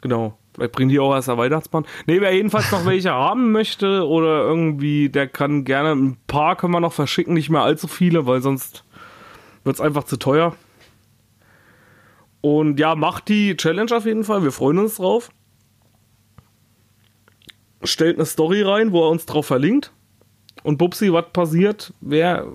Genau. 0.00 0.36
Vielleicht 0.54 0.72
bringen 0.72 0.88
die 0.88 1.00
auch 1.00 1.14
erst 1.14 1.28
der 1.28 1.36
Weihnachtsmann. 1.36 1.84
Ne, 2.06 2.20
wer 2.20 2.34
jedenfalls 2.34 2.70
noch 2.70 2.86
welche 2.86 3.10
haben 3.12 3.52
möchte 3.52 4.06
oder 4.06 4.44
irgendwie, 4.44 5.08
der 5.08 5.26
kann 5.26 5.64
gerne 5.64 5.92
ein 5.92 6.16
paar 6.26 6.56
können 6.56 6.72
wir 6.72 6.80
noch 6.80 6.92
verschicken, 6.92 7.34
nicht 7.34 7.50
mehr 7.50 7.62
allzu 7.62 7.88
viele, 7.88 8.26
weil 8.26 8.40
sonst 8.40 8.84
wird 9.64 9.76
es 9.76 9.80
einfach 9.80 10.04
zu 10.04 10.16
teuer. 10.16 10.54
Und 12.40 12.78
ja, 12.78 12.94
macht 12.94 13.28
die 13.28 13.56
Challenge 13.56 13.96
auf 13.96 14.04
jeden 14.04 14.22
Fall. 14.22 14.42
Wir 14.44 14.52
freuen 14.52 14.78
uns 14.78 14.96
drauf. 14.96 15.30
Stellt 17.82 18.16
eine 18.16 18.26
Story 18.26 18.62
rein, 18.62 18.92
wo 18.92 19.02
er 19.02 19.10
uns 19.10 19.26
drauf 19.26 19.46
verlinkt. 19.46 19.92
Und 20.62 20.78
Bubsi, 20.78 21.12
was 21.12 21.26
passiert, 21.32 21.92
wer 22.00 22.46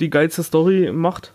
die 0.00 0.10
geilste 0.10 0.42
Story 0.42 0.90
macht? 0.92 1.34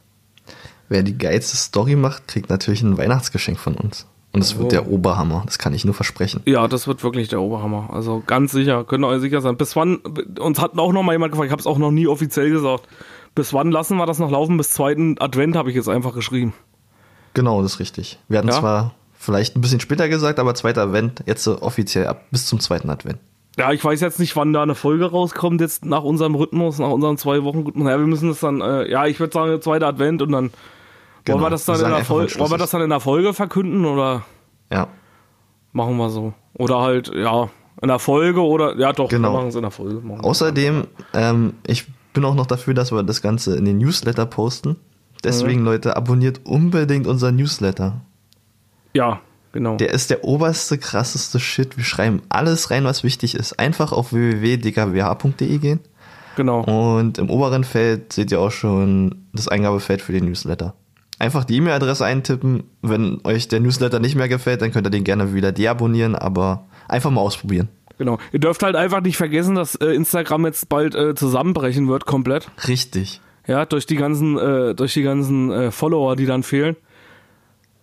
Wer 0.88 1.03
die 1.03 1.18
geilste 1.18 1.55
Story 1.55 1.95
macht, 1.95 2.28
kriegt 2.28 2.49
natürlich 2.49 2.82
ein 2.82 2.97
Weihnachtsgeschenk 2.97 3.60
von 3.60 3.76
uns. 3.76 4.07
Und 4.32 4.41
es 4.41 4.55
wird 4.57 4.67
Oh. 4.67 4.69
der 4.69 4.88
Oberhammer, 4.88 5.41
das 5.45 5.57
kann 5.57 5.73
ich 5.73 5.86
nur 5.86 5.95
versprechen. 5.95 6.41
Ja, 6.45 6.67
das 6.67 6.88
wird 6.88 7.03
wirklich 7.03 7.30
der 7.30 7.41
Oberhammer. 7.41 7.89
Also 7.91 8.21
ganz 8.27 8.51
sicher, 8.51 8.84
könnt 8.84 9.03
ihr 9.03 9.07
euch 9.07 9.21
sicher 9.21 9.41
sein. 9.41 9.57
Bis 9.57 9.75
wann, 9.75 9.97
uns 10.39 10.59
hat 10.61 10.77
auch 10.77 10.93
noch 10.93 11.01
mal 11.03 11.13
jemand 11.13 11.32
gefragt, 11.32 11.47
ich 11.47 11.51
habe 11.51 11.59
es 11.61 11.65
auch 11.67 11.80
noch 11.80 11.91
nie 11.91 12.07
offiziell 12.07 12.49
gesagt. 12.51 12.88
Bis 13.34 13.53
wann 13.53 13.71
lassen 13.71 13.97
wir 13.97 14.05
das 14.05 14.19
noch 14.19 14.30
laufen? 14.30 14.57
Bis 14.57 14.71
zweiten 14.71 15.17
Advent 15.19 15.55
habe 15.55 15.69
ich 15.69 15.75
jetzt 15.75 15.89
einfach 15.89 16.13
geschrieben. 16.13 16.53
Genau, 17.34 17.61
das 17.61 17.73
ist 17.73 17.80
richtig. 17.80 18.19
Wir 18.27 18.38
hatten 18.39 18.47
Ja? 18.49 18.53
zwar 18.59 18.93
vielleicht 19.17 19.55
ein 19.55 19.61
bisschen 19.61 19.80
später 19.80 20.07
gesagt, 20.09 20.39
aber 20.39 20.53
zweiter 20.55 20.84
Advent, 20.84 21.23
jetzt 21.25 21.43
so 21.43 21.61
offiziell 21.61 22.07
ab 22.07 22.25
bis 22.32 22.45
zum 22.45 22.59
zweiten 22.59 22.89
Advent. 22.89 23.17
Ja, 23.57 23.71
ich 23.71 23.84
weiß 23.84 23.99
jetzt 23.99 24.19
nicht, 24.19 24.36
wann 24.36 24.53
da 24.53 24.61
eine 24.63 24.75
Folge 24.75 25.05
rauskommt, 25.11 25.59
jetzt 25.59 25.84
nach 25.86 26.03
unserem 26.03 26.36
Rhythmus, 26.36 26.80
nach 26.80 26.89
unseren 26.91 27.17
zwei 27.17 27.43
Wochen. 27.43 27.65
Ja, 27.82 27.99
wir 27.99 28.07
müssen 28.07 28.30
das 28.30 28.39
dann, 28.39 28.61
äh, 28.61 28.89
ja, 28.89 29.05
ich 29.05 29.19
würde 29.19 29.34
sagen, 29.34 29.49
der 29.49 29.59
zweite 29.61 29.86
Advent 29.88 30.21
und 30.21 30.32
dann 30.32 30.51
Genau. 31.26 31.38
wollen 31.38 31.45
wir 31.45 31.49
das 31.51 31.65
dann 31.65 31.80
in 31.82 31.89
der 31.89 32.05
Folge, 32.05 32.39
wollen 32.39 32.51
wir 32.51 32.57
das 32.57 32.72
dann 32.72 32.82
in 32.82 32.89
der 32.89 32.99
Folge 32.99 33.34
verkünden 33.34 33.86
oder 33.86 34.24
Ja, 34.72 34.88
machen 35.74 35.97
wir 35.97 36.09
so? 36.09 36.34
Oder 36.53 36.80
halt, 36.82 37.11
ja, 37.13 37.49
in 37.82 37.88
der 37.88 37.99
Folge 37.99 38.41
oder, 38.41 38.78
ja 38.78 38.91
doch, 38.93 39.09
Genau. 39.09 39.30
wir 39.30 39.38
machen 39.38 39.47
es 39.49 39.55
in 39.55 39.61
der 39.61 39.72
Folge. 39.72 40.01
Außerdem, 40.22 40.88
ähm, 41.13 41.53
ich 41.65 41.86
bin 42.13 42.26
auch 42.26 42.36
noch 42.36 42.45
dafür, 42.47 42.74
dass 42.74 42.91
wir 42.91 43.03
das 43.03 43.22
Ganze 43.22 43.55
in 43.55 43.65
den 43.65 43.78
Newsletter 43.78 44.26
posten. 44.26 44.76
Deswegen, 45.24 45.63
Leute, 45.65 45.95
abonniert 45.97 46.41
unbedingt 46.45 47.05
unseren 47.05 47.36
Newsletter. 47.36 48.01
Ja, 48.93 49.20
genau. 49.51 49.76
Der 49.78 49.91
ist 49.91 50.09
der 50.09 50.24
oberste, 50.24 50.78
krasseste 50.78 51.39
Shit. 51.39 51.78
Wir 51.78 51.84
schreiben 51.84 52.22
alles 52.30 52.72
rein, 52.72 52.86
was 52.86 53.03
wichtig 53.03 53.36
ist. 53.36 53.59
Einfach 53.59 53.91
auf 53.91 54.13
www.dkwh.de 54.13 55.57
gehen. 55.57 55.80
genau. 56.36 56.61
Und 56.61 57.17
im 57.17 57.30
oberen 57.30 57.63
Feld 57.63 58.13
seht 58.13 58.32
ihr 58.32 58.39
auch 58.39 58.51
schon 58.51 59.28
das 59.34 59.47
Eingabefeld 59.49 60.01
für 60.01 60.13
den 60.13 60.26
Newsletter. 60.26 60.74
Einfach 61.20 61.43
die 61.43 61.57
E-Mail-Adresse 61.57 62.05
eintippen. 62.05 62.63
Wenn 62.82 63.20
euch 63.26 63.49
der 63.49 63.59
Newsletter 63.59 63.99
nicht 63.99 64.15
mehr 64.15 64.30
gefällt, 64.30 64.61
dann 64.61 64.72
könnt 64.72 64.88
ihr 64.88 64.91
den 64.91 65.03
gerne 65.03 65.34
wieder 65.34 65.51
deabonnieren, 65.51 66.15
aber 66.15 66.65
einfach 66.88 67.11
mal 67.11 67.22
ausprobieren. 67.22 67.67
Genau. 67.97 68.17
Ihr 68.32 68.39
dürft 68.39 68.63
halt 68.63 68.78
einfach 68.78 69.01
nicht 69.01 69.17
vergessen, 69.17 69.55
dass 69.55 69.76
äh, 69.76 69.88
Instagram 69.88 70.45
jetzt 70.45 70.70
bald 70.70 70.95
äh, 70.95 71.15
zusammenbrechen 71.15 71.89
wird, 71.89 72.05
komplett. 72.05 72.49
Richtig. 72.67 73.20
Ja, 73.45 73.65
durch 73.65 73.86
die 73.86 73.97
ganzen, 73.97 74.38
äh, 74.38 74.74
durch 74.74 74.93
die 74.93 75.03
ganzen 75.03 75.51
äh, 75.51 75.72
Follower, 75.72 76.15
die 76.15 76.26
dann 76.26 76.43
fehlen. 76.43 76.78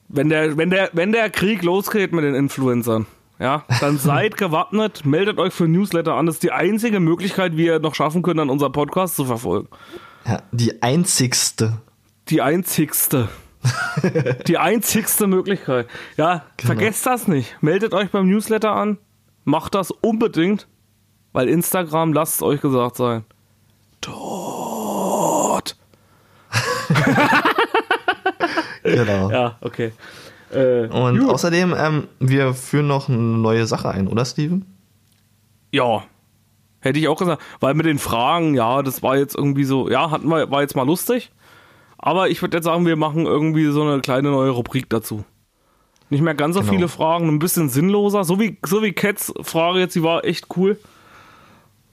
Wenn 0.09 0.31
der, 0.31 0.57
wenn 0.57 0.71
der, 0.71 0.89
wenn 0.95 1.13
der 1.13 1.29
Krieg 1.29 1.63
losgeht 1.63 2.13
mit 2.13 2.25
den 2.25 2.35
Influencern, 2.35 3.05
ja, 3.39 3.65
dann 3.81 3.99
seid 3.99 4.39
gewappnet, 4.39 5.05
meldet 5.05 5.39
euch 5.39 5.53
für 5.53 5.69
Newsletter 5.69 6.15
an. 6.15 6.25
Das 6.25 6.37
ist 6.37 6.43
die 6.43 6.53
einzige 6.53 7.01
Möglichkeit, 7.01 7.59
wie 7.59 7.67
ihr 7.67 7.81
noch 7.81 7.95
schaffen 7.95 8.23
könnt, 8.23 8.41
an 8.41 8.49
unserem 8.49 8.73
Podcast 8.73 9.17
zu 9.17 9.27
verfolgen. 9.27 9.69
Ja, 10.27 10.41
die 10.53 10.83
einzigste. 10.83 11.75
Die 12.29 12.43
einzigste. 12.43 13.29
die 14.47 14.59
einzigste 14.59 15.27
Möglichkeit. 15.27 15.89
Ja, 16.17 16.45
Genau. 16.57 16.67
vergesst 16.75 17.05
das 17.07 17.27
nicht. 17.29 17.57
Meldet 17.63 17.95
euch 17.95 18.11
beim 18.11 18.29
Newsletter 18.29 18.73
an. 18.73 18.99
Macht 19.45 19.75
das 19.75 19.91
unbedingt, 19.91 20.67
weil 21.33 21.49
Instagram, 21.49 22.13
lasst 22.13 22.37
es 22.37 22.43
euch 22.43 22.61
gesagt 22.61 22.97
sein. 22.97 23.25
Tot. 24.01 25.77
Genau. 28.83 29.31
Ja, 29.31 29.57
okay. 29.63 29.93
Äh, 30.53 30.87
Und 30.87 31.19
gut. 31.19 31.29
außerdem, 31.31 31.75
ähm, 31.77 32.07
wir 32.21 32.55
führen 32.55 32.87
noch 32.87 33.09
eine 33.09 33.19
neue 33.19 33.67
Sache 33.67 33.89
ein, 33.89 34.07
oder 34.07 34.25
Steven? 34.25 34.65
ja, 35.73 36.05
hätte 36.81 36.99
ich 37.01 37.09
auch 37.09 37.19
gesagt. 37.19 37.43
Weil 37.59 37.75
mit 37.75 37.85
den 37.87 37.99
Fragen, 37.99 38.55
ja, 38.55 38.83
das 38.83 39.03
war 39.03 39.17
jetzt 39.17 39.35
irgendwie 39.35 39.65
so, 39.65 39.91
ja, 39.91 40.11
hatten 40.13 40.29
wir, 40.29 40.49
war 40.53 40.63
jetzt 40.63 40.77
mal 40.77 40.87
lustig. 40.87 41.33
Aber 42.07 42.31
ich 42.31 42.41
würde 42.41 42.57
jetzt 42.59 42.67
sagen, 42.67 42.87
wir 42.87 42.95
machen 42.95 43.27
irgendwie 43.27 43.67
so 43.67 43.83
eine 43.83 44.01
kleine 44.01 44.31
neue 44.31 44.51
Rubrik 44.51 44.89
dazu. 44.89 45.25
Nicht 46.09 46.21
mehr 46.21 46.37
ganz 46.37 46.55
so 46.55 46.61
Genau. 46.61 46.73
viele 46.73 46.87
Fragen, 46.87 47.27
ein 47.29 47.41
bisschen 47.41 47.69
sinnloser. 47.69 48.23
So 48.23 48.39
wie, 48.39 48.59
so 48.65 48.81
wie 48.81 48.93
Cats 48.93 49.35
Frage 49.43 49.81
jetzt, 49.81 49.97
die 49.97 50.05
war 50.05 50.25
echt 50.25 50.47
cool. 50.57 50.79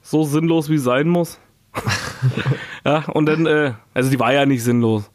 So 0.02 0.22
sinnlos 0.22 0.70
wie 0.70 0.78
sein 0.78 1.08
muss. 1.08 1.40
ja, 2.84 3.02
und 3.12 3.26
dann, 3.26 3.46
äh, 3.46 3.72
also 3.92 4.08
die 4.08 4.20
war 4.20 4.32
ja 4.32 4.46
nicht 4.46 4.62
sinnlos. 4.62 5.10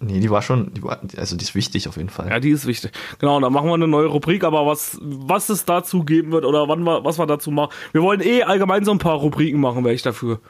Nee, 0.00 0.20
die 0.20 0.28
war 0.30 0.42
schon, 0.42 0.74
die 0.74 0.82
war, 0.82 1.00
also 1.16 1.34
die 1.34 1.44
ist 1.44 1.54
wichtig 1.54 1.88
auf 1.88 1.96
jeden 1.96 2.10
Fall. 2.10 2.28
Ja, 2.28 2.38
die 2.38 2.50
ist 2.50 2.66
wichtig. 2.66 2.92
Genau, 3.20 3.36
und 3.36 3.42
dann 3.42 3.54
machen 3.54 3.68
wir 3.68 3.74
eine 3.74 3.88
neue 3.88 4.08
Rubrik, 4.08 4.44
aber 4.44 4.66
was, 4.66 4.98
was 5.00 5.48
es 5.48 5.64
dazu 5.64 6.04
geben 6.04 6.30
wird 6.30 6.44
oder 6.44 6.68
wann 6.68 6.82
wir, 6.82 7.04
was 7.06 7.18
wir 7.18 7.24
dazu 7.24 7.50
machen. 7.52 7.72
Wir 7.92 8.02
wollen 8.02 8.20
eh 8.20 8.42
allgemein 8.42 8.84
so 8.84 8.90
ein 8.92 8.98
paar 8.98 9.14
Rubriken 9.14 9.60
machen, 9.62 9.82
wäre 9.82 9.94
ich 9.94 10.02
dafür. 10.02 10.40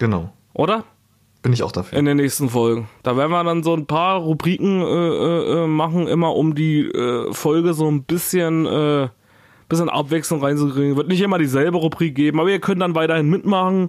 Genau. 0.00 0.32
Oder? 0.54 0.82
Bin 1.48 1.54
ich 1.54 1.62
auch 1.62 1.72
dafür. 1.72 1.98
In 1.98 2.04
den 2.04 2.18
nächsten 2.18 2.50
Folgen. 2.50 2.88
Da 3.02 3.16
werden 3.16 3.30
wir 3.30 3.42
dann 3.42 3.62
so 3.62 3.72
ein 3.74 3.86
paar 3.86 4.18
Rubriken 4.18 4.82
äh, 4.82 4.84
äh, 4.84 5.64
äh, 5.64 5.66
machen, 5.66 6.06
immer 6.06 6.36
um 6.36 6.54
die 6.54 6.82
äh, 6.82 7.32
Folge 7.32 7.72
so 7.72 7.90
ein 7.90 8.02
bisschen, 8.02 8.66
äh, 8.66 9.08
bisschen 9.66 9.88
Abwechslung 9.88 10.44
reinzukriegen. 10.44 10.98
Wird 10.98 11.08
nicht 11.08 11.22
immer 11.22 11.38
dieselbe 11.38 11.78
Rubrik 11.78 12.14
geben, 12.14 12.38
aber 12.38 12.50
ihr 12.50 12.60
könnt 12.60 12.82
dann 12.82 12.94
weiterhin 12.94 13.30
mitmachen. 13.30 13.88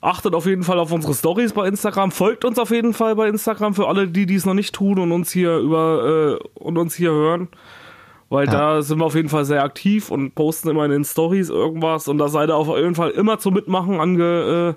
Achtet 0.00 0.32
auf 0.32 0.46
jeden 0.46 0.62
Fall 0.62 0.78
auf 0.78 0.92
unsere 0.92 1.12
Stories 1.12 1.54
bei 1.54 1.66
Instagram. 1.66 2.12
Folgt 2.12 2.44
uns 2.44 2.56
auf 2.56 2.70
jeden 2.70 2.94
Fall 2.94 3.16
bei 3.16 3.26
Instagram 3.26 3.74
für 3.74 3.88
alle, 3.88 4.06
die 4.06 4.24
dies 4.24 4.46
noch 4.46 4.54
nicht 4.54 4.72
tun 4.72 5.00
und 5.00 5.10
uns 5.10 5.32
hier 5.32 5.56
über 5.58 6.38
äh, 6.40 6.48
und 6.62 6.78
uns 6.78 6.94
hier 6.94 7.10
hören. 7.10 7.48
Weil 8.28 8.46
Ja. 8.46 8.52
da 8.76 8.82
sind 8.82 9.00
wir 9.00 9.06
auf 9.06 9.16
jeden 9.16 9.28
Fall 9.28 9.44
sehr 9.44 9.64
aktiv 9.64 10.08
und 10.12 10.36
posten 10.36 10.68
immer 10.68 10.84
in 10.84 10.92
den 10.92 11.04
Stories 11.04 11.48
irgendwas 11.50 12.06
und 12.06 12.18
da 12.18 12.28
seid 12.28 12.48
ihr 12.48 12.54
auf 12.54 12.68
jeden 12.68 12.94
Fall 12.94 13.10
immer 13.10 13.40
zum 13.40 13.54
Mitmachen 13.54 13.98
ange, 13.98 14.76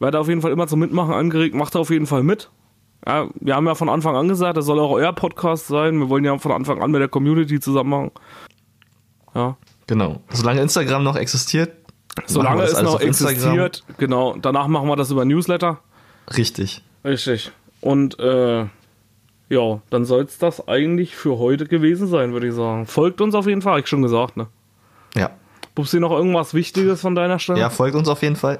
Werdet 0.00 0.20
auf 0.20 0.28
jeden 0.28 0.42
Fall 0.42 0.52
immer 0.52 0.66
zum 0.66 0.80
Mitmachen 0.80 1.12
angeregt, 1.12 1.54
macht 1.54 1.74
auf 1.76 1.90
jeden 1.90 2.06
Fall 2.06 2.22
mit. 2.22 2.50
Ja, 3.06 3.28
wir 3.40 3.54
haben 3.54 3.66
ja 3.66 3.74
von 3.74 3.88
Anfang 3.88 4.16
an 4.16 4.28
gesagt, 4.28 4.56
das 4.56 4.66
soll 4.66 4.78
auch 4.80 4.90
euer 4.90 5.12
Podcast 5.12 5.68
sein. 5.68 5.98
Wir 5.98 6.08
wollen 6.08 6.24
ja 6.24 6.36
von 6.38 6.52
Anfang 6.52 6.82
an 6.82 6.90
mit 6.90 7.00
der 7.00 7.08
Community 7.08 7.60
zusammen 7.60 7.90
machen. 7.90 8.10
Ja. 9.34 9.56
Genau. 9.86 10.20
Solange 10.30 10.60
Instagram 10.60 11.02
noch 11.02 11.16
existiert, 11.16 11.72
Solange 12.26 12.62
es 12.64 12.80
noch 12.82 13.00
existiert, 13.00 13.84
genau. 13.96 14.36
Danach 14.40 14.66
machen 14.66 14.88
wir 14.88 14.96
das 14.96 15.10
über 15.10 15.24
Newsletter. 15.24 15.78
Richtig. 16.36 16.82
Richtig. 17.04 17.52
Und 17.80 18.18
äh, 18.18 18.66
ja, 19.48 19.80
dann 19.90 20.04
soll 20.04 20.24
es 20.24 20.38
das 20.38 20.66
eigentlich 20.68 21.16
für 21.16 21.38
heute 21.38 21.66
gewesen 21.66 22.06
sein, 22.06 22.32
würde 22.32 22.48
ich 22.48 22.54
sagen. 22.54 22.86
Folgt 22.86 23.20
uns 23.20 23.34
auf 23.34 23.46
jeden 23.46 23.62
Fall, 23.62 23.74
hab 23.74 23.80
ich 23.80 23.86
schon 23.86 24.02
gesagt, 24.02 24.36
ne? 24.36 24.48
Ja. 25.14 25.30
Bubsi, 25.78 26.00
noch 26.00 26.10
irgendwas 26.10 26.54
Wichtiges 26.54 27.00
von 27.00 27.14
deiner 27.14 27.38
Stelle? 27.38 27.60
Ja, 27.60 27.70
folgt 27.70 27.94
uns 27.94 28.08
auf 28.08 28.20
jeden 28.22 28.34
Fall. 28.34 28.58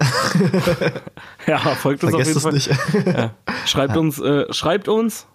ja 1.48 1.58
folgt 1.58 2.04
uns 2.04 2.12
Vergesst 2.14 2.46
auf 2.46 2.52
es 2.54 2.66
jeden 2.66 2.76
Fall. 2.78 3.02
nicht. 3.02 3.06
Ja. 3.18 3.30
Schreibt 3.66 3.96
uns, 3.96 4.20
äh, 4.20 4.52
schreibt 4.52 4.86
uns, 4.86 5.26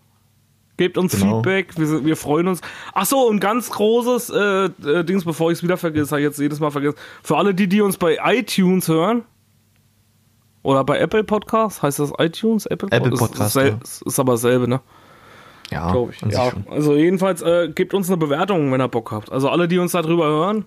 gebt 0.78 0.98
uns 0.98 1.12
Genau. 1.20 1.36
Feedback, 1.44 1.78
wir, 1.78 2.06
wir 2.06 2.16
freuen 2.16 2.48
uns. 2.48 2.62
Ach 2.94 3.06
so, 3.06 3.28
und 3.28 3.42
ganz 3.42 3.70
großes 3.70 4.30
äh, 4.30 4.66
äh, 4.90 5.04
Dings, 5.04 5.26
bevor 5.26 5.52
ich 5.52 5.58
es 5.58 5.64
wieder 5.64 5.76
vergesse, 5.76 6.12
habe 6.12 6.22
ich 6.22 6.26
jetzt 6.26 6.40
jedes 6.40 6.62
Mal 6.62 6.72
vergessen. 6.72 6.96
Für 7.22 7.36
alle 7.36 7.54
die, 7.54 7.68
die 7.68 7.82
uns 7.82 7.98
bei 7.98 8.18
iTunes 8.24 8.88
hören 8.88 9.24
oder 10.62 10.86
bei 10.86 11.00
Apple 11.00 11.26
Podcasts, 11.26 11.84
heißt 11.84 12.00
das 12.00 12.14
iTunes? 12.18 12.66
Apple, 12.66 12.88
Apple 12.92 13.12
Ist- 13.12 13.20
Podcast, 13.20 13.58
Ist, 13.58 13.62
ja. 13.62 13.78
ist, 13.84 14.02
ist 14.04 14.20
aber 14.20 14.34
dasselbe, 14.34 14.70
ne? 14.70 14.80
Ja, 15.70 15.92
Glaube 15.92 16.14
ich. 16.14 16.22
Ja, 16.32 16.52
also 16.70 16.96
jedenfalls 16.96 17.42
äh, 17.42 17.68
gebt 17.76 17.94
uns 17.94 18.08
eine 18.08 18.16
Bewertung, 18.16 18.72
wenn 18.72 18.80
ihr 18.80 18.88
Bock 18.88 19.12
habt. 19.12 19.32
Also 19.32 19.50
alle, 19.50 19.68
die 19.68 19.80
uns 19.80 19.92
darüber 19.92 20.28
hören 20.28 20.64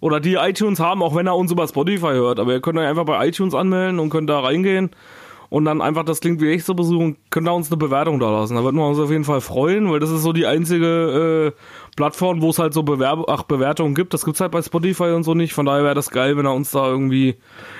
oder 0.00 0.20
die 0.20 0.34
iTunes 0.34 0.80
haben, 0.80 1.02
auch 1.02 1.14
wenn 1.14 1.28
ihr 1.28 1.34
uns 1.34 1.52
über 1.52 1.66
Spotify 1.68 2.12
hört, 2.12 2.40
aber 2.40 2.52
ihr 2.52 2.60
könnt 2.60 2.78
euch 2.78 2.86
einfach 2.86 3.04
bei 3.04 3.28
iTunes 3.28 3.54
anmelden 3.54 3.98
und 3.98 4.10
könnt 4.10 4.30
da 4.30 4.40
reingehen 4.40 4.90
und 5.50 5.64
dann 5.64 5.82
einfach 5.82 6.04
das 6.04 6.20
klingt 6.20 6.40
wie 6.40 6.52
echt 6.52 6.64
so 6.64 6.74
besuchen, 6.74 7.16
könnt 7.28 7.48
ihr 7.48 7.52
uns 7.52 7.70
eine 7.70 7.76
Bewertung 7.76 8.20
da 8.20 8.30
lassen. 8.30 8.54
Da 8.54 8.62
würden 8.62 8.76
wir 8.76 8.86
uns 8.86 9.00
auf 9.00 9.10
jeden 9.10 9.24
Fall 9.24 9.40
freuen, 9.40 9.90
weil 9.90 9.98
das 9.98 10.10
ist 10.10 10.22
so 10.22 10.32
die 10.32 10.46
einzige 10.46 11.52
äh, 11.52 11.60
Plattformen, 11.96 12.40
wo 12.40 12.50
es 12.50 12.60
halt 12.60 12.72
so 12.72 12.84
Bewerb 12.84 13.24
Ach, 13.28 13.42
Bewertungen 13.42 13.96
gibt. 13.96 14.14
Das 14.14 14.24
gibt's 14.24 14.40
halt 14.40 14.52
bei 14.52 14.62
Spotify 14.62 15.10
und 15.10 15.24
so 15.24 15.34
nicht. 15.34 15.52
Von 15.52 15.66
daher 15.66 15.82
wäre 15.82 15.96
das 15.96 16.10
geil, 16.10 16.36
wenn 16.36 16.46
er 16.46 16.54
uns 16.54 16.70
da 16.70 16.88
irgendwie 16.88 17.34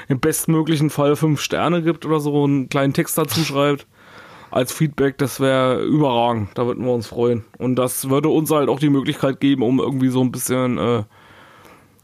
im 0.08 0.18
bestmöglichen 0.18 0.90
Fall 0.90 1.14
fünf 1.14 1.40
Sterne 1.40 1.80
gibt 1.82 2.04
oder 2.04 2.18
so, 2.18 2.42
einen 2.42 2.68
kleinen 2.68 2.92
Text 2.92 3.16
dazu 3.16 3.40
schreibt. 3.40 3.86
Als 4.50 4.72
Feedback, 4.72 5.16
das 5.18 5.38
wäre 5.38 5.80
überragend. 5.84 6.48
Da 6.54 6.66
würden 6.66 6.84
wir 6.84 6.92
uns 6.92 7.06
freuen. 7.06 7.44
Und 7.58 7.76
das 7.76 8.10
würde 8.10 8.30
uns 8.30 8.50
halt 8.50 8.68
auch 8.68 8.80
die 8.80 8.90
Möglichkeit 8.90 9.38
geben, 9.38 9.62
um 9.62 9.78
irgendwie 9.78 10.08
so 10.08 10.20
ein 10.22 10.32
bisschen, 10.32 10.76
äh, 10.76 11.04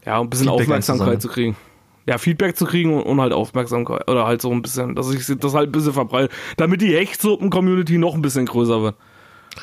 ja, 0.07 0.21
ein 0.21 0.29
bisschen 0.29 0.47
Feedback 0.47 0.63
Aufmerksamkeit 0.63 1.21
zu 1.21 1.27
kriegen. 1.27 1.57
Ja, 2.05 2.17
Feedback 2.17 2.55
zu 2.55 2.65
kriegen 2.65 2.93
und, 2.93 3.03
und 3.03 3.19
halt 3.19 3.33
Aufmerksamkeit. 3.33 4.09
Oder 4.09 4.25
halt 4.25 4.41
so 4.41 4.49
ein 4.51 4.61
bisschen, 4.61 4.95
dass 4.95 5.11
ich 5.11 5.25
das 5.37 5.53
halt 5.53 5.69
ein 5.69 5.71
bisschen 5.73 5.91
verbreite. 5.91 6.33
Damit 6.55 6.81
die 6.81 6.95
Hechtsuppen-Community 6.95 7.97
noch 7.97 8.15
ein 8.15 8.21
bisschen 8.21 8.45
größer 8.45 8.81
wird. 8.81 8.95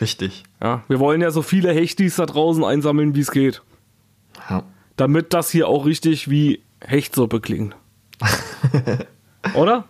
Richtig. 0.03 0.45
Ja, 0.63 0.83
wir 0.89 1.01
wollen 1.01 1.23
ja 1.23 1.31
so 1.31 1.41
viele 1.41 1.73
Hechtis 1.73 2.17
da 2.17 2.27
draußen 2.27 2.63
einsammeln, 2.63 3.15
wie 3.15 3.21
es 3.21 3.31
geht. 3.31 3.63
Ja. 4.51 4.65
Damit 4.97 5.33
das 5.33 5.51
hier 5.51 5.67
auch 5.67 5.87
richtig 5.87 6.29
wie 6.29 6.61
Hechtsuppe 6.83 7.41
klingt. 7.41 7.75
Oder? 9.55 9.85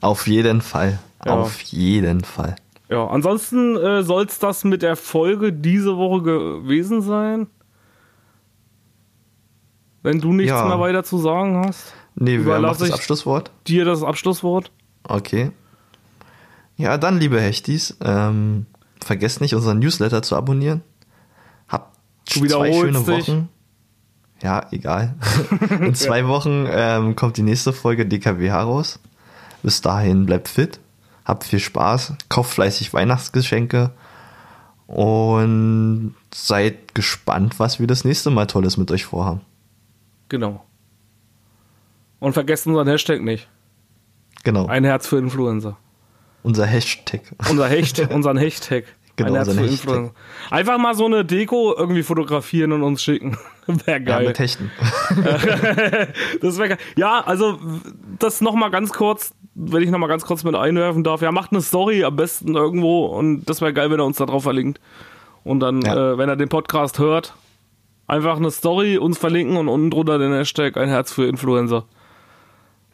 Auf 0.00 0.26
jeden 0.26 0.62
Fall. 0.62 0.98
Ja. 1.24 1.34
Auf 1.34 1.60
jeden 1.60 2.24
Fall. 2.24 2.56
Ja, 2.88 3.06
ansonsten 3.06 3.76
äh, 3.76 4.02
soll 4.02 4.26
es 4.26 4.40
das 4.40 4.64
mit 4.64 4.82
der 4.82 4.96
Folge 4.96 5.52
diese 5.52 5.96
Woche 5.96 6.22
gewesen 6.22 7.02
sein. 7.02 7.46
Wenn 10.06 10.20
du 10.20 10.32
nichts 10.32 10.50
Ja. 10.50 10.66
mehr 10.68 10.78
weiter 10.78 11.02
zu 11.02 11.18
sagen 11.18 11.66
hast, 11.66 11.92
Nee, 12.14 12.34
wer 12.34 12.40
Überlasse 12.42 12.78
das 12.78 12.88
ich- 12.90 12.94
Abschlusswort? 12.94 13.50
dir 13.66 13.84
das 13.84 14.04
Abschlusswort. 14.04 14.70
Okay. 15.02 15.50
Ja, 16.76 16.96
dann, 16.96 17.18
liebe 17.18 17.40
Hechtis, 17.40 17.96
ähm, 18.00 18.66
vergesst 19.04 19.40
nicht, 19.40 19.56
unseren 19.56 19.80
Newsletter 19.80 20.22
zu 20.22 20.36
abonnieren. 20.36 20.82
Habt 21.68 21.96
zwei 22.24 22.72
schöne 22.72 23.00
dich. 23.00 23.08
Wochen. 23.28 23.48
Ja, 24.42 24.64
egal. 24.70 25.16
In 25.80 25.94
zwei 25.96 26.24
Wochen 26.28 26.66
ähm, 26.70 27.16
kommt 27.16 27.36
die 27.36 27.42
nächste 27.42 27.72
Folge 27.72 28.06
DKWH 28.06 28.62
raus. 28.62 29.00
Bis 29.64 29.80
dahin 29.80 30.24
bleibt 30.24 30.46
fit, 30.48 30.78
habt 31.24 31.42
viel 31.42 31.58
Spaß, 31.58 32.12
kauft 32.28 32.52
fleißig 32.52 32.94
Weihnachtsgeschenke 32.94 33.90
und 34.86 36.14
seid 36.32 36.94
gespannt, 36.94 37.58
was 37.58 37.80
wir 37.80 37.88
das 37.88 38.04
nächste 38.04 38.30
Mal 38.30 38.46
Tolles 38.46 38.76
mit 38.76 38.90
euch 38.92 39.04
vorhaben. 39.04 39.40
Genau. 40.28 40.64
Und 42.18 42.32
vergesst 42.32 42.66
unseren 42.66 42.88
Hashtag 42.88 43.20
nicht. 43.22 43.48
Genau, 44.44 44.66
Ein 44.66 44.84
Herz 44.84 45.06
für 45.06 45.18
Influencer. 45.18 45.76
unser 46.42 46.66
Hashtag. 46.66 47.20
Unser 47.50 47.68
Hecht, 47.68 47.98
unseren 48.10 48.36
Hashtag. 48.36 48.84
Genau, 49.16 49.30
Ein 49.30 49.34
Herz 49.36 49.48
für 49.48 49.54
Hashtag. 49.60 49.70
Influencer. 49.72 50.14
Einfach 50.50 50.78
mal 50.78 50.94
so 50.94 51.06
eine 51.06 51.24
Deko 51.24 51.74
irgendwie 51.76 52.02
fotografieren 52.02 52.72
und 52.72 52.82
uns 52.82 53.02
schicken. 53.02 53.36
Wäre 53.66 53.82
Ja, 53.92 53.98
geil. 53.98 54.26
mit 54.28 54.38
Hechten. 54.38 54.70
Das 56.40 56.58
wäre 56.58 56.68
geil. 56.70 56.78
Ja, 56.96 57.20
also 57.24 57.58
das 58.18 58.40
noch 58.40 58.54
mal 58.54 58.70
ganz 58.70 58.92
kurz, 58.92 59.34
wenn 59.54 59.82
ich 59.82 59.90
noch 59.90 59.98
mal 59.98 60.06
ganz 60.06 60.24
kurz 60.24 60.44
mit 60.44 60.54
einwerfen 60.54 61.02
darf. 61.04 61.22
Ja, 61.22 61.32
macht 61.32 61.52
eine 61.52 61.62
Story 61.62 62.04
am 62.04 62.14
besten 62.16 62.54
irgendwo 62.54 63.06
und 63.06 63.44
das 63.46 63.60
wäre 63.60 63.72
geil, 63.72 63.90
wenn 63.90 63.98
er 63.98 64.04
uns 64.06 64.18
da 64.18 64.26
drauf 64.26 64.42
verlinkt. 64.44 64.80
Und 65.44 65.60
dann, 65.60 65.80
Ja. 65.82 66.12
äh, 66.12 66.18
wenn 66.18 66.28
er 66.28 66.36
den 66.36 66.48
Podcast 66.48 66.98
hört, 66.98 67.34
einfach 68.06 68.36
eine 68.36 68.50
Story 68.50 68.98
uns 68.98 69.18
verlinken 69.18 69.56
und 69.56 69.68
unten 69.68 69.90
drunter 69.90 70.18
den 70.18 70.32
Hashtag 70.32 70.76
ein 70.76 70.88
Herz 70.88 71.12
für 71.12 71.26
Influencer. 71.26 71.84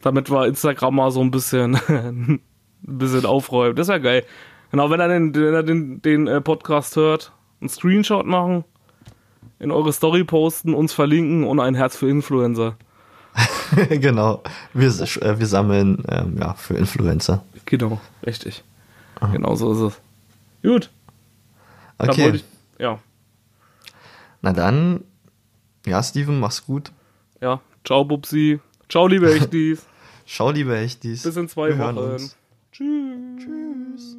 Damit 0.01 0.29
wir 0.29 0.45
Instagram 0.47 0.95
mal 0.95 1.11
so 1.11 1.21
ein 1.21 1.31
bisschen, 1.31 1.75
ein 1.87 2.41
bisschen 2.81 3.25
aufräumen. 3.25 3.75
Das 3.75 3.87
wäre 3.87 4.01
geil. 4.01 4.25
Genau, 4.71 4.89
wenn 4.89 4.99
er 4.99 5.07
den, 5.07 5.33
wenn 5.35 5.53
er 5.53 5.63
den, 5.63 6.01
den 6.01 6.27
äh, 6.27 6.41
Podcast 6.41 6.95
hört, 6.95 7.31
einen 7.61 7.69
Screenshot 7.69 8.25
machen, 8.25 8.65
in 9.59 9.71
eure 9.71 9.93
Story 9.93 10.23
posten, 10.23 10.73
uns 10.73 10.93
verlinken 10.93 11.43
und 11.45 11.59
ein 11.59 11.75
Herz 11.75 11.95
für 11.95 12.09
Influencer. 12.09 12.75
genau. 13.89 14.43
Wir, 14.73 14.87
äh, 14.87 15.39
wir 15.39 15.47
sammeln 15.47 16.03
ähm, 16.09 16.37
ja, 16.39 16.53
für 16.55 16.73
Influencer. 16.75 17.43
Genau, 17.65 18.01
richtig. 18.25 18.63
Genau 19.31 19.55
so 19.55 19.71
ist 19.71 19.79
es. 19.93 20.01
Gut, 20.69 20.89
Okay. 21.97 22.31
ich. 22.35 22.43
Ja, 22.79 22.99
Na 24.43 24.53
dann, 24.53 25.03
ja, 25.87 26.03
Steven, 26.03 26.39
mach's 26.39 26.65
gut. 26.65 26.91
ja. 27.41 27.59
Ciao, 27.83 28.05
Bubsi. 28.05 28.59
Ciao, 28.87 29.07
liebe 29.07 29.33
Echtis. 29.35 29.85
Schau, 30.25 30.51
liebe 30.51 30.73
Hechtis. 30.77 31.23
Bis 31.23 31.35
in 31.35 31.49
zwei 31.49 31.69
Wir 31.69 31.75
hören 31.77 31.95
Wochen. 31.97 32.11
uns. 32.13 32.37
Tschüss. 32.71 34.15